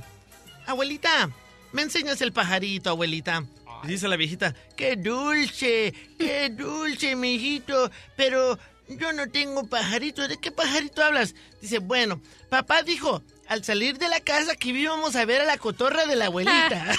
abuelita, 0.66 1.30
¿me 1.72 1.82
enseñas 1.82 2.20
el 2.20 2.32
pajarito, 2.32 2.90
abuelita? 2.90 3.44
Y 3.84 3.88
dice 3.88 4.08
la 4.08 4.16
viejita, 4.16 4.54
qué 4.76 4.96
dulce, 4.96 5.94
qué 6.18 6.50
dulce, 6.50 7.14
mijito, 7.16 7.90
pero 8.16 8.58
yo 8.88 9.12
no 9.12 9.28
tengo 9.28 9.66
pajarito. 9.66 10.26
¿De 10.26 10.38
qué 10.38 10.50
pajarito 10.50 11.04
hablas? 11.04 11.34
Dice, 11.60 11.78
bueno, 11.78 12.20
papá 12.48 12.82
dijo, 12.82 13.22
al 13.48 13.64
salir 13.64 13.98
de 13.98 14.08
la 14.08 14.20
casa 14.20 14.56
que 14.56 14.68
íbamos 14.68 15.16
a 15.16 15.24
ver 15.24 15.40
a 15.42 15.44
la 15.44 15.58
cotorra 15.58 16.06
de 16.06 16.16
la 16.16 16.26
abuelita. 16.26 16.84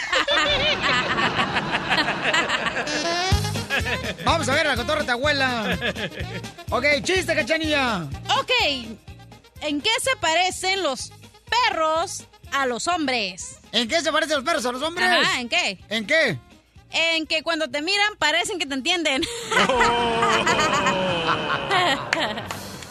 Vamos 4.26 4.50
a 4.50 4.54
ver 4.54 4.68
a 4.68 4.72
la 4.72 4.76
cotorra 4.76 5.02
de 5.02 5.06
tu 5.06 5.12
abuela. 5.12 5.78
Ok, 6.70 6.86
chiste, 7.04 7.36
cachanilla. 7.36 8.08
Ok, 8.40 8.52
¿en 9.62 9.82
qué 9.82 9.92
se 10.02 10.16
parecen 10.20 10.84
los 10.84 11.12
perros 11.68 12.26
a 12.52 12.66
los 12.66 12.88
hombres? 12.88 13.58
¿En 13.72 13.88
qué 13.88 14.02
se 14.02 14.12
parecen 14.12 14.38
los 14.38 14.44
perros 14.46 14.66
a 14.66 14.72
los 14.72 14.82
hombres? 14.82 15.08
Ajá, 15.08 15.40
¿en 15.40 15.50
qué? 15.50 15.80
¿En 15.90 16.06
qué? 16.08 16.40
En 16.92 17.28
que 17.28 17.44
cuando 17.44 17.70
te 17.70 17.82
miran 17.82 18.16
parecen 18.18 18.58
que 18.60 18.66
te 18.66 18.74
entienden. 18.74 19.22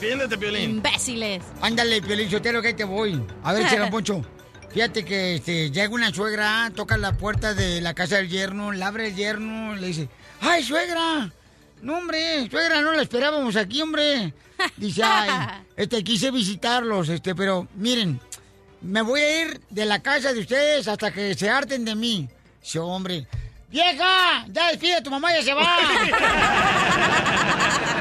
Defiéndete, 0.00 0.36
Violín. 0.36 0.70
Imbéciles. 0.70 1.42
Ándale, 1.60 2.00
Piolín, 2.00 2.28
yo 2.28 2.40
te 2.40 2.52
lo 2.52 2.62
que 2.62 2.68
ahí 2.68 2.74
te 2.74 2.84
voy. 2.84 3.20
A 3.42 3.52
ver, 3.52 3.68
Chela 3.68 3.90
Poncho. 3.90 4.24
Fíjate 4.70 5.04
que 5.04 5.36
este, 5.36 5.70
llega 5.70 5.88
una 5.88 6.12
suegra, 6.12 6.70
toca 6.74 6.96
la 6.98 7.16
puerta 7.16 7.54
de 7.54 7.80
la 7.80 7.94
casa 7.94 8.16
del 8.16 8.28
yerno, 8.28 8.70
la 8.70 8.88
abre 8.88 9.08
el 9.08 9.16
yerno, 9.16 9.74
le 9.74 9.88
dice, 9.88 10.08
¡ay, 10.40 10.62
suegra! 10.62 11.32
No, 11.80 11.96
hombre, 11.96 12.48
suegra, 12.50 12.82
no 12.82 12.92
la 12.92 13.02
esperábamos 13.02 13.56
aquí, 13.56 13.80
hombre. 13.80 14.34
Dice, 14.76 15.02
ay, 15.04 15.62
este, 15.76 16.02
quise 16.02 16.32
visitarlos, 16.32 17.08
este, 17.08 17.34
pero 17.36 17.68
miren, 17.76 18.20
me 18.80 19.02
voy 19.02 19.20
a 19.20 19.42
ir 19.42 19.60
de 19.70 19.84
la 19.84 20.02
casa 20.02 20.32
de 20.32 20.40
ustedes 20.40 20.88
hasta 20.88 21.12
que 21.12 21.34
se 21.34 21.48
harten 21.48 21.84
de 21.84 21.94
mí. 21.94 22.28
Dice, 22.60 22.80
hombre, 22.80 23.26
¡vieja! 23.68 24.44
Ya 24.48 24.68
despide 24.68 24.96
a 24.96 25.02
tu 25.02 25.10
mamá, 25.10 25.32
ya 25.32 25.42
se 25.42 25.54
va. 25.54 25.62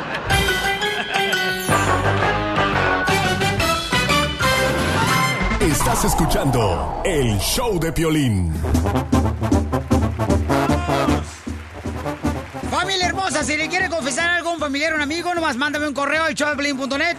Estás 5.59 6.05
escuchando 6.05 7.01
el 7.05 7.37
show 7.39 7.79
de 7.79 7.91
Piolín. 7.91 8.53
Familia 12.71 13.07
hermosa, 13.07 13.43
si 13.43 13.57
le 13.57 13.67
quiere 13.67 13.89
confesar 13.89 14.29
algo 14.29 14.49
a 14.49 14.53
un 14.53 14.59
familiar 14.59 14.93
o 14.93 14.95
un 14.95 15.01
amigo, 15.01 15.33
nomás 15.33 15.55
mándame 15.55 15.87
un 15.87 15.93
correo 15.93 16.23
al 16.23 16.33
showdeplin.net. 16.33 17.17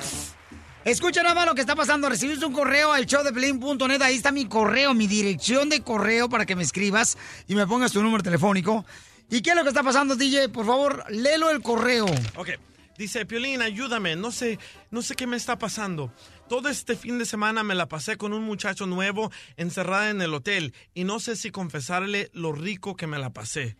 Escucha 0.89 1.23
nada 1.23 1.35
más 1.35 1.45
lo 1.45 1.55
que 1.55 1.61
está 1.61 1.77
pasando. 1.77 2.09
Recibiste 2.09 2.47
un 2.47 2.55
correo 2.55 2.95
al 2.95 3.05
showdeplin.net. 3.05 4.01
Ahí 4.01 4.17
está 4.17 4.33
mi 4.33 4.47
correo, 4.47 4.95
mi 4.95 5.07
dirección 5.07 5.69
de 5.69 5.83
correo 5.83 6.31
para 6.31 6.47
que 6.47 6.57
me 6.57 6.63
escribas 6.63 7.19
y 7.47 7.55
me 7.55 7.67
pongas 7.67 7.93
tu 7.93 8.03
número 8.03 8.23
telefónico. 8.23 8.87
¿Y 9.29 9.43
qué 9.43 9.51
es 9.51 9.57
lo 9.57 9.65
que 9.65 9.69
está 9.69 9.83
pasando, 9.83 10.17
DJ? 10.17 10.49
Por 10.49 10.65
favor, 10.65 11.05
léelo 11.11 11.51
el 11.51 11.61
correo. 11.61 12.07
Ok. 12.37 12.53
Dice, 12.97 13.27
Piolín, 13.27 13.61
ayúdame, 13.61 14.17
no 14.17 14.33
sé, 14.33 14.59
no 14.91 15.03
sé 15.03 15.15
qué 15.15 15.27
me 15.27 15.37
está 15.37 15.59
pasando. 15.59 16.11
Todo 16.49 16.71
este 16.71 16.97
fin 16.97 17.19
de 17.19 17.27
semana 17.27 17.63
me 17.63 17.75
la 17.75 17.87
pasé 17.87 18.17
con 18.17 18.33
un 18.33 18.43
muchacho 18.45 18.87
nuevo 18.87 19.31
encerrada 19.59 20.09
en 20.09 20.23
el 20.23 20.33
hotel 20.33 20.73
y 20.95 21.05
no 21.05 21.21
sé 21.21 21.37
si 21.37 21.51
confesarle 21.51 22.31
lo 22.33 22.53
rico 22.53 22.97
que 22.97 23.07
me 23.07 23.19
la 23.19 23.31
pasé. 23.31 23.77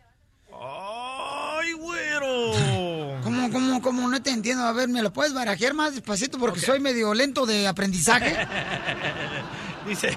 ¡Ay, 0.53 1.73
güero! 1.73 2.53
¿Cómo, 3.23 3.51
cómo, 3.51 3.81
cómo? 3.81 4.09
No 4.09 4.21
te 4.21 4.31
entiendo. 4.31 4.63
A 4.63 4.73
ver, 4.73 4.89
¿me 4.89 5.01
lo 5.01 5.11
puedes 5.11 5.33
barajear 5.33 5.73
más 5.73 5.93
despacito? 5.93 6.37
Porque 6.37 6.59
soy 6.59 6.79
medio 6.79 7.13
lento 7.13 7.45
de 7.45 7.67
aprendizaje. 7.67 8.35
Dice, 9.87 10.15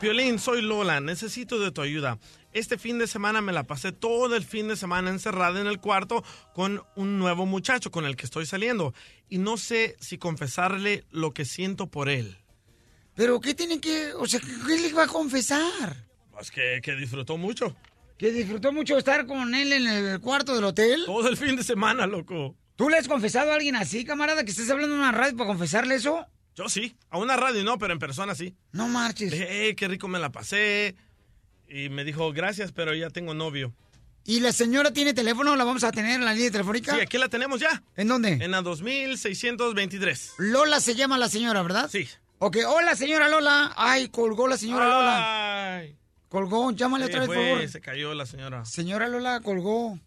Piolín, 0.00 0.38
soy 0.38 0.62
Lola, 0.62 1.00
necesito 1.00 1.58
de 1.58 1.72
tu 1.72 1.82
ayuda. 1.82 2.18
Este 2.52 2.78
fin 2.78 2.98
de 2.98 3.06
semana 3.06 3.40
me 3.40 3.52
la 3.52 3.64
pasé 3.64 3.92
todo 3.92 4.34
el 4.34 4.44
fin 4.44 4.68
de 4.68 4.76
semana 4.76 5.10
encerrada 5.10 5.60
en 5.60 5.66
el 5.66 5.80
cuarto 5.80 6.24
con 6.54 6.82
un 6.96 7.18
nuevo 7.18 7.46
muchacho 7.46 7.90
con 7.90 8.04
el 8.04 8.16
que 8.16 8.24
estoy 8.24 8.46
saliendo. 8.46 8.94
Y 9.28 9.38
no 9.38 9.56
sé 9.56 9.96
si 10.00 10.18
confesarle 10.18 11.04
lo 11.10 11.34
que 11.34 11.44
siento 11.44 11.88
por 11.88 12.08
él. 12.08 12.38
¿Pero 13.14 13.40
qué 13.40 13.54
tiene 13.54 13.80
que...? 13.80 14.14
O 14.14 14.26
sea, 14.26 14.40
¿qué 14.40 14.78
le 14.78 14.92
va 14.92 15.04
a 15.04 15.08
confesar? 15.08 16.06
Pues 16.30 16.50
que, 16.50 16.80
que 16.82 16.94
disfrutó 16.94 17.36
mucho. 17.36 17.76
¿Que 18.18 18.32
disfrutó 18.32 18.72
mucho 18.72 18.98
estar 18.98 19.26
con 19.26 19.54
él 19.54 19.72
en 19.72 19.86
el 19.86 20.20
cuarto 20.20 20.54
del 20.54 20.64
hotel? 20.64 21.04
Todo 21.06 21.28
el 21.28 21.36
fin 21.36 21.54
de 21.56 21.62
semana, 21.62 22.06
loco. 22.06 22.56
¿Tú 22.76 22.88
le 22.88 22.96
has 22.98 23.08
confesado 23.08 23.52
a 23.52 23.54
alguien 23.54 23.76
así, 23.76 24.04
camarada, 24.04 24.44
que 24.44 24.50
estés 24.50 24.68
hablando 24.70 24.94
en 24.96 25.00
una 25.00 25.12
radio 25.12 25.36
para 25.36 25.48
confesarle 25.48 25.94
eso? 25.94 26.26
Yo 26.56 26.68
sí, 26.68 26.96
a 27.10 27.18
una 27.18 27.36
radio 27.36 27.62
no, 27.62 27.78
pero 27.78 27.92
en 27.92 28.00
persona 28.00 28.34
sí. 28.34 28.54
No 28.72 28.88
marches. 28.88 29.32
"Eh, 29.32 29.74
qué 29.76 29.86
rico 29.86 30.08
me 30.08 30.18
la 30.18 30.30
pasé. 30.32 30.96
Y 31.68 31.88
me 31.90 32.02
dijo, 32.04 32.32
gracias, 32.32 32.72
pero 32.72 32.94
ya 32.94 33.10
tengo 33.10 33.34
novio. 33.34 33.72
¿Y 34.24 34.40
la 34.40 34.52
señora 34.52 34.92
tiene 34.92 35.14
teléfono? 35.14 35.54
¿La 35.54 35.64
vamos 35.64 35.84
a 35.84 35.92
tener 35.92 36.12
en 36.16 36.24
la 36.24 36.34
línea 36.34 36.50
telefónica? 36.50 36.94
Sí, 36.94 37.00
aquí 37.00 37.18
la 37.18 37.28
tenemos 37.28 37.60
ya. 37.60 37.82
¿En 37.96 38.08
dónde? 38.08 38.30
En 38.40 38.50
la 38.50 38.62
2623. 38.62 40.32
Lola 40.38 40.80
se 40.80 40.94
llama 40.94 41.18
la 41.18 41.28
señora, 41.28 41.62
¿verdad? 41.62 41.88
Sí. 41.90 42.08
Ok, 42.38 42.58
hola 42.66 42.94
señora 42.96 43.28
Lola. 43.28 43.72
Ay, 43.76 44.08
colgó 44.08 44.48
la 44.48 44.56
señora 44.56 44.86
Lola. 44.86 45.82
Colgó, 46.28 46.70
llámale 46.72 47.06
Sí, 47.06 47.10
otra 47.12 47.20
vez, 47.20 47.28
por 47.28 47.36
favor. 47.36 47.68
Se 47.68 47.80
cayó 47.80 48.14
la 48.14 48.26
señora. 48.26 48.64
Señora 48.64 49.08
Lola 49.08 49.40
colgó. 49.40 49.98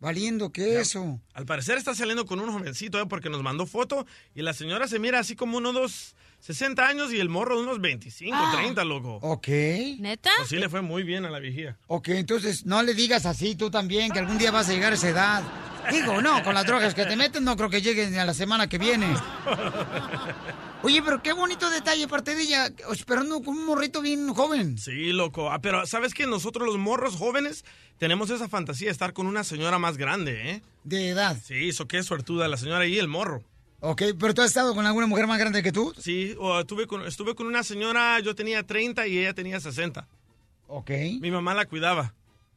Valiendo, 0.00 0.50
¿qué 0.52 0.74
es 0.80 0.88
eso? 0.88 1.18
Al 1.32 1.46
parecer 1.46 1.78
está 1.78 1.94
saliendo 1.94 2.26
con 2.26 2.38
un 2.38 2.52
jovencito, 2.52 3.00
¿eh? 3.00 3.06
porque 3.08 3.30
nos 3.30 3.42
mandó 3.42 3.64
foto 3.64 4.04
y 4.34 4.42
la 4.42 4.52
señora 4.52 4.86
se 4.86 4.98
mira 4.98 5.20
así 5.20 5.34
como 5.34 5.56
unos 5.56 6.14
60 6.40 6.86
años 6.86 7.10
y 7.10 7.20
el 7.20 7.30
morro 7.30 7.56
de 7.56 7.62
unos 7.62 7.80
25, 7.80 8.36
Ah. 8.38 8.52
30, 8.54 8.84
loco. 8.84 9.18
Ok. 9.22 9.48
¿Neta? 10.00 10.30
Pues 10.36 10.50
sí 10.50 10.56
le 10.56 10.68
fue 10.68 10.82
muy 10.82 11.04
bien 11.04 11.24
a 11.24 11.30
la 11.30 11.38
vigía. 11.38 11.78
Ok, 11.86 12.08
entonces 12.08 12.66
no 12.66 12.82
le 12.82 12.92
digas 12.92 13.24
así 13.24 13.54
tú 13.54 13.70
también, 13.70 14.10
que 14.12 14.18
algún 14.18 14.36
día 14.36 14.50
vas 14.50 14.68
a 14.68 14.72
llegar 14.72 14.92
a 14.92 14.96
esa 14.96 15.08
edad. 15.08 15.42
Digo, 15.90 16.20
no, 16.20 16.42
con 16.42 16.52
las 16.54 16.66
drogas 16.66 16.92
que 16.94 17.06
te 17.06 17.16
meten 17.16 17.44
no 17.44 17.56
creo 17.56 17.70
que 17.70 17.80
lleguen 17.80 18.18
a 18.18 18.26
la 18.26 18.34
semana 18.34 18.68
que 18.68 18.76
viene. 18.76 19.06
Oye, 20.84 21.02
pero 21.02 21.22
qué 21.22 21.32
bonito 21.32 21.70
detalle 21.70 22.06
parte 22.06 22.34
de 22.34 22.42
ella, 22.42 22.68
esperando 22.92 23.40
con 23.40 23.56
un 23.56 23.64
morrito 23.64 24.02
bien 24.02 24.28
joven. 24.34 24.76
Sí, 24.76 25.14
loco. 25.14 25.50
Ah, 25.50 25.58
pero 25.60 25.86
¿sabes 25.86 26.12
que 26.12 26.26
Nosotros 26.26 26.66
los 26.66 26.76
morros 26.76 27.16
jóvenes 27.16 27.64
tenemos 27.98 28.28
esa 28.28 28.50
fantasía 28.50 28.88
de 28.88 28.92
estar 28.92 29.14
con 29.14 29.26
una 29.26 29.44
señora 29.44 29.78
más 29.78 29.96
grande, 29.96 30.50
¿eh? 30.50 30.62
De 30.84 31.08
edad. 31.08 31.38
Sí, 31.42 31.70
eso 31.70 31.88
qué 31.88 32.02
suertuda 32.02 32.48
la 32.48 32.58
señora 32.58 32.86
y 32.86 32.98
el 32.98 33.08
morro. 33.08 33.42
Ok, 33.80 34.02
pero 34.20 34.34
tú 34.34 34.42
has 34.42 34.48
estado 34.48 34.74
con 34.74 34.84
alguna 34.84 35.06
mujer 35.06 35.26
más 35.26 35.38
grande 35.38 35.62
que 35.62 35.72
tú. 35.72 35.94
Sí, 35.98 36.34
o 36.38 36.60
estuve 36.60 36.86
con, 36.86 37.06
estuve 37.06 37.34
con 37.34 37.46
una 37.46 37.62
señora, 37.62 38.20
yo 38.20 38.34
tenía 38.34 38.62
30 38.62 39.06
y 39.06 39.20
ella 39.20 39.32
tenía 39.32 39.60
60. 39.60 40.06
Ok. 40.68 40.90
Mi 41.18 41.30
mamá 41.30 41.54
la 41.54 41.64
cuidaba. 41.64 42.12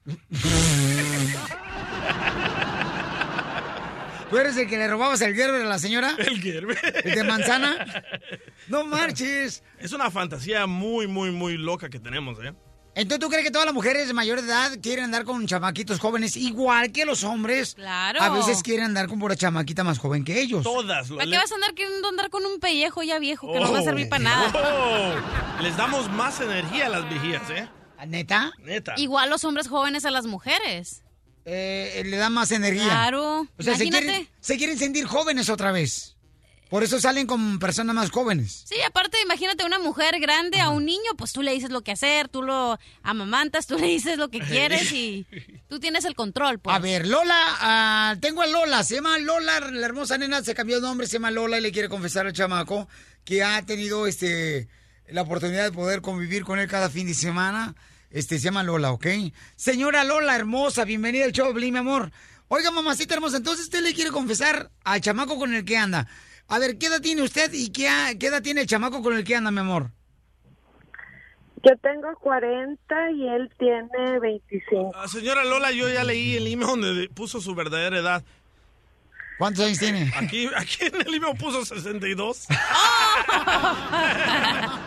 ¿Tú 4.29 4.37
eres 4.37 4.57
el 4.57 4.67
que 4.67 4.77
le 4.77 4.87
robabas 4.89 5.21
el 5.21 5.33
Gerber 5.33 5.61
a 5.61 5.65
la 5.65 5.79
señora? 5.79 6.15
El 6.17 6.41
Gerber. 6.41 6.77
¿El 7.03 7.15
de 7.15 7.23
manzana? 7.23 8.03
No 8.67 8.83
marches. 8.83 9.63
Es 9.79 9.93
una 9.93 10.11
fantasía 10.11 10.67
muy, 10.67 11.07
muy, 11.07 11.31
muy 11.31 11.57
loca 11.57 11.89
que 11.89 11.99
tenemos, 12.01 12.37
¿eh? 12.43 12.53
Entonces, 12.95 13.19
¿tú 13.19 13.29
crees 13.29 13.45
que 13.45 13.51
todas 13.51 13.65
las 13.65 13.73
mujeres 13.73 14.07
de 14.07 14.13
mayor 14.13 14.39
edad 14.39 14.71
quieren 14.81 15.05
andar 15.05 15.23
con 15.23 15.45
chamaquitos 15.47 15.99
jóvenes 15.99 16.35
igual 16.35 16.91
que 16.91 17.05
los 17.05 17.23
hombres? 17.23 17.75
Claro. 17.75 18.21
A 18.21 18.29
veces 18.29 18.63
quieren 18.63 18.85
andar 18.87 19.07
con 19.07 19.19
pura 19.19 19.35
chamaquita 19.37 19.85
más 19.85 19.99
joven 19.99 20.25
que 20.25 20.41
ellos. 20.41 20.63
Todas. 20.63 21.09
¿Para 21.09 21.25
qué 21.29 21.37
vas 21.37 21.51
a 21.51 21.55
andar 21.55 21.75
queriendo 21.75 22.09
andar 22.09 22.29
con 22.29 22.45
un 22.45 22.59
pellejo 22.59 23.03
ya 23.03 23.19
viejo 23.19 23.53
que 23.53 23.59
no 23.59 23.71
va 23.71 23.79
a 23.79 23.83
servir 23.83 24.09
para 24.09 24.23
nada? 24.23 24.51
Oh, 25.59 25.61
les 25.61 25.77
damos 25.77 26.11
más 26.11 26.41
energía 26.41 26.87
a 26.87 26.89
las 26.89 27.09
vigías, 27.09 27.49
¿eh? 27.51 27.69
¿Neta? 28.05 28.51
Neta. 28.63 28.95
Igual 28.97 29.29
los 29.29 29.45
hombres 29.45 29.67
jóvenes 29.69 30.03
a 30.03 30.11
las 30.11 30.25
mujeres. 30.25 31.03
Eh, 31.49 32.03
le 32.05 32.17
dan 32.17 32.33
más 32.33 32.51
energía. 32.51 32.83
Claro. 32.83 33.47
O 33.57 33.63
sea, 33.63 33.77
se 33.77 33.89
quieren, 33.89 34.27
se 34.41 34.57
quieren 34.57 34.77
sentir 34.77 35.05
jóvenes 35.05 35.49
otra 35.49 35.71
vez. 35.71 36.17
Por 36.69 36.83
eso 36.83 36.99
salen 36.99 37.25
con 37.25 37.59
personas 37.59 37.95
más 37.95 38.11
jóvenes. 38.11 38.65
Sí, 38.65 38.75
aparte, 38.85 39.17
imagínate 39.23 39.63
una 39.63 39.79
mujer 39.79 40.19
grande 40.19 40.59
a 40.59 40.67
un 40.67 40.83
niño, 40.83 41.11
pues 41.17 41.31
tú 41.31 41.41
le 41.41 41.53
dices 41.53 41.69
lo 41.69 41.81
que 41.81 41.93
hacer, 41.93 42.27
tú 42.27 42.43
lo 42.43 42.77
amamantas, 43.01 43.65
tú 43.65 43.79
le 43.79 43.87
dices 43.87 44.17
lo 44.17 44.27
que 44.27 44.39
quieres 44.41 44.91
y 44.91 45.25
tú 45.69 45.79
tienes 45.79 46.03
el 46.03 46.15
control, 46.15 46.59
pues. 46.59 46.75
A 46.75 46.79
ver, 46.79 47.07
Lola, 47.07 47.37
ah, 47.61 48.15
tengo 48.19 48.41
a 48.41 48.47
Lola, 48.47 48.83
se 48.83 48.95
llama 48.95 49.17
Lola, 49.17 49.61
la 49.71 49.85
hermosa 49.85 50.17
nena, 50.17 50.43
se 50.43 50.53
cambió 50.53 50.81
de 50.81 50.81
nombre, 50.81 51.07
se 51.07 51.13
llama 51.13 51.31
Lola 51.31 51.59
y 51.59 51.61
le 51.61 51.71
quiere 51.71 51.87
confesar 51.87 52.27
al 52.27 52.33
chamaco 52.33 52.89
que 53.23 53.43
ha 53.43 53.65
tenido 53.65 54.05
este 54.05 54.67
la 55.07 55.21
oportunidad 55.21 55.63
de 55.63 55.71
poder 55.71 56.01
convivir 56.01 56.43
con 56.43 56.59
él 56.59 56.67
cada 56.67 56.89
fin 56.89 57.07
de 57.07 57.13
semana. 57.13 57.75
Este 58.09 58.37
se 58.37 58.45
llama 58.45 58.63
Lola, 58.63 58.91
¿ok? 58.91 59.05
Señora 59.55 60.03
Lola, 60.05 60.35
hermosa, 60.35 60.85
bienvenida 60.85 61.25
al 61.25 61.33
show, 61.33 61.53
mi 61.53 61.77
amor. 61.77 62.11
Oiga, 62.47 62.71
mamacita 62.71 63.15
hermosa, 63.15 63.37
entonces 63.37 63.65
usted 63.65 63.81
le 63.81 63.93
quiere 63.93 64.11
confesar 64.11 64.71
al 64.85 65.01
chamaco 65.01 65.37
con 65.37 65.53
el 65.53 65.65
que 65.65 65.77
anda. 65.77 66.07
A 66.47 66.59
ver, 66.59 66.77
¿qué 66.77 66.85
edad 66.85 67.01
tiene 67.01 67.21
usted 67.21 67.51
y 67.53 67.69
qué, 67.69 67.89
qué 68.17 68.27
edad 68.27 68.41
tiene 68.41 68.61
el 68.61 68.67
chamaco 68.67 69.01
con 69.03 69.13
el 69.13 69.25
que 69.25 69.35
anda, 69.35 69.51
mi 69.51 69.59
amor? 69.59 69.91
Yo 71.63 71.75
tengo 71.81 72.15
40 72.21 73.11
y 73.11 73.27
él 73.27 73.51
tiene 73.59 74.19
25. 74.21 74.93
Ah, 74.95 75.09
señora 75.09 75.43
Lola, 75.43 75.71
yo 75.71 75.89
ya 75.89 76.05
leí 76.05 76.37
el 76.37 76.47
email 76.47 76.81
donde 76.81 77.09
puso 77.09 77.41
su 77.41 77.53
verdadera 77.55 77.97
edad. 77.97 78.23
¿Cuántos 79.37 79.65
años 79.65 79.79
tiene? 79.79 80.13
Aquí, 80.15 80.49
aquí 80.55 80.85
en 80.85 81.01
el 81.01 81.13
email 81.13 81.35
puso 81.37 81.65
62. 81.65 82.47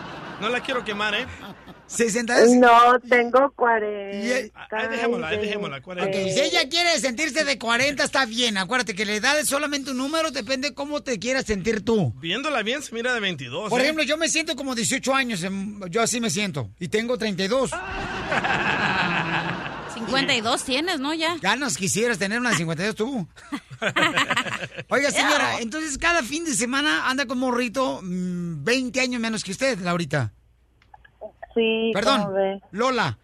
No 0.41 0.49
la 0.49 0.61
quiero 0.61 0.83
quemar, 0.83 1.15
¿eh? 1.15 1.27
62. 1.91 2.57
No, 2.57 3.01
tengo 3.01 3.53
40. 3.57 4.53
Ahí 4.71 4.89
dejémosla, 4.89 5.29
ahí 5.29 5.39
dejémosla. 5.39 5.83
40. 5.83 6.09
Ok, 6.09 6.25
si 6.33 6.41
ella 6.41 6.69
quiere 6.69 6.99
sentirse 7.01 7.45
de 7.45 7.59
40, 7.59 8.05
está 8.05 8.27
bien. 8.27 8.59
Acuérdate 8.59 8.95
que 8.95 9.05
la 9.05 9.15
edad 9.15 9.39
es 9.39 9.49
solamente 9.49 9.91
un 9.91 9.97
número, 9.97 10.31
depende 10.31 10.73
cómo 10.73 11.03
te 11.03 11.19
quieras 11.19 11.47
sentir 11.47 11.85
tú. 11.85 12.15
Viéndola 12.21 12.63
bien, 12.63 12.83
se 12.83 12.95
mira 12.95 13.13
de 13.13 13.19
22. 13.19 13.71
Por 13.71 13.81
¿eh? 13.81 13.85
ejemplo, 13.85 14.05
yo 14.05 14.17
me 14.17 14.29
siento 14.29 14.55
como 14.55 14.77
18 14.77 15.15
años, 15.15 15.43
em, 15.43 15.81
yo 15.91 16.01
así 16.01 16.21
me 16.21 16.31
siento. 16.31 16.71
Y 16.79 16.89
tengo 16.89 17.19
32. 17.19 17.73
52 19.95 20.65
tienes, 20.65 21.01
¿no? 21.01 21.13
Ya. 21.13 21.39
Ganas 21.43 21.77
quisieras 21.77 22.19
tener 22.19 22.39
una 22.39 22.51
de 22.51 22.57
52 22.57 22.95
tú. 22.95 23.27
Oiga, 24.89 25.11
señora, 25.11 25.59
entonces 25.61 25.99
cada 25.99 26.23
fin 26.23 26.45
de 26.45 26.55
semana 26.55 27.11
anda 27.11 27.27
con 27.27 27.39
morrito 27.39 28.01
mm, 28.01 28.63
20 28.63 29.01
años 29.01 29.21
menos 29.21 29.43
que 29.43 29.51
usted, 29.51 29.81
Laurita. 29.81 30.33
Sí, 31.55 31.91
Perdón. 31.93 32.61
Lola. 32.71 33.19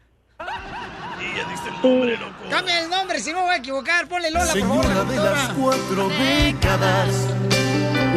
Y 1.20 1.36
ya 1.38 1.48
diste 1.48 1.68
el 1.68 1.74
nombre, 1.82 2.16
loco. 2.18 2.34
Cambia 2.50 2.80
el 2.82 2.90
nombre, 2.90 3.20
si 3.20 3.32
no 3.32 3.42
voy 3.42 3.54
a 3.54 3.56
equivocar. 3.56 4.06
Ponle 4.08 4.30
Lola, 4.30 4.52
por 4.52 4.60
favor. 4.60 4.84
Señora 4.84 5.04
de 5.04 5.16
las 5.16 5.48
cuatro 5.50 6.08
décadas, 6.08 7.08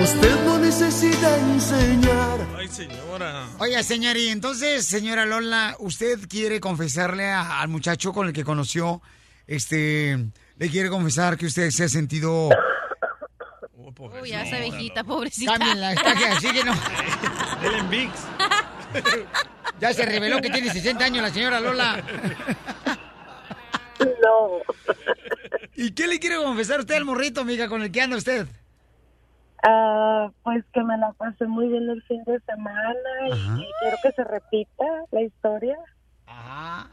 usted 0.02 0.46
no 0.46 0.58
necesita 0.60 1.38
enseñar. 1.38 2.40
Ay, 2.58 2.68
señora. 2.68 3.46
Oiga, 3.60 3.84
señor, 3.84 4.18
y 4.18 4.30
entonces, 4.30 4.86
señora 4.86 5.26
Lola, 5.26 5.76
¿usted 5.80 6.20
quiere 6.28 6.60
confesarle 6.60 7.30
a- 7.32 7.60
al 7.62 7.68
muchacho 7.70 8.12
con 8.14 8.28
el 8.28 8.34
que 8.34 8.44
conoció, 8.44 9.02
este, 9.48 10.18
le 10.58 10.70
quiere 10.70 10.90
confesar 10.90 11.38
que 11.38 11.46
usted 11.46 11.70
se 11.72 11.86
ha 11.86 11.90
sentido... 11.90 12.50
Uy, 14.22 14.30
ya 14.30 14.44
esa 14.44 14.58
viejita, 14.60 15.04
pobrecita. 15.04 15.54
Cámbienla, 15.58 15.92
está 15.94 16.16
que 16.16 16.26
así 16.26 16.52
que 16.54 16.64
no. 16.64 16.72
Él 17.64 17.74
en 17.76 17.90
VIX. 17.90 18.12
Ya 19.80 19.94
se 19.94 20.06
reveló 20.06 20.42
que 20.42 20.50
tiene 20.50 20.70
60 20.70 21.06
años 21.06 21.24
la 21.24 21.30
señora 21.30 21.60
Lola. 21.60 22.04
No. 24.00 24.62
¿Y 25.76 25.92
qué 25.92 26.08
le 26.08 26.20
quiere 26.20 26.38
confesar 26.38 26.80
usted 26.80 26.96
al 26.96 27.04
morrito, 27.04 27.42
amiga, 27.42 27.68
con 27.68 27.82
el 27.82 27.92
que 27.92 28.02
anda 28.02 28.16
usted? 28.16 28.48
Ah, 29.62 30.32
pues 30.42 30.64
que 30.74 30.82
me 30.84 30.98
la 30.98 31.12
pasé 31.14 31.46
muy 31.46 31.68
bien 31.68 31.90
el 31.90 32.02
fin 32.04 32.24
de 32.24 32.40
semana 32.46 33.28
y, 33.28 33.34
y 33.34 33.68
quiero 33.82 33.98
que 34.02 34.12
se 34.14 34.24
repita 34.24 34.86
la 35.12 35.22
historia. 35.22 35.78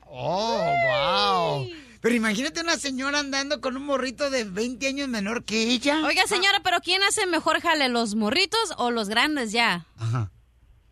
Oh, 0.09 0.75
wow. 0.89 1.69
Pero 2.01 2.15
imagínate 2.15 2.61
una 2.61 2.77
señora 2.77 3.19
andando 3.19 3.61
con 3.61 3.77
un 3.77 3.85
morrito 3.85 4.31
de 4.31 4.45
20 4.45 4.87
años 4.87 5.09
menor 5.09 5.45
que 5.45 5.71
ella. 5.71 6.03
Oiga, 6.05 6.27
señora, 6.27 6.61
pero 6.63 6.81
¿quién 6.81 7.03
hace 7.03 7.27
mejor 7.27 7.61
jale, 7.61 7.89
los 7.89 8.15
morritos 8.15 8.75
o 8.79 8.91
los 8.91 9.09
grandes 9.09 9.53
ya? 9.53 9.87
Ajá. 9.99 10.31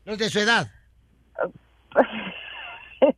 Los 0.05 0.19
de 0.19 0.31
su 0.31 0.41
edad. 0.41 0.71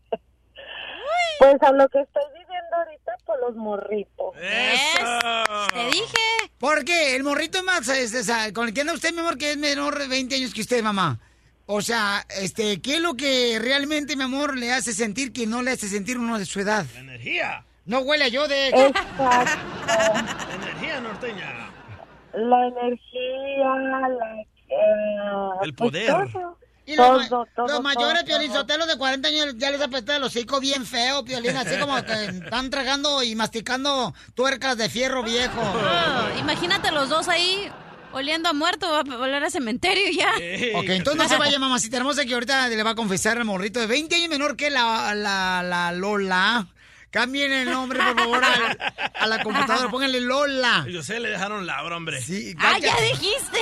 Pues 1.38 1.62
a 1.62 1.70
lo 1.72 1.86
que 1.90 2.00
estoy 2.00 2.22
viviendo 2.32 2.76
ahorita 2.76 3.12
por 3.26 3.38
los 3.40 3.54
morritos. 3.56 4.34
Te 4.36 5.84
dije. 5.90 6.50
¿Por 6.58 6.82
qué? 6.84 7.14
El 7.14 7.24
morrito 7.24 7.58
es 7.58 7.64
más, 7.64 7.86
es- 7.88 8.14
es- 8.14 8.30
ah, 8.30 8.46
con 8.54 8.68
el 8.68 8.72
que 8.74 8.80
anda 8.80 8.94
usted, 8.94 9.12
mi 9.12 9.20
amor, 9.20 9.36
que 9.36 9.50
es 9.50 9.58
menor 9.58 9.98
de 9.98 10.08
20 10.08 10.34
años 10.36 10.54
que 10.54 10.62
usted, 10.62 10.82
mamá. 10.82 11.18
O 11.66 11.82
sea, 11.82 12.24
este, 12.40 12.80
¿qué 12.80 12.94
es 12.94 13.00
lo 13.02 13.14
que 13.14 13.58
realmente, 13.60 14.16
mi 14.16 14.22
amor, 14.22 14.56
le 14.56 14.72
hace 14.72 14.94
sentir 14.94 15.32
que 15.32 15.46
no 15.46 15.60
le 15.62 15.72
hace 15.72 15.88
sentir 15.88 16.16
uno 16.16 16.38
de 16.38 16.46
su 16.46 16.60
edad? 16.60 16.86
Energía. 16.96 17.64
No 17.84 17.98
huele 18.00 18.24
a 18.24 18.28
yo 18.28 18.48
de... 18.48 18.68
Exacto. 18.68 19.30
Energía 20.54 21.00
norteña. 21.02 21.70
la 22.32 22.66
energía, 22.68 23.74
la... 23.76 24.40
eh, 24.70 25.64
El 25.64 25.74
pues 25.74 25.92
poder. 26.94 26.96
todo. 26.96 27.16
Y 27.16 27.20
los, 27.20 27.28
Todo, 27.28 27.46
todo, 27.54 27.66
los 27.66 27.82
mayores, 27.82 28.22
Piolín. 28.24 28.52
Sotelo, 28.52 28.86
de 28.86 28.96
40 28.96 29.28
años 29.28 29.54
ya 29.56 29.70
les 29.70 29.80
apesta 29.80 30.16
el 30.16 30.22
hocico 30.22 30.60
bien 30.60 30.86
feo, 30.86 31.24
Piolín, 31.24 31.56
así 31.56 31.78
como 31.78 31.96
que 32.04 32.24
están 32.26 32.70
tragando 32.70 33.22
y 33.22 33.34
masticando 33.34 34.14
tuercas 34.34 34.76
de 34.76 34.88
fierro 34.88 35.22
viejo. 35.22 35.60
Oh, 35.60 36.38
imagínate 36.38 36.92
los 36.92 37.08
dos 37.08 37.28
ahí 37.28 37.70
oliendo 38.12 38.48
a 38.48 38.52
muerto, 38.52 38.88
va 38.90 39.00
a 39.00 39.18
oler 39.18 39.44
a 39.44 39.50
cementerio 39.50 40.04
ya. 40.12 40.30
Ok, 40.78 40.88
entonces 40.90 41.22
no 41.22 41.28
se 41.28 41.36
vaya, 41.36 41.58
mamacita 41.58 41.96
hermosa, 41.98 42.24
que 42.24 42.34
ahorita 42.34 42.68
le 42.68 42.82
va 42.82 42.90
a 42.90 42.94
confesar 42.94 43.36
al 43.38 43.44
morrito 43.44 43.80
de 43.80 43.86
20 43.86 44.14
años 44.14 44.28
menor 44.28 44.56
que 44.56 44.70
la, 44.70 45.14
la, 45.14 45.62
la 45.62 45.92
Lola. 45.92 46.66
Cambien 47.16 47.50
el 47.50 47.70
nombre, 47.70 47.98
por 47.98 48.14
favor, 48.14 48.44
a, 48.44 48.92
a 49.14 49.26
la 49.26 49.42
computadora. 49.42 49.88
Pónganle 49.88 50.20
Lola. 50.20 50.84
Yo 50.86 51.02
sé, 51.02 51.18
le 51.18 51.30
dejaron 51.30 51.64
Laura, 51.64 51.96
hombre. 51.96 52.20
Sí, 52.20 52.54
¡Ah, 52.58 52.78
ya 52.78 52.94
dijiste! 53.00 53.58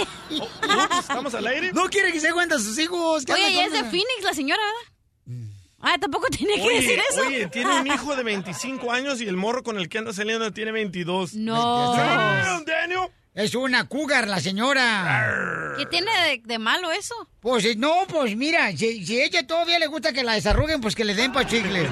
¿Estamos 0.98 1.32
al 1.36 1.46
aire? 1.46 1.72
No 1.72 1.88
quiere 1.88 2.10
que 2.10 2.18
se 2.18 2.30
a 2.30 2.58
sus 2.58 2.76
hijos. 2.80 3.24
¿qué 3.24 3.32
Oye, 3.32 3.54
ya 3.54 3.66
es 3.66 3.72
de 3.72 3.84
Phoenix 3.84 4.24
la 4.24 4.34
señora, 4.34 4.60
¿verdad? 4.60 5.48
Ah, 5.78 5.96
tampoco 6.00 6.26
tiene 6.30 6.54
que 6.56 6.68
decir 6.68 7.00
eso. 7.10 7.20
oye, 7.20 7.46
tiene 7.46 7.78
un 7.78 7.86
hijo 7.86 8.16
de 8.16 8.24
25 8.24 8.90
años 8.90 9.20
y 9.20 9.28
el 9.28 9.36
morro 9.36 9.62
con 9.62 9.78
el 9.78 9.88
que 9.88 9.98
anda 9.98 10.12
saliendo 10.12 10.50
tiene 10.52 10.72
22. 10.72 11.34
No. 11.34 11.94
Damn, 11.94 12.64
Daniel. 12.64 13.08
Es 13.34 13.54
una 13.56 13.88
cougar 13.88 14.28
la 14.28 14.38
señora. 14.38 15.72
¿Qué 15.76 15.86
tiene 15.86 16.08
de, 16.28 16.40
de 16.44 16.58
malo 16.60 16.92
eso? 16.92 17.16
Pues 17.40 17.64
eh, 17.64 17.74
no, 17.76 18.06
pues 18.08 18.36
mira, 18.36 18.70
si, 18.76 19.04
si 19.04 19.20
a 19.20 19.24
ella 19.24 19.44
todavía 19.44 19.80
le 19.80 19.88
gusta 19.88 20.12
que 20.12 20.22
la 20.22 20.34
desarruguen, 20.34 20.80
pues 20.80 20.94
que 20.94 21.04
le 21.04 21.16
den 21.16 21.32
pa' 21.32 21.44
chicle. 21.44 21.88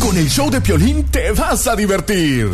Con 0.00 0.18
el 0.18 0.28
show 0.28 0.50
de 0.50 0.60
Piolín 0.60 1.10
te 1.10 1.32
vas 1.32 1.66
a 1.66 1.74
divertir. 1.74 2.50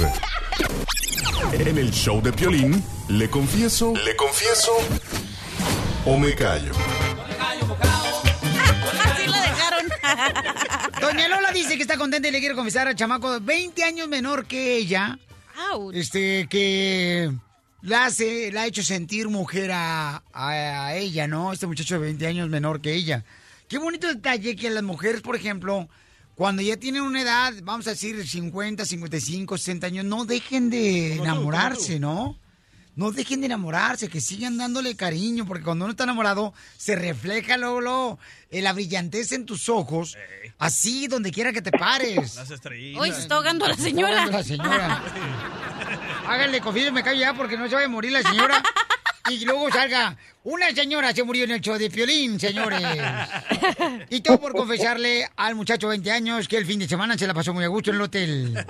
En 1.53 1.79
el 1.79 1.91
show 1.91 2.23
de 2.23 2.33
Piolín, 2.33 2.81
le 3.09 3.29
confieso, 3.29 3.93
le 4.05 4.15
confieso 4.15 4.71
o 6.05 6.17
me 6.17 6.33
callo. 6.37 6.71
Así 9.03 9.27
lo 9.27 9.33
dejaron. 9.33 9.89
Doña 11.01 11.27
Lola 11.27 11.51
dice 11.51 11.75
que 11.77 11.83
está 11.83 11.97
contenta 11.99 12.29
y 12.29 12.31
le 12.31 12.39
quiere 12.39 12.55
confesar 12.55 12.87
al 12.87 12.95
chamaco 12.95 13.33
de 13.33 13.41
20 13.41 13.83
años 13.83 14.07
menor 14.07 14.47
que 14.47 14.77
ella. 14.77 15.19
Este, 15.95 16.47
que 16.49 17.33
la 17.83 18.07
hace, 18.07 18.51
la 18.53 18.63
ha 18.63 18.67
hecho 18.67 18.83
sentir 18.83 19.29
mujer 19.29 19.71
a, 19.73 20.23
a- 20.33 20.87
a 20.87 20.97
ella, 20.97 21.27
¿no? 21.29 21.53
Este 21.53 21.67
muchacho 21.67 21.95
de 21.95 22.01
20 22.01 22.27
años 22.27 22.49
menor 22.49 22.81
que 22.81 22.95
ella. 22.95 23.25
Qué 23.69 23.79
bonito 23.79 24.07
detalle 24.07 24.55
que 24.57 24.71
las 24.71 24.83
mujeres, 24.83 25.21
por 25.23 25.35
ejemplo, 25.37 25.89
cuando 26.35 26.63
ya 26.63 26.77
tienen 26.77 27.03
una 27.03 27.23
edad, 27.23 27.53
vamos 27.63 27.87
a 27.87 27.91
decir 27.91 28.27
50, 28.27 28.85
55, 28.85 29.57
60 29.59 29.87
años, 29.87 30.05
no 30.05 30.25
dejen 30.25 30.71
de 30.71 31.15
Como 31.17 31.23
tú, 31.25 31.25
enamorarse, 31.25 31.99
¿no? 31.99 32.39
No 32.97 33.13
dejen 33.13 33.41
de 33.41 33.47
enamorarse, 33.47 34.09
que 34.09 34.23
sigan 34.23 34.57
dándole 34.57 34.97
cariño, 34.97 35.45
porque 35.47 35.63
cuando 35.65 35.85
uno 35.85 35.93
está 35.93 36.05
enamorado, 36.05 36.55
se 36.79 36.97
refleja 36.97 37.59
luego, 37.59 37.81
luego, 37.83 38.19
eh, 38.51 38.63
la 38.63 38.73
brillantez 38.73 39.33
en 39.33 39.45
tus 39.45 39.69
ojos, 39.69 40.17
así 40.59 41.07
donde 41.07 41.31
quiera 41.31 41.53
que 41.53 41.61
te 41.61 41.71
pares. 41.71 42.37
Las 42.37 42.51
estrellitas. 42.51 43.03
Hoy 43.03 43.13
se 43.13 43.21
está 43.21 43.35
ahogando 43.35 43.69
la 43.69 43.75
Se 43.75 43.81
está 43.81 43.91
señora. 43.91 44.23
ahogando 44.23 44.39
la 44.39 44.45
señora. 44.45 45.03
Háganle 46.27 46.61
confío, 46.61 46.91
me 46.91 47.03
callo 47.03 47.21
ya 47.21 47.35
porque 47.35 47.59
no 47.59 47.69
se 47.69 47.75
va 47.75 47.85
a 47.85 47.89
morir 47.89 48.13
la 48.13 48.23
señora. 48.23 48.63
Y 49.29 49.45
luego 49.45 49.69
salga, 49.73 50.17
una 50.45 50.71
señora 50.71 51.13
se 51.13 51.25
murió 51.25 51.43
en 51.43 51.51
el 51.51 51.61
show 51.61 51.77
de 51.77 51.91
Piolín, 51.91 52.39
señores. 52.39 52.81
Y 54.09 54.21
todo 54.21 54.41
por 54.41 54.53
confesarle 54.53 55.29
al 55.35 55.57
muchacho 55.57 55.89
de 55.89 55.95
20 55.97 56.13
años 56.13 56.47
que 56.47 56.57
el 56.57 56.65
fin 56.65 56.79
de 56.79 56.87
semana 56.87 57.19
se 57.19 57.27
la 57.27 57.35
pasó 57.35 57.53
muy 57.53 57.65
a 57.65 57.67
gusto 57.67 57.91
en 57.91 57.97
el 57.97 58.03
hotel. 58.03 58.67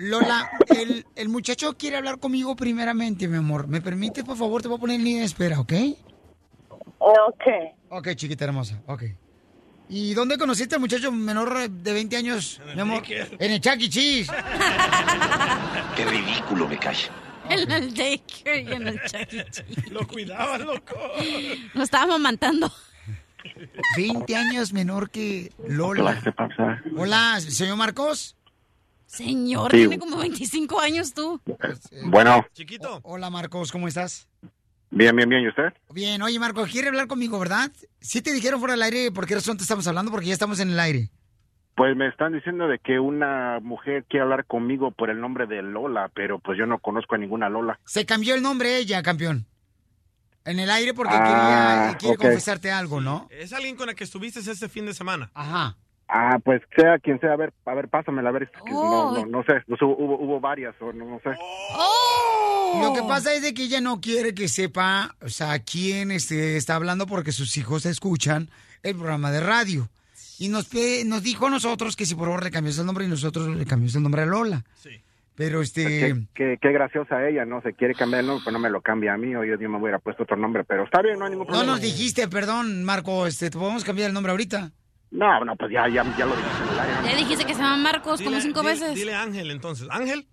Lola, 0.00 0.50
el, 0.74 1.04
el 1.14 1.28
muchacho 1.28 1.76
quiere 1.76 1.98
hablar 1.98 2.18
conmigo 2.18 2.56
primeramente, 2.56 3.28
mi 3.28 3.36
amor. 3.36 3.68
¿Me 3.68 3.82
permite, 3.82 4.24
por 4.24 4.34
favor? 4.34 4.62
Te 4.62 4.68
voy 4.68 4.78
a 4.78 4.80
poner 4.80 4.96
en 4.96 5.04
línea 5.04 5.20
de 5.20 5.26
espera, 5.26 5.60
¿ok? 5.60 5.72
Ok. 6.98 7.44
Ok, 7.90 8.14
chiquita 8.14 8.46
hermosa, 8.46 8.80
ok. 8.86 9.02
¿Y 9.90 10.14
dónde 10.14 10.38
conociste 10.38 10.76
al 10.76 10.80
muchacho 10.80 11.12
menor 11.12 11.68
de 11.68 11.92
20 11.92 12.16
años, 12.16 12.62
mi 12.74 12.80
amor? 12.80 13.02
En 13.10 13.50
el 13.52 13.60
Chuck 13.60 13.74
E. 13.74 13.88
Cheese. 13.90 14.32
Qué 15.96 16.04
ridículo 16.06 16.66
me 16.66 16.78
cae. 16.78 16.96
En 17.50 17.70
el 17.70 17.94
daycare 17.94 18.62
y 18.62 18.72
en 18.72 18.88
el 18.88 19.02
Chuck 19.02 19.32
E. 19.32 19.50
Cheese. 19.50 19.90
Lo 19.90 20.06
cuidaban, 20.06 20.64
loco. 20.64 20.94
Lo 21.74 21.82
estábamos 21.82 22.14
amamantando. 22.14 22.72
20 23.98 24.34
años 24.34 24.72
menor 24.72 25.10
que 25.10 25.52
Lola. 25.68 26.22
Hola, 26.96 27.38
señor 27.40 27.76
Marcos. 27.76 28.36
Señor, 29.10 29.72
Sí. 29.72 29.78
tiene 29.78 29.98
como 29.98 30.18
25 30.18 30.78
años 30.80 31.12
tú. 31.12 31.40
Bueno, 32.04 32.46
Chiquito. 32.52 33.00
Hola, 33.02 33.28
Marcos, 33.28 33.72
¿cómo 33.72 33.88
estás? 33.88 34.28
bien, 34.92 35.16
bien, 35.16 35.28
bien. 35.28 35.42
¿Y 35.42 35.48
usted? 35.48 35.72
Bien, 35.92 36.22
oye, 36.22 36.38
Marcos, 36.38 36.70
¿quiere 36.70 36.88
hablar 36.88 37.08
conmigo, 37.08 37.36
verdad? 37.40 37.72
Sí 38.00 38.22
te 38.22 38.32
dijeron 38.32 38.60
fuera 38.60 38.74
del 38.74 38.82
aire 38.84 39.10
por 39.10 39.26
qué 39.26 39.34
razón 39.34 39.56
te 39.56 39.64
estamos 39.64 39.84
hablando, 39.88 40.12
porque 40.12 40.28
ya 40.28 40.32
estamos 40.32 40.60
en 40.60 40.70
el 40.70 40.78
aire. 40.78 41.10
Pues 41.74 41.96
me 41.96 42.06
están 42.06 42.34
diciendo 42.34 42.68
de 42.68 42.78
que 42.78 43.00
una 43.00 43.58
mujer 43.60 44.04
quiere 44.08 44.22
hablar 44.22 44.44
conmigo 44.46 44.92
por 44.92 45.10
el 45.10 45.20
nombre 45.20 45.48
de 45.48 45.60
Lola, 45.62 46.08
pero 46.14 46.38
pues 46.38 46.56
yo 46.56 46.66
no 46.66 46.78
conozco 46.78 47.16
a 47.16 47.18
ninguna 47.18 47.48
Lola. 47.48 47.80
Se 47.86 48.06
cambió 48.06 48.36
el 48.36 48.42
nombre 48.42 48.76
ella, 48.76 49.02
campeón. 49.02 49.44
En 50.44 50.60
el 50.60 50.70
aire 50.70 50.94
porque 50.94 51.14
Ah, 51.16 51.96
quería 51.96 51.98
quiere 51.98 52.16
confesarte 52.16 52.70
algo, 52.70 53.00
¿no? 53.00 53.26
Es 53.30 53.52
alguien 53.52 53.74
con 53.74 53.88
el 53.88 53.96
que 53.96 54.04
estuviste 54.04 54.38
este 54.38 54.68
fin 54.68 54.86
de 54.86 54.94
semana. 54.94 55.30
Ajá. 55.34 55.76
Ah, 56.12 56.38
pues 56.44 56.60
sea 56.76 56.98
quien 56.98 57.20
sea, 57.20 57.32
a 57.34 57.36
ver, 57.36 57.52
a 57.64 57.74
ver, 57.74 57.88
pásamela, 57.88 58.30
a 58.30 58.32
ver, 58.32 58.50
Oh. 58.72 59.12
no, 59.14 59.20
no, 59.20 59.26
no 59.26 59.44
sé, 59.44 59.62
no 59.68 59.76
hubo, 59.80 60.18
hubo 60.18 60.40
varias, 60.40 60.74
o 60.80 60.92
no, 60.92 61.04
no 61.04 61.20
sé. 61.20 61.30
Lo 62.82 62.92
que 62.94 63.02
pasa 63.02 63.34
es 63.34 63.42
de 63.42 63.52
que 63.54 63.64
ella 63.64 63.80
no 63.80 64.00
quiere 64.00 64.34
que 64.34 64.48
sepa, 64.48 65.14
o 65.22 65.28
sea, 65.28 65.58
quién 65.60 66.10
este, 66.10 66.56
está 66.56 66.76
hablando 66.76 67.06
porque 67.06 67.32
sus 67.32 67.56
hijos 67.56 67.84
escuchan 67.86 68.48
el 68.82 68.94
programa 68.96 69.30
de 69.30 69.40
radio. 69.40 69.88
Y 70.38 70.48
nos, 70.48 70.68
nos 71.06 71.22
dijo 71.22 71.46
a 71.48 71.50
nosotros 71.50 71.96
que 71.96 72.06
si 72.06 72.14
por 72.14 72.26
favor 72.28 72.42
le 72.44 72.50
cambiamos 72.50 72.78
el 72.78 72.86
nombre 72.86 73.04
y 73.04 73.08
nosotros 73.08 73.48
le 73.48 73.66
cambiamos 73.66 73.94
el 73.96 74.02
nombre 74.02 74.22
a 74.22 74.26
Lola. 74.26 74.64
Pero 75.34 75.62
este... 75.62 75.84
Qué, 75.84 76.22
qué, 76.34 76.58
qué 76.60 76.72
graciosa 76.72 77.26
ella, 77.28 77.44
¿no? 77.44 77.60
Se 77.62 77.72
quiere 77.72 77.94
cambiar 77.94 78.20
el 78.20 78.26
nombre, 78.26 78.44
pues 78.44 78.52
no 78.52 78.58
me 78.58 78.70
lo 78.70 78.80
cambia 78.80 79.14
a 79.14 79.16
mí, 79.16 79.34
o 79.34 79.44
yo 79.44 79.56
me 79.58 79.78
hubiera 79.78 79.98
puesto 79.98 80.22
otro 80.24 80.36
nombre, 80.36 80.64
pero 80.64 80.84
está 80.84 81.02
bien, 81.02 81.18
no 81.18 81.24
hay 81.24 81.30
ningún 81.32 81.46
No 81.46 81.52
problema. 81.52 81.72
nos 81.72 81.80
dijiste, 81.80 82.28
perdón, 82.28 82.84
Marco, 82.84 83.26
este, 83.26 83.50
¿te 83.50 83.58
podemos 83.58 83.84
cambiar 83.84 84.08
el 84.08 84.14
nombre 84.14 84.32
ahorita? 84.32 84.70
No, 85.10 85.44
no, 85.44 85.56
pues 85.56 85.72
ya, 85.72 85.88
ya, 85.88 86.04
ya 86.16 86.24
lo 86.26 86.34
en 86.34 86.40
aire. 86.44 87.10
Ya 87.10 87.16
dijiste 87.16 87.44
que 87.44 87.54
se 87.54 87.60
llama 87.60 87.76
Marcos 87.78 88.20
como 88.22 88.40
cinco 88.40 88.60
dile- 88.60 88.64
veces. 88.66 88.94
Dile 88.94 89.14
Ángel, 89.14 89.50
entonces. 89.50 89.88
¿Ángel? 89.90 90.26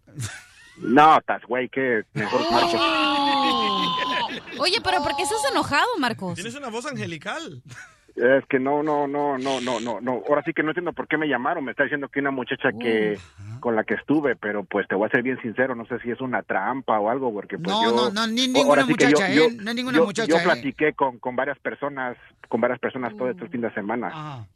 No, 0.78 1.18
estás 1.18 1.42
güey, 1.48 1.68
que 1.70 2.04
mejor 2.14 2.42
Marcos. 2.52 2.74
Oye, 4.60 4.78
pero 4.84 5.02
¿por 5.02 5.16
qué 5.16 5.24
estás 5.24 5.44
enojado, 5.52 5.88
Marcos? 6.00 6.36
Tienes 6.36 6.56
una 6.56 6.70
voz 6.70 6.86
angelical. 6.86 7.62
Es 8.16 8.44
que 8.50 8.60
no, 8.60 8.82
no, 8.82 9.08
no, 9.08 9.38
no, 9.38 9.62
no, 9.62 9.80
no, 9.80 10.02
no. 10.02 10.24
Ahora 10.28 10.42
sí 10.44 10.52
que 10.52 10.64
no 10.64 10.70
entiendo 10.72 10.92
por 10.92 11.08
qué 11.08 11.18
me 11.18 11.28
llamaron. 11.28 11.64
Me 11.64 11.72
está 11.72 11.84
diciendo 11.84 12.10
que 12.10 12.20
una 12.20 12.32
muchacha 12.32 12.70
que 12.80 13.20
con 13.60 13.76
la 13.76 13.84
que 13.84 13.94
estuve, 13.94 14.36
pero 14.36 14.64
pues 14.64 14.88
te 14.88 14.96
voy 14.96 15.08
a 15.08 15.12
ser 15.12 15.22
bien 15.22 15.40
sincero, 15.42 15.76
no 15.76 15.86
sé 15.86 16.00
si 16.00 16.10
es 16.10 16.20
una 16.20 16.42
trampa 16.42 17.00
o 17.00 17.10
algo, 17.12 17.32
porque 17.32 17.58
pues 17.60 17.68
No, 17.76 17.84
yo... 17.84 17.96
no, 17.96 18.10
no, 18.12 18.26
ni 18.28 18.48
ninguna 18.48 18.86
sí 18.88 18.96
que 18.96 19.06
muchacha, 19.08 19.30
yo- 19.32 19.44
¿eh? 19.46 19.50
yo- 19.56 19.62
No 19.64 19.70
es 19.70 19.76
ninguna 19.76 19.98
yo- 20.00 20.06
muchacha, 20.06 20.28
Yo 20.30 20.38
¿eh? 20.38 20.44
platiqué 20.44 20.94
con, 20.94 21.20
con 21.20 21.36
varias 21.36 21.60
personas, 21.60 22.18
con 22.50 22.60
varias 22.60 22.80
personas 22.80 23.16
todo 23.16 23.30
este 23.30 23.48
fin 23.50 23.62
de 23.62 23.72
semana. 23.74 24.48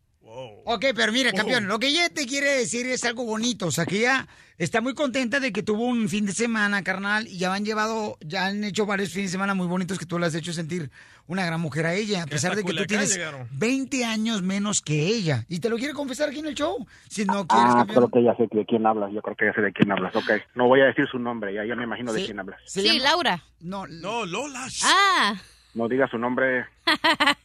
Ok, 0.66 0.86
pero 0.96 1.12
mira, 1.12 1.32
campeón, 1.34 1.68
lo 1.68 1.78
que 1.80 1.88
ella 1.88 2.10
te 2.10 2.26
quiere 2.26 2.50
decir 2.58 2.86
es 2.88 3.04
algo 3.04 3.26
bonito. 3.26 3.68
O 3.68 3.72
sea, 3.72 3.86
que 3.86 3.98
ella 4.00 4.28
está 4.58 4.80
muy 4.80 4.94
contenta 4.94 5.40
de 5.40 5.52
que 5.52 5.64
tuvo 5.64 5.86
un 5.86 6.08
fin 6.08 6.26
de 6.26 6.32
semana, 6.34 6.84
carnal, 6.84 7.28
y 7.28 7.38
ya 7.38 7.54
han 7.54 7.66
llevado, 7.66 8.18
ya 8.22 8.46
han 8.46 8.64
hecho 8.64 8.86
varios 8.86 9.12
fines 9.12 9.30
de 9.32 9.34
semana 9.34 9.54
muy 9.54 9.68
bonitos 9.68 10.00
que 10.00 10.06
tú 10.06 10.18
le 10.20 10.28
has 10.28 10.36
hecho 10.36 10.54
sentir 10.54 10.90
una 11.28 11.46
gran 11.46 11.60
mujer 11.60 11.86
a 11.86 11.94
ella, 11.94 12.24
a 12.24 12.28
pesar 12.28 12.56
de 12.56 12.64
que 12.64 12.74
tú 12.74 12.86
tienes 12.86 13.14
llegaron. 13.16 13.48
20 13.52 14.06
años 14.06 14.42
menos 14.42 14.82
que 14.82 15.06
ella. 15.08 15.46
Y 15.50 15.60
te 15.60 15.70
lo 15.70 15.78
quiere 15.78 15.94
confesar 15.94 16.30
aquí 16.30 16.40
en 16.40 16.48
el 16.48 16.56
show. 16.56 16.86
Si 17.10 17.26
no 17.26 17.46
quieres, 17.48 17.68
Ah, 17.70 17.76
campeón. 17.80 18.10
creo 18.10 18.12
que 18.12 18.24
ya 18.24 18.36
sé 18.36 18.48
de 18.56 18.66
quién 18.66 18.86
hablas. 18.86 19.12
Yo 19.14 19.22
creo 19.22 19.36
que 19.36 19.46
ya 19.46 19.54
sé 19.54 19.62
de 19.62 19.74
quién 19.74 19.92
hablas. 19.92 20.16
Ok, 20.16 20.30
no 20.56 20.68
voy 20.68 20.82
a 20.82 20.86
decir 20.86 21.06
su 21.12 21.20
nombre, 21.20 21.54
ya, 21.54 21.66
ya 21.66 21.76
me 21.76 21.84
imagino 21.84 22.14
de 22.14 22.20
Sí. 22.22 22.26
quién 22.28 22.40
hablas. 22.40 22.60
Sí, 22.66 23.00
Laura. 23.00 23.44
No, 23.60 23.86
no, 23.88 24.26
Lola. 24.26 24.68
Ah. 24.84 25.36
No 25.74 25.88
diga 25.88 26.08
su 26.10 26.18
nombre. 26.18 26.66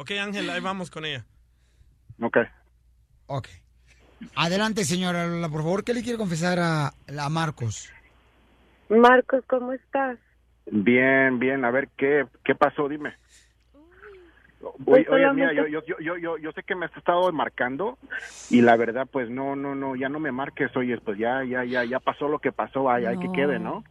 Ok, 0.00 0.12
Ángel, 0.12 0.48
ahí 0.48 0.60
vamos 0.62 0.90
con 0.90 1.04
ella. 1.04 1.26
Ok. 2.22 2.38
Ok. 3.26 3.48
Adelante, 4.34 4.84
señora 4.84 5.26
Lola, 5.26 5.50
por 5.50 5.60
favor, 5.60 5.84
¿qué 5.84 5.92
le 5.92 6.02
quiere 6.02 6.16
confesar 6.16 6.58
a, 6.58 6.86
a 6.86 7.28
Marcos? 7.28 7.92
Marcos, 8.88 9.44
¿cómo 9.46 9.74
estás? 9.74 10.18
Bien, 10.64 11.38
bien. 11.38 11.66
A 11.66 11.70
ver, 11.70 11.90
¿qué, 11.98 12.24
qué 12.44 12.54
pasó? 12.54 12.88
Dime. 12.88 13.14
Oye, 14.62 14.74
Pues 14.86 15.08
oye, 15.10 15.30
mira, 15.34 15.52
yo, 15.52 15.66
yo, 15.66 15.80
yo, 15.86 15.96
yo, 16.00 16.16
yo, 16.16 16.38
yo 16.38 16.52
sé 16.52 16.62
que 16.62 16.74
me 16.74 16.86
has 16.86 16.96
estado 16.96 17.30
marcando 17.32 17.98
y 18.48 18.62
la 18.62 18.76
verdad, 18.76 19.06
pues 19.10 19.28
no, 19.28 19.54
no, 19.54 19.74
no, 19.74 19.96
ya 19.96 20.08
no 20.08 20.18
me 20.18 20.32
marques, 20.32 20.74
oye, 20.76 20.96
pues 20.98 21.18
ya, 21.18 21.44
ya, 21.44 21.62
ya, 21.64 21.84
ya 21.84 22.00
pasó 22.00 22.26
lo 22.26 22.38
que 22.38 22.52
pasó, 22.52 22.90
hay, 22.90 23.04
hay 23.04 23.18
que 23.18 23.28
quede, 23.34 23.58
¿no? 23.58 23.84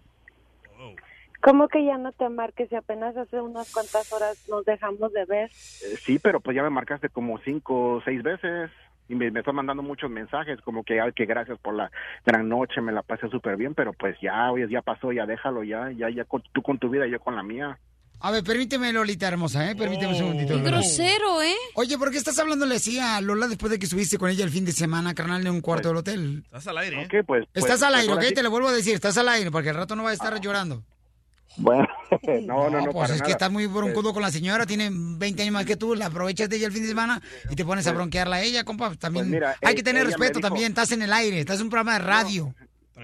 ¿Cómo 1.41 1.68
que 1.70 1.86
ya 1.86 1.98
no 1.98 2.11
te 2.11 2.28
marques 2.30 2.70
si 2.70 2.76
apenas 2.76 3.16
hace 3.16 3.40
unas 3.40 3.72
cuantas 3.72 4.11
horas 4.11 4.38
nos 4.49 4.66
dejamos 4.66 5.11
de 5.14 5.26
ver? 5.26 5.49
Eh, 5.49 5.98
sí, 6.06 6.20
pero 6.20 6.40
pues 6.41 6.56
ya 6.56 6.64
me 6.64 6.70
marcaste 6.70 7.10
como 7.10 7.40
cinco 7.40 7.95
o 7.95 8.02
seis 8.03 8.22
veces. 8.24 8.70
y 9.07 9.16
me, 9.16 9.32
me 9.32 9.40
está 9.40 9.52
mandando 9.52 9.82
muchos 9.82 10.10
mensajes 10.11 10.60
como 10.61 10.84
que, 10.84 11.02
ay, 11.02 11.11
que 11.14 11.26
gracias 11.26 11.57
por 11.60 11.74
la 11.74 11.90
gran 12.26 12.48
noche, 12.48 12.80
me 12.82 12.91
la 12.91 13.02
pasé 13.02 13.28
súper 13.30 13.56
bien, 13.57 13.74
pero 13.74 13.91
pues 13.94 14.16
ya, 14.22 14.52
oye, 14.52 14.68
ya 14.70 14.82
pasó, 14.84 15.11
ya 15.11 15.26
déjalo, 15.26 15.64
ya, 15.64 15.90
ya, 15.98 16.10
ya, 16.10 16.26
con- 16.26 16.44
tú 16.53 16.61
con 16.61 16.78
tu 16.78 16.90
vida, 16.90 17.07
yo 17.07 17.20
con 17.20 17.36
la 17.36 17.41
mía. 17.41 17.80
A 18.22 18.32
ver, 18.32 18.44
permíteme, 18.44 18.91
Lolita 18.91 19.30
hermosa, 19.30 19.72
¿eh? 19.72 19.76
Permíteme 19.78 20.10
un 20.10 20.16
segundito. 20.18 20.53
Qué 20.56 20.61
grosero, 20.61 21.41
¿eh? 21.41 21.56
Oye, 21.74 21.98
¿por 21.98 22.11
qué 22.11 22.18
estás 22.18 22.38
hablándole 22.38 22.76
así 22.76 22.99
a 22.99 23.22
Lola 23.22 23.48
después 23.48 23.72
de 23.72 23.80
que 23.80 23.86
estuviste 23.86 24.18
con 24.18 24.30
ella 24.30 24.44
el 24.44 24.52
fin 24.52 24.66
de 24.66 24.74
semana, 24.74 25.16
carnal, 25.16 25.41
en 25.41 25.53
un 25.53 25.61
cuarto 25.61 25.88
del 25.88 25.98
hotel? 25.98 26.41
Estás 26.44 26.68
al 26.68 26.78
aire, 26.80 27.02
¿eh? 27.02 27.06
Ok, 27.06 27.26
pues. 27.26 27.44
Estás 27.53 27.61
pues, 27.61 27.72
al 27.84 27.94
pues, 27.94 28.02
aire, 28.02 28.11
ahora 28.14 28.28
¿ok? 28.28 28.34
Te 28.36 28.44
lo 28.44 28.52
vuelvo 28.52 28.68
a 28.68 28.74
decir, 28.74 28.94
estás 28.94 29.18
al 29.18 29.30
aire, 29.30 29.49
porque 29.52 29.70
al 29.70 29.76
rato 29.78 29.95
no 29.95 30.03
va 30.03 30.10
a 30.10 30.14
estar 30.14 30.38
llorando. 30.41 30.84
Bueno, 31.57 31.88
no, 32.43 32.69
no, 32.69 32.77
no, 32.80 32.91
pues 32.91 32.95
para 32.95 33.15
es 33.15 33.21
que 33.21 33.31
estás 33.31 33.51
muy 33.51 33.65
broncudo 33.67 34.13
con 34.13 34.21
la 34.21 34.31
señora, 34.31 34.65
tiene 34.65 34.89
20 34.91 35.41
años 35.41 35.53
más 35.53 35.65
que 35.65 35.76
tú, 35.76 35.95
la 35.95 36.05
aprovechas 36.07 36.47
de 36.49 36.57
ella 36.57 36.67
el 36.67 36.71
fin 36.73 36.84
de 36.84 36.89
semana 36.89 37.21
y 37.49 37.55
te 37.55 37.65
pones 37.65 37.85
a 37.88 37.91
bronquearla 37.91 38.38
a 38.38 38.41
ella, 38.41 38.63
compa. 38.63 38.93
También 38.95 39.26
Pues 39.26 39.34
mira, 39.34 39.55
hay 39.63 39.73
e- 39.73 39.76
que 39.76 39.84
tener 39.84 40.03
ella 40.03 40.09
me 40.17 40.17
respeto 40.17 40.39
dijo- 40.39 40.47
también, 40.47 40.69
estás 40.69 40.91
en 40.91 41.01
el 41.01 41.11
aire, 41.11 41.39
estás 41.39 41.57
en 41.59 41.63
un 41.63 41.69
programa 41.69 41.93
de 41.93 41.99
radio. 42.05 42.53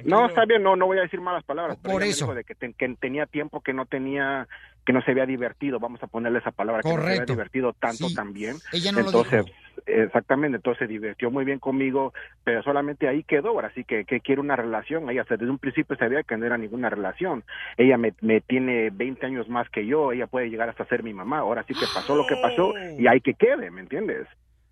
No, 0.04 0.28
está 0.28 0.46
bien, 0.46 0.62
no, 0.62 0.76
no 0.76 0.86
voy 0.88 0.98
a 1.00 1.02
decir 1.04 1.22
malas 1.22 1.44
palabras. 1.46 1.78
pero 1.82 1.94
Por 1.94 2.04
eso. 2.04 2.34
de 2.34 2.44
que, 2.44 2.54
te- 2.54 2.74
que 2.74 2.96
tenía 3.00 3.26
tiempo 3.26 3.62
que 3.62 3.74
no 3.74 3.86
tenía, 3.86 4.48
que 4.86 4.94
no 4.94 5.02
se 5.02 5.12
había 5.12 5.26
divertido, 5.26 5.80
vamos 5.80 6.02
a 6.04 6.08
ponerle 6.08 6.40
esa 6.40 6.52
palabra, 6.52 6.82
que 6.84 6.90
no 6.90 6.96
se 6.96 7.02
Correcto. 7.02 7.22
había 7.24 7.34
divertido 7.34 7.74
tanto 7.74 8.10
Sí. 8.10 8.16
también. 8.16 8.58
Ella 8.72 8.92
no 8.92 9.00
lo 9.02 9.06
entonces, 9.08 9.46
exactamente, 9.86 10.58
entonces 10.58 10.80
se 10.80 10.88
divirtió 10.88 11.32
muy 11.32 11.44
bien 11.46 11.60
conmigo, 11.60 12.14
pero 12.44 12.62
solamente 12.64 13.08
ahí 13.08 13.24
quedó, 13.24 13.50
ahora 13.50 13.72
sí 13.74 13.84
que, 13.84 14.06
que 14.06 14.20
quiere 14.22 14.42
una 14.42 14.56
relación, 14.56 15.10
ella 15.10 15.26
desde 15.30 15.50
un 15.50 15.58
principio 15.58 15.96
sabía 15.98 16.24
que 16.24 16.38
no 16.38 16.46
era 16.46 16.58
ninguna 16.58 16.90
relación, 16.90 17.44
ella 17.78 17.98
me, 17.98 18.14
me 18.22 18.42
tiene 18.42 18.90
20 18.92 19.26
años 19.26 19.50
más 19.50 19.70
que 19.70 19.86
yo, 19.86 20.12
ella 20.12 20.28
puede 20.28 20.50
llegar 20.50 20.70
hasta 20.70 20.86
ser 20.86 21.04
mi 21.04 21.14
mamá, 21.14 21.40
ahora 21.40 21.64
sí 21.68 21.74
que 21.74 21.86
pasó 21.94 22.16
lo 22.16 22.26
que 22.28 22.36
pasó 22.38 22.74
y 22.98 23.08
hay 23.08 23.22
que 23.22 23.34
quede, 23.34 23.72
¿me 23.72 23.82
entiendes? 23.82 24.28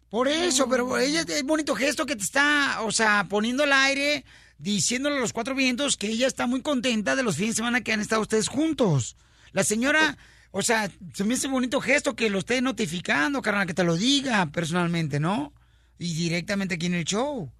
Por 0.09 0.27
eso, 0.27 0.69
pero 0.69 0.95
ella 0.99 1.21
es 1.21 1.43
bonito 1.43 1.73
gesto 1.73 2.05
que 2.05 2.15
te 2.15 2.21
está, 2.21 2.81
o 2.83 2.91
sea, 2.91 3.25
poniendo 3.27 3.63
al 3.63 3.73
aire, 3.73 4.23
diciéndole 4.59 5.17
a 5.17 5.19
los 5.19 5.33
cuatro 5.33 5.55
vientos 5.55 5.97
que 5.97 6.07
ella 6.07 6.27
está 6.27 6.45
muy 6.45 6.61
contenta 6.61 7.15
de 7.15 7.23
los 7.23 7.35
fines 7.37 7.55
de 7.55 7.57
semana 7.57 7.81
que 7.81 7.93
han 7.93 7.99
estado 7.99 8.21
ustedes 8.21 8.47
juntos. 8.47 9.17
La 9.53 9.63
señora, 9.63 10.17
o 10.51 10.61
sea, 10.61 10.91
se 11.13 11.23
me 11.23 11.35
hace 11.35 11.47
bonito 11.47 11.79
gesto 11.79 12.15
que 12.15 12.29
lo 12.29 12.39
esté 12.39 12.61
notificando, 12.61 13.41
carnal, 13.41 13.67
que 13.67 13.73
te 13.73 13.83
lo 13.83 13.95
diga 13.95 14.45
personalmente, 14.47 15.19
¿no? 15.19 15.53
Y 15.97 16.13
directamente 16.15 16.75
aquí 16.75 16.87
en 16.87 16.95
el 16.95 17.05
show. 17.05 17.51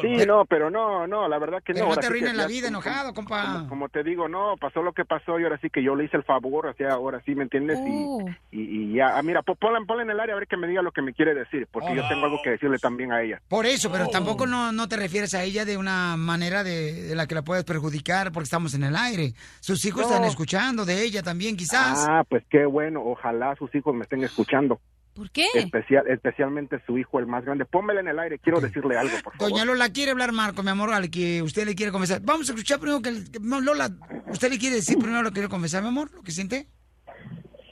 Sí, 0.00 0.26
no, 0.26 0.44
pero 0.44 0.70
no, 0.70 1.06
no, 1.06 1.28
la 1.28 1.38
verdad 1.38 1.58
que 1.64 1.72
Pero 1.72 1.80
no. 1.80 1.84
no 1.84 1.90
ahora 1.90 2.00
te 2.00 2.06
arruines 2.06 2.34
la 2.34 2.46
vida 2.46 2.68
como- 2.68 2.78
enojado, 2.82 3.14
compa. 3.14 3.52
Como, 3.54 3.68
como 3.68 3.88
te 3.88 4.02
digo, 4.02 4.28
no, 4.28 4.56
pasó 4.60 4.82
lo 4.82 4.92
que 4.92 5.04
pasó 5.04 5.38
y 5.40 5.44
ahora 5.44 5.58
sí 5.60 5.70
que 5.70 5.82
yo 5.82 5.94
le 5.96 6.04
hice 6.04 6.16
el 6.16 6.24
favor, 6.24 6.66
o 6.66 6.74
sea, 6.74 6.92
ahora 6.92 7.20
sí, 7.24 7.34
¿me 7.34 7.42
entiendes? 7.44 7.78
Y- 7.80 8.04
Oh. 8.04 8.24
Y, 8.50 8.60
y 8.60 8.94
ya, 8.94 9.16
ah, 9.18 9.22
mira, 9.22 9.42
po- 9.42 9.54
ponla, 9.54 9.78
ponla 9.86 10.02
en 10.02 10.10
el 10.10 10.20
área 10.20 10.34
a 10.34 10.38
ver 10.38 10.46
que 10.48 10.56
me 10.56 10.66
diga 10.68 10.82
lo 10.82 10.92
que 10.92 11.02
me 11.02 11.12
quiere 11.14 11.34
decir, 11.34 11.66
porque 11.70 11.94
yo 11.94 12.06
tengo 12.08 12.24
algo 12.24 12.38
que 12.42 12.50
decirle 12.50 12.78
también 12.78 13.12
a 13.12 13.22
ella. 13.22 13.40
Por 13.48 13.66
eso, 13.66 13.90
pero 13.90 14.08
tampoco 14.08 14.46
no, 14.46 14.72
no 14.72 14.88
te 14.88 14.96
refieres 14.96 15.34
a 15.34 15.42
ella 15.42 15.64
de 15.64 15.76
una 15.76 16.16
manera 16.16 16.62
de, 16.64 16.92
de 17.04 17.14
la 17.14 17.26
que 17.26 17.34
la 17.34 17.42
puedes 17.42 17.64
perjudicar 17.64 18.30
porque 18.32 18.44
estamos 18.44 18.74
en 18.74 18.84
el 18.84 18.94
aire. 18.96 19.34
Sus 19.60 19.84
hijos 19.84 20.02
No. 20.02 20.08
están 20.08 20.24
escuchando 20.24 20.84
de 20.84 21.02
ella 21.02 21.22
también, 21.22 21.56
quizás. 21.56 22.06
Ah, 22.08 22.22
pues 22.28 22.44
qué 22.50 22.64
bueno, 22.66 23.02
ojalá 23.04 23.54
sus 23.56 23.74
hijos 23.74 23.94
me 23.94 24.02
estén 24.02 24.22
escuchando. 24.22 24.80
¿Por 25.14 25.30
qué? 25.30 25.44
Especial, 25.54 26.06
especialmente 26.08 26.80
su 26.86 26.96
hijo, 26.96 27.18
el 27.18 27.26
más 27.26 27.44
grande. 27.44 27.64
Pónmela 27.66 28.00
en 28.00 28.08
el 28.08 28.18
aire, 28.18 28.38
quiero 28.38 28.60
decirle 28.60 28.96
algo, 28.96 29.12
por 29.22 29.34
favor. 29.36 29.50
Doña 29.50 29.64
Lola 29.66 29.90
quiere 29.92 30.12
hablar, 30.12 30.32
Marco, 30.32 30.62
mi 30.62 30.70
amor, 30.70 30.92
al 30.94 31.10
que 31.10 31.42
usted 31.42 31.66
le 31.66 31.74
quiere 31.74 31.92
confesar. 31.92 32.20
Vamos 32.22 32.48
a 32.48 32.52
escuchar 32.52 32.78
primero 32.80 33.02
que... 33.02 33.10
el- 33.10 33.30
que- 33.30 33.38
no, 33.40 33.60
Lola, 33.60 33.90
¿usted 34.28 34.50
le 34.50 34.58
quiere 34.58 34.76
decir 34.76 34.96
primero 34.98 35.22
lo 35.22 35.28
que 35.30 35.34
quiere 35.34 35.48
confesar, 35.50 35.82
mi 35.82 35.88
amor? 35.88 36.10
¿Lo 36.14 36.22
que 36.22 36.30
siente? 36.30 36.66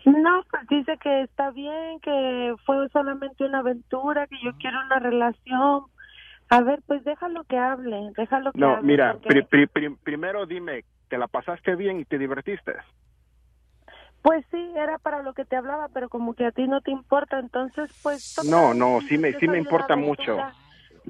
No, 0.05 0.43
pues 0.51 0.67
dice 0.69 0.99
que 1.03 1.23
está 1.23 1.51
bien, 1.51 2.01
que 2.03 2.55
fue 2.67 2.89
solamente 2.93 3.45
una 3.45 3.61
aventura, 3.61 4.27
que 4.27 4.37
yo 4.45 4.53
quiero 4.59 4.79
una 4.85 4.99
relación. 4.99 5.85
A 6.49 6.61
ver, 6.63 6.81
pues 6.87 7.05
déjalo 7.05 7.45
que 7.45 7.57
hable, 7.57 8.11
déjalo 8.17 8.53
que 8.53 8.59
No, 8.59 8.75
hable. 8.77 8.87
mira, 8.87 9.13
porque- 9.15 9.29
pri- 9.29 9.67
pri- 9.67 9.67
pri- 9.67 9.97
primero 10.03 10.47
dime, 10.47 10.85
¿te 11.09 11.17
la 11.17 11.29
pasaste 11.29 11.77
bien 11.77 12.01
y 12.01 12.05
te 12.05 12.19
divertiste? 12.19 12.73
Pues 14.23 14.45
sí, 14.51 14.73
era 14.77 14.99
para 14.99 15.23
lo 15.23 15.33
que 15.33 15.45
te 15.45 15.57
hablaba, 15.57 15.89
pero 15.95 16.09
como 16.09 16.35
que 16.35 16.45
a 16.47 16.53
ti 16.53 16.67
no 16.69 16.81
te 16.83 16.91
importa, 16.91 17.39
entonces 17.39 17.91
pues... 18.03 18.23
No, 18.45 18.75
no, 18.75 19.01
sí 19.09 19.17
me, 19.19 19.33
sí 19.35 19.49
me 19.49 19.59
importa 19.59 19.97
mucho. 19.97 20.37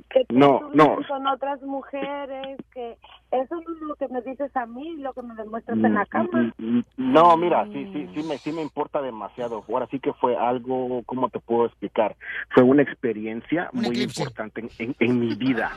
Que 0.08 0.24
No, 0.30 0.60
no. 0.72 0.96
con 1.08 1.26
otras 1.26 1.60
mujeres, 1.62 2.58
que 2.72 2.96
eso 3.32 3.54
no 3.56 3.60
es 3.74 3.80
lo 3.82 3.96
que 3.96 4.08
me 4.08 4.22
dices 4.22 4.54
a 4.56 4.64
mí, 4.66 4.96
lo 4.98 5.12
que 5.12 5.22
me 5.22 5.34
demuestras 5.34 5.78
en 5.78 5.94
la 5.94 6.06
cama. 6.06 6.52
Mm, 6.58 6.78
mm, 6.78 6.84
No, 6.96 7.36
mira, 7.36 7.68
sí, 7.72 7.88
sí, 7.92 8.08
sí 8.14 8.22
me, 8.22 8.38
sí 8.38 8.52
me 8.52 8.62
importa 8.62 9.02
demasiado. 9.02 9.64
Ahora 9.68 9.88
sí 9.90 9.98
que 9.98 10.12
fue 10.14 10.36
algo, 10.36 11.02
¿cómo 11.06 11.28
te 11.28 11.40
puedo 11.40 11.66
explicar? 11.66 12.16
Fue 12.50 12.62
una 12.62 12.82
experiencia 12.82 13.70
muy 13.72 14.00
importante 14.02 14.60
en, 14.60 14.70
en- 14.78 14.96
en 15.00 15.18
mi 15.20 15.34
vida, 15.34 15.72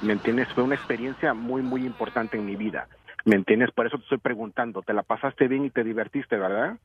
¿me 0.00 0.14
entiendes? 0.14 0.48
Fue 0.54 0.64
una 0.64 0.74
experiencia 0.76 1.34
muy, 1.34 1.60
muy 1.62 1.84
importante 1.84 2.38
en 2.38 2.46
mi 2.46 2.56
vida, 2.56 2.88
¿me 3.28 3.36
entiendes? 3.36 3.70
Por 3.72 3.86
eso 3.86 3.98
te 3.98 4.04
estoy 4.04 4.18
preguntando, 4.18 4.82
¿te 4.82 4.94
la 4.94 5.02
pasaste 5.02 5.48
bien 5.48 5.66
y 5.66 5.70
te 5.70 5.84
divertiste, 5.84 6.36
verdad? 6.36 6.78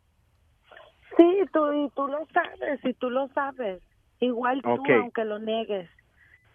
Sí, 1.15 1.41
tú, 1.53 1.71
y 1.73 1.89
tú 1.95 2.07
lo 2.07 2.27
sabes, 2.33 2.79
y 2.83 2.93
tú 2.95 3.09
lo 3.09 3.29
sabes. 3.29 3.81
Igual 4.19 4.61
tú, 4.61 4.83
aunque 4.91 5.23
lo 5.23 5.39
niegues. 5.39 5.89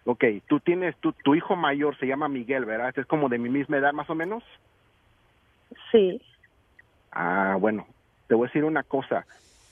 Ok, 0.05 0.23
tú 0.47 0.59
tienes, 0.59 0.97
tu, 0.99 1.13
tu 1.23 1.33
hijo 1.33 1.55
mayor 1.55 1.97
se 1.97 2.05
llama 2.05 2.29
Miguel, 2.29 2.65
¿verdad? 2.65 2.93
Es 2.95 3.05
como 3.07 3.29
de 3.29 3.39
mi 3.39 3.49
misma 3.49 3.77
edad 3.77 3.93
más 3.93 4.09
o 4.09 4.15
menos. 4.15 4.43
Sí. 5.91 6.21
Ah, 7.11 7.57
bueno, 7.59 7.87
te 8.27 8.35
voy 8.35 8.45
a 8.45 8.49
decir 8.49 8.63
una 8.63 8.83
cosa. 8.83 9.25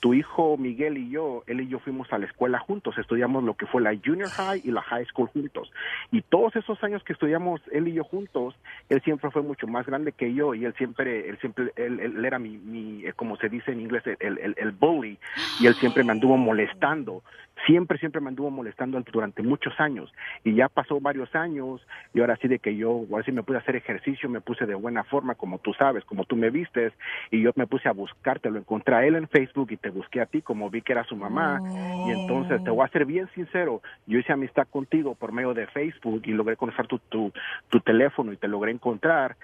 Tu 0.07 0.13
hijo 0.13 0.55
Miguel 0.55 0.97
y 0.97 1.09
yo, 1.09 1.43
él 1.47 1.59
y 1.59 1.67
yo 1.67 1.79
fuimos 1.79 2.07
a 2.13 2.17
la 2.17 2.27
escuela 2.27 2.59
juntos, 2.59 2.97
estudiamos 2.97 3.43
lo 3.43 3.55
que 3.55 3.65
fue 3.65 3.81
la 3.81 3.93
junior 3.93 4.29
high 4.29 4.61
y 4.63 4.71
la 4.71 4.81
high 4.81 5.05
school 5.07 5.27
juntos. 5.27 5.69
Y 6.13 6.21
todos 6.21 6.55
esos 6.55 6.81
años 6.81 7.03
que 7.03 7.11
estudiamos 7.11 7.59
él 7.73 7.89
y 7.89 7.93
yo 7.93 8.05
juntos, 8.05 8.55
él 8.87 9.01
siempre 9.01 9.29
fue 9.31 9.41
mucho 9.41 9.67
más 9.67 9.85
grande 9.85 10.13
que 10.13 10.33
yo 10.33 10.53
y 10.53 10.63
él 10.63 10.73
siempre, 10.77 11.27
él 11.27 11.37
siempre, 11.39 11.73
él, 11.75 11.99
él 11.99 12.23
era 12.23 12.39
mi, 12.39 12.57
mi, 12.57 13.05
eh, 13.05 13.11
como 13.17 13.35
se 13.35 13.49
dice 13.49 13.73
en 13.73 13.81
inglés, 13.81 14.03
el, 14.21 14.37
el, 14.37 14.55
el 14.57 14.71
bully 14.71 15.19
y 15.59 15.67
él 15.67 15.75
siempre 15.75 16.05
me 16.05 16.13
anduvo 16.13 16.37
molestando. 16.37 17.21
Siempre, 17.65 17.97
siempre 17.97 18.21
me 18.21 18.29
anduvo 18.29 18.51
molestando 18.51 19.01
durante 19.11 19.41
muchos 19.41 19.73
años. 19.79 20.13
Y 20.43 20.55
ya 20.55 20.69
pasó 20.69 20.99
varios 20.99 21.33
años 21.35 21.85
y 22.13 22.19
ahora 22.19 22.37
sí 22.37 22.47
de 22.47 22.59
que 22.59 22.75
yo, 22.75 23.05
ahora 23.11 23.23
sí 23.23 23.31
me 23.31 23.43
puse 23.43 23.57
a 23.57 23.61
hacer 23.61 23.75
ejercicio, 23.75 24.29
me 24.29 24.41
puse 24.41 24.65
de 24.65 24.75
buena 24.75 25.03
forma, 25.03 25.35
como 25.35 25.59
tú 25.59 25.73
sabes, 25.73 26.05
como 26.05 26.25
tú 26.25 26.35
me 26.35 26.49
vistes, 26.49 26.93
y 27.31 27.41
yo 27.41 27.51
me 27.55 27.67
puse 27.67 27.89
a 27.89 27.93
buscarte, 27.93 28.51
lo 28.51 28.59
encontré 28.59 28.95
a 28.95 29.05
él 29.05 29.15
en 29.15 29.27
Facebook 29.27 29.71
y 29.71 29.77
te 29.77 29.89
busqué 29.89 30.21
a 30.21 30.25
ti 30.25 30.41
como 30.41 30.69
vi 30.69 30.81
que 30.81 30.93
era 30.93 31.03
su 31.05 31.15
mamá. 31.15 31.59
Y 32.07 32.11
entonces 32.11 32.63
te 32.63 32.69
voy 32.69 32.85
a 32.85 32.89
ser 32.89 33.05
bien 33.05 33.27
sincero, 33.33 33.81
yo 34.05 34.19
hice 34.19 34.33
amistad 34.33 34.67
contigo 34.69 35.15
por 35.15 35.31
medio 35.31 35.53
de 35.53 35.67
Facebook 35.67 36.21
y 36.25 36.31
logré 36.31 36.55
conocer 36.55 36.87
tu, 36.87 36.99
tu, 36.99 37.31
tu 37.69 37.79
teléfono 37.79 38.31
y 38.31 38.37
te 38.37 38.47
logré 38.47 38.71
encontrar. 38.71 39.35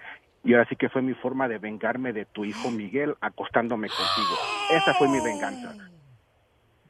Y 0.45 0.53
ahora 0.53 0.67
sí 0.67 0.75
que 0.75 0.89
fue 0.89 1.01
mi 1.01 1.13
forma 1.13 1.47
de 1.47 1.57
vengarme 1.57 2.11
de 2.11 2.25
tu 2.25 2.43
hijo 2.43 2.69
Miguel 2.69 3.15
acostándome 3.21 3.87
contigo. 3.87 4.37
Esa 4.71 4.93
fue 4.93 5.07
mi 5.07 5.19
venganza 5.21 5.92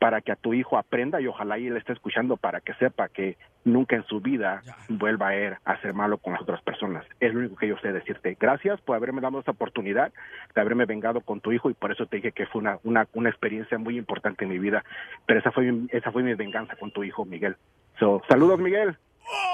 para 0.03 0.19
que 0.19 0.33
a 0.33 0.35
tu 0.35 0.53
hijo 0.53 0.77
aprenda 0.77 1.21
y 1.21 1.27
ojalá 1.27 1.57
y 1.57 1.67
él 1.67 1.77
esté 1.77 1.93
escuchando 1.93 2.35
para 2.35 2.59
que 2.59 2.73
sepa 2.73 3.07
que 3.07 3.37
nunca 3.63 3.95
en 3.95 4.05
su 4.07 4.19
vida 4.19 4.61
vuelva 4.89 5.29
a 5.29 5.35
ir 5.37 5.57
a 5.63 5.71
hacer 5.71 5.93
malo 5.93 6.17
con 6.17 6.33
las 6.33 6.41
otras 6.41 6.61
personas. 6.61 7.05
Es 7.21 7.33
lo 7.33 7.39
único 7.39 7.55
que 7.55 7.69
yo 7.69 7.77
sé 7.77 7.93
decirte. 7.93 8.35
Gracias 8.37 8.81
por 8.81 8.97
haberme 8.97 9.21
dado 9.21 9.39
esta 9.39 9.51
oportunidad 9.51 10.11
de 10.53 10.59
haberme 10.59 10.83
vengado 10.83 11.21
con 11.21 11.39
tu 11.39 11.53
hijo 11.53 11.69
y 11.69 11.73
por 11.73 11.93
eso 11.93 12.05
te 12.05 12.17
dije 12.17 12.33
que 12.33 12.45
fue 12.47 12.59
una, 12.59 12.79
una, 12.83 13.07
una 13.13 13.29
experiencia 13.29 13.77
muy 13.77 13.97
importante 13.97 14.43
en 14.43 14.49
mi 14.49 14.59
vida. 14.59 14.83
Pero 15.25 15.39
esa 15.39 15.53
fue 15.53 15.71
mi, 15.71 15.87
esa 15.89 16.11
fue 16.11 16.21
mi 16.21 16.33
venganza 16.33 16.75
con 16.75 16.91
tu 16.91 17.05
hijo, 17.05 17.23
Miguel. 17.23 17.55
So, 17.97 18.21
saludos, 18.27 18.59
Miguel. 18.59 18.97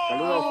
Saludos. 0.08 0.44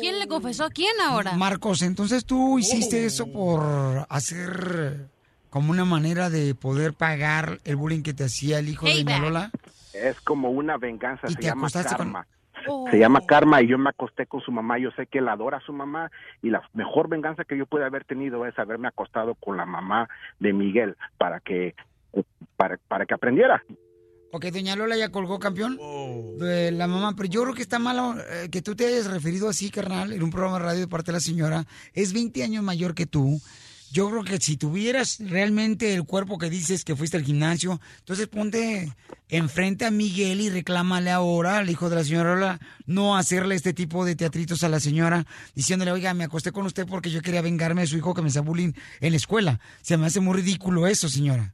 ¿Quién 0.00 0.18
le 0.18 0.28
confesó 0.28 0.66
a 0.66 0.70
quién 0.70 0.92
ahora? 1.02 1.32
Marcos, 1.32 1.80
entonces 1.80 2.26
tú 2.26 2.58
hiciste 2.58 3.06
eso 3.06 3.32
por 3.32 3.62
hacer 4.10 5.08
como 5.50 5.70
una 5.72 5.84
manera 5.84 6.30
de 6.30 6.54
poder 6.54 6.94
pagar 6.94 7.58
el 7.64 7.76
bullying 7.76 8.02
que 8.02 8.14
te 8.14 8.24
hacía 8.24 8.58
el 8.60 8.68
hijo 8.68 8.86
de 8.86 9.04
Doña 9.04 9.18
Lola. 9.18 9.50
Es 9.92 10.20
como 10.20 10.50
una 10.50 10.76
venganza, 10.78 11.28
se 11.28 11.34
te 11.34 11.42
llama 11.42 11.62
acostaste 11.66 11.96
con- 11.96 12.06
karma. 12.12 12.26
Oh. 12.68 12.86
Se 12.90 12.98
llama 12.98 13.22
karma 13.26 13.62
y 13.62 13.68
yo 13.68 13.78
me 13.78 13.88
acosté 13.90 14.26
con 14.26 14.40
su 14.42 14.52
mamá. 14.52 14.78
Yo 14.78 14.90
sé 14.92 15.06
que 15.06 15.18
él 15.18 15.28
adora 15.28 15.58
a 15.58 15.60
su 15.62 15.72
mamá 15.72 16.10
y 16.42 16.50
la 16.50 16.62
mejor 16.74 17.08
venganza 17.08 17.44
que 17.44 17.56
yo 17.56 17.66
pude 17.66 17.84
haber 17.84 18.04
tenido 18.04 18.46
es 18.46 18.58
haberme 18.58 18.88
acostado 18.88 19.34
con 19.34 19.56
la 19.56 19.64
mamá 19.64 20.08
de 20.38 20.52
Miguel 20.52 20.96
para 21.16 21.40
que 21.40 21.74
para, 22.56 22.76
para 22.88 23.06
que 23.06 23.14
aprendiera. 23.14 23.62
Ok, 24.32 24.44
Doña 24.46 24.76
Lola 24.76 24.96
ya 24.96 25.08
colgó 25.08 25.38
campeón 25.40 25.76
de 26.38 26.70
la 26.70 26.86
mamá, 26.86 27.14
pero 27.16 27.28
yo 27.28 27.42
creo 27.42 27.54
que 27.54 27.62
está 27.62 27.78
malo 27.80 28.14
eh, 28.30 28.48
que 28.50 28.62
tú 28.62 28.76
te 28.76 28.86
hayas 28.86 29.10
referido 29.10 29.48
así, 29.48 29.70
carnal, 29.70 30.12
en 30.12 30.22
un 30.22 30.30
programa 30.30 30.58
de 30.58 30.64
radio 30.66 30.80
de 30.80 30.88
parte 30.88 31.06
de 31.06 31.14
la 31.14 31.20
señora. 31.20 31.64
Es 31.94 32.12
20 32.12 32.44
años 32.44 32.62
mayor 32.62 32.94
que 32.94 33.06
tú. 33.06 33.40
Yo 33.92 34.08
creo 34.08 34.22
que 34.22 34.38
si 34.38 34.56
tuvieras 34.56 35.18
realmente 35.18 35.94
el 35.94 36.04
cuerpo 36.04 36.38
que 36.38 36.48
dices 36.48 36.84
que 36.84 36.94
fuiste 36.94 37.16
al 37.16 37.24
gimnasio, 37.24 37.80
entonces 37.98 38.28
ponte 38.28 38.94
enfrente 39.28 39.84
a 39.84 39.90
Miguel 39.90 40.40
y 40.40 40.48
reclámale 40.48 41.10
ahora 41.10 41.58
al 41.58 41.70
hijo 41.70 41.90
de 41.90 41.96
la 41.96 42.04
señora 42.04 42.34
Lola 42.34 42.60
no 42.86 43.16
hacerle 43.16 43.56
este 43.56 43.72
tipo 43.72 44.04
de 44.04 44.14
teatritos 44.14 44.62
a 44.62 44.68
la 44.68 44.78
señora 44.78 45.26
diciéndole, 45.56 45.90
oiga, 45.90 46.14
me 46.14 46.24
acosté 46.24 46.52
con 46.52 46.66
usted 46.66 46.86
porque 46.86 47.10
yo 47.10 47.20
quería 47.20 47.42
vengarme 47.42 47.80
de 47.80 47.88
su 47.88 47.96
hijo 47.96 48.14
que 48.14 48.22
me 48.22 48.28
hacía 48.28 48.42
bullying 48.42 48.72
en 49.00 49.10
la 49.10 49.16
escuela. 49.16 49.60
Se 49.82 49.96
me 49.96 50.06
hace 50.06 50.20
muy 50.20 50.36
ridículo 50.36 50.86
eso, 50.86 51.08
señora. 51.08 51.52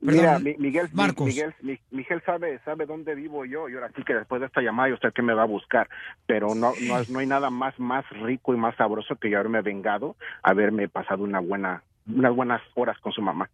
Mira, 0.00 0.38
Mi- 0.38 0.54
Miguel, 0.58 0.88
Mi- 0.92 0.94
Marcos. 0.96 1.26
Miguel, 1.26 1.54
Mi- 1.62 1.80
Miguel 1.90 2.22
sabe, 2.26 2.60
sabe 2.64 2.86
dónde 2.86 3.14
vivo 3.14 3.44
yo 3.44 3.68
y 3.68 3.74
ahora 3.74 3.90
sí 3.96 4.02
que 4.04 4.14
después 4.14 4.40
de 4.40 4.46
esta 4.46 4.60
llamada 4.60 4.92
usted 4.94 5.12
que 5.12 5.22
me 5.22 5.32
va 5.34 5.42
a 5.42 5.46
buscar, 5.46 5.88
pero 6.26 6.54
no, 6.54 6.72
no, 6.82 7.00
no 7.08 7.18
hay 7.18 7.26
nada 7.26 7.50
más, 7.50 7.78
más 7.80 8.04
rico 8.10 8.54
y 8.54 8.56
más 8.58 8.76
sabroso 8.76 9.16
que 9.16 9.30
yo 9.30 9.38
haberme 9.38 9.62
vengado, 9.62 10.16
haberme 10.42 10.88
pasado 10.88 11.24
una 11.24 11.40
buena, 11.40 11.82
unas 12.06 12.34
buenas 12.34 12.60
horas 12.74 12.98
con 13.00 13.12
su 13.12 13.22
mamá. 13.22 13.48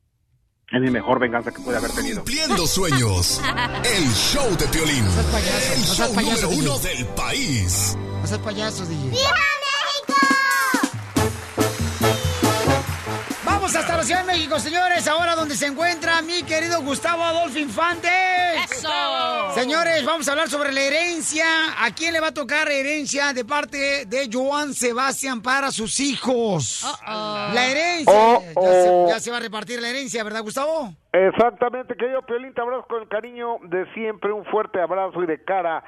Es 0.71 0.81
mi 0.81 0.91
mejor 0.91 1.19
venganza 1.21 1.53
que 1.53 1.61
puede 1.63 1.77
haber 1.79 1.91
tenido. 1.91 2.17
Cumpliendo 2.25 2.67
sueños. 2.67 3.43
El 3.85 4.05
show 4.09 4.49
de 4.57 4.67
Piolín. 4.69 5.05
payaso, 5.05 5.75
El 5.75 5.81
show 5.83 6.15
payaso, 6.15 6.51
número 6.51 6.71
uno 6.73 6.79
del 6.79 7.07
país. 7.15 7.97
No 8.21 8.27
seas 8.27 8.41
payaso, 8.41 8.87
DJ. 8.87 9.17
México, 14.53 14.59
señores. 14.59 15.09
Ahora 15.09 15.35
donde 15.35 15.55
se 15.55 15.67
encuentra 15.67 16.21
mi 16.23 16.43
querido 16.43 16.83
Gustavo 16.83 17.23
Adolfo 17.23 17.59
Infante. 17.59 18.09
¡Eso! 18.71 18.89
Señores, 19.55 20.05
vamos 20.05 20.29
a 20.29 20.33
hablar 20.33 20.49
sobre 20.49 20.73
la 20.73 20.81
herencia. 20.81 21.45
¿A 21.79 21.91
quién 21.95 22.13
le 22.13 22.21
va 22.21 22.29
a 22.29 22.35
tocar 22.35 22.69
herencia 22.71 23.33
de 23.33 23.45
parte 23.45 24.05
de 24.07 24.29
Joan 24.31 24.75
Sebastián 24.75 25.43
para 25.43 25.71
sus 25.71 26.01
hijos? 26.01 26.85
La 27.07 27.67
herencia. 27.67 28.13
Oh, 28.15 28.43
Ya, 28.57 28.73
se, 28.73 29.05
ya 29.09 29.21
se 29.21 29.31
va 29.31 29.39
a 29.39 29.41
repartir 29.41 29.81
la 29.81 29.89
herencia, 29.89 30.23
¿verdad, 30.23 30.43
Gustavo? 30.43 30.93
Exactamente, 31.13 31.95
querido 31.97 32.23
Piolín, 32.23 32.55
te 32.55 32.61
abrazo 32.61 32.87
con 32.89 33.03
el 33.03 33.09
cariño 33.09 33.59
de 33.65 33.87
siempre, 33.93 34.33
un 34.33 34.45
fuerte 34.47 34.81
abrazo 34.81 35.23
y 35.23 35.27
de 35.27 35.43
cara 35.45 35.85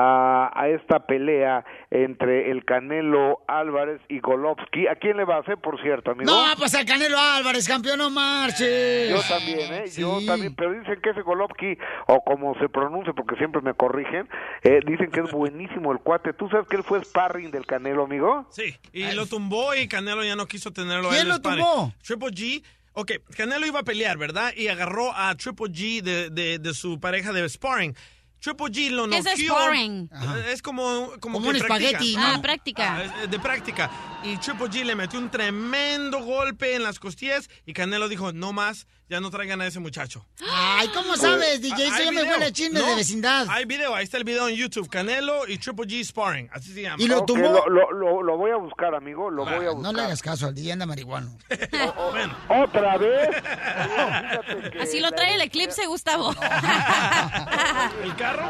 a, 0.00 0.50
a 0.54 0.68
esta 0.68 1.06
pelea 1.06 1.64
entre 1.90 2.50
el 2.52 2.64
Canelo 2.64 3.40
Álvarez 3.48 4.00
y 4.08 4.20
Golovsky. 4.20 4.86
¿A 4.86 4.94
quién 4.94 5.16
le 5.16 5.24
va 5.24 5.36
a 5.36 5.40
hacer, 5.40 5.56
por 5.58 5.80
cierto, 5.82 6.12
amigo? 6.12 6.30
No, 6.30 6.44
pues 6.56 6.72
al 6.76 6.84
Canelo 6.84 7.18
Álvarez, 7.18 7.66
campeón, 7.66 7.98
no 7.98 8.08
marches. 8.08 9.10
Yo 9.10 9.20
también, 9.28 9.74
¿eh? 9.74 9.84
Yo 9.96 10.20
también, 10.24 10.54
pero 10.54 10.72
dicen 10.72 11.00
que 11.02 11.10
ese 11.10 11.22
Golovsky, 11.22 11.76
o 12.06 12.22
como 12.22 12.56
se 12.60 12.68
pronuncia, 12.68 13.12
porque 13.12 13.34
siempre 13.36 13.60
me 13.60 13.74
corrigen, 13.74 14.28
eh, 14.62 14.80
dicen 14.86 15.10
que 15.10 15.20
es 15.20 15.30
buenísimo 15.32 15.90
el 15.92 15.98
cuate. 15.98 16.32
¿Tú 16.32 16.48
sabes 16.48 16.68
que 16.68 16.76
él 16.76 16.84
fue 16.84 17.02
sparring 17.04 17.50
del 17.50 17.66
Canelo, 17.66 18.04
amigo? 18.04 18.46
Sí, 18.50 18.76
y 18.92 19.10
lo 19.12 19.26
tumbó 19.26 19.74
y 19.74 19.88
Canelo 19.88 20.22
ya 20.24 20.36
no 20.36 20.46
quiso 20.46 20.72
tenerlo. 20.72 21.08
a 21.08 21.10
¿Quién 21.10 21.22
él 21.22 21.28
lo 21.28 21.34
sparring. 21.36 21.64
tumbó? 21.64 21.92
Triple 22.04 22.28
G. 22.28 22.62
Ok, 22.92 23.12
Canelo 23.36 23.64
iba 23.66 23.80
a 23.80 23.84
pelear, 23.84 24.16
¿verdad? 24.18 24.52
Y 24.56 24.68
agarró 24.68 25.12
a 25.14 25.34
Triple 25.36 25.66
G 25.72 26.02
de, 26.02 26.30
de, 26.30 26.58
de 26.58 26.74
su 26.74 26.98
pareja 27.00 27.32
de 27.32 27.48
sparring. 27.48 27.94
Triple 28.40 28.66
G 28.66 28.90
lo 28.90 29.08
¿Qué 29.08 29.18
es 29.18 29.24
noqueó. 29.24 29.54
sparring? 29.54 30.10
Es 30.48 30.62
como, 30.62 31.10
como, 31.20 31.38
Como 31.38 31.40
que 31.42 31.48
un 31.48 31.66
practica. 31.66 31.88
espagueti, 31.90 32.16
¿no? 32.16 32.22
Ah, 32.26 32.38
práctica. 32.42 32.96
Ah, 33.22 33.26
de 33.26 33.38
práctica. 33.40 33.90
Y 34.22 34.36
Triple 34.36 34.66
G 34.66 34.84
le 34.84 34.94
metió 34.94 35.18
un 35.18 35.30
tremendo 35.30 36.20
golpe 36.22 36.74
en 36.76 36.82
las 36.82 36.98
costillas 37.00 37.48
y 37.66 37.72
Canelo 37.72 38.08
dijo, 38.08 38.32
no 38.32 38.52
más, 38.52 38.86
ya 39.08 39.20
no 39.20 39.30
traigan 39.30 39.60
a 39.60 39.66
ese 39.66 39.80
muchacho. 39.80 40.24
Ay, 40.50 40.88
¿cómo 40.88 41.16
sabes, 41.16 41.60
DJ? 41.62 41.86
Eso 41.88 41.98
ya 42.04 42.04
me 42.12 42.20
video. 42.22 42.32
huele 42.34 42.44
a 42.46 42.52
chismes 42.52 42.82
No, 42.82 42.88
de 42.90 42.96
vecindad. 42.96 43.46
Hay 43.50 43.64
video, 43.64 43.94
ahí 43.94 44.04
está 44.04 44.18
el 44.18 44.24
video 44.24 44.48
en 44.48 44.54
YouTube. 44.56 44.88
Canelo 44.88 45.46
y 45.48 45.58
Triple 45.58 45.86
G 45.86 46.04
sparring, 46.04 46.48
así 46.52 46.72
se 46.74 46.82
llama. 46.82 47.02
Ok, 47.16 47.28
Lo, 47.38 47.66
lo, 47.68 47.90
lo- 47.92 48.22
lo 48.22 48.36
voy 48.36 48.50
a 48.50 48.56
buscar, 48.56 48.94
amigo, 48.94 49.30
lo 49.30 49.44
voy 49.44 49.66
a 49.66 49.70
buscar. 49.70 49.82
No 49.82 49.92
le 49.92 50.02
hagas 50.02 50.22
caso 50.22 50.46
al 50.46 50.54
DJ, 50.54 50.72
anda 50.72 50.86
marihuano. 50.86 51.30
¿Otra 52.48 52.98
vez? 52.98 53.28
Así 54.80 55.00
lo 55.00 55.10
trae 55.12 55.34
el 55.34 55.40
eclipse, 55.42 55.86
Gustavo. 55.86 56.30
¿El 58.02 58.14
carro? 58.16 58.44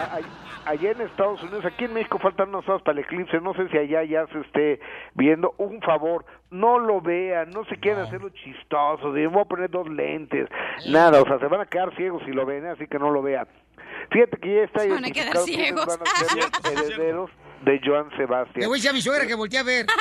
Allá 0.65 0.91
en 0.91 1.01
Estados 1.01 1.43
Unidos, 1.43 1.65
aquí 1.65 1.85
en 1.85 1.95
México 1.95 2.19
faltan 2.19 2.51
unas 2.51 2.69
horas 2.69 2.83
para 2.83 2.99
el 2.99 3.05
eclipse, 3.05 3.41
no 3.41 3.55
sé 3.55 3.69
si 3.71 3.79
allá 3.79 4.05
ya 4.05 4.27
se 4.33 4.41
esté 4.41 4.81
viendo. 5.15 5.55
Un 5.57 5.81
favor, 5.81 6.27
no 6.51 6.79
lo 6.79 7.01
vean, 7.01 7.51
no 7.51 7.65
se 7.65 7.77
quieran 7.77 8.05
hacerlo 8.05 8.31
chistoso, 8.31 9.13
de 9.13 9.27
voy 9.27 9.43
a 9.43 9.45
poner 9.45 9.71
dos 9.71 9.89
lentes, 9.89 10.49
nada, 10.89 11.21
o 11.21 11.27
sea, 11.27 11.39
se 11.39 11.47
van 11.47 11.61
a 11.61 11.67
quedar 11.67 11.95
ciegos 11.97 12.23
si 12.25 12.33
lo 12.33 12.47
ven, 12.47 12.67
así 12.67 12.87
que 12.87 12.99
no 12.99 13.11
lo 13.11 13.23
vean. 13.23 13.47
Fíjate 14.11 14.39
que 14.39 14.55
ya 14.55 14.63
está 14.63 14.81
Se 14.81 14.89
van 14.89 15.05
a 15.05 15.11
quedar 15.11 15.37
ciegos. 15.39 15.87
van 15.87 16.01
a 16.01 16.07
ser 16.07 16.75
los 16.77 16.91
herederos 16.91 17.31
de 17.63 17.81
Joan 17.85 18.09
Le 18.11 18.17
Sebastián. 18.17 18.69
voy 18.69 18.77
a 18.77 18.79
decir 18.79 18.91
a 18.91 18.93
mi 18.93 19.03
suegra 19.03 19.27
que 19.27 19.35
voltee 19.35 19.59
a 19.59 19.63
ver. 19.63 19.87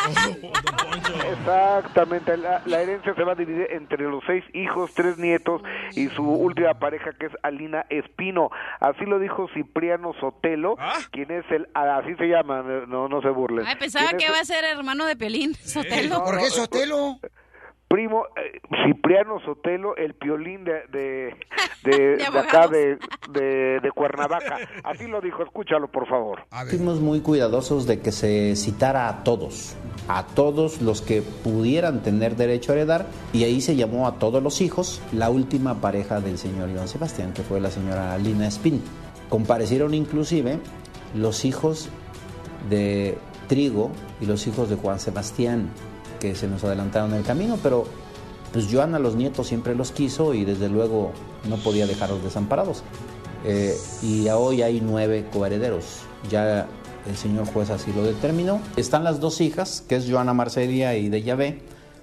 Exactamente, 1.31 2.38
la, 2.38 2.61
la 2.65 2.81
herencia 2.81 3.13
se 3.15 3.23
va 3.23 3.34
a 3.34 3.35
dividir 3.35 3.67
entre 3.71 4.03
los 4.03 4.23
seis 4.25 4.43
hijos, 4.53 4.93
tres 4.93 5.17
nietos 5.17 5.61
y 5.93 6.07
su 6.09 6.23
última 6.23 6.73
pareja 6.79 7.11
que 7.13 7.27
es 7.27 7.31
Alina 7.43 7.85
Espino. 7.89 8.49
Así 8.79 9.05
lo 9.05 9.19
dijo 9.19 9.47
Cipriano 9.53 10.13
Sotelo, 10.19 10.77
quien 11.11 11.31
es 11.31 11.45
el, 11.51 11.67
ah, 11.73 11.97
así 12.03 12.15
se 12.15 12.27
llama, 12.27 12.63
no, 12.88 13.07
no 13.07 13.21
se 13.21 13.29
burlen. 13.29 13.65
Ay, 13.65 13.75
pensaba 13.75 14.09
¿Quién 14.09 14.19
que 14.19 14.25
iba 14.27 14.39
a 14.39 14.45
ser 14.45 14.63
hermano 14.65 15.05
de 15.05 15.15
Pelín, 15.15 15.55
Sotelo. 15.55 16.23
¿Por 16.23 16.38
qué 16.38 16.49
Sotelo? 16.49 17.19
Primo 17.88 18.26
eh, 18.35 18.59
Cipriano 18.85 19.39
Sotelo, 19.45 19.95
el 19.95 20.14
piolín 20.14 20.65
de, 20.65 20.73
de, 20.91 21.35
de, 21.84 21.97
De 21.97 22.18
de 22.18 22.39
acá 22.39 22.68
de, 22.68 22.97
de 23.80 23.91
Cuernavaca. 23.91 24.57
Así 24.84 25.07
lo 25.07 25.22
dijo, 25.22 25.43
escúchalo 25.43 25.88
por 25.88 26.07
favor. 26.07 26.43
Fuimos 26.69 26.99
muy 26.99 27.22
cuidadosos 27.22 27.88
de 27.88 27.99
que 28.01 28.11
se 28.11 28.55
citara 28.55 29.07
a 29.07 29.23
todos, 29.23 29.76
a 30.07 30.26
todos 30.26 30.81
los 30.81 31.01
que 31.01 31.22
pudieran 31.22 32.03
tener 32.03 32.35
derecho 32.35 32.72
a 32.72 32.76
heredar, 32.76 33.05
y 33.31 33.43
ahí 33.45 33.61
se 33.61 33.76
llamó 33.76 34.07
a 34.07 34.19
todos 34.19 34.43
los 34.43 34.61
hijos, 34.61 35.01
la 35.14 35.30
última 35.30 35.76
pareja 35.76 36.19
del 36.19 36.38
señor 36.38 36.69
Iván 36.69 36.88
Sebastián, 36.88 37.34
que 37.34 37.43
fue 37.43 37.61
la 37.61 37.72
señora 37.72 38.18
Lina 38.18 38.47
Espín. 38.47 38.81
Comparecieron 39.30 39.93
inclusive 39.93 40.59
los 41.15 41.45
hijos 41.45 41.89
de 42.69 43.18
Trigo 43.47 43.91
y 44.19 44.26
los 44.26 44.45
hijos 44.47 44.69
de 44.69 44.76
Juan 44.76 44.99
Sebastián, 44.99 45.69
que 46.19 46.35
se 46.35 46.48
nos 46.48 46.64
adelantaron 46.64 47.14
el 47.14 47.23
camino, 47.23 47.57
pero 47.61 47.85
pues 48.52 48.68
Joan 48.72 48.95
a 48.95 48.99
los 48.99 49.15
nietos 49.15 49.48
siempre 49.48 49.76
los 49.76 49.91
quiso 49.91 50.34
y 50.34 50.45
desde 50.45 50.69
luego 50.69 51.11
no 51.48 51.57
podía 51.57 51.85
dejarlos 51.85 52.23
desamparados. 52.23 52.84
Eh, 53.45 53.76
y 54.02 54.27
hoy 54.30 54.61
hay 54.61 54.81
nueve 54.81 55.26
coherederos. 55.31 56.02
Ya 56.30 56.68
el 57.07 57.15
señor 57.15 57.45
juez 57.48 57.69
así 57.69 57.91
lo 57.94 58.03
determinó. 58.03 58.60
Están 58.76 59.03
las 59.03 59.19
dos 59.19 59.41
hijas, 59.41 59.84
que 59.88 59.95
es 59.95 60.10
Joana 60.10 60.34
Marcelia 60.34 60.95
y 60.95 61.10
de 61.10 61.23
Yahvé, 61.23 61.61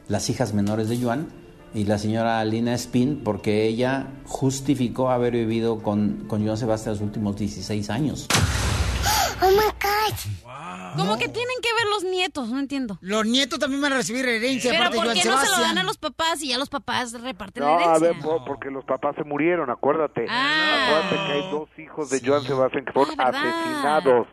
las 0.08 0.30
hijas 0.30 0.54
menores 0.54 0.88
de 0.88 1.02
Joan, 1.02 1.28
y 1.74 1.84
la 1.84 1.98
señora 1.98 2.44
Lina 2.44 2.74
Spin, 2.74 3.20
porque 3.24 3.66
ella 3.66 4.08
justificó 4.26 5.10
haber 5.10 5.32
vivido 5.32 5.82
con, 5.82 6.24
con 6.28 6.44
Joan 6.44 6.56
Sebastián 6.56 6.94
los 6.94 7.02
últimos 7.02 7.36
16 7.36 7.90
años. 7.90 8.28
Oh 9.42 9.50
my 9.50 9.56
God. 9.82 10.94
¿Cómo 10.96 11.18
que 11.18 11.28
tienen 11.28 11.56
que 11.60 11.68
ver 11.74 11.86
los 11.90 12.04
nietos? 12.04 12.48
No 12.50 12.58
entiendo. 12.60 12.98
Los 13.00 13.26
nietos 13.26 13.58
también 13.58 13.82
van 13.82 13.92
a 13.92 13.96
recibir 13.96 14.24
herencia. 14.26 14.70
Pero 14.70 14.90
¿por 14.90 15.12
qué 15.12 15.24
no 15.24 15.38
se 15.38 15.48
lo 15.50 15.60
dan 15.60 15.78
a 15.78 15.82
los 15.82 15.98
papás 15.98 16.40
y 16.42 16.48
ya 16.48 16.58
los 16.58 16.68
papás 16.68 17.12
reparten 17.20 17.62
No, 17.64 17.78
la 17.80 17.94
a 17.94 17.98
ver, 17.98 18.18
po- 18.20 18.44
porque 18.44 18.70
los 18.70 18.84
papás 18.84 19.16
se 19.16 19.24
murieron, 19.24 19.70
acuérdate. 19.70 20.26
Ah. 20.28 20.86
Acuérdate 20.86 21.26
que 21.26 21.32
hay 21.32 21.50
dos 21.50 21.68
hijos 21.78 22.10
de 22.10 22.20
Joan 22.24 22.42
Sebastián 22.44 22.84
que 22.84 22.92
fueron 22.92 23.14
Ah, 23.18 23.28
asesinados. 23.28 24.28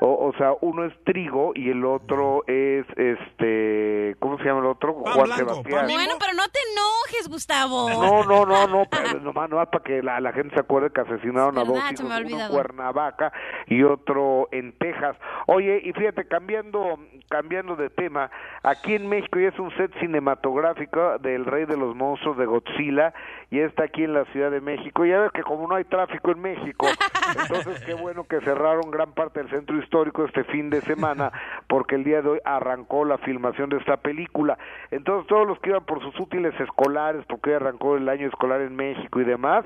O, 0.00 0.28
o 0.28 0.32
sea, 0.36 0.52
uno 0.60 0.84
es 0.84 0.92
Trigo 1.04 1.52
y 1.54 1.70
el 1.70 1.84
otro 1.84 2.42
es, 2.46 2.86
este, 2.96 4.16
¿cómo 4.18 4.38
se 4.38 4.44
llama 4.44 4.60
el 4.60 4.66
otro? 4.66 4.94
Juan 4.94 5.30
Sebastián. 5.32 5.86
Bueno, 5.86 6.14
pero 6.18 6.32
no 6.34 6.44
te 6.48 6.58
enojes, 6.72 7.28
Gustavo. 7.28 7.88
No, 7.90 8.24
no, 8.24 8.46
no, 8.46 8.66
no, 8.66 8.84
pero 8.90 9.20
nomás, 9.20 9.48
nomás 9.48 9.68
para 9.68 9.84
que 9.84 10.02
la, 10.02 10.20
la 10.20 10.32
gente 10.32 10.54
se 10.54 10.60
acuerde 10.60 10.90
que 10.90 11.00
asesinaron 11.00 11.56
a 11.58 11.64
dos 11.64 11.78
hijos, 11.78 12.00
uno 12.00 12.16
en. 12.16 12.48
Cuernavaca 12.48 13.32
y 13.66 13.82
otro 13.82 14.48
en 14.52 14.72
Texas. 14.78 15.16
Oye, 15.46 15.80
y 15.84 15.92
fíjate, 15.92 16.26
cambiando, 16.26 16.98
cambiando 17.28 17.76
de 17.76 17.90
tema, 17.90 18.30
aquí 18.62 18.94
en 18.94 19.08
México 19.08 19.38
ya 19.38 19.48
es 19.48 19.58
un 19.58 19.70
set 19.76 19.92
cinematográfico 20.00 21.18
del 21.18 21.44
Rey 21.44 21.64
de 21.64 21.76
los 21.76 21.94
Monstruos 21.94 22.36
de 22.36 22.46
Godzilla, 22.46 23.14
y 23.50 23.60
está 23.60 23.84
aquí 23.84 24.04
en 24.04 24.12
la 24.12 24.24
Ciudad 24.26 24.50
de 24.50 24.60
México. 24.60 25.04
Ya 25.04 25.20
ves 25.20 25.32
que 25.32 25.42
como 25.42 25.68
no 25.68 25.74
hay 25.76 25.84
tráfico 25.84 26.30
en 26.32 26.40
México, 26.40 26.86
entonces 27.40 27.84
qué 27.84 27.94
bueno 27.94 28.24
que 28.24 28.40
cerraron 28.40 28.90
gran 28.90 29.12
parte 29.12 29.40
del 29.40 29.50
centro 29.50 29.76
histórico 29.86 30.24
este 30.24 30.44
fin 30.44 30.68
de 30.70 30.80
semana, 30.82 31.32
porque 31.68 31.94
el 31.94 32.04
día 32.04 32.20
de 32.22 32.28
hoy 32.28 32.38
arrancó 32.44 33.04
la 33.04 33.18
filmación 33.18 33.70
de 33.70 33.78
esta 33.78 33.96
película. 33.98 34.58
Entonces 34.90 35.26
todos 35.28 35.46
los 35.46 35.58
que 35.60 35.70
iban 35.70 35.84
por 35.84 36.00
sus 36.02 36.18
útiles 36.20 36.52
escolares, 36.60 37.24
porque 37.26 37.50
hoy 37.50 37.56
arrancó 37.56 37.96
el 37.96 38.08
año 38.08 38.26
escolar 38.26 38.60
en 38.60 38.74
México 38.76 39.20
y 39.20 39.24
demás, 39.24 39.64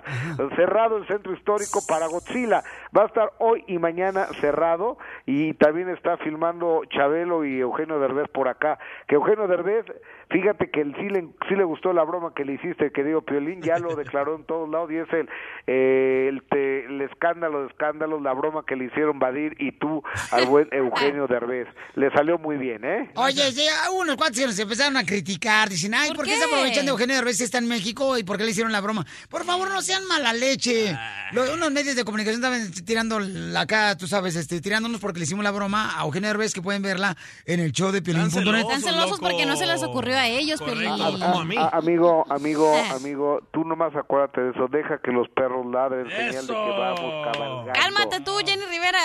cerrado 0.56 0.98
el 0.98 1.06
centro 1.06 1.32
histórico 1.32 1.80
para 1.88 2.06
Godzilla. 2.06 2.62
Va 2.96 3.02
a 3.02 3.06
estar 3.06 3.30
hoy 3.38 3.64
y 3.66 3.78
mañana 3.78 4.26
cerrado 4.40 4.98
y 5.26 5.54
también 5.54 5.88
está 5.88 6.16
filmando 6.18 6.82
Chabelo 6.90 7.44
y 7.44 7.60
Eugenio 7.60 7.98
Derbez 7.98 8.28
por 8.28 8.48
acá. 8.48 8.78
Que 9.08 9.14
Eugenio 9.14 9.46
Derbez, 9.48 9.86
fíjate 10.28 10.70
que 10.70 10.80
él 10.82 10.94
sí 10.98 11.08
le, 11.08 11.28
sí 11.48 11.56
le 11.56 11.64
gustó 11.64 11.92
la 11.92 12.04
broma 12.04 12.32
que 12.34 12.44
le 12.44 12.52
hiciste, 12.54 12.92
querido 12.92 13.22
Piolín, 13.22 13.62
ya 13.62 13.78
lo 13.78 13.94
declaró 13.96 14.36
en 14.36 14.44
todos 14.44 14.68
lados 14.68 14.90
y 14.92 14.96
es 14.96 15.12
el, 15.12 15.28
eh, 15.66 16.26
el, 16.28 16.42
te- 16.44 16.84
el 16.86 17.00
escándalo 17.02 17.62
de 17.62 17.68
escándalos, 17.68 18.20
la 18.22 18.32
broma 18.32 18.64
que 18.66 18.76
le 18.76 18.84
hicieron 18.84 19.18
Badir 19.18 19.54
y 19.58 19.72
tú 19.72 20.02
al 20.30 20.46
buen 20.46 20.68
Eugenio 20.72 21.26
Derbez. 21.26 21.68
le 21.94 22.10
salió 22.10 22.38
muy 22.38 22.56
bien, 22.56 22.84
¿eh? 22.84 23.10
Oye, 23.14 23.50
sí, 23.52 23.64
a 23.84 23.90
unos 23.90 24.16
cuantos 24.16 24.40
nos 24.42 24.58
empezaron 24.58 24.96
a 24.96 25.04
criticar, 25.04 25.68
dicen, 25.68 25.94
ay, 25.94 26.08
¿por, 26.08 26.18
¿Por 26.18 26.24
qué? 26.26 26.36
se 26.36 26.44
aprovechan 26.44 26.84
de 26.84 26.90
Eugenio 26.90 27.16
Derbez 27.16 27.36
si 27.38 27.44
está 27.44 27.58
en 27.58 27.68
México 27.68 28.16
y 28.18 28.22
por 28.24 28.36
qué 28.38 28.44
le 28.44 28.50
hicieron 28.50 28.72
la 28.72 28.80
broma? 28.80 29.04
Por 29.28 29.44
favor, 29.44 29.68
no 29.70 29.82
sean 29.82 30.06
mala 30.06 30.32
leche. 30.32 30.96
Lo- 31.32 31.52
unos 31.54 31.70
medios 31.70 31.96
de 31.96 32.04
comunicación 32.04 32.42
estaban 32.42 32.70
tirando 32.84 33.20
la 33.20 33.60
acá, 33.60 33.96
tú 33.96 34.06
sabes, 34.06 34.36
este, 34.36 34.60
tirándonos 34.60 35.00
porque 35.00 35.18
le 35.18 35.24
hicimos 35.24 35.44
la 35.44 35.50
broma 35.50 35.98
a 36.00 36.04
Eugenio 36.04 36.28
Derbez 36.28 36.52
que 36.54 36.62
pueden 36.62 36.82
verla 36.82 37.16
en 37.46 37.60
el 37.60 37.72
show 37.72 37.90
de 37.92 38.02
Piolín.net. 38.02 38.60
Están 38.60 38.82
celosos 38.82 39.20
porque 39.20 39.46
no 39.46 39.56
se 39.56 39.66
les 39.66 39.82
ocurrió 39.82 40.16
a 40.16 40.26
ellos, 40.26 40.60
Piolín. 40.62 40.88
A- 40.90 41.68
amigo, 41.72 42.24
amigo, 42.30 42.74
amigo, 42.94 43.40
tú 43.52 43.64
nomás 43.64 43.94
acuérdate 43.96 44.40
de 44.40 44.50
eso. 44.50 44.66
Deja 44.70 44.98
que 45.02 45.10
los 45.12 45.28
perros 45.30 45.66
ladren, 45.72 46.08
señal 46.10 46.46
de 46.46 46.52
que 46.52 46.70
vamos 46.70 47.32
cabalgando. 47.32 47.72
Cálmate 47.72 48.20
tú, 48.20 48.32
Jenny 48.44 48.64
Rivera. 48.70 48.98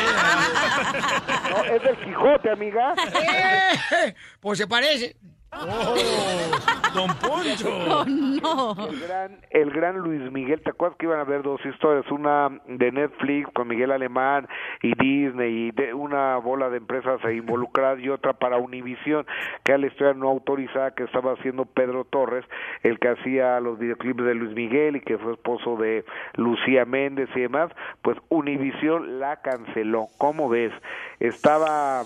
No, 1.50 1.64
es 1.64 1.82
del 1.82 1.96
Quijote, 1.98 2.50
amiga. 2.50 2.94
Pues 4.40 4.58
se 4.58 4.66
parece. 4.66 5.16
Don 6.94 7.08
Poncho. 7.16 8.04
no. 8.06 8.76
El 8.88 9.00
gran, 9.00 9.40
el 9.50 9.70
gran 9.70 9.98
Luis 9.98 10.30
Miguel, 10.30 10.60
¿te 10.62 10.70
acuerdas 10.70 10.96
que 10.98 11.06
iban 11.06 11.18
a 11.18 11.22
haber 11.22 11.42
dos 11.42 11.60
historias? 11.64 12.08
Una 12.10 12.50
de 12.66 12.92
Netflix 12.92 13.48
con 13.52 13.68
Miguel 13.68 13.90
Alemán 13.90 14.48
y 14.82 14.94
Disney 14.94 15.68
y 15.68 15.70
de 15.72 15.92
una 15.92 16.36
bola 16.36 16.70
de 16.70 16.78
empresas 16.78 17.20
involucradas 17.24 18.00
y 18.00 18.08
otra 18.08 18.32
para 18.32 18.58
Univision, 18.58 19.26
que 19.64 19.72
era 19.72 19.78
la 19.78 19.86
historia 19.88 20.14
no 20.14 20.28
autorizada 20.28 20.94
que 20.94 21.04
estaba 21.04 21.32
haciendo 21.32 21.64
Pedro 21.64 22.04
Torres, 22.04 22.44
el 22.82 22.98
que 22.98 23.08
hacía 23.08 23.60
los 23.60 23.78
videoclips 23.78 24.24
de 24.24 24.34
Luis 24.34 24.54
Miguel 24.54 24.96
y 24.96 25.00
que 25.00 25.18
fue 25.18 25.32
esposo 25.32 25.76
de 25.76 26.04
Lucía 26.34 26.84
Méndez 26.84 27.28
y 27.34 27.40
demás, 27.40 27.70
pues 28.02 28.16
Univision 28.28 29.18
la 29.18 29.40
canceló. 29.42 30.06
¿Cómo 30.18 30.48
ves? 30.48 30.72
Estaba 31.18 32.04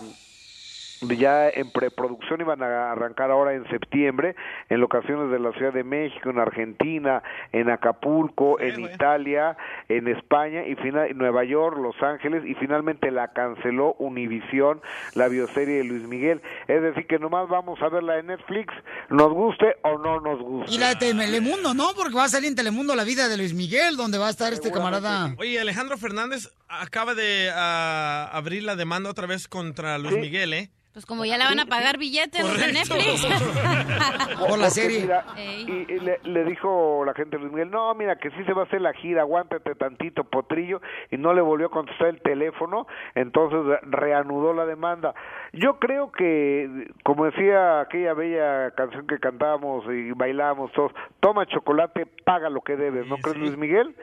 ya 1.01 1.49
en 1.49 1.71
preproducción 1.71 2.41
iban 2.41 2.63
a 2.63 2.93
arrancar 2.93 3.31
ahora 3.31 3.55
en 3.55 3.69
septiembre 3.69 4.37
en 4.69 4.81
locaciones 4.81 5.31
de 5.31 5.39
la 5.39 5.53
Ciudad 5.53 5.73
de 5.73 5.85
México, 5.85 6.31
en 6.31 6.39
Argentina, 6.39 7.23
en 7.53 7.71
Acapulco, 7.71 8.61
en 8.61 8.81
Italia, 8.81 9.57
en 9.89 10.09
España 10.09 10.67
y 10.67 10.75
final, 10.77 11.11
en 11.11 11.19
Nueva 11.19 11.45
York, 11.45 11.77
Los 11.79 12.01
Ángeles 12.03 12.45
y 12.47 12.55
finalmente 12.55 13.11
la 13.11 13.29
canceló 13.33 13.95
Univisión, 13.99 14.81
la 15.15 15.29
bioserie 15.29 15.79
de 15.79 15.85
Luis 15.85 16.07
Miguel. 16.07 16.41
Es 16.69 16.83
decir, 16.83 17.07
que 17.07 17.19
nomás 17.19 17.49
vamos 17.49 17.81
a 17.83 17.89
verla 17.89 18.19
en 18.19 18.27
Netflix, 18.27 18.73
nos 19.11 19.33
guste 19.33 19.77
o 19.83 19.99
no 19.99 20.21
nos 20.21 20.41
guste. 20.41 20.73
Y 20.73 20.79
la 20.79 20.95
de 20.95 20.97
Telemundo, 20.97 21.75
¿no? 21.75 21.89
Porque 21.97 22.15
va 22.15 22.25
a 22.25 22.29
salir 22.29 22.49
en 22.49 22.57
Telemundo 22.57 22.95
la 22.95 23.05
vida 23.05 23.29
de 23.29 23.37
Luis 23.37 23.55
Miguel, 23.55 23.97
donde 23.97 24.19
va 24.19 24.29
a 24.29 24.31
estar 24.31 24.53
este 24.53 24.71
camarada. 24.71 25.35
Oye, 25.39 25.61
Alejandro 25.61 25.99
Fernández 25.99 26.49
acaba 26.69 27.15
de 27.15 27.51
ah, 27.55 28.31
abrir 28.33 28.63
la 28.63 28.77
demanda 28.77 29.11
otra 29.11 29.27
vez 29.27 29.49
contra 29.49 29.99
Luis 29.99 30.17
Miguel, 30.17 30.55
¿eh? 30.55 30.71
Pues 30.95 31.07
como 31.07 31.25
ya 31.25 31.37
le 31.37 31.45
van 31.45 31.59
a 31.59 31.67
pagar 31.67 31.99
billetes 31.99 32.41
de. 32.45 32.73
Netflix. 32.73 33.27
Por 34.49 34.59
la 34.59 34.71
serie. 34.71 35.01
mira, 35.01 35.25
y, 35.37 35.93
y 35.93 35.99
le, 35.99 36.21
le 36.23 36.45
dijo 36.45 37.03
la 37.05 37.13
gente 37.15 37.37
de 37.37 37.41
Luis 37.43 37.53
Miguel, 37.53 37.71
no, 37.71 37.93
mira, 37.97 38.17
que 38.17 38.31
sí 38.31 38.45
se 38.47 38.53
va 38.53 38.63
a 38.63 38.65
hacer 38.67 38.81
la 38.81 38.93
gira, 38.93 39.23
aguántate 39.23 39.75
tantito, 39.75 40.23
potrillo, 40.23 40.81
y 41.11 41.17
no 41.17 41.35
le 41.35 41.41
volvió 41.41 41.67
a 41.67 41.71
contestar 41.71 42.07
el 42.09 42.21
teléfono, 42.23 42.87
entonces 43.17 43.59
re- 43.65 43.81
reanudó 43.83 44.55
la 44.55 44.67
demanda. 44.67 45.15
Yo 45.53 45.81
creo 45.81 46.13
que, 46.13 46.89
como 47.03 47.25
decía 47.25 47.81
aquella 47.81 48.15
bella 48.15 48.71
canción 48.77 49.07
que 49.09 49.19
cantábamos 49.19 49.85
y 49.87 50.13
bailábamos 50.13 50.71
todos, 50.73 50.93
toma 51.19 51.45
chocolate, 51.47 52.07
paga 52.25 52.49
lo 52.51 52.61
que 52.61 52.77
debes, 52.77 53.07
¿no 53.09 53.17
crees 53.17 53.37
Luis 53.39 53.57
Miguel? 53.57 53.97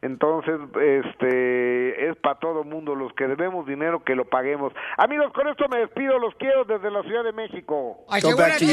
Entonces, 0.00 0.54
este, 0.80 2.08
es 2.08 2.16
para 2.18 2.38
todo 2.38 2.62
mundo, 2.62 2.94
los 2.94 3.12
que 3.14 3.26
debemos 3.26 3.66
dinero, 3.66 4.04
que 4.04 4.14
lo 4.14 4.24
paguemos. 4.26 4.72
Amigos, 4.96 5.32
con 5.34 5.48
esto 5.48 5.64
me 5.68 5.78
despido, 5.80 6.18
los 6.20 6.32
quiero 6.36 6.64
desde 6.64 6.88
la 6.90 7.02
Ciudad 7.02 7.24
de 7.24 7.32
México. 7.32 8.04
Asegúrate. 8.08 8.64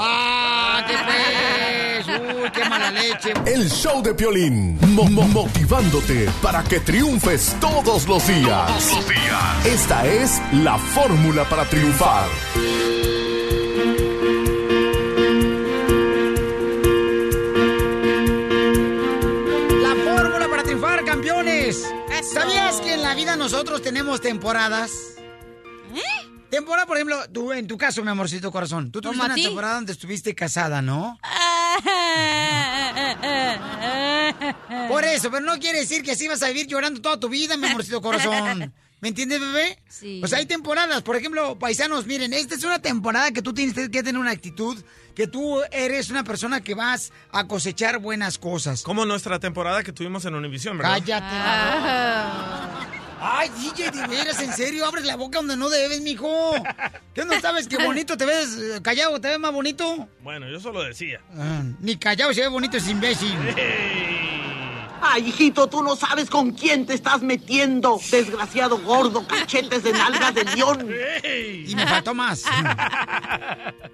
¡Ah, 0.00 0.82
qué 0.88 0.94
pez! 0.94 2.08
¡Uy, 2.08 2.50
qué 2.52 2.64
mala 2.70 2.90
leche! 2.90 3.34
El 3.46 3.68
show 3.68 4.02
de 4.02 4.14
Piolín, 4.14 4.78
mo- 4.94 5.04
mo- 5.10 5.28
motivándote 5.28 6.26
para 6.42 6.62
que 6.64 6.80
triunfes 6.80 7.54
todos 7.60 8.08
los 8.08 8.26
días. 8.26 8.66
Todos 8.66 8.96
los 8.96 9.08
días. 9.10 9.66
Esta 9.66 10.06
es 10.06 10.40
la 10.64 10.78
fórmula 10.78 11.44
para 11.50 11.64
triunfar. 11.66 12.24
¿Sabías 22.32 22.80
que 22.80 22.94
en 22.94 23.02
la 23.02 23.14
vida 23.14 23.36
nosotros 23.36 23.82
tenemos 23.82 24.20
temporadas? 24.20 24.90
¿Eh? 25.94 26.00
Temporada, 26.50 26.86
por 26.86 26.96
ejemplo, 26.96 27.18
tú, 27.32 27.52
en 27.52 27.66
tu 27.66 27.78
caso, 27.78 28.02
mi 28.02 28.10
amorcito 28.10 28.52
corazón, 28.52 28.92
tú 28.92 29.00
tuviste 29.00 29.18
¿Como 29.18 29.30
a 29.30 29.34
una 29.34 29.42
temporada 29.42 29.74
donde 29.76 29.92
estuviste 29.92 30.34
casada, 30.34 30.82
¿no? 30.82 31.18
Por 34.88 35.04
eso, 35.04 35.30
pero 35.30 35.44
no 35.44 35.58
quiere 35.58 35.80
decir 35.80 36.02
que 36.02 36.12
así 36.12 36.28
vas 36.28 36.42
a 36.42 36.48
vivir 36.48 36.66
llorando 36.66 37.00
toda 37.00 37.18
tu 37.18 37.28
vida, 37.28 37.56
mi 37.56 37.68
amorcito 37.68 38.02
corazón. 38.02 38.72
¿Me 39.02 39.08
entiendes, 39.08 39.40
bebé? 39.40 39.78
Sí. 39.88 40.18
Pues 40.20 40.32
hay 40.32 40.46
temporadas. 40.46 41.02
Por 41.02 41.16
ejemplo, 41.16 41.58
paisanos, 41.58 42.06
miren, 42.06 42.32
esta 42.32 42.54
es 42.54 42.62
una 42.62 42.78
temporada 42.80 43.32
que 43.32 43.42
tú 43.42 43.52
tienes 43.52 43.74
que 43.74 43.88
tener 44.02 44.16
una 44.16 44.30
actitud, 44.30 44.80
que 45.16 45.26
tú 45.26 45.60
eres 45.72 46.08
una 46.10 46.22
persona 46.22 46.60
que 46.60 46.74
vas 46.74 47.12
a 47.32 47.48
cosechar 47.48 47.98
buenas 47.98 48.38
cosas. 48.38 48.82
Como 48.84 49.04
nuestra 49.04 49.40
temporada 49.40 49.82
que 49.82 49.92
tuvimos 49.92 50.24
en 50.24 50.36
Univision, 50.36 50.78
¿verdad? 50.78 50.92
Cállate. 51.00 51.36
Ay, 53.24 53.50
DJ, 53.60 53.90
de 53.90 54.06
veras, 54.06 54.40
en 54.40 54.52
serio, 54.52 54.86
abres 54.86 55.04
la 55.04 55.16
boca 55.16 55.38
donde 55.38 55.56
no 55.56 55.68
debes, 55.68 56.00
mijo. 56.00 56.52
¿Qué 57.14 57.24
no 57.24 57.40
sabes 57.40 57.66
qué 57.68 57.78
bonito 57.84 58.16
te 58.16 58.24
ves? 58.24 58.56
eh, 58.56 58.80
Callado, 58.82 59.20
¿te 59.20 59.28
ves 59.28 59.38
más 59.40 59.52
bonito? 59.52 60.08
Bueno, 60.22 60.48
yo 60.48 60.60
solo 60.60 60.82
decía. 60.82 61.20
Ah, 61.36 61.62
ni 61.80 61.96
callado 61.96 62.32
se 62.32 62.40
ve 62.40 62.48
bonito 62.48 62.76
ese 62.76 62.90
imbécil. 62.92 63.36
Ay, 65.04 65.30
hijito, 65.30 65.66
tú 65.66 65.82
no 65.82 65.96
sabes 65.96 66.30
con 66.30 66.52
quién 66.52 66.86
te 66.86 66.94
estás 66.94 67.22
metiendo. 67.22 68.00
Desgraciado 68.08 68.78
gordo, 68.78 69.26
cachetes 69.26 69.82
de 69.82 69.92
nalgas 69.92 70.32
de 70.32 70.44
león. 70.44 70.88
Y 71.66 71.74
me 71.74 71.84
faltó 71.88 72.14
más. 72.14 72.44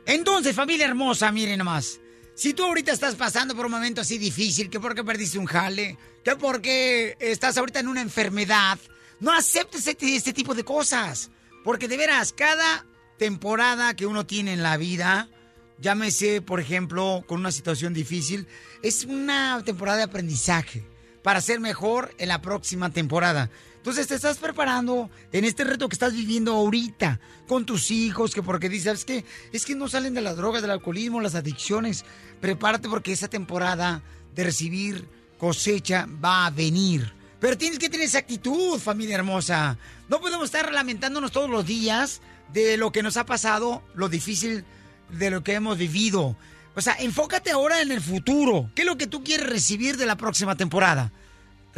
Entonces, 0.04 0.54
familia 0.54 0.84
hermosa, 0.84 1.32
miren 1.32 1.58
nomás. 1.58 1.98
Si 2.34 2.52
tú 2.52 2.66
ahorita 2.66 2.92
estás 2.92 3.14
pasando 3.14 3.56
por 3.56 3.64
un 3.64 3.72
momento 3.72 4.02
así 4.02 4.18
difícil, 4.18 4.68
que 4.68 4.80
porque 4.80 5.02
perdiste 5.02 5.38
un 5.38 5.46
jale, 5.46 5.96
que 6.22 6.36
porque 6.36 7.16
estás 7.20 7.56
ahorita 7.56 7.80
en 7.80 7.88
una 7.88 8.02
enfermedad, 8.02 8.78
no 9.18 9.32
aceptes 9.32 9.86
este, 9.86 10.14
este 10.14 10.34
tipo 10.34 10.54
de 10.54 10.62
cosas. 10.62 11.30
Porque 11.64 11.88
de 11.88 11.96
veras, 11.96 12.34
cada 12.34 12.84
temporada 13.16 13.96
que 13.96 14.04
uno 14.04 14.26
tiene 14.26 14.52
en 14.52 14.62
la 14.62 14.76
vida, 14.76 15.30
llámese, 15.78 16.42
por 16.42 16.60
ejemplo, 16.60 17.24
con 17.26 17.40
una 17.40 17.50
situación 17.50 17.94
difícil, 17.94 18.46
es 18.82 19.06
una 19.06 19.62
temporada 19.64 19.96
de 19.96 20.04
aprendizaje 20.04 20.84
para 21.28 21.42
ser 21.42 21.60
mejor 21.60 22.14
en 22.16 22.28
la 22.28 22.40
próxima 22.40 22.88
temporada. 22.88 23.50
Entonces 23.76 24.06
te 24.06 24.14
estás 24.14 24.38
preparando 24.38 25.10
en 25.30 25.44
este 25.44 25.62
reto 25.62 25.86
que 25.86 25.94
estás 25.94 26.14
viviendo 26.14 26.54
ahorita 26.54 27.20
con 27.46 27.66
tus 27.66 27.90
hijos, 27.90 28.34
que 28.34 28.42
porque 28.42 28.70
dices, 28.70 28.84
¿sabes 28.84 29.04
qué? 29.04 29.24
Es 29.52 29.66
que 29.66 29.74
no 29.74 29.88
salen 29.88 30.14
de 30.14 30.22
las 30.22 30.38
drogas, 30.38 30.62
del 30.62 30.70
alcoholismo, 30.70 31.20
las 31.20 31.34
adicciones. 31.34 32.06
Prepárate 32.40 32.88
porque 32.88 33.12
esa 33.12 33.28
temporada 33.28 34.00
de 34.34 34.42
recibir 34.42 35.06
cosecha 35.36 36.08
va 36.24 36.46
a 36.46 36.50
venir. 36.50 37.12
Pero 37.38 37.58
tienes 37.58 37.78
que 37.78 37.90
tener 37.90 38.06
esa 38.06 38.20
actitud, 38.20 38.78
familia 38.78 39.16
hermosa. 39.16 39.76
No 40.08 40.22
podemos 40.22 40.46
estar 40.46 40.72
lamentándonos 40.72 41.30
todos 41.30 41.50
los 41.50 41.66
días 41.66 42.22
de 42.54 42.78
lo 42.78 42.90
que 42.90 43.02
nos 43.02 43.18
ha 43.18 43.26
pasado, 43.26 43.82
lo 43.94 44.08
difícil 44.08 44.64
de 45.10 45.28
lo 45.28 45.44
que 45.44 45.52
hemos 45.52 45.76
vivido. 45.76 46.38
O 46.78 46.80
sea, 46.80 46.94
enfócate 47.00 47.50
ahora 47.50 47.82
en 47.82 47.90
el 47.90 48.00
futuro. 48.00 48.70
¿Qué 48.74 48.82
es 48.82 48.86
lo 48.86 48.96
que 48.96 49.08
tú 49.08 49.24
quieres 49.24 49.48
recibir 49.48 49.96
de 49.96 50.06
la 50.06 50.16
próxima 50.16 50.56
temporada? 50.56 51.12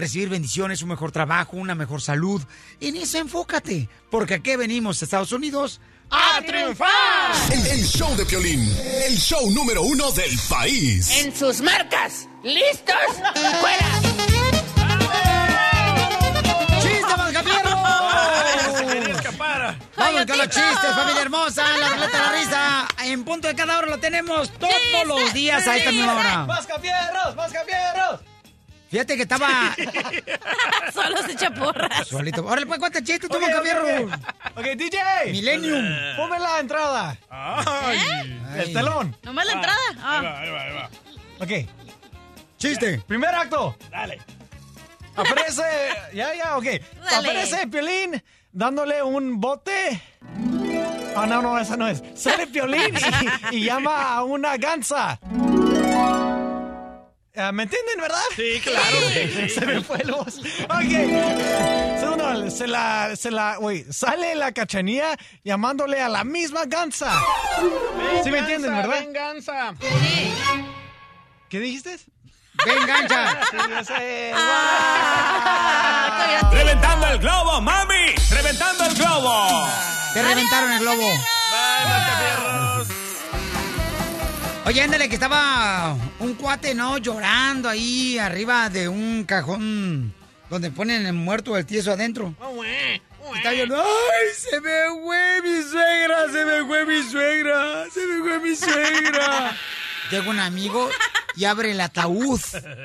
Recibir 0.01 0.31
bendiciones, 0.31 0.81
un 0.81 0.89
mejor 0.89 1.13
trabajo, 1.13 1.59
una 1.59 1.75
mejor 1.75 2.01
salud. 2.01 2.41
En 2.81 2.97
eso 2.97 3.19
enfócate. 3.19 3.87
Porque 4.11 4.33
aquí 4.33 4.57
venimos 4.57 5.03
a 5.03 5.05
Estados 5.05 5.31
Unidos 5.31 5.79
a 6.09 6.41
triunfar. 6.41 6.89
El, 7.53 7.67
el 7.67 7.85
show 7.85 8.17
de 8.17 8.25
Piolín, 8.25 8.67
el 9.07 9.19
show 9.19 9.51
número 9.51 9.83
uno 9.83 10.11
del 10.13 10.31
país. 10.49 11.11
En 11.19 11.37
sus 11.37 11.61
marcas. 11.61 12.27
¿Listos? 12.43 12.97
¡Fuera! 13.61 14.01
¡Chiste, 16.81 17.17
Mascafierro! 17.19 17.71
Vamos 19.97 20.27
con 20.27 20.39
los 20.39 20.49
chistes, 20.49 20.95
familia 20.97 21.23
hermosa. 21.23 21.77
La 21.77 21.89
ruleta 21.91 22.17
de 22.17 22.25
la 22.25 22.33
risa. 22.33 22.89
En 23.05 23.23
punto 23.25 23.49
de 23.49 23.55
cada 23.55 23.77
hora 23.77 23.89
lo 23.89 23.99
tenemos 23.99 24.51
todos 24.59 25.07
los 25.07 25.35
días 25.35 25.69
a 25.69 25.77
esta 25.77 25.93
misma 25.93 26.15
hora. 26.15 26.47
¡Mascafierros! 26.47 27.37
¡Mascafierros! 27.37 28.30
Fíjate 28.91 29.17
que 29.17 29.23
estaba 29.23 29.49
Solo 30.93 31.23
se 31.23 31.33
echa 31.33 31.51
porras. 31.53 32.09
solito. 32.09 32.45
Órale, 32.45 32.67
pues, 32.67 32.79
cuánta 32.81 33.03
chiste 33.03 33.29
tú, 33.29 33.37
Ok, 33.37 33.43
Mascafierro. 33.43 34.07
ok, 34.57 34.65
DJ. 34.77 34.99
Millennium. 35.31 35.85
Ponme 36.17 36.39
la 36.41 36.59
entrada. 36.59 37.17
Ay. 37.31 37.99
El 38.57 38.73
telón. 38.73 39.17
¿Nomás 39.23 39.47
la 39.47 39.53
Ah, 39.53 39.55
entrada? 39.55 39.79
Ahí 39.89 39.97
Ah. 40.03 40.23
va, 40.23 40.41
ahí 40.41 40.51
va, 40.51 40.63
ahí 40.63 40.73
va. 40.73 40.91
Ok. 41.41 41.69
Chiste. 42.59 42.99
Primer 43.07 43.33
acto. 43.35 43.77
Dale. 43.91 44.19
Aparece. 45.17 45.63
ya, 46.13 46.35
ya, 46.35 46.57
ok. 46.57 46.65
Dale. 46.65 47.29
Aparece 47.31 47.67
Piolín 47.69 48.23
dándole 48.53 49.03
un 49.03 49.41
bote. 49.41 50.03
Oh, 51.17 51.27
no, 51.27 51.41
no, 51.43 51.59
esa 51.59 51.77
no 51.77 51.87
es. 51.89 52.03
Sale 52.15 52.47
Piolín 52.49 52.95
y, 53.53 53.57
y 53.57 53.65
llama 53.65 54.15
a 54.15 54.25
una 54.25 54.57
gansa. 54.57 55.19
Ah, 57.37 57.53
¿Me 57.53 57.63
entienden, 57.63 58.01
verdad? 58.01 58.23
Sí, 58.35 58.61
claro. 58.63 58.97
sí, 59.13 59.33
sí. 59.35 59.49
Se 59.51 59.65
me 59.65 59.81
fue 59.83 59.99
el 59.99 60.11
voz. 60.11 60.39
Ok. 60.65 62.01
Segundo, 62.01 62.51
se 62.51 62.67
la, 62.67 63.15
se 63.15 63.31
la, 63.31 63.57
güey, 63.57 63.85
sale 63.93 64.35
la 64.35 64.53
cachanía 64.53 65.17
llamándole 65.45 66.01
a 66.01 66.09
la 66.09 66.25
misma 66.25 66.65
gansa. 66.67 67.13
¿Sí 68.25 68.31
me 68.31 68.39
entienden, 68.39 68.75
verdad? 68.77 69.01
Venganza. 69.01 69.75
¿Qué 71.49 71.61
dijiste? 71.61 71.99
Venganza. 72.67 73.41
Es. 74.01 74.37
¡Reventando 76.53 77.07
el 77.07 77.19
globo, 77.19 77.61
mami! 77.61 78.15
¡Reventando 78.31 78.85
el 78.85 78.95
globo! 78.95 79.69
Te 80.13 80.23
reventaron 80.23 80.73
el 80.73 80.81
globo. 80.81 81.09
Oye, 84.71 84.83
ándale, 84.83 85.09
que 85.09 85.17
estaba 85.17 85.97
un 86.21 86.35
cuate, 86.35 86.77
¿no? 86.77 86.97
Llorando 86.99 87.69
ahí 87.69 88.19
arriba 88.19 88.71
de 88.71 88.89
un 88.89 89.25
cajón 89.25 90.15
donde 90.49 90.71
ponen 90.71 91.07
el 91.07 91.13
muerto 91.13 91.57
del 91.57 91.67
tieso 91.67 91.91
adentro. 91.91 92.37
Está 93.35 93.53
llorando. 93.53 93.83
¡Ay, 93.83 94.29
se 94.33 94.61
me 94.61 94.71
fue 95.03 95.43
mi 95.43 95.61
suegra! 95.65 96.31
¡Se 96.31 96.45
me 96.45 96.65
fue 96.65 96.87
mi 96.87 97.03
suegra! 97.03 97.85
¡Se 97.93 98.07
me 98.07 98.21
fue 98.21 98.39
mi 98.39 98.55
suegra! 98.55 99.57
Llega 100.13 100.31
un 100.31 100.39
amigo 100.39 100.89
y 101.35 101.47
abre 101.47 101.73
el 101.73 101.81
ataúd, 101.81 102.41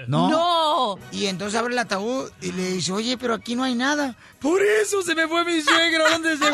¿no? 0.07 0.27
¡No! 0.31 0.97
Y 1.11 1.27
entonces 1.27 1.59
abre 1.59 1.73
el 1.73 1.79
ataúd 1.79 2.31
y 2.41 2.51
le 2.51 2.71
dice, 2.71 2.93
oye, 2.93 3.15
pero 3.15 3.35
aquí 3.35 3.53
no 3.53 3.63
hay 3.63 3.75
nada. 3.75 4.15
Por 4.39 4.59
eso 4.63 5.03
se 5.03 5.13
me 5.13 5.27
fue 5.27 5.45
mi 5.45 5.61
suegra. 5.61 6.09
¿Dónde 6.09 6.31
se 6.31 6.45
fue? 6.45 6.51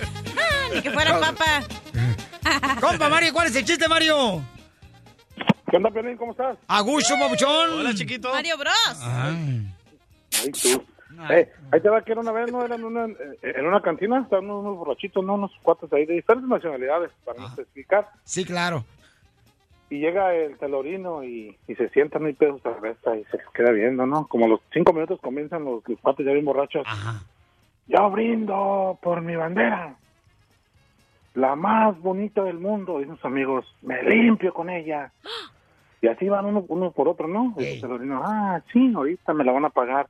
Ni 0.74 0.82
que 0.82 0.90
fuera 0.90 1.20
papa. 1.20 1.62
Compa, 2.80 3.08
Mario, 3.08 3.32
¿cuál 3.32 3.46
es 3.46 3.56
el 3.56 3.64
chiste, 3.64 3.88
Mario? 3.88 4.42
¿Qué 5.70 5.76
onda, 5.76 5.90
Piolín? 5.90 6.16
¿Cómo 6.16 6.32
estás? 6.32 6.56
Agucho, 6.68 7.14
papuchón. 7.18 7.80
Hola, 7.80 7.94
chiquito. 7.94 8.30
Mario 8.32 8.56
Bros. 8.58 9.00
Ay, 9.02 10.50
tú. 10.50 10.84
Eh, 11.30 11.48
ahí 11.70 11.80
te 11.80 11.88
va 11.88 12.02
que 12.02 12.12
era 12.12 12.20
una 12.20 12.32
vez, 12.32 12.50
¿no? 12.50 12.64
Era 12.64 12.74
en 12.74 12.84
una, 12.84 13.06
eh, 13.06 13.38
en 13.42 13.66
una 13.66 13.80
cantina, 13.80 14.20
estaban 14.20 14.50
unos, 14.50 14.76
borrachitos, 14.76 15.24
¿no? 15.24 15.34
Unos 15.34 15.52
cuates 15.62 15.92
ahí 15.92 16.06
de 16.06 16.14
diferentes 16.14 16.48
nacionalidades, 16.48 17.12
para 17.24 17.40
no 17.40 17.46
especificar. 17.48 18.08
Sí, 18.24 18.44
claro. 18.44 18.84
Y 19.90 20.00
llega 20.00 20.34
el 20.34 20.58
telorino 20.58 21.22
y, 21.22 21.56
y 21.68 21.74
se 21.76 21.88
sienta 21.90 22.18
y 22.28 22.32
pedo 22.32 22.58
cerveza 22.58 23.16
y 23.16 23.24
se 23.24 23.38
queda 23.54 23.70
viendo, 23.70 24.06
¿no? 24.06 24.26
Como 24.26 24.46
a 24.46 24.48
los 24.48 24.60
cinco 24.72 24.92
minutos 24.92 25.20
comienzan 25.20 25.64
los, 25.64 25.88
los 25.88 26.00
cuates 26.00 26.26
ya 26.26 26.32
bien 26.32 26.44
borrachos. 26.44 26.84
Yo 27.86 28.10
brindo 28.10 28.98
por 29.00 29.20
mi 29.20 29.36
bandera. 29.36 29.96
La 31.34 31.56
más 31.56 31.98
bonita 32.00 32.42
del 32.44 32.58
mundo, 32.58 32.98
dicen 33.00 33.16
sus 33.16 33.24
amigos. 33.24 33.66
Me 33.82 34.02
limpio 34.02 34.54
con 34.54 34.70
ella. 34.70 35.12
Y 36.00 36.06
así 36.08 36.28
van 36.28 36.44
uno, 36.46 36.64
uno 36.68 36.90
por 36.92 37.08
otro, 37.08 37.26
¿no? 37.28 37.54
Y 37.58 37.64
el 37.64 37.80
telorino, 37.80 38.22
ah, 38.24 38.60
sí, 38.72 38.92
ahorita 38.94 39.32
me 39.34 39.44
la 39.44 39.52
van 39.52 39.64
a 39.64 39.70
pagar. 39.70 40.06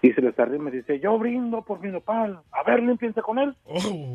Y 0.00 0.12
se 0.12 0.20
les 0.22 0.38
arriba 0.38 0.56
y 0.56 0.60
me 0.60 0.70
dice, 0.70 1.00
yo 1.00 1.18
brindo 1.18 1.62
por 1.62 1.80
mi 1.80 1.90
nopal. 1.90 2.40
A 2.52 2.62
ver, 2.62 2.80
límpiense 2.82 3.20
con 3.20 3.38
él. 3.38 3.54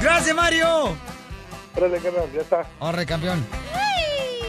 ¡Gracias, 0.00 0.34
Mario! 0.34 0.94
Órale, 1.76 1.98
carnal, 2.00 2.32
ya 2.34 2.40
está. 2.40 2.66
Orre, 2.80 3.06
campeón. 3.06 3.44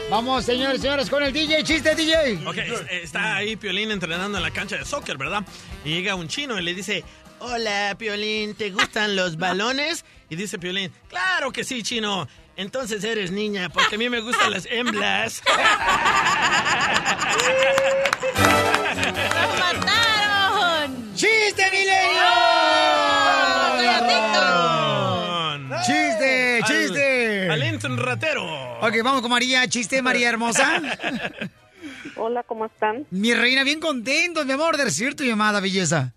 Vamos, 0.09 0.43
señores 0.45 0.79
y 0.79 0.81
señores, 0.81 1.09
con 1.09 1.21
el 1.21 1.31
DJ. 1.31 1.63
¡Chiste, 1.63 1.93
DJ! 1.95 2.47
Ok, 2.47 2.57
es- 2.57 2.91
está 3.03 3.35
ahí 3.35 3.55
Piolín 3.55 3.91
entrenando 3.91 4.37
en 4.37 4.43
la 4.43 4.51
cancha 4.51 4.77
de 4.77 4.85
soccer, 4.85 5.17
¿verdad? 5.17 5.43
Y 5.85 5.89
llega 5.93 6.15
un 6.15 6.27
chino 6.27 6.57
y 6.59 6.63
le 6.63 6.73
dice, 6.73 7.03
hola 7.39 7.95
Piolín, 7.97 8.55
¿te 8.55 8.71
gustan 8.71 9.15
los 9.15 9.37
balones? 9.37 10.05
Y 10.29 10.35
dice 10.35 10.59
Piolín, 10.59 10.91
claro 11.07 11.51
que 11.51 11.63
sí, 11.63 11.83
chino. 11.83 12.27
Entonces 12.55 13.03
eres 13.03 13.31
niña, 13.31 13.69
porque 13.69 13.95
a 13.95 13.97
mí 13.97 14.09
me 14.09 14.19
gustan 14.19 14.51
las 14.51 14.65
hembras. 14.65 15.41
¡Lo 18.35 19.49
mataron! 19.57 21.15
¡Chiste, 21.15 21.63
¡Gordito! 21.63 21.89
¡Chiste, 25.85 26.61
chiste! 26.67 27.49
Al, 27.49 27.61
al 27.63 27.97
ratero. 27.97 28.79
Ok, 28.81 28.93
vamos 29.03 29.21
con 29.21 29.31
María. 29.31 29.65
Chiste, 29.67 30.01
María 30.01 30.29
hermosa. 30.29 30.81
Hola, 32.17 32.43
¿cómo 32.43 32.65
están? 32.65 33.05
Mi 33.09 33.33
reina, 33.33 33.63
bien 33.63 33.79
contentos, 33.79 34.45
mi 34.45 34.51
amor, 34.51 34.75
de 34.75 34.83
recibir 34.83 35.15
tu 35.15 35.23
llamada, 35.23 35.61
belleza. 35.61 36.13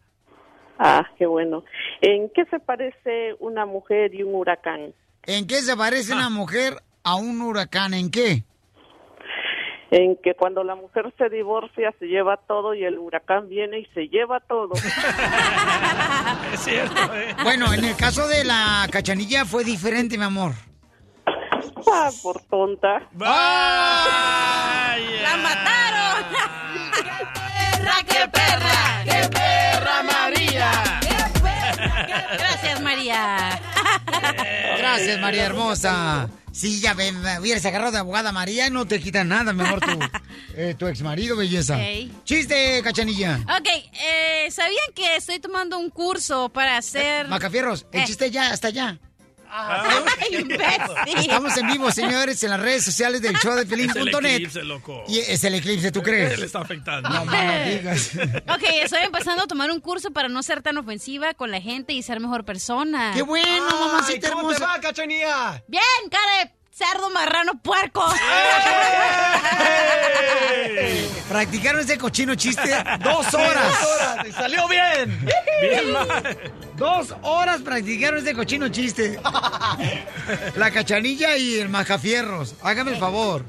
Ah, 0.85 1.09
qué 1.17 1.27
bueno. 1.27 1.63
¿En 2.01 2.29
qué 2.31 2.45
se 2.47 2.59
parece 2.59 3.37
una 3.39 3.67
mujer 3.67 4.13
y 4.17 4.25
un 4.25 4.35
huracán? 4.35 4.93
¿En 5.23 5.47
qué 5.47 5.63
se 5.63 5.77
parece 5.77 6.13
una 6.13 6.29
mujer 6.29 6.75
a 7.05 7.15
un 7.15 7.41
huracán? 7.41 7.95
¿En 7.95 8.11
qué? 8.11 8.43
En 9.93 10.17
que 10.17 10.35
cuando 10.35 10.65
la 10.65 10.75
mujer 10.75 11.15
se 11.17 11.29
divorcia 11.29 11.95
se 12.01 12.07
lleva 12.07 12.37
todo 12.37 12.75
y 12.75 12.83
el 12.83 12.99
huracán 12.99 13.49
viene 13.49 13.79
y 13.79 13.85
se 13.95 14.09
lleva 14.09 14.41
todo. 14.41 14.73
Es 16.53 16.61
cierto, 16.61 17.15
¿eh? 17.15 17.33
Bueno, 17.45 17.73
en 17.73 17.85
el 17.85 17.97
caso 17.97 18.27
de 18.27 18.43
la 18.43 18.89
cachanilla 18.91 19.45
fue 19.45 19.63
diferente, 19.63 20.19
mi 20.19 20.25
amor. 20.25 20.51
Ah, 21.93 22.11
por 22.25 22.43
tonta. 22.43 23.09
¡La 23.17 24.97
mataron! 25.37 26.25
¡Perra, 27.73 27.95
qué 28.09 28.29
perra! 28.29 29.05
¡Qué 29.05 29.29
perra! 29.29 30.12
Gracias, 32.39 32.81
María. 32.83 33.61
Gracias, 34.79 35.21
María 35.21 35.45
hermosa. 35.47 36.29
Sí, 36.53 36.81
ya 36.81 36.93
ven, 36.93 37.17
hubieras 37.41 37.65
agarrado 37.65 37.93
de 37.93 37.99
abogada 37.99 38.31
María, 38.31 38.69
no 38.69 38.87
te 38.87 39.01
quita 39.01 39.25
nada, 39.25 39.55
mi 39.55 39.65
amor, 39.65 39.81
tu, 39.81 39.99
eh, 40.57 40.75
tu 40.79 40.87
ex 40.87 41.01
marido, 41.01 41.35
belleza. 41.35 41.79
Chiste, 42.25 42.83
cachanilla. 42.85 43.41
Ok, 43.59 43.69
eh, 44.07 44.49
¿sabían 44.51 44.93
que 44.95 45.17
estoy 45.17 45.39
tomando 45.39 45.79
un 45.79 45.89
curso 45.89 46.51
para 46.51 46.77
hacer... 46.77 47.27
Macafierros, 47.29 47.87
el 47.93 48.03
Eh. 48.03 48.05
chiste 48.07 48.31
ya, 48.31 48.51
hasta 48.51 48.69
allá. 48.69 48.99
¡Ay, 49.55 50.37
imbécil! 50.41 51.19
Estamos 51.19 51.57
en 51.59 51.67
vivo, 51.67 51.91
señores, 51.93 52.43
en 52.43 52.51
las 52.51 52.61
redes 52.61 52.85
sociales 52.85 53.21
del 53.21 53.37
show 53.37 53.55
de 53.55 53.67
Pelín.net. 53.67 54.49
Y 55.09 55.19
es 55.19 55.45
el 55.45 55.55
eclipse, 55.57 55.93
¿tú 55.93 56.03
crees? 56.03 56.39
Le 56.39 56.47
está 56.47 56.61
afectando. 56.61 57.09
No, 57.09 57.25
no 57.27 57.33
digas. 57.69 58.13
Ok, 58.49 58.63
estoy 58.83 59.01
empezando 59.05 59.45
a 59.45 59.47
tomar 59.47 59.71
un 59.71 59.81
curso 59.81 60.11
para 60.11 60.29
no 60.29 60.43
ser 60.43 60.63
tan 60.63 60.77
ofensiva 60.79 61.35
con 61.35 61.51
la 61.51 61.61
gente 61.61 61.93
y 61.93 62.03
ser 62.03 62.21
mejor 62.21 62.45
persona. 62.45 63.13
¡Qué 63.15 63.23
bueno, 63.23 63.69
mamacita 63.79 64.31
¿Cómo 64.31 64.49
te 64.49 64.55
hermosa! 64.57 64.75
va, 64.75 64.81
cachanía? 64.81 65.63
Bien, 65.69 65.83
cara 66.11 66.45
de 66.45 66.62
cerdo 66.73 67.11
marrano 67.11 67.61
puerco. 67.61 68.03
Practicaron 71.29 71.81
ese 71.81 71.99
cochino 71.99 72.35
chiste 72.35 72.69
dos 73.03 73.25
Dos 73.33 73.35
horas. 73.35 73.75
horas, 73.85 74.29
y 74.29 74.33
salió 74.33 74.69
bien. 74.69 75.27
Bien 75.61 75.93
mal. 75.93 76.39
Dos 76.77 77.15
horas 77.23 77.61
practicaron 77.63 78.21
ese 78.21 78.35
cochino 78.35 78.69
chiste. 78.69 79.19
La 80.57 80.71
cachanilla 80.71 81.37
y 81.37 81.57
el 81.59 81.69
majafierros. 81.69 82.55
Hágame 82.63 82.93
el 82.93 82.97
favor. 82.99 83.45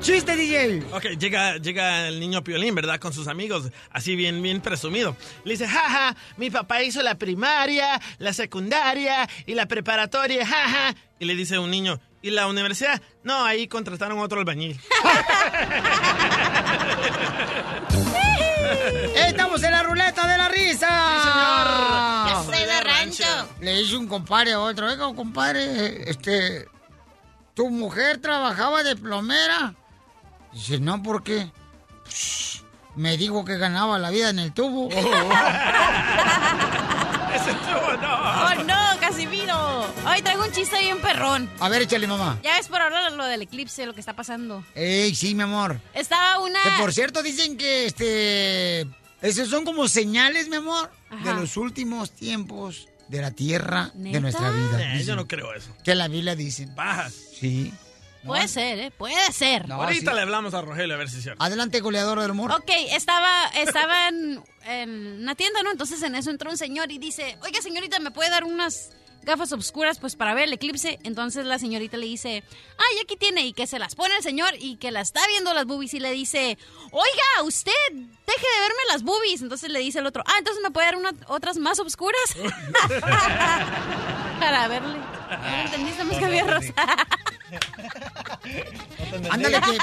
Chiste, 0.00 0.36
DJ. 0.36 0.84
Ok, 0.92 1.04
llega, 1.18 1.56
llega 1.56 2.06
el 2.08 2.20
niño 2.20 2.44
Piolín, 2.44 2.74
¿verdad? 2.74 3.00
Con 3.00 3.12
sus 3.12 3.26
amigos, 3.26 3.70
así 3.90 4.14
bien, 4.14 4.40
bien 4.42 4.60
presumido. 4.60 5.16
Le 5.44 5.52
dice, 5.52 5.66
jaja, 5.66 6.14
mi 6.36 6.50
papá 6.50 6.82
hizo 6.82 7.02
la 7.02 7.16
primaria, 7.16 8.00
la 8.18 8.32
secundaria 8.32 9.28
y 9.46 9.54
la 9.54 9.66
preparatoria, 9.66 10.46
jaja. 10.46 10.94
Y 11.18 11.24
le 11.24 11.34
dice 11.34 11.58
un 11.58 11.70
niño, 11.72 12.00
¿y 12.22 12.30
la 12.30 12.46
universidad? 12.46 13.00
No, 13.22 13.44
ahí 13.44 13.68
contrataron 13.68 14.18
otro 14.18 14.38
albañil. 14.40 14.78
Estamos 19.14 19.62
en 19.62 19.70
la 19.72 19.82
ruleta 19.82 20.26
de 20.26 20.38
la 20.38 20.48
risa. 20.48 22.26
Yo 22.30 22.44
soy 22.44 22.64
de 22.64 22.80
rancho. 22.80 23.24
Le 23.60 23.74
dice 23.78 23.96
un 23.96 24.06
compadre 24.08 24.52
a 24.52 24.60
otro, 24.60 24.86
oiga, 24.86 25.12
compadre, 25.14 26.08
este, 26.10 26.68
¿tu 27.54 27.70
mujer 27.70 28.18
trabajaba 28.20 28.82
de 28.82 28.96
plomera? 28.96 29.74
Dice, 30.52 30.78
no, 30.80 31.02
¿por 31.02 31.22
qué? 31.22 31.50
"Pues, 32.04 32.62
me 32.96 33.16
dijo 33.16 33.44
que 33.44 33.56
ganaba 33.58 33.98
la 33.98 34.10
vida 34.10 34.30
en 34.30 34.38
el 34.40 34.52
tubo. 34.52 34.88
Ese 34.90 35.02
tubo 37.52 37.92
no. 38.00 38.14
Oh, 38.14 38.54
no, 38.64 38.87
Hoy 40.18 40.22
traigo 40.24 40.42
un 40.42 40.50
chiste 40.50 40.76
bien 40.80 41.00
perrón. 41.00 41.48
A 41.60 41.68
ver, 41.68 41.82
échale, 41.82 42.08
mamá. 42.08 42.40
Ya 42.42 42.56
ves 42.56 42.66
por 42.66 42.80
ahora 42.80 43.08
lo 43.10 43.24
del 43.26 43.42
eclipse, 43.42 43.86
lo 43.86 43.94
que 43.94 44.00
está 44.00 44.14
pasando. 44.16 44.64
Ey, 44.74 45.14
sí, 45.14 45.32
mi 45.36 45.44
amor. 45.44 45.80
Estaba 45.94 46.40
una... 46.40 46.60
Que 46.60 46.70
por 46.70 46.92
cierto 46.92 47.22
dicen 47.22 47.56
que 47.56 47.86
este 47.86 48.80
esos 49.22 49.48
son 49.48 49.64
como 49.64 49.86
señales, 49.86 50.48
mi 50.48 50.56
amor, 50.56 50.90
Ajá. 51.08 51.22
de 51.34 51.40
los 51.40 51.56
últimos 51.56 52.10
tiempos 52.10 52.88
de 53.06 53.20
la 53.20 53.30
tierra 53.30 53.92
de 53.94 54.20
nuestra 54.20 54.50
vida. 54.50 54.82
Eh, 54.82 54.88
yo 54.94 54.98
Dicen 54.98 55.14
no 55.14 55.28
creo 55.28 55.54
eso. 55.54 55.70
Que 55.84 55.94
la 55.94 56.08
Biblia 56.08 56.34
dice. 56.34 56.66
Bajas. 56.74 57.14
Sí. 57.38 57.72
Puede 58.24 58.48
ser, 58.48 58.80
¿eh? 58.80 58.90
Puede 58.90 59.32
ser. 59.32 59.70
Ahorita 59.70 60.12
le 60.14 60.22
hablamos 60.22 60.52
a 60.52 60.62
Rogelio 60.62 60.96
a 60.96 60.98
ver 60.98 61.08
si 61.08 61.18
es 61.18 61.22
cierto. 61.22 61.40
Adelante, 61.40 61.78
goleador 61.78 62.20
del 62.20 62.32
humor. 62.32 62.50
Ok, 62.50 62.70
estaba, 62.90 63.46
estaba 63.54 64.08
en, 64.08 64.42
en 64.66 65.20
una 65.22 65.36
tienda, 65.36 65.62
¿no? 65.62 65.70
Entonces 65.70 66.02
en 66.02 66.16
eso 66.16 66.30
entró 66.30 66.50
un 66.50 66.58
señor 66.58 66.90
y 66.90 66.98
dice, 66.98 67.38
oiga 67.42 67.62
señorita, 67.62 68.00
¿me 68.00 68.10
puede 68.10 68.30
dar 68.30 68.42
unas 68.42 68.90
gafas 69.22 69.52
oscuras 69.52 69.98
pues 69.98 70.16
para 70.16 70.34
ver 70.34 70.44
el 70.44 70.52
eclipse? 70.52 70.98
Entonces 71.04 71.44
la 71.44 71.58
señorita 71.58 71.96
le 71.96 72.06
dice, 72.06 72.42
ay, 72.78 72.98
aquí 73.02 73.16
tiene, 73.16 73.46
y 73.46 73.52
que 73.52 73.66
se 73.66 73.78
las 73.78 73.94
pone 73.94 74.16
el 74.16 74.22
señor 74.22 74.52
y 74.58 74.76
que 74.76 74.90
la 74.90 75.00
está 75.00 75.20
viendo 75.28 75.52
las 75.54 75.66
boobies 75.66 75.94
y 75.94 76.00
le 76.00 76.10
dice, 76.12 76.58
oiga, 76.90 77.42
usted, 77.44 77.72
deje 77.92 78.46
de 78.54 78.60
verme 78.60 78.82
las 78.92 79.02
boobies. 79.02 79.42
Entonces 79.42 79.70
le 79.70 79.78
dice 79.80 79.98
el 80.00 80.06
otro, 80.06 80.22
ah, 80.26 80.34
entonces 80.38 80.62
me 80.62 80.70
puede 80.70 80.86
dar 80.86 80.96
una- 80.96 81.14
otras 81.28 81.56
más 81.58 81.78
oscuras 81.78 82.34
para 84.40 84.68
verle. 84.68 84.98
¿No 84.98 85.56
entendiste, 85.64 86.04
más 86.04 86.18
que 86.18 86.42
rosa? 86.42 86.74
Ándale, 89.30 89.60
que 89.60 89.78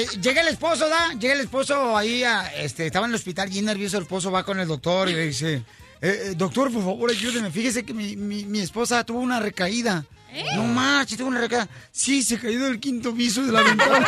eh, 0.00 0.06
llega 0.20 0.42
el 0.42 0.48
esposo, 0.48 0.88
¿da? 0.88 1.12
Llega 1.14 1.34
el 1.34 1.40
esposo 1.40 1.96
ahí, 1.96 2.22
a- 2.24 2.46
este, 2.56 2.86
estaba 2.86 3.06
en 3.06 3.12
el 3.12 3.16
hospital 3.16 3.48
bien 3.48 3.64
nervioso, 3.64 3.96
el 3.96 4.02
esposo 4.04 4.30
va 4.30 4.44
con 4.44 4.60
el 4.60 4.68
doctor 4.68 5.08
y 5.08 5.14
le 5.14 5.26
dice, 5.26 5.62
eh, 6.00 6.22
eh, 6.30 6.34
doctor, 6.36 6.72
por 6.72 6.82
favor, 6.82 7.10
ayúdeme, 7.10 7.50
fíjese 7.50 7.84
que 7.84 7.92
mi, 7.94 8.16
mi- 8.16 8.44
mi 8.44 8.60
esposa 8.60 9.04
tuvo 9.04 9.20
una 9.20 9.40
recaída. 9.40 10.04
No 10.54 10.64
manches, 10.64 11.16
tuvo 11.18 11.28
una 11.28 11.40
recaída. 11.40 11.68
Sí, 11.90 12.22
se 12.22 12.38
cayó 12.38 12.64
del 12.66 12.78
quinto 12.78 13.14
piso 13.14 13.42
de 13.44 13.52
la 13.52 13.62
ventana. 13.62 14.06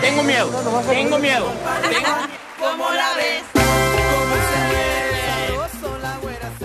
Tengo 0.00 0.22
miedo, 0.22 0.82
tengo 0.88 1.18
miedo. 1.18 1.52
¿Cómo 2.58 2.90
la 2.92 3.14
ves? 3.16 3.42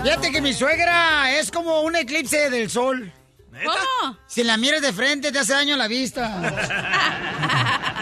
Fíjate 0.02 0.32
que 0.32 0.40
mi 0.40 0.52
suegra 0.52 1.32
es 1.38 1.50
como 1.50 1.80
un 1.82 1.96
eclipse 1.96 2.50
del 2.50 2.70
sol. 2.70 3.12
¿Cómo? 3.64 4.16
Si 4.26 4.42
la 4.42 4.56
miras 4.56 4.80
de 4.82 4.92
frente 4.92 5.30
te 5.30 5.38
hace 5.38 5.52
daño 5.54 5.74
a 5.74 5.78
la 5.78 5.88
vista. 5.88 6.40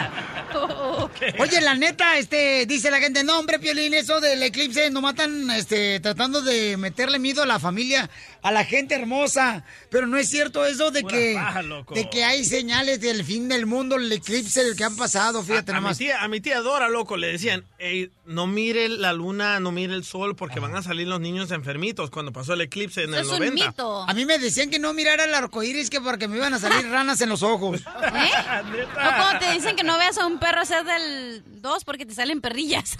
Oye, 1.39 1.61
la 1.61 1.75
neta, 1.75 2.17
este, 2.17 2.65
dice 2.65 2.91
la 2.91 2.99
gente, 2.99 3.23
no, 3.23 3.39
hombre, 3.39 3.59
Piolín, 3.59 3.93
eso 3.93 4.19
del 4.19 4.41
eclipse, 4.43 4.89
no 4.89 5.01
matan, 5.01 5.49
este, 5.51 5.99
tratando 5.99 6.41
de 6.41 6.77
meterle 6.77 7.19
miedo 7.19 7.43
a 7.43 7.45
la 7.45 7.59
familia, 7.59 8.09
a 8.41 8.51
la 8.51 8.65
gente 8.65 8.95
hermosa. 8.95 9.63
Pero 9.89 10.07
no 10.07 10.17
es 10.17 10.29
cierto 10.29 10.65
eso 10.65 10.91
de 10.91 11.01
Pura 11.01 11.15
que, 11.17 11.33
paja, 11.35 11.63
de 11.93 12.09
que 12.09 12.23
hay 12.23 12.43
señales 12.45 13.01
del 13.01 13.23
fin 13.23 13.47
del 13.49 13.65
mundo, 13.65 13.95
el 13.97 14.11
eclipse 14.11 14.63
del 14.63 14.75
que 14.75 14.83
han 14.83 14.95
pasado, 14.95 15.43
fíjate 15.43 15.71
a, 15.71 15.75
mi 15.75 15.81
nomás. 15.81 15.97
tía, 15.97 16.21
a 16.23 16.27
mi 16.27 16.41
tía 16.41 16.61
Dora, 16.61 16.89
loco, 16.89 17.17
le 17.17 17.27
decían, 17.27 17.65
"Ey, 17.79 18.11
no 18.25 18.47
mire 18.47 18.87
la 18.89 19.13
luna, 19.13 19.59
no 19.59 19.71
mire 19.71 19.93
el 19.93 20.03
sol, 20.03 20.35
porque 20.35 20.59
van 20.59 20.75
a 20.75 20.81
salir 20.83 21.07
los 21.07 21.19
niños 21.19 21.51
enfermitos 21.51 22.09
cuando 22.09 22.31
pasó 22.31 22.53
el 22.53 22.61
eclipse 22.61 23.03
en 23.03 23.13
el 23.13 23.27
90. 23.27 23.73
A 24.07 24.13
mí 24.13 24.25
me 24.25 24.39
decían 24.39 24.69
que 24.69 24.79
no 24.79 24.93
mirara 24.93 25.25
el 25.25 25.33
arco 25.33 25.63
iris 25.63 25.89
que 25.89 25.99
porque 26.01 26.27
me 26.27 26.37
iban 26.37 26.53
a 26.53 26.59
salir 26.59 26.87
ranas 26.91 27.19
en 27.21 27.29
los 27.29 27.43
ojos. 27.43 27.81
¿Eh? 27.81 27.83
O 27.85 29.17
como 29.27 29.39
te 29.39 29.51
dicen 29.53 29.75
que 29.75 29.83
no 29.83 29.97
veas 29.97 30.17
a 30.17 30.25
un 30.25 30.39
perro 30.39 30.61
hacer 30.61 30.83
del 30.85 31.43
2 31.61 31.83
porque 31.83 32.05
te 32.05 32.13
salen 32.13 32.41
perrillas. 32.41 32.97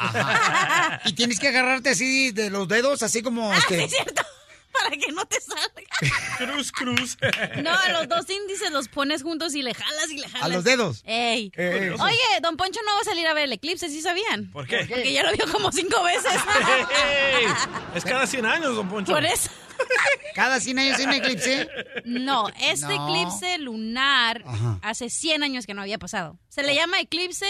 Y 1.05 1.13
tienes 1.13 1.39
que 1.39 1.47
agarrarte 1.47 1.89
así 1.91 2.31
de 2.31 2.49
los 2.49 2.67
dedos, 2.67 3.01
así 3.03 3.21
como 3.21 3.53
este. 3.53 3.75
Ah, 3.75 3.77
Sí, 3.79 3.83
es 3.85 3.91
cierto. 3.91 4.21
Para 4.83 4.89
que 4.97 5.11
no 5.11 5.25
te 5.25 5.39
salga. 5.41 5.67
Cruz, 6.37 6.71
cruz. 6.71 7.17
No, 7.63 7.71
a 7.71 7.89
los 7.89 8.07
dos 8.07 8.29
índices 8.29 8.71
los 8.71 8.87
pones 8.87 9.21
juntos 9.23 9.53
y 9.55 9.61
le 9.61 9.73
jalas 9.73 10.09
y 10.09 10.17
le 10.17 10.27
jalas. 10.27 10.43
A 10.45 10.47
los 10.47 10.63
dedos. 10.63 11.03
Ey. 11.05 11.51
Ey. 11.55 11.89
Oye, 11.89 12.17
Don 12.41 12.57
Poncho 12.57 12.79
no 12.85 12.93
va 12.95 13.01
a 13.01 13.03
salir 13.03 13.27
a 13.27 13.33
ver 13.33 13.43
el 13.45 13.53
eclipse, 13.53 13.89
¿sí 13.89 14.01
sabían? 14.01 14.49
¿Por 14.51 14.67
qué? 14.67 14.85
Porque 14.89 15.11
ya 15.13 15.23
lo 15.23 15.31
vio 15.35 15.51
como 15.51 15.71
cinco 15.71 16.01
veces. 16.03 16.31
Ey, 16.33 17.45
es 17.95 18.03
cada 18.03 18.25
100 18.25 18.45
años, 18.45 18.75
don 18.75 18.89
Poncho. 18.89 19.11
Por 19.11 19.23
eso. 19.25 19.49
¿Cada 20.35 20.59
100 20.59 20.79
años 20.79 20.99
hay 20.99 21.05
un 21.05 21.13
eclipse? 21.13 21.67
No, 22.05 22.47
este 22.59 22.95
No. 22.95 23.07
eclipse 23.07 23.57
lunar 23.57 24.43
Ajá. 24.45 24.79
hace 24.83 25.09
100 25.09 25.43
años 25.43 25.65
que 25.65 25.73
no 25.73 25.81
había 25.81 25.97
pasado. 25.97 26.37
Se 26.49 26.63
le 26.63 26.75
llama 26.75 26.99
eclipse 26.99 27.47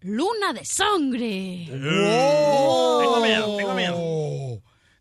luna 0.00 0.52
de 0.52 0.64
sangre. 0.64 1.66
Tengo 1.68 3.20
miedo, 3.22 3.56
tengo 3.56 3.74
miedo. 3.74 4.47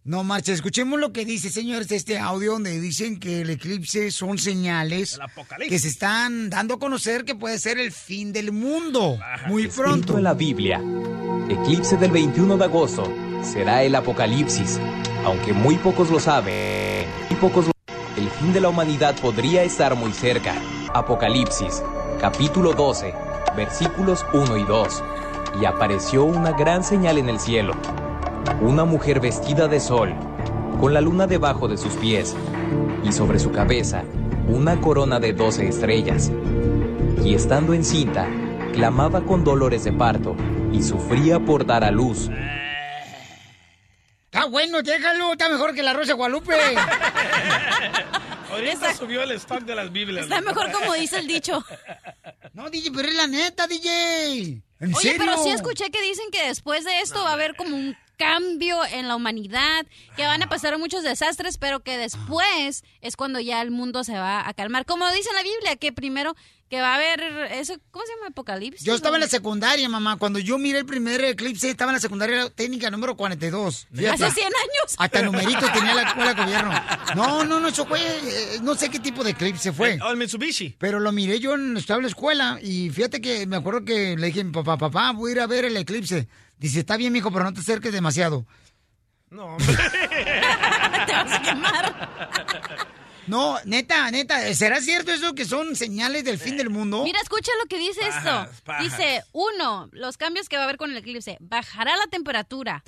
No 0.08 0.24
marcha, 0.24 0.54
escuchemos 0.54 1.02
lo 1.02 1.12
que 1.12 1.26
dice, 1.26 1.50
señores, 1.50 1.92
este 1.92 2.18
audio 2.18 2.54
donde 2.54 2.80
dicen 2.80 3.20
que 3.20 3.42
el 3.42 3.50
eclipse 3.50 4.10
son 4.12 4.38
señales 4.38 5.20
que 5.68 5.78
se 5.80 5.90
están 5.90 6.50
dando 6.50 6.76
a 6.76 6.80
conocer 6.80 7.26
que 7.26 7.36
puede 7.36 7.60
ser 7.60 7.78
el 7.78 7.92
fin 7.92 8.32
del 8.32 8.54
mundo 8.54 9.20
muy 9.48 9.64
Escrito 9.64 9.84
pronto. 9.84 10.18
en 10.18 10.24
la 10.24 10.34
Biblia, 10.34 10.82
eclipse 11.50 11.98
del 11.98 12.12
21 12.12 12.56
de 12.58 12.64
agosto 12.64 13.04
será 13.44 13.84
el 13.84 13.96
apocalipsis, 13.96 14.80
aunque 15.26 15.52
muy 15.52 15.76
pocos 15.76 16.10
lo 16.10 16.22
saben. 16.22 17.06
Muy 17.30 17.40
pocos 17.42 17.66
lo- 17.66 17.72
El 18.16 18.30
fin 18.30 18.54
de 18.54 18.62
la 18.62 18.70
humanidad 18.70 19.14
podría 19.20 19.64
estar 19.64 19.94
muy 19.96 20.14
cerca. 20.14 20.56
Apocalipsis, 20.94 21.84
capítulo 22.22 22.72
12, 22.74 23.14
versículos 23.58 24.26
1 24.34 24.56
y 24.56 24.64
2. 24.64 25.04
Y 25.62 25.66
apareció 25.66 26.24
una 26.24 26.52
gran 26.54 26.84
señal 26.86 27.18
en 27.18 27.28
el 27.28 27.40
cielo. 27.42 27.74
Una 28.62 28.86
mujer 28.86 29.20
vestida 29.20 29.68
de 29.68 29.80
sol, 29.80 30.16
con 30.80 30.94
la 30.94 31.02
luna 31.02 31.28
debajo 31.28 31.68
de 31.68 31.78
sus 31.78 31.94
pies, 31.94 32.36
y 33.04 33.12
sobre 33.12 33.40
su 33.40 33.52
cabeza 33.52 34.04
una 34.48 34.80
corona 34.80 35.20
de 35.20 35.34
12 35.34 35.68
estrellas 35.68 36.32
y 37.24 37.34
estando 37.34 37.74
encinta, 37.74 38.28
clamaba 38.74 39.22
con 39.26 39.44
dolores 39.44 39.84
de 39.84 39.92
parto 39.92 40.36
y 40.72 40.82
sufría 40.82 41.40
por 41.40 41.66
dar 41.66 41.84
a 41.84 41.92
luz. 41.92 42.30
Está 44.26 44.46
bueno, 44.46 44.82
déjalo, 44.82 45.34
está 45.34 45.50
mejor 45.50 45.74
que 45.76 45.84
la 45.84 45.94
Rosa 45.94 46.08
de 46.08 46.14
Guadalupe. 46.14 46.54
Ahorita 48.52 48.94
subió 48.94 49.22
el 49.24 49.32
stock 49.32 49.62
de 49.62 49.76
las 49.76 49.92
Biblias. 49.92 50.26
Está 50.26 50.42
mejor 50.42 50.72
como 50.72 50.94
dice 50.94 51.20
el 51.20 51.28
dicho. 51.28 51.64
No, 52.54 52.70
DJ, 52.70 52.92
pero 52.96 53.10
es 53.10 53.16
la 53.16 53.28
neta, 53.28 53.68
DJ. 53.68 54.62
¿En 54.80 54.96
Oye, 54.96 54.96
serio? 54.96 55.18
pero 55.20 55.44
sí 55.44 55.50
escuché 55.50 55.92
que 55.92 56.02
dicen 56.02 56.26
que 56.32 56.48
después 56.48 56.86
de 56.86 57.02
esto 57.02 57.22
va 57.24 57.32
a 57.32 57.34
haber 57.34 57.56
como 57.56 57.76
un 57.76 57.98
cambio 58.18 58.78
en 58.92 59.08
la 59.08 59.16
humanidad, 59.16 59.86
que 60.16 60.26
van 60.26 60.44
a 60.44 60.50
pasar 60.50 60.78
muchos 60.78 61.04
desastres, 61.04 61.58
pero 61.58 61.82
que 61.82 61.98
después 61.98 62.84
es 63.02 63.16
cuando 63.16 63.40
ya 63.40 63.62
el 63.62 63.72
mundo 63.72 64.04
se 64.04 64.14
va 64.14 64.48
a 64.48 64.54
calmar. 64.54 64.86
Como 64.86 65.10
dice 65.12 65.30
la 65.34 65.44
Biblia, 65.44 65.76
que 65.76 65.92
primero 65.94 66.36
que 66.70 66.82
va 66.82 66.94
a 66.94 66.96
haber 66.96 67.22
eso, 67.54 67.76
¿cómo 67.92 68.06
se 68.06 68.14
llama? 68.14 68.28
Apocalipsis. 68.28 68.86
Yo 68.86 68.94
estaba 68.94 69.16
en 69.16 69.22
la 69.22 69.30
secundaria, 69.30 69.88
mamá. 69.88 70.18
Cuando 70.18 70.38
yo 70.40 70.58
miré 70.58 70.80
el 70.80 70.86
primer 70.86 71.24
eclipse, 71.24 71.70
estaba 71.70 71.92
en 71.92 71.96
la 71.96 72.02
secundaria 72.02 72.50
técnica 72.50 72.92
número 72.92 73.16
42. 73.16 73.88
Fíjate. 73.94 74.26
Hace 74.26 74.42
100 74.42 74.46
años. 74.48 74.96
Hasta 74.98 75.22
numerito 75.22 75.66
tenía 75.74 75.94
la 75.94 76.02
escuela 76.02 76.34
de 76.34 76.44
gobierno. 76.44 76.74
No, 77.16 77.46
no, 77.46 77.60
no, 77.62 77.70
eso 77.70 77.86
fue, 77.86 78.00
eh, 78.02 78.60
no 78.62 78.76
sé 78.76 78.90
qué 78.90 79.00
tipo 79.00 79.24
de 79.24 79.32
eclipse 79.32 79.72
fue. 79.72 79.98
Oh, 80.04 80.12
el 80.12 80.18
Mitsubishi. 80.18 80.76
Pero 80.78 81.00
lo 81.00 81.12
miré 81.14 81.40
yo 81.40 81.56
en 81.56 81.78
estaba 81.78 82.00
en 82.00 82.04
la 82.04 82.10
escuela 82.10 82.60
y 82.62 82.90
fíjate 82.90 83.22
que 83.22 83.46
me 83.46 83.56
acuerdo 83.56 83.86
que 83.86 84.18
le 84.18 84.28
dije 84.28 84.42
a 84.42 84.44
mi 84.44 84.52
papá, 84.52 84.78
papá, 84.78 85.12
voy 85.14 85.32
a 85.32 85.36
ir 85.36 85.40
a 85.40 85.48
ver 85.48 85.66
el 85.66 85.78
eclipse. 85.78 86.28
Dice, 86.58 86.80
está 86.80 86.98
bien, 86.98 87.14
mijo, 87.14 87.32
pero 87.32 87.44
no 87.46 87.54
te 87.54 87.60
acerques 87.62 87.92
demasiado. 87.92 88.46
No. 89.30 89.58
Te 91.08 91.14
vas 91.14 91.32
a 91.34 91.42
quemar. 91.42 92.88
No, 93.28 93.58
neta, 93.66 94.10
neta, 94.10 94.54
¿será 94.56 94.80
cierto 94.80 95.12
eso 95.12 95.36
que 95.36 95.44
son 95.44 95.76
señales 95.76 96.24
del 96.24 96.40
fin 96.40 96.56
del 96.56 96.70
mundo? 96.70 97.04
Mira, 97.04 97.20
escucha 97.22 97.52
lo 97.62 97.68
que 97.68 97.78
dice 97.78 98.00
Pajas, 98.00 98.50
esto. 98.50 98.64
pajas. 98.64 98.84
Dice, 98.84 99.24
uno, 99.34 99.90
los 99.92 100.16
cambios 100.18 100.48
que 100.48 100.56
va 100.56 100.62
a 100.62 100.66
haber 100.66 100.78
con 100.78 100.92
el 100.92 100.98
eclipse. 100.98 101.38
Bajará 101.42 101.98
la 101.98 102.08
temperatura. 102.08 102.84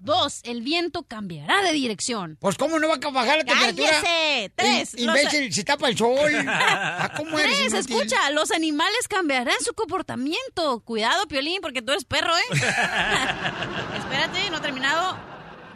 Dos, 0.00 0.40
el 0.44 0.62
viento 0.62 1.02
cambiará 1.02 1.60
de 1.62 1.72
dirección. 1.72 2.36
Pues, 2.40 2.56
¿cómo 2.56 2.78
no 2.78 2.88
va 2.88 2.94
a 2.94 3.10
bajar 3.10 3.38
la 3.38 3.44
temperatura? 3.44 3.90
¡Cállese! 4.00 4.52
Tres. 4.54 4.94
In- 4.94 5.06
los- 5.06 5.16
imbécil, 5.18 5.52
se 5.52 5.64
tapa 5.64 5.88
el 5.88 5.96
sol. 5.96 6.16
Ah, 6.48 7.12
¿Cómo 7.16 7.38
eres, 7.38 7.56
Tres, 7.58 7.72
inútil? 7.72 7.96
escucha, 7.96 8.30
los 8.30 8.50
animales 8.50 9.08
cambiarán 9.08 9.56
su 9.64 9.72
comportamiento. 9.74 10.80
Cuidado, 10.80 11.26
Piolín, 11.26 11.60
porque 11.60 11.82
tú 11.82 11.92
eres 11.92 12.04
perro, 12.04 12.36
¿eh? 12.36 12.42
Espérate, 13.98 14.50
no 14.50 14.56
he 14.58 14.60
terminado. 14.60 15.18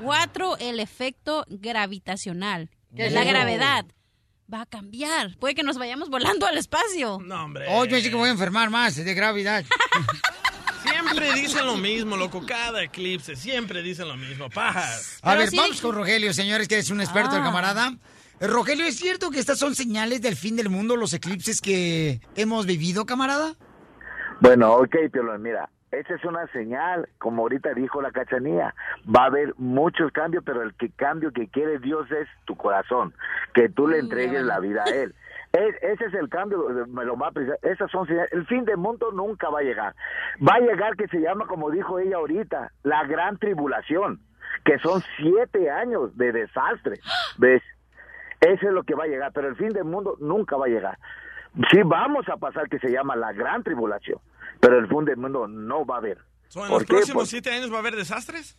Cuatro, 0.02 0.56
el 0.58 0.80
efecto 0.80 1.44
gravitacional. 1.48 2.70
¿Qué 2.96 3.06
es 3.06 3.12
la 3.12 3.24
gravedad 3.24 3.84
va 4.52 4.62
a 4.62 4.66
cambiar. 4.66 5.36
Puede 5.38 5.54
que 5.54 5.62
nos 5.62 5.78
vayamos 5.78 6.10
volando 6.10 6.46
al 6.46 6.58
espacio. 6.58 7.18
No, 7.24 7.44
hombre. 7.44 7.64
Oh, 7.70 7.84
yo 7.86 7.96
sí 8.00 8.10
que 8.10 8.16
voy 8.16 8.28
a 8.28 8.32
enfermar 8.32 8.68
más 8.68 8.96
de 8.96 9.14
gravedad. 9.14 9.64
Siempre 10.82 11.32
dicen 11.34 11.66
lo 11.66 11.76
mismo, 11.76 12.16
loco. 12.16 12.44
Cada 12.46 12.82
eclipse, 12.82 13.36
siempre 13.36 13.82
dicen 13.82 14.08
lo 14.08 14.16
mismo. 14.16 14.50
Pajas. 14.50 15.18
A 15.22 15.34
ver, 15.34 15.48
vamos 15.56 15.80
con 15.80 15.94
Rogelio, 15.94 16.32
señores, 16.32 16.68
que 16.68 16.78
es 16.78 16.90
un 16.90 17.00
experto, 17.00 17.36
el 17.36 17.42
Ah. 17.42 17.44
camarada. 17.44 17.92
Eh, 18.40 18.46
Rogelio, 18.46 18.84
¿es 18.86 18.96
cierto 18.96 19.30
que 19.30 19.38
estas 19.38 19.58
son 19.58 19.74
señales 19.74 20.20
del 20.22 20.36
fin 20.36 20.56
del 20.56 20.68
mundo, 20.68 20.96
los 20.96 21.12
eclipses 21.14 21.60
que 21.60 22.20
hemos 22.34 22.66
vivido, 22.66 23.06
camarada? 23.06 23.54
Bueno, 24.40 24.74
ok, 24.74 24.96
Piolín, 25.12 25.40
mira, 25.42 25.68
esa 25.92 26.14
es 26.14 26.24
una 26.24 26.46
señal, 26.48 27.08
como 27.18 27.42
ahorita 27.42 27.74
dijo 27.74 28.02
la 28.02 28.10
cachanía, 28.10 28.74
va 29.06 29.22
a 29.22 29.26
haber 29.26 29.54
muchos 29.58 30.10
cambios, 30.10 30.42
pero 30.44 30.62
el 30.62 30.74
que 30.74 30.90
cambio 30.90 31.30
que 31.32 31.46
quiere 31.48 31.78
Dios 31.78 32.10
es 32.10 32.26
tu 32.44 32.56
corazón, 32.56 33.14
que 33.54 33.68
tú 33.68 33.86
le 33.86 33.98
entregues 33.98 34.42
la 34.42 34.58
vida 34.58 34.82
a 34.84 34.90
Él. 34.90 35.14
Es- 35.52 35.76
ese 35.82 36.06
es 36.06 36.14
el 36.14 36.28
cambio, 36.30 36.66
me 36.88 37.04
lo 37.04 37.16
va 37.16 37.28
a 37.28 37.32
precisar. 37.32 37.58
Esas 37.62 37.90
son. 37.90 38.08
El 38.30 38.46
fin 38.46 38.64
del 38.64 38.78
mundo 38.78 39.10
nunca 39.12 39.50
va 39.50 39.60
a 39.60 39.62
llegar. 39.62 39.94
Va 40.40 40.54
a 40.54 40.60
llegar 40.60 40.96
que 40.96 41.08
se 41.08 41.20
llama, 41.20 41.46
como 41.46 41.70
dijo 41.70 41.98
ella 41.98 42.16
ahorita, 42.16 42.72
la 42.82 43.04
gran 43.04 43.38
tribulación. 43.38 44.20
que 44.64 44.78
son 44.78 45.02
siete 45.16 45.70
años 45.70 46.16
de 46.16 46.30
desastre, 46.30 47.00
¿ves? 47.38 47.62
Eso 48.40 48.68
es 48.68 48.72
lo 48.72 48.84
que 48.84 48.94
va 48.94 49.04
a 49.04 49.08
llegar, 49.08 49.32
pero 49.32 49.48
el 49.48 49.56
fin 49.56 49.70
del 49.70 49.84
mundo 49.84 50.16
nunca 50.20 50.56
va 50.56 50.66
a 50.66 50.68
llegar. 50.68 50.98
Sí 51.70 51.80
vamos 51.84 52.28
a 52.28 52.36
pasar 52.36 52.68
que 52.68 52.78
se 52.78 52.88
llama 52.90 53.16
la 53.16 53.32
gran 53.32 53.62
tribulación, 53.64 54.18
pero 54.60 54.78
el 54.78 54.86
fin 54.88 55.04
del 55.04 55.16
mundo 55.16 55.48
no 55.48 55.84
va 55.84 55.96
a 55.96 55.98
haber. 55.98 56.18
¿En 56.54 56.60
¿Por 56.62 56.70
los 56.70 56.82
qué? 56.82 56.86
próximos 56.88 57.14
Pues, 57.22 57.28
siete 57.30 57.50
años 57.50 57.72
va 57.72 57.76
a 57.76 57.80
haber 57.80 57.96
desastres? 57.96 58.56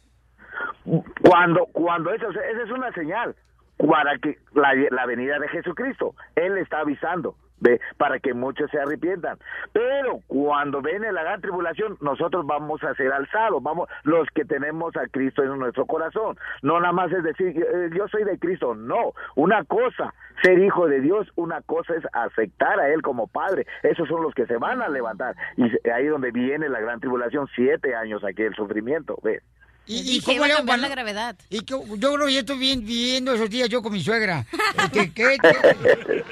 cuando 1.21 1.65
cuando 1.67 2.11
eso 2.11 2.29
esa 2.29 2.63
es 2.63 2.71
una 2.71 2.91
señal 2.93 3.35
para 3.77 4.17
que 4.17 4.37
la, 4.53 4.73
la 4.91 5.05
venida 5.05 5.39
de 5.39 5.47
Jesucristo. 5.49 6.15
Él 6.35 6.57
está 6.57 6.79
avisando 6.79 7.35
¿ve? 7.63 7.79
para 7.97 8.19
que 8.19 8.33
muchos 8.33 8.69
se 8.69 8.79
arrepientan. 8.79 9.37
Pero 9.71 10.19
cuando 10.27 10.81
viene 10.81 11.11
la 11.11 11.23
gran 11.23 11.41
tribulación 11.41 11.97
nosotros 12.01 12.45
vamos 12.45 12.83
a 12.83 12.93
ser 12.95 13.11
alzados 13.11 13.63
vamos 13.63 13.89
los 14.03 14.27
que 14.31 14.45
tenemos 14.45 14.95
a 14.97 15.07
Cristo 15.07 15.43
en 15.43 15.57
nuestro 15.57 15.85
corazón. 15.85 16.37
No 16.61 16.79
nada 16.79 16.91
más 16.91 17.11
es 17.11 17.23
decir 17.23 17.55
eh, 17.57 17.89
yo 17.95 18.07
soy 18.09 18.25
de 18.25 18.37
Cristo 18.37 18.75
no. 18.75 19.13
Una 19.35 19.63
cosa 19.63 20.13
ser 20.43 20.59
hijo 20.59 20.87
de 20.87 20.99
Dios 20.99 21.31
una 21.35 21.61
cosa 21.61 21.95
es 21.95 22.03
aceptar 22.11 22.79
a 22.79 22.89
él 22.89 23.01
como 23.01 23.27
padre. 23.27 23.65
Esos 23.81 24.07
son 24.07 24.21
los 24.21 24.33
que 24.33 24.45
se 24.45 24.57
van 24.57 24.81
a 24.81 24.89
levantar. 24.89 25.35
Y 25.55 25.63
ahí 25.89 26.07
donde 26.07 26.31
viene 26.31 26.67
la 26.69 26.81
gran 26.81 26.99
tribulación 26.99 27.47
siete 27.55 27.95
años 27.95 28.23
aquí 28.23 28.43
el 28.43 28.55
sufrimiento 28.55 29.17
¿ves? 29.23 29.41
¿Y, 29.85 29.97
y 29.97 30.03
Dije, 30.03 30.37
cómo 30.37 30.45
le 30.45 30.77
la 30.77 30.87
gravedad. 30.87 31.35
Y 31.49 31.59
que, 31.61 31.73
yo 31.73 32.13
creo 32.13 32.27
que 32.27 32.33
ya 32.33 32.39
estoy 32.39 32.57
bien, 32.57 32.85
viviendo 32.85 33.33
esos 33.33 33.49
días 33.49 33.67
yo 33.69 33.81
con 33.81 33.91
mi 33.91 34.01
suegra. 34.01 34.45
Este, 34.83 35.13
¿qué, 35.13 35.37
qué, 35.37 36.23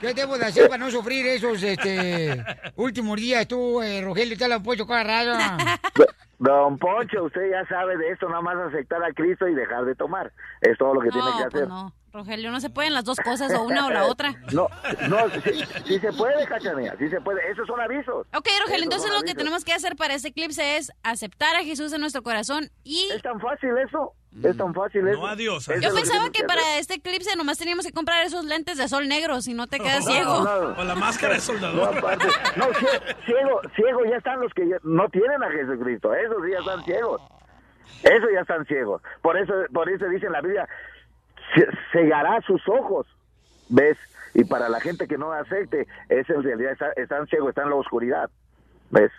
qué 0.00 0.14
debo 0.14 0.38
de 0.38 0.46
hacer 0.46 0.68
para 0.68 0.82
no 0.84 0.90
sufrir 0.90 1.26
esos 1.26 1.62
este, 1.62 2.42
últimos 2.76 3.16
días? 3.16 3.46
Tú, 3.46 3.80
eh, 3.82 4.00
Rogelio, 4.02 4.36
te 4.36 4.48
lo 4.48 4.56
has 4.56 4.62
puesto 4.62 4.86
cada 4.86 5.04
rato. 5.04 5.72
Don 6.38 6.78
Poncho, 6.78 7.24
usted 7.24 7.50
ya 7.50 7.66
sabe 7.68 7.96
de 7.96 8.10
esto, 8.10 8.28
nada 8.28 8.42
más 8.42 8.56
aceptar 8.56 9.02
a 9.02 9.12
Cristo 9.12 9.48
y 9.48 9.54
dejar 9.54 9.84
de 9.84 9.94
tomar. 9.94 10.32
Es 10.60 10.76
todo 10.78 10.94
lo 10.94 11.00
que 11.00 11.10
tiene 11.10 11.26
que 11.26 11.32
No, 11.32 11.38
hacer. 11.38 11.50
pues 11.50 11.68
no. 11.68 11.94
Rogelio, 12.12 12.50
no 12.50 12.60
se 12.60 12.70
pueden 12.70 12.94
las 12.94 13.04
dos 13.04 13.18
cosas, 13.20 13.52
o 13.52 13.62
una 13.64 13.86
o 13.86 13.90
la 13.90 14.04
otra. 14.06 14.34
No, 14.52 14.68
no, 15.08 15.18
sí, 15.44 15.60
sí 15.86 15.98
se 15.98 16.12
puede, 16.12 16.46
cachanilla, 16.46 16.94
sí 16.98 17.08
se 17.10 17.20
puede. 17.20 17.40
Esos 17.50 17.66
son 17.66 17.80
avisos. 17.80 18.26
Ok, 18.34 18.46
Rogelio, 18.60 18.64
Esos 18.66 18.82
entonces 18.84 19.10
lo 19.12 19.22
que 19.22 19.34
tenemos 19.34 19.64
que 19.64 19.72
hacer 19.74 19.96
para 19.96 20.14
este 20.14 20.28
eclipse 20.28 20.76
es 20.78 20.90
aceptar 21.02 21.56
a 21.56 21.62
Jesús 21.64 21.92
en 21.92 22.00
nuestro 22.00 22.22
corazón 22.22 22.70
y... 22.84 23.08
Es 23.14 23.22
tan 23.22 23.38
fácil 23.40 23.70
eso, 23.86 24.14
es 24.42 24.56
tan 24.56 24.72
fácil 24.72 25.06
eso. 25.08 25.20
No 25.20 25.26
adiós. 25.26 25.68
Eso 25.68 25.80
Yo 25.80 25.90
que 25.94 26.00
pensaba 26.00 26.30
que 26.30 26.44
para 26.44 26.78
este 26.78 26.94
eclipse 26.94 27.36
nomás 27.36 27.58
teníamos 27.58 27.84
que 27.84 27.92
comprar 27.92 28.24
esos 28.24 28.44
lentes 28.46 28.78
de 28.78 28.88
sol 28.88 29.08
negros 29.08 29.46
y 29.48 29.54
no 29.54 29.66
te 29.66 29.78
quedas 29.78 30.04
ciego. 30.06 30.42
No, 30.42 30.80
O 30.80 30.84
la 30.84 30.94
máscara 30.94 31.34
de 31.34 31.38
no, 31.40 31.44
soldador. 31.44 31.98
aparte, 31.98 32.26
no, 32.56 32.66
cie- 32.70 33.16
ciego, 33.26 33.60
ciego 33.74 34.04
ya 34.08 34.16
están 34.16 34.40
los 34.40 34.52
que 34.54 34.66
ya 34.68 34.76
no 34.84 35.08
tienen 35.10 35.42
a 35.42 35.50
Jesucristo, 35.50 36.14
esos 36.14 36.36
ya 36.50 36.58
están 36.60 36.82
ciegos. 36.84 37.20
Esos 38.02 38.28
ya 38.32 38.40
están 38.40 38.64
ciegos. 38.66 39.02
Por 39.22 39.36
eso, 39.38 39.52
por 39.72 39.88
eso 39.90 40.06
dice 40.08 40.26
en 40.26 40.32
la 40.32 40.40
Biblia, 40.40 40.66
"Ce- 40.66 40.95
cegará 41.92 42.40
sus 42.46 42.60
ojos. 42.68 43.06
¿Ves? 43.68 43.96
Y 44.34 44.44
para 44.44 44.68
la 44.68 44.80
gente 44.80 45.08
que 45.08 45.16
no 45.18 45.32
acepte, 45.32 45.86
es 46.08 46.28
en 46.30 46.42
realidad 46.42 46.72
está- 46.72 46.92
están 46.96 47.26
ciegos, 47.26 47.48
están 47.50 47.64
en 47.64 47.70
la 47.70 47.76
oscuridad. 47.76 48.30
¿Ves? 48.90 49.10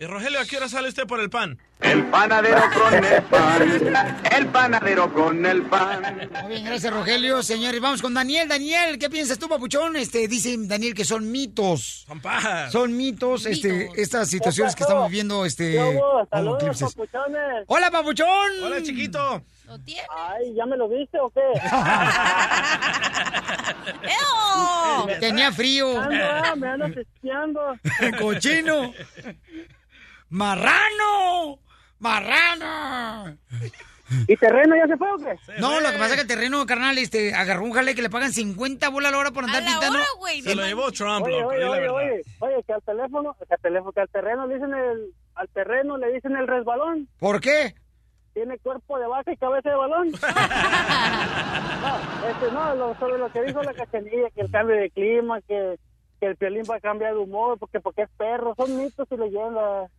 ¿Y 0.00 0.06
Rogelio, 0.06 0.38
a 0.38 0.44
qué 0.44 0.56
hora 0.58 0.68
sale 0.68 0.88
usted 0.88 1.08
por 1.08 1.18
el 1.18 1.28
pan? 1.28 1.58
El 1.80 2.04
panadero 2.06 2.60
con 2.72 2.94
el 3.04 3.22
pan. 3.24 4.16
El 4.32 4.46
panadero 4.46 5.12
con 5.12 5.44
el 5.44 5.62
pan. 5.62 6.28
Muy 6.42 6.52
bien, 6.52 6.64
gracias, 6.66 6.92
Rogelio. 6.94 7.42
Señores, 7.42 7.80
vamos 7.80 8.00
con 8.00 8.14
Daniel. 8.14 8.46
Daniel, 8.46 8.96
¿qué 9.00 9.10
piensas 9.10 9.40
tú, 9.40 9.48
papuchón? 9.48 9.96
Este, 9.96 10.28
dice 10.28 10.54
Daniel 10.56 10.94
que 10.94 11.04
son 11.04 11.28
mitos. 11.32 12.04
Son 12.06 12.20
pajas. 12.20 12.70
Son 12.70 12.96
mitos, 12.96 13.44
este, 13.46 13.88
estas 14.00 14.28
situaciones 14.30 14.76
que 14.76 14.84
estamos 14.84 15.08
viviendo, 15.08 15.44
este, 15.44 15.80
papuchones. 16.30 17.64
Hola, 17.66 17.90
papuchón. 17.90 18.28
Hola, 18.62 18.82
chiquito. 18.82 19.42
Ay, 20.10 20.54
¿ya 20.54 20.66
me 20.66 20.76
lo 20.76 20.88
viste 20.88 21.18
o 21.20 21.30
qué? 21.30 21.40
¡Eo! 24.02 25.18
Tenía 25.20 25.52
frío. 25.52 26.00
Ando, 26.00 26.56
me 26.56 26.68
andas 26.68 26.96
espiando. 26.96 27.60
Cochino. 28.18 28.92
Marrano. 30.30 31.58
Marrano. 31.98 33.36
¿Y 34.26 34.36
terreno 34.36 34.74
ya 34.74 34.86
se 34.86 34.96
fue 34.96 35.12
o 35.12 35.18
qué? 35.18 35.36
No, 35.60 35.80
lo 35.80 35.90
que 35.90 35.98
pasa 35.98 36.10
es 36.10 36.14
que 36.14 36.20
el 36.22 36.26
terreno, 36.26 36.64
carnal, 36.64 36.96
este, 36.96 37.34
agarró 37.34 37.64
un 37.64 37.72
jale 37.72 37.94
que 37.94 38.00
le 38.00 38.08
pagan 38.08 38.32
50 38.32 38.88
bolas 38.88 39.10
a 39.10 39.12
la 39.12 39.18
hora 39.18 39.30
por 39.32 39.44
andar 39.44 39.62
pintando. 39.64 39.98
hora. 39.98 40.32
Se 40.42 40.54
lo 40.54 40.64
llevó 40.64 40.90
Trump, 40.92 41.26
Oye, 41.26 41.40
loco, 41.40 41.48
oye, 41.50 41.60
la 41.60 41.70
oye, 41.70 41.88
oye, 41.88 42.22
oye, 42.38 42.62
que 42.66 42.72
al 42.72 42.82
teléfono, 42.82 43.36
que 43.36 43.54
al 43.54 43.60
teléfono, 43.60 43.92
que 43.92 44.00
al 44.00 44.08
terreno 44.08 44.46
le 44.46 44.54
dicen 44.54 44.72
el, 44.72 45.14
al 45.34 45.48
terreno 45.50 45.98
le 45.98 46.12
dicen 46.12 46.36
el 46.36 46.46
resbalón. 46.46 47.06
¿Por 47.18 47.40
qué? 47.40 47.74
Tiene 48.38 48.56
cuerpo 48.60 48.96
de 49.00 49.06
vaca 49.08 49.32
y 49.32 49.36
cabeza 49.36 49.68
de 49.68 49.74
balón. 49.74 50.10
no, 50.12 50.18
este, 52.28 52.52
no, 52.52 52.74
lo- 52.76 52.94
sobre 53.00 53.18
lo 53.18 53.32
que 53.32 53.42
dijo 53.42 53.60
la 53.64 53.74
cachanilla, 53.74 54.30
que 54.32 54.42
el 54.42 54.50
cambio 54.52 54.76
de 54.76 54.90
clima, 54.90 55.40
que, 55.40 55.76
que 56.20 56.26
el 56.26 56.36
piolín 56.36 56.62
va 56.70 56.76
a 56.76 56.80
cambiar 56.80 57.14
de 57.14 57.18
humor, 57.18 57.58
porque 57.58 57.80
porque 57.80 58.02
es 58.02 58.08
perro, 58.16 58.54
son 58.56 58.78
mitos 58.78 59.08
y 59.10 59.16
leyendas. 59.16 59.90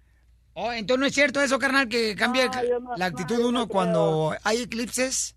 Oh, 0.54 0.72
entonces 0.72 1.00
no 1.02 1.06
es 1.08 1.14
cierto 1.14 1.42
eso, 1.42 1.60
carnal, 1.60 1.90
que 1.90 2.16
cambia 2.16 2.46
No, 2.48 2.64
yo 2.64 2.80
no- 2.80 2.96
la 2.96 3.06
actitud 3.08 3.36
no, 3.36 3.42
de 3.42 3.46
uno 3.50 3.60
no 3.60 3.68
cuando 3.68 4.32
hay 4.46 4.62
eclipses. 4.62 5.36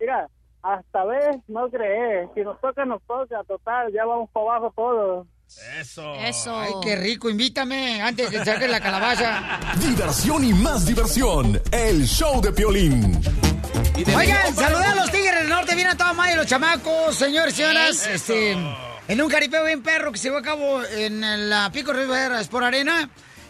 Mira, 0.00 0.30
hasta 0.62 1.04
vez 1.04 1.36
no 1.48 1.68
crees, 1.68 2.30
si 2.34 2.40
nos 2.40 2.58
toca, 2.62 2.86
nos 2.86 3.02
toca, 3.02 3.44
total, 3.44 3.92
ya 3.92 4.06
vamos 4.06 4.30
para 4.30 4.46
abajo 4.56 4.72
todos. 4.74 5.26
Eso. 5.80 6.14
Eso. 6.16 6.58
Ay, 6.58 6.72
qué 6.82 6.96
rico, 6.96 7.30
invítame 7.30 8.02
antes 8.02 8.30
que 8.30 8.44
saques 8.44 8.68
la 8.68 8.80
calabaza. 8.80 9.60
Diversión 9.80 10.44
y 10.44 10.52
más 10.52 10.86
diversión. 10.86 11.60
El 11.70 12.06
show 12.06 12.40
de 12.40 12.52
Piolín. 12.52 13.20
Oigan, 14.14 14.54
saludé 14.54 14.84
a 14.84 14.94
los 14.94 15.10
Tigres 15.10 15.40
del 15.40 15.48
Norte, 15.48 15.74
vienen 15.74 15.94
a 15.94 15.96
toda 15.96 16.12
madre 16.12 16.36
los 16.36 16.46
chamacos, 16.46 17.16
señores, 17.16 17.54
señoras. 17.54 18.06
Este, 18.06 18.52
en 19.08 19.22
un 19.22 19.28
caripeo 19.28 19.64
bien 19.64 19.82
perro 19.82 20.12
que 20.12 20.18
se 20.18 20.24
llevó 20.24 20.38
a 20.38 20.42
cabo 20.42 20.84
en 20.84 21.48
la 21.48 21.70
Pico 21.72 21.92
Rivera 21.92 22.40
Sport 22.40 22.66
Arena. 22.66 23.08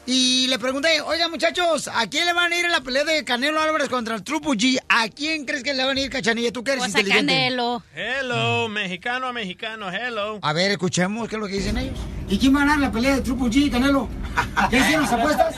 Y 0.09 0.47
le 0.47 0.59
pregunté, 0.61 1.01
oigan 1.01 1.33
muchachos, 1.33 1.91
¿a 1.93 2.07
quién 2.09 2.27
le 2.27 2.33
van 2.33 2.53
a 2.53 2.57
ir 2.57 2.65
en 2.65 2.71
la 2.71 2.81
pelea 2.81 3.03
de 3.03 3.25
Canelo 3.25 3.61
Álvarez 3.61 3.89
contra 3.89 4.15
el 4.15 4.23
Trupo 4.23 4.55
G? 4.55 4.79
¿A 4.89 5.09
quién 5.09 5.45
crees 5.45 5.65
que 5.65 5.75
le 5.75 5.85
van 5.85 5.97
a 5.97 6.01
ir, 6.01 6.11
Cachanilla? 6.11 6.53
¿Tú 6.53 6.63
que 6.63 6.73
eres 6.73 6.85
Pues 6.85 6.95
a 6.95 7.01
inteligente? 7.01 7.33
Canelo. 7.35 7.83
Hello, 7.93 8.69
mexicano 8.69 9.27
a 9.27 9.33
mexicano, 9.33 9.91
hello. 9.91 10.39
A 10.43 10.53
ver, 10.53 10.71
escuchemos 10.71 11.29
qué 11.29 11.35
es 11.35 11.41
lo 11.41 11.49
que 11.49 11.55
dicen 11.55 11.77
ellos. 11.79 11.99
¿Y 12.29 12.39
quién 12.39 12.55
va 12.55 12.59
a 12.63 12.67
ganar 12.67 12.79
la 12.79 12.93
pelea 12.93 13.17
de 13.17 13.23
Trupo 13.23 13.47
G 13.47 13.57
y 13.67 13.71
Canelo? 13.71 14.09
¿Qué 14.71 14.79
hicieron 14.79 15.03
las 15.03 15.13
apuestas? 15.13 15.57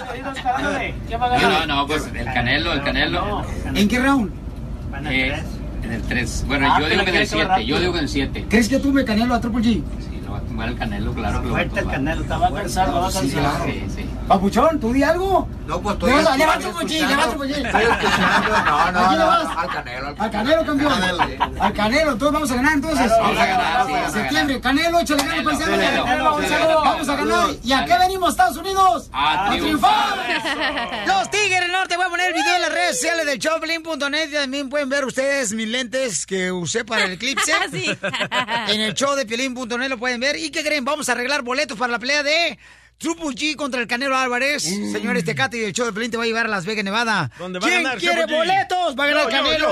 No, 1.42 1.66
no, 1.66 1.86
pues 1.86 2.06
el 2.06 2.24
Canelo, 2.24 2.72
el 2.72 2.82
Canelo. 2.82 3.44
¿En 3.74 3.86
qué 3.86 3.98
round? 3.98 4.32
eh, 5.10 5.42
en 5.84 5.92
el 5.92 6.02
3. 6.02 6.44
Bueno, 6.46 6.80
yo 6.80 6.88
digo 6.88 7.04
que 7.04 7.10
en 7.10 7.16
el 7.16 7.26
7. 7.26 7.66
Yo 7.66 7.80
digo 7.80 7.92
que 7.92 7.98
en 7.98 8.04
el 8.04 8.10
7. 8.10 8.46
¿Crees 8.48 8.68
que 8.70 8.78
tumbe 8.78 9.04
Canelo 9.04 9.34
a 9.34 9.40
Triple 9.42 9.60
G? 9.60 9.64
Sí, 9.74 10.17
lo 10.58 10.66
va 10.66 10.68
a 10.68 10.68
tumbar 10.68 10.68
el 10.68 10.78
Canelo, 10.78 11.12
claro 11.14 11.42
que 11.42 11.48
lo 11.48 11.54
va 11.54 11.60
a 11.60 11.62
Fuerte 11.64 11.80
el. 11.80 11.86
Canelo, 11.90 12.22
te 12.22 12.28
va 12.36 12.46
a 12.46 12.52
cansar, 12.52 12.88
lo 12.88 13.00
va 13.00 13.06
a 13.08 13.10
Sí. 13.10 13.30
Sí, 13.30 13.84
sí. 13.96 14.10
Papuchón, 14.28 14.78
¿tú 14.80 14.92
di 14.92 15.02
algo? 15.02 15.48
No, 15.66 15.80
pues 15.80 15.96
Le 16.02 16.12
vas 16.12 16.26
a- 16.26 16.36
le 16.36 16.46
vas 16.46 16.56
a 16.56 16.58
Triple 16.60 16.86
G, 16.86 17.08
le 17.08 17.16
vas 17.16 17.26
a 17.26 17.30
Triple 17.30 17.48
G. 17.48 17.66
Estoy 17.66 17.82
escuchando. 17.82 18.48
No, 18.48 18.92
no, 18.92 18.98
¿A 19.00 19.08
quién 19.08 19.10
le 19.12 19.18
no, 19.18 19.26
vas? 19.26 19.56
al 19.58 19.68
Canelo. 19.68 20.14
Al 20.18 20.30
Canelo, 20.30 20.66
campeón. 20.66 20.92
Al 21.60 21.72
Canelo, 21.72 22.16
todos 22.16 22.32
vamos 22.32 22.50
a 22.50 22.54
ganar 22.56 22.72
entonces. 22.74 23.10
Vamos 23.10 23.38
a 23.38 23.46
ganar, 23.46 23.86
sí, 23.86 23.92
vamos 23.92 24.08
a 24.08 24.10
Septiembre, 24.12 24.60
Canelo, 24.60 25.00
échale 25.00 25.22
ganas, 25.22 25.36
Canelo, 25.36 25.50
paisanos. 25.50 25.78
Canelo, 25.78 26.04
Canelo. 26.04 26.80
Vamos 26.82 27.08
a 27.08 27.16
ganar. 27.16 27.46
¿Y 27.62 27.72
a 27.72 27.84
qué 27.84 27.98
venimos, 27.98 28.30
Estados 28.30 28.56
Unidos? 28.56 29.08
A 29.12 29.48
triunfar. 29.50 30.18
Los 31.06 31.30
Tigres 31.30 31.60
del 31.60 31.72
Norte, 31.72 31.96
voy 31.96 32.06
a 32.06 32.08
poner 32.10 32.26
el 32.28 32.34
video 32.34 32.54
en 32.56 32.62
las 32.62 32.72
redes 32.72 32.96
sociales 33.00 33.26
del 33.26 33.38
Choplin.net. 33.38 34.32
También 34.32 34.68
pueden 34.68 34.88
ver 34.88 35.04
ustedes 35.04 35.52
mis 35.52 35.68
lentes 35.68 36.26
que 36.26 36.50
usé 36.52 36.84
para 36.84 37.04
el 37.04 37.12
eclipse. 37.18 37.52
Sí. 37.70 37.84
En 38.68 38.80
el 38.80 38.94
show 38.94 39.14
de 39.14 39.26
Piolín.net 39.26 39.88
lo 39.88 39.98
pueden 39.98 40.20
ver. 40.20 40.36
¿Y 40.36 40.47
qué 40.50 40.62
creen? 40.62 40.84
Vamos 40.84 41.08
a 41.08 41.12
arreglar 41.12 41.42
boletos 41.42 41.78
para 41.78 41.92
la 41.92 41.98
pelea 41.98 42.22
de 42.22 42.58
Triple 42.98 43.28
G 43.28 43.54
contra 43.54 43.80
el 43.80 43.86
Canelo 43.86 44.16
Álvarez. 44.16 44.64
Señores 44.64 45.24
Tecate 45.24 45.56
y 45.56 45.64
el 45.64 45.72
show 45.72 45.86
de 45.86 45.92
Piolín 45.92 46.10
te 46.10 46.16
va 46.16 46.24
a 46.24 46.26
llevar 46.26 46.46
a 46.46 46.48
Las 46.48 46.66
Vegas, 46.66 46.84
Nevada. 46.84 47.30
¿Dónde 47.38 47.60
va 47.60 47.66
a 47.66 47.70
¿Quién 47.70 47.82
ganar 47.84 47.98
quiere 47.98 48.16
Triple 48.24 48.34
G? 48.34 48.38
boletos? 48.38 48.98
Va 48.98 49.04
a 49.04 49.06
ganar 49.06 49.22
Yo, 49.24 49.30
yo, 49.30 49.36
Canelo. 49.44 49.68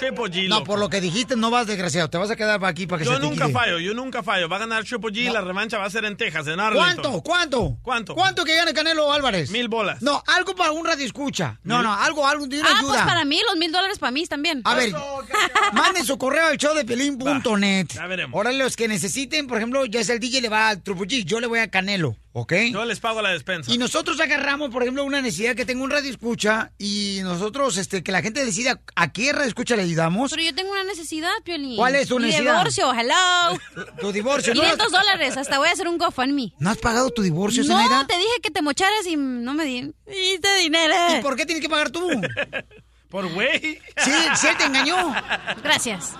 yo. 0.00 0.28
G, 0.28 0.48
No, 0.48 0.62
por 0.62 0.78
lo 0.78 0.88
que 0.88 1.00
dijiste, 1.00 1.34
no 1.34 1.50
vas 1.50 1.66
desgraciado. 1.66 2.08
Te 2.08 2.18
vas 2.18 2.30
a 2.30 2.36
quedar 2.36 2.64
aquí 2.64 2.86
para 2.86 3.00
que 3.00 3.04
Yo 3.06 3.14
se 3.14 3.20
te 3.20 3.26
nunca 3.26 3.48
fallo, 3.48 3.80
yo 3.80 3.94
nunca 3.94 4.22
fallo. 4.22 4.48
Va 4.48 4.56
a 4.56 4.60
ganar 4.60 4.84
Triple 4.84 5.10
G, 5.10 5.32
la 5.32 5.40
revancha 5.40 5.78
va 5.78 5.86
a 5.86 5.90
ser 5.90 6.04
en 6.04 6.16
Texas, 6.16 6.46
en 6.46 6.60
Arlington. 6.60 7.02
¿Cuánto? 7.02 7.22
¿Cuánto? 7.22 7.78
¿Cuánto? 7.82 8.14
¿Cuánto 8.14 8.44
que 8.44 8.54
gane 8.54 8.72
Canelo 8.72 9.12
Álvarez? 9.12 9.50
Mil 9.50 9.66
bolas. 9.66 10.00
No, 10.00 10.22
algo 10.28 10.54
para 10.54 10.70
un 10.70 10.86
radio 10.86 11.04
escucha. 11.04 11.58
No, 11.64 11.82
no, 11.82 11.92
algo, 11.92 12.26
algo 12.28 12.46
de 12.46 12.60
una 12.60 12.68
Ah, 12.70 12.78
ayuda. 12.78 12.92
pues 12.92 13.02
para 13.02 13.24
mí, 13.24 13.40
los 13.48 13.56
mil 13.58 13.72
dólares 13.72 13.98
para 13.98 14.12
mí 14.12 14.24
también. 14.26 14.60
A 14.64 14.74
ver, 14.76 14.92
manden 15.72 16.04
su 16.06 16.16
correo 16.16 16.46
al 16.46 16.58
show 16.58 16.74
de 16.76 16.84
pelín.net. 16.84 17.88
ya 17.92 18.06
veremos. 18.06 18.36
Ahora 18.36 18.52
los 18.52 18.76
que 18.76 18.86
necesiten, 18.86 19.48
por 19.48 19.58
ejemplo, 19.58 19.84
ya 19.84 20.04
sea 20.04 20.14
el 20.14 20.20
DJ 20.20 20.42
le 20.42 20.48
va 20.48 20.68
al 20.68 20.80
Triple 20.80 21.08
G, 21.08 21.24
yo 21.24 21.40
le 21.40 21.48
voy 21.48 21.58
a 21.58 21.68
Canelo. 21.68 22.16
¿Ok? 22.34 22.52
Yo 22.72 22.84
les 22.86 22.98
pago 22.98 23.20
la 23.20 23.30
despensa. 23.30 23.70
Y 23.70 23.76
nosotros 23.76 24.18
agarramos, 24.18 24.70
por 24.70 24.82
ejemplo, 24.82 25.04
una 25.04 25.20
necesidad 25.20 25.54
que 25.54 25.66
tengo 25.66 25.84
un 25.84 25.90
radio 25.90 26.10
escucha 26.10 26.72
y 26.78 27.18
nosotros, 27.22 27.76
este, 27.76 28.02
que 28.02 28.10
la 28.10 28.22
gente 28.22 28.42
decida 28.44 28.80
a 28.96 29.12
qué 29.12 29.32
radio 29.32 29.48
escucha 29.48 29.76
le 29.76 29.82
ayudamos. 29.82 30.30
Pero 30.30 30.42
yo 30.42 30.54
tengo 30.54 30.70
una 30.72 30.84
necesidad, 30.84 31.30
Piolín. 31.44 31.76
¿Cuál 31.76 31.94
es 31.96 32.08
tu 32.08 32.18
Mi 32.18 32.26
necesidad? 32.26 32.52
divorcio, 32.54 32.92
hello. 32.94 33.58
Tu 34.00 34.12
divorcio, 34.12 34.54
¿no? 34.54 34.60
500 34.62 34.90
dólares, 34.92 35.36
hasta 35.36 35.58
voy 35.58 35.68
a 35.68 35.72
hacer 35.72 35.86
un 35.88 35.98
GoFundMe. 35.98 36.54
¿No 36.58 36.70
has 36.70 36.78
pagado 36.78 37.10
tu 37.10 37.20
divorcio, 37.22 37.62
No, 37.64 37.68
Zenaida? 37.76 38.06
te 38.06 38.16
dije 38.16 38.40
que 38.42 38.50
te 38.50 38.62
mocharas 38.62 39.06
y 39.06 39.16
no 39.16 39.52
me 39.54 39.64
di. 39.64 39.92
Diste 40.06 40.56
dinero. 40.58 40.94
¿Y 41.18 41.22
por 41.22 41.36
qué 41.36 41.44
tienes 41.44 41.62
que 41.62 41.68
pagar 41.68 41.90
tú? 41.90 42.08
Por 43.12 43.30
güey. 43.30 43.78
Sí, 43.98 44.10
sí, 44.36 44.48
te 44.56 44.64
engañó. 44.64 45.14
Gracias. 45.62 46.14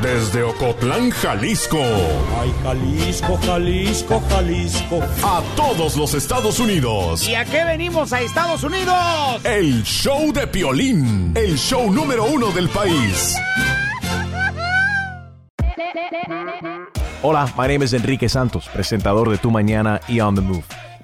Desde 0.00 0.44
Ocotlán, 0.44 1.10
Jalisco. 1.10 1.82
Ay, 2.40 2.54
Jalisco, 2.62 3.36
Jalisco, 3.44 4.22
Jalisco. 4.30 5.00
A 5.24 5.42
todos 5.56 5.96
los 5.96 6.14
Estados 6.14 6.60
Unidos. 6.60 7.28
¿Y 7.28 7.34
a 7.34 7.44
qué 7.44 7.64
venimos 7.64 8.12
a 8.12 8.20
Estados 8.20 8.62
Unidos? 8.62 9.44
El 9.44 9.82
show 9.82 10.32
de 10.32 10.46
Piolín. 10.46 11.32
El 11.36 11.58
show 11.58 11.90
número 11.90 12.26
uno 12.26 12.52
del 12.52 12.68
país. 12.68 13.36
Hola, 17.22 17.52
my 17.58 17.66
name 17.66 17.84
is 17.84 17.92
Enrique 17.92 18.28
Santos, 18.28 18.68
presentador 18.72 19.28
de 19.30 19.38
Tu 19.38 19.50
Mañana 19.50 20.00
y 20.06 20.20
On 20.20 20.32
the 20.32 20.42
Move. 20.42 20.62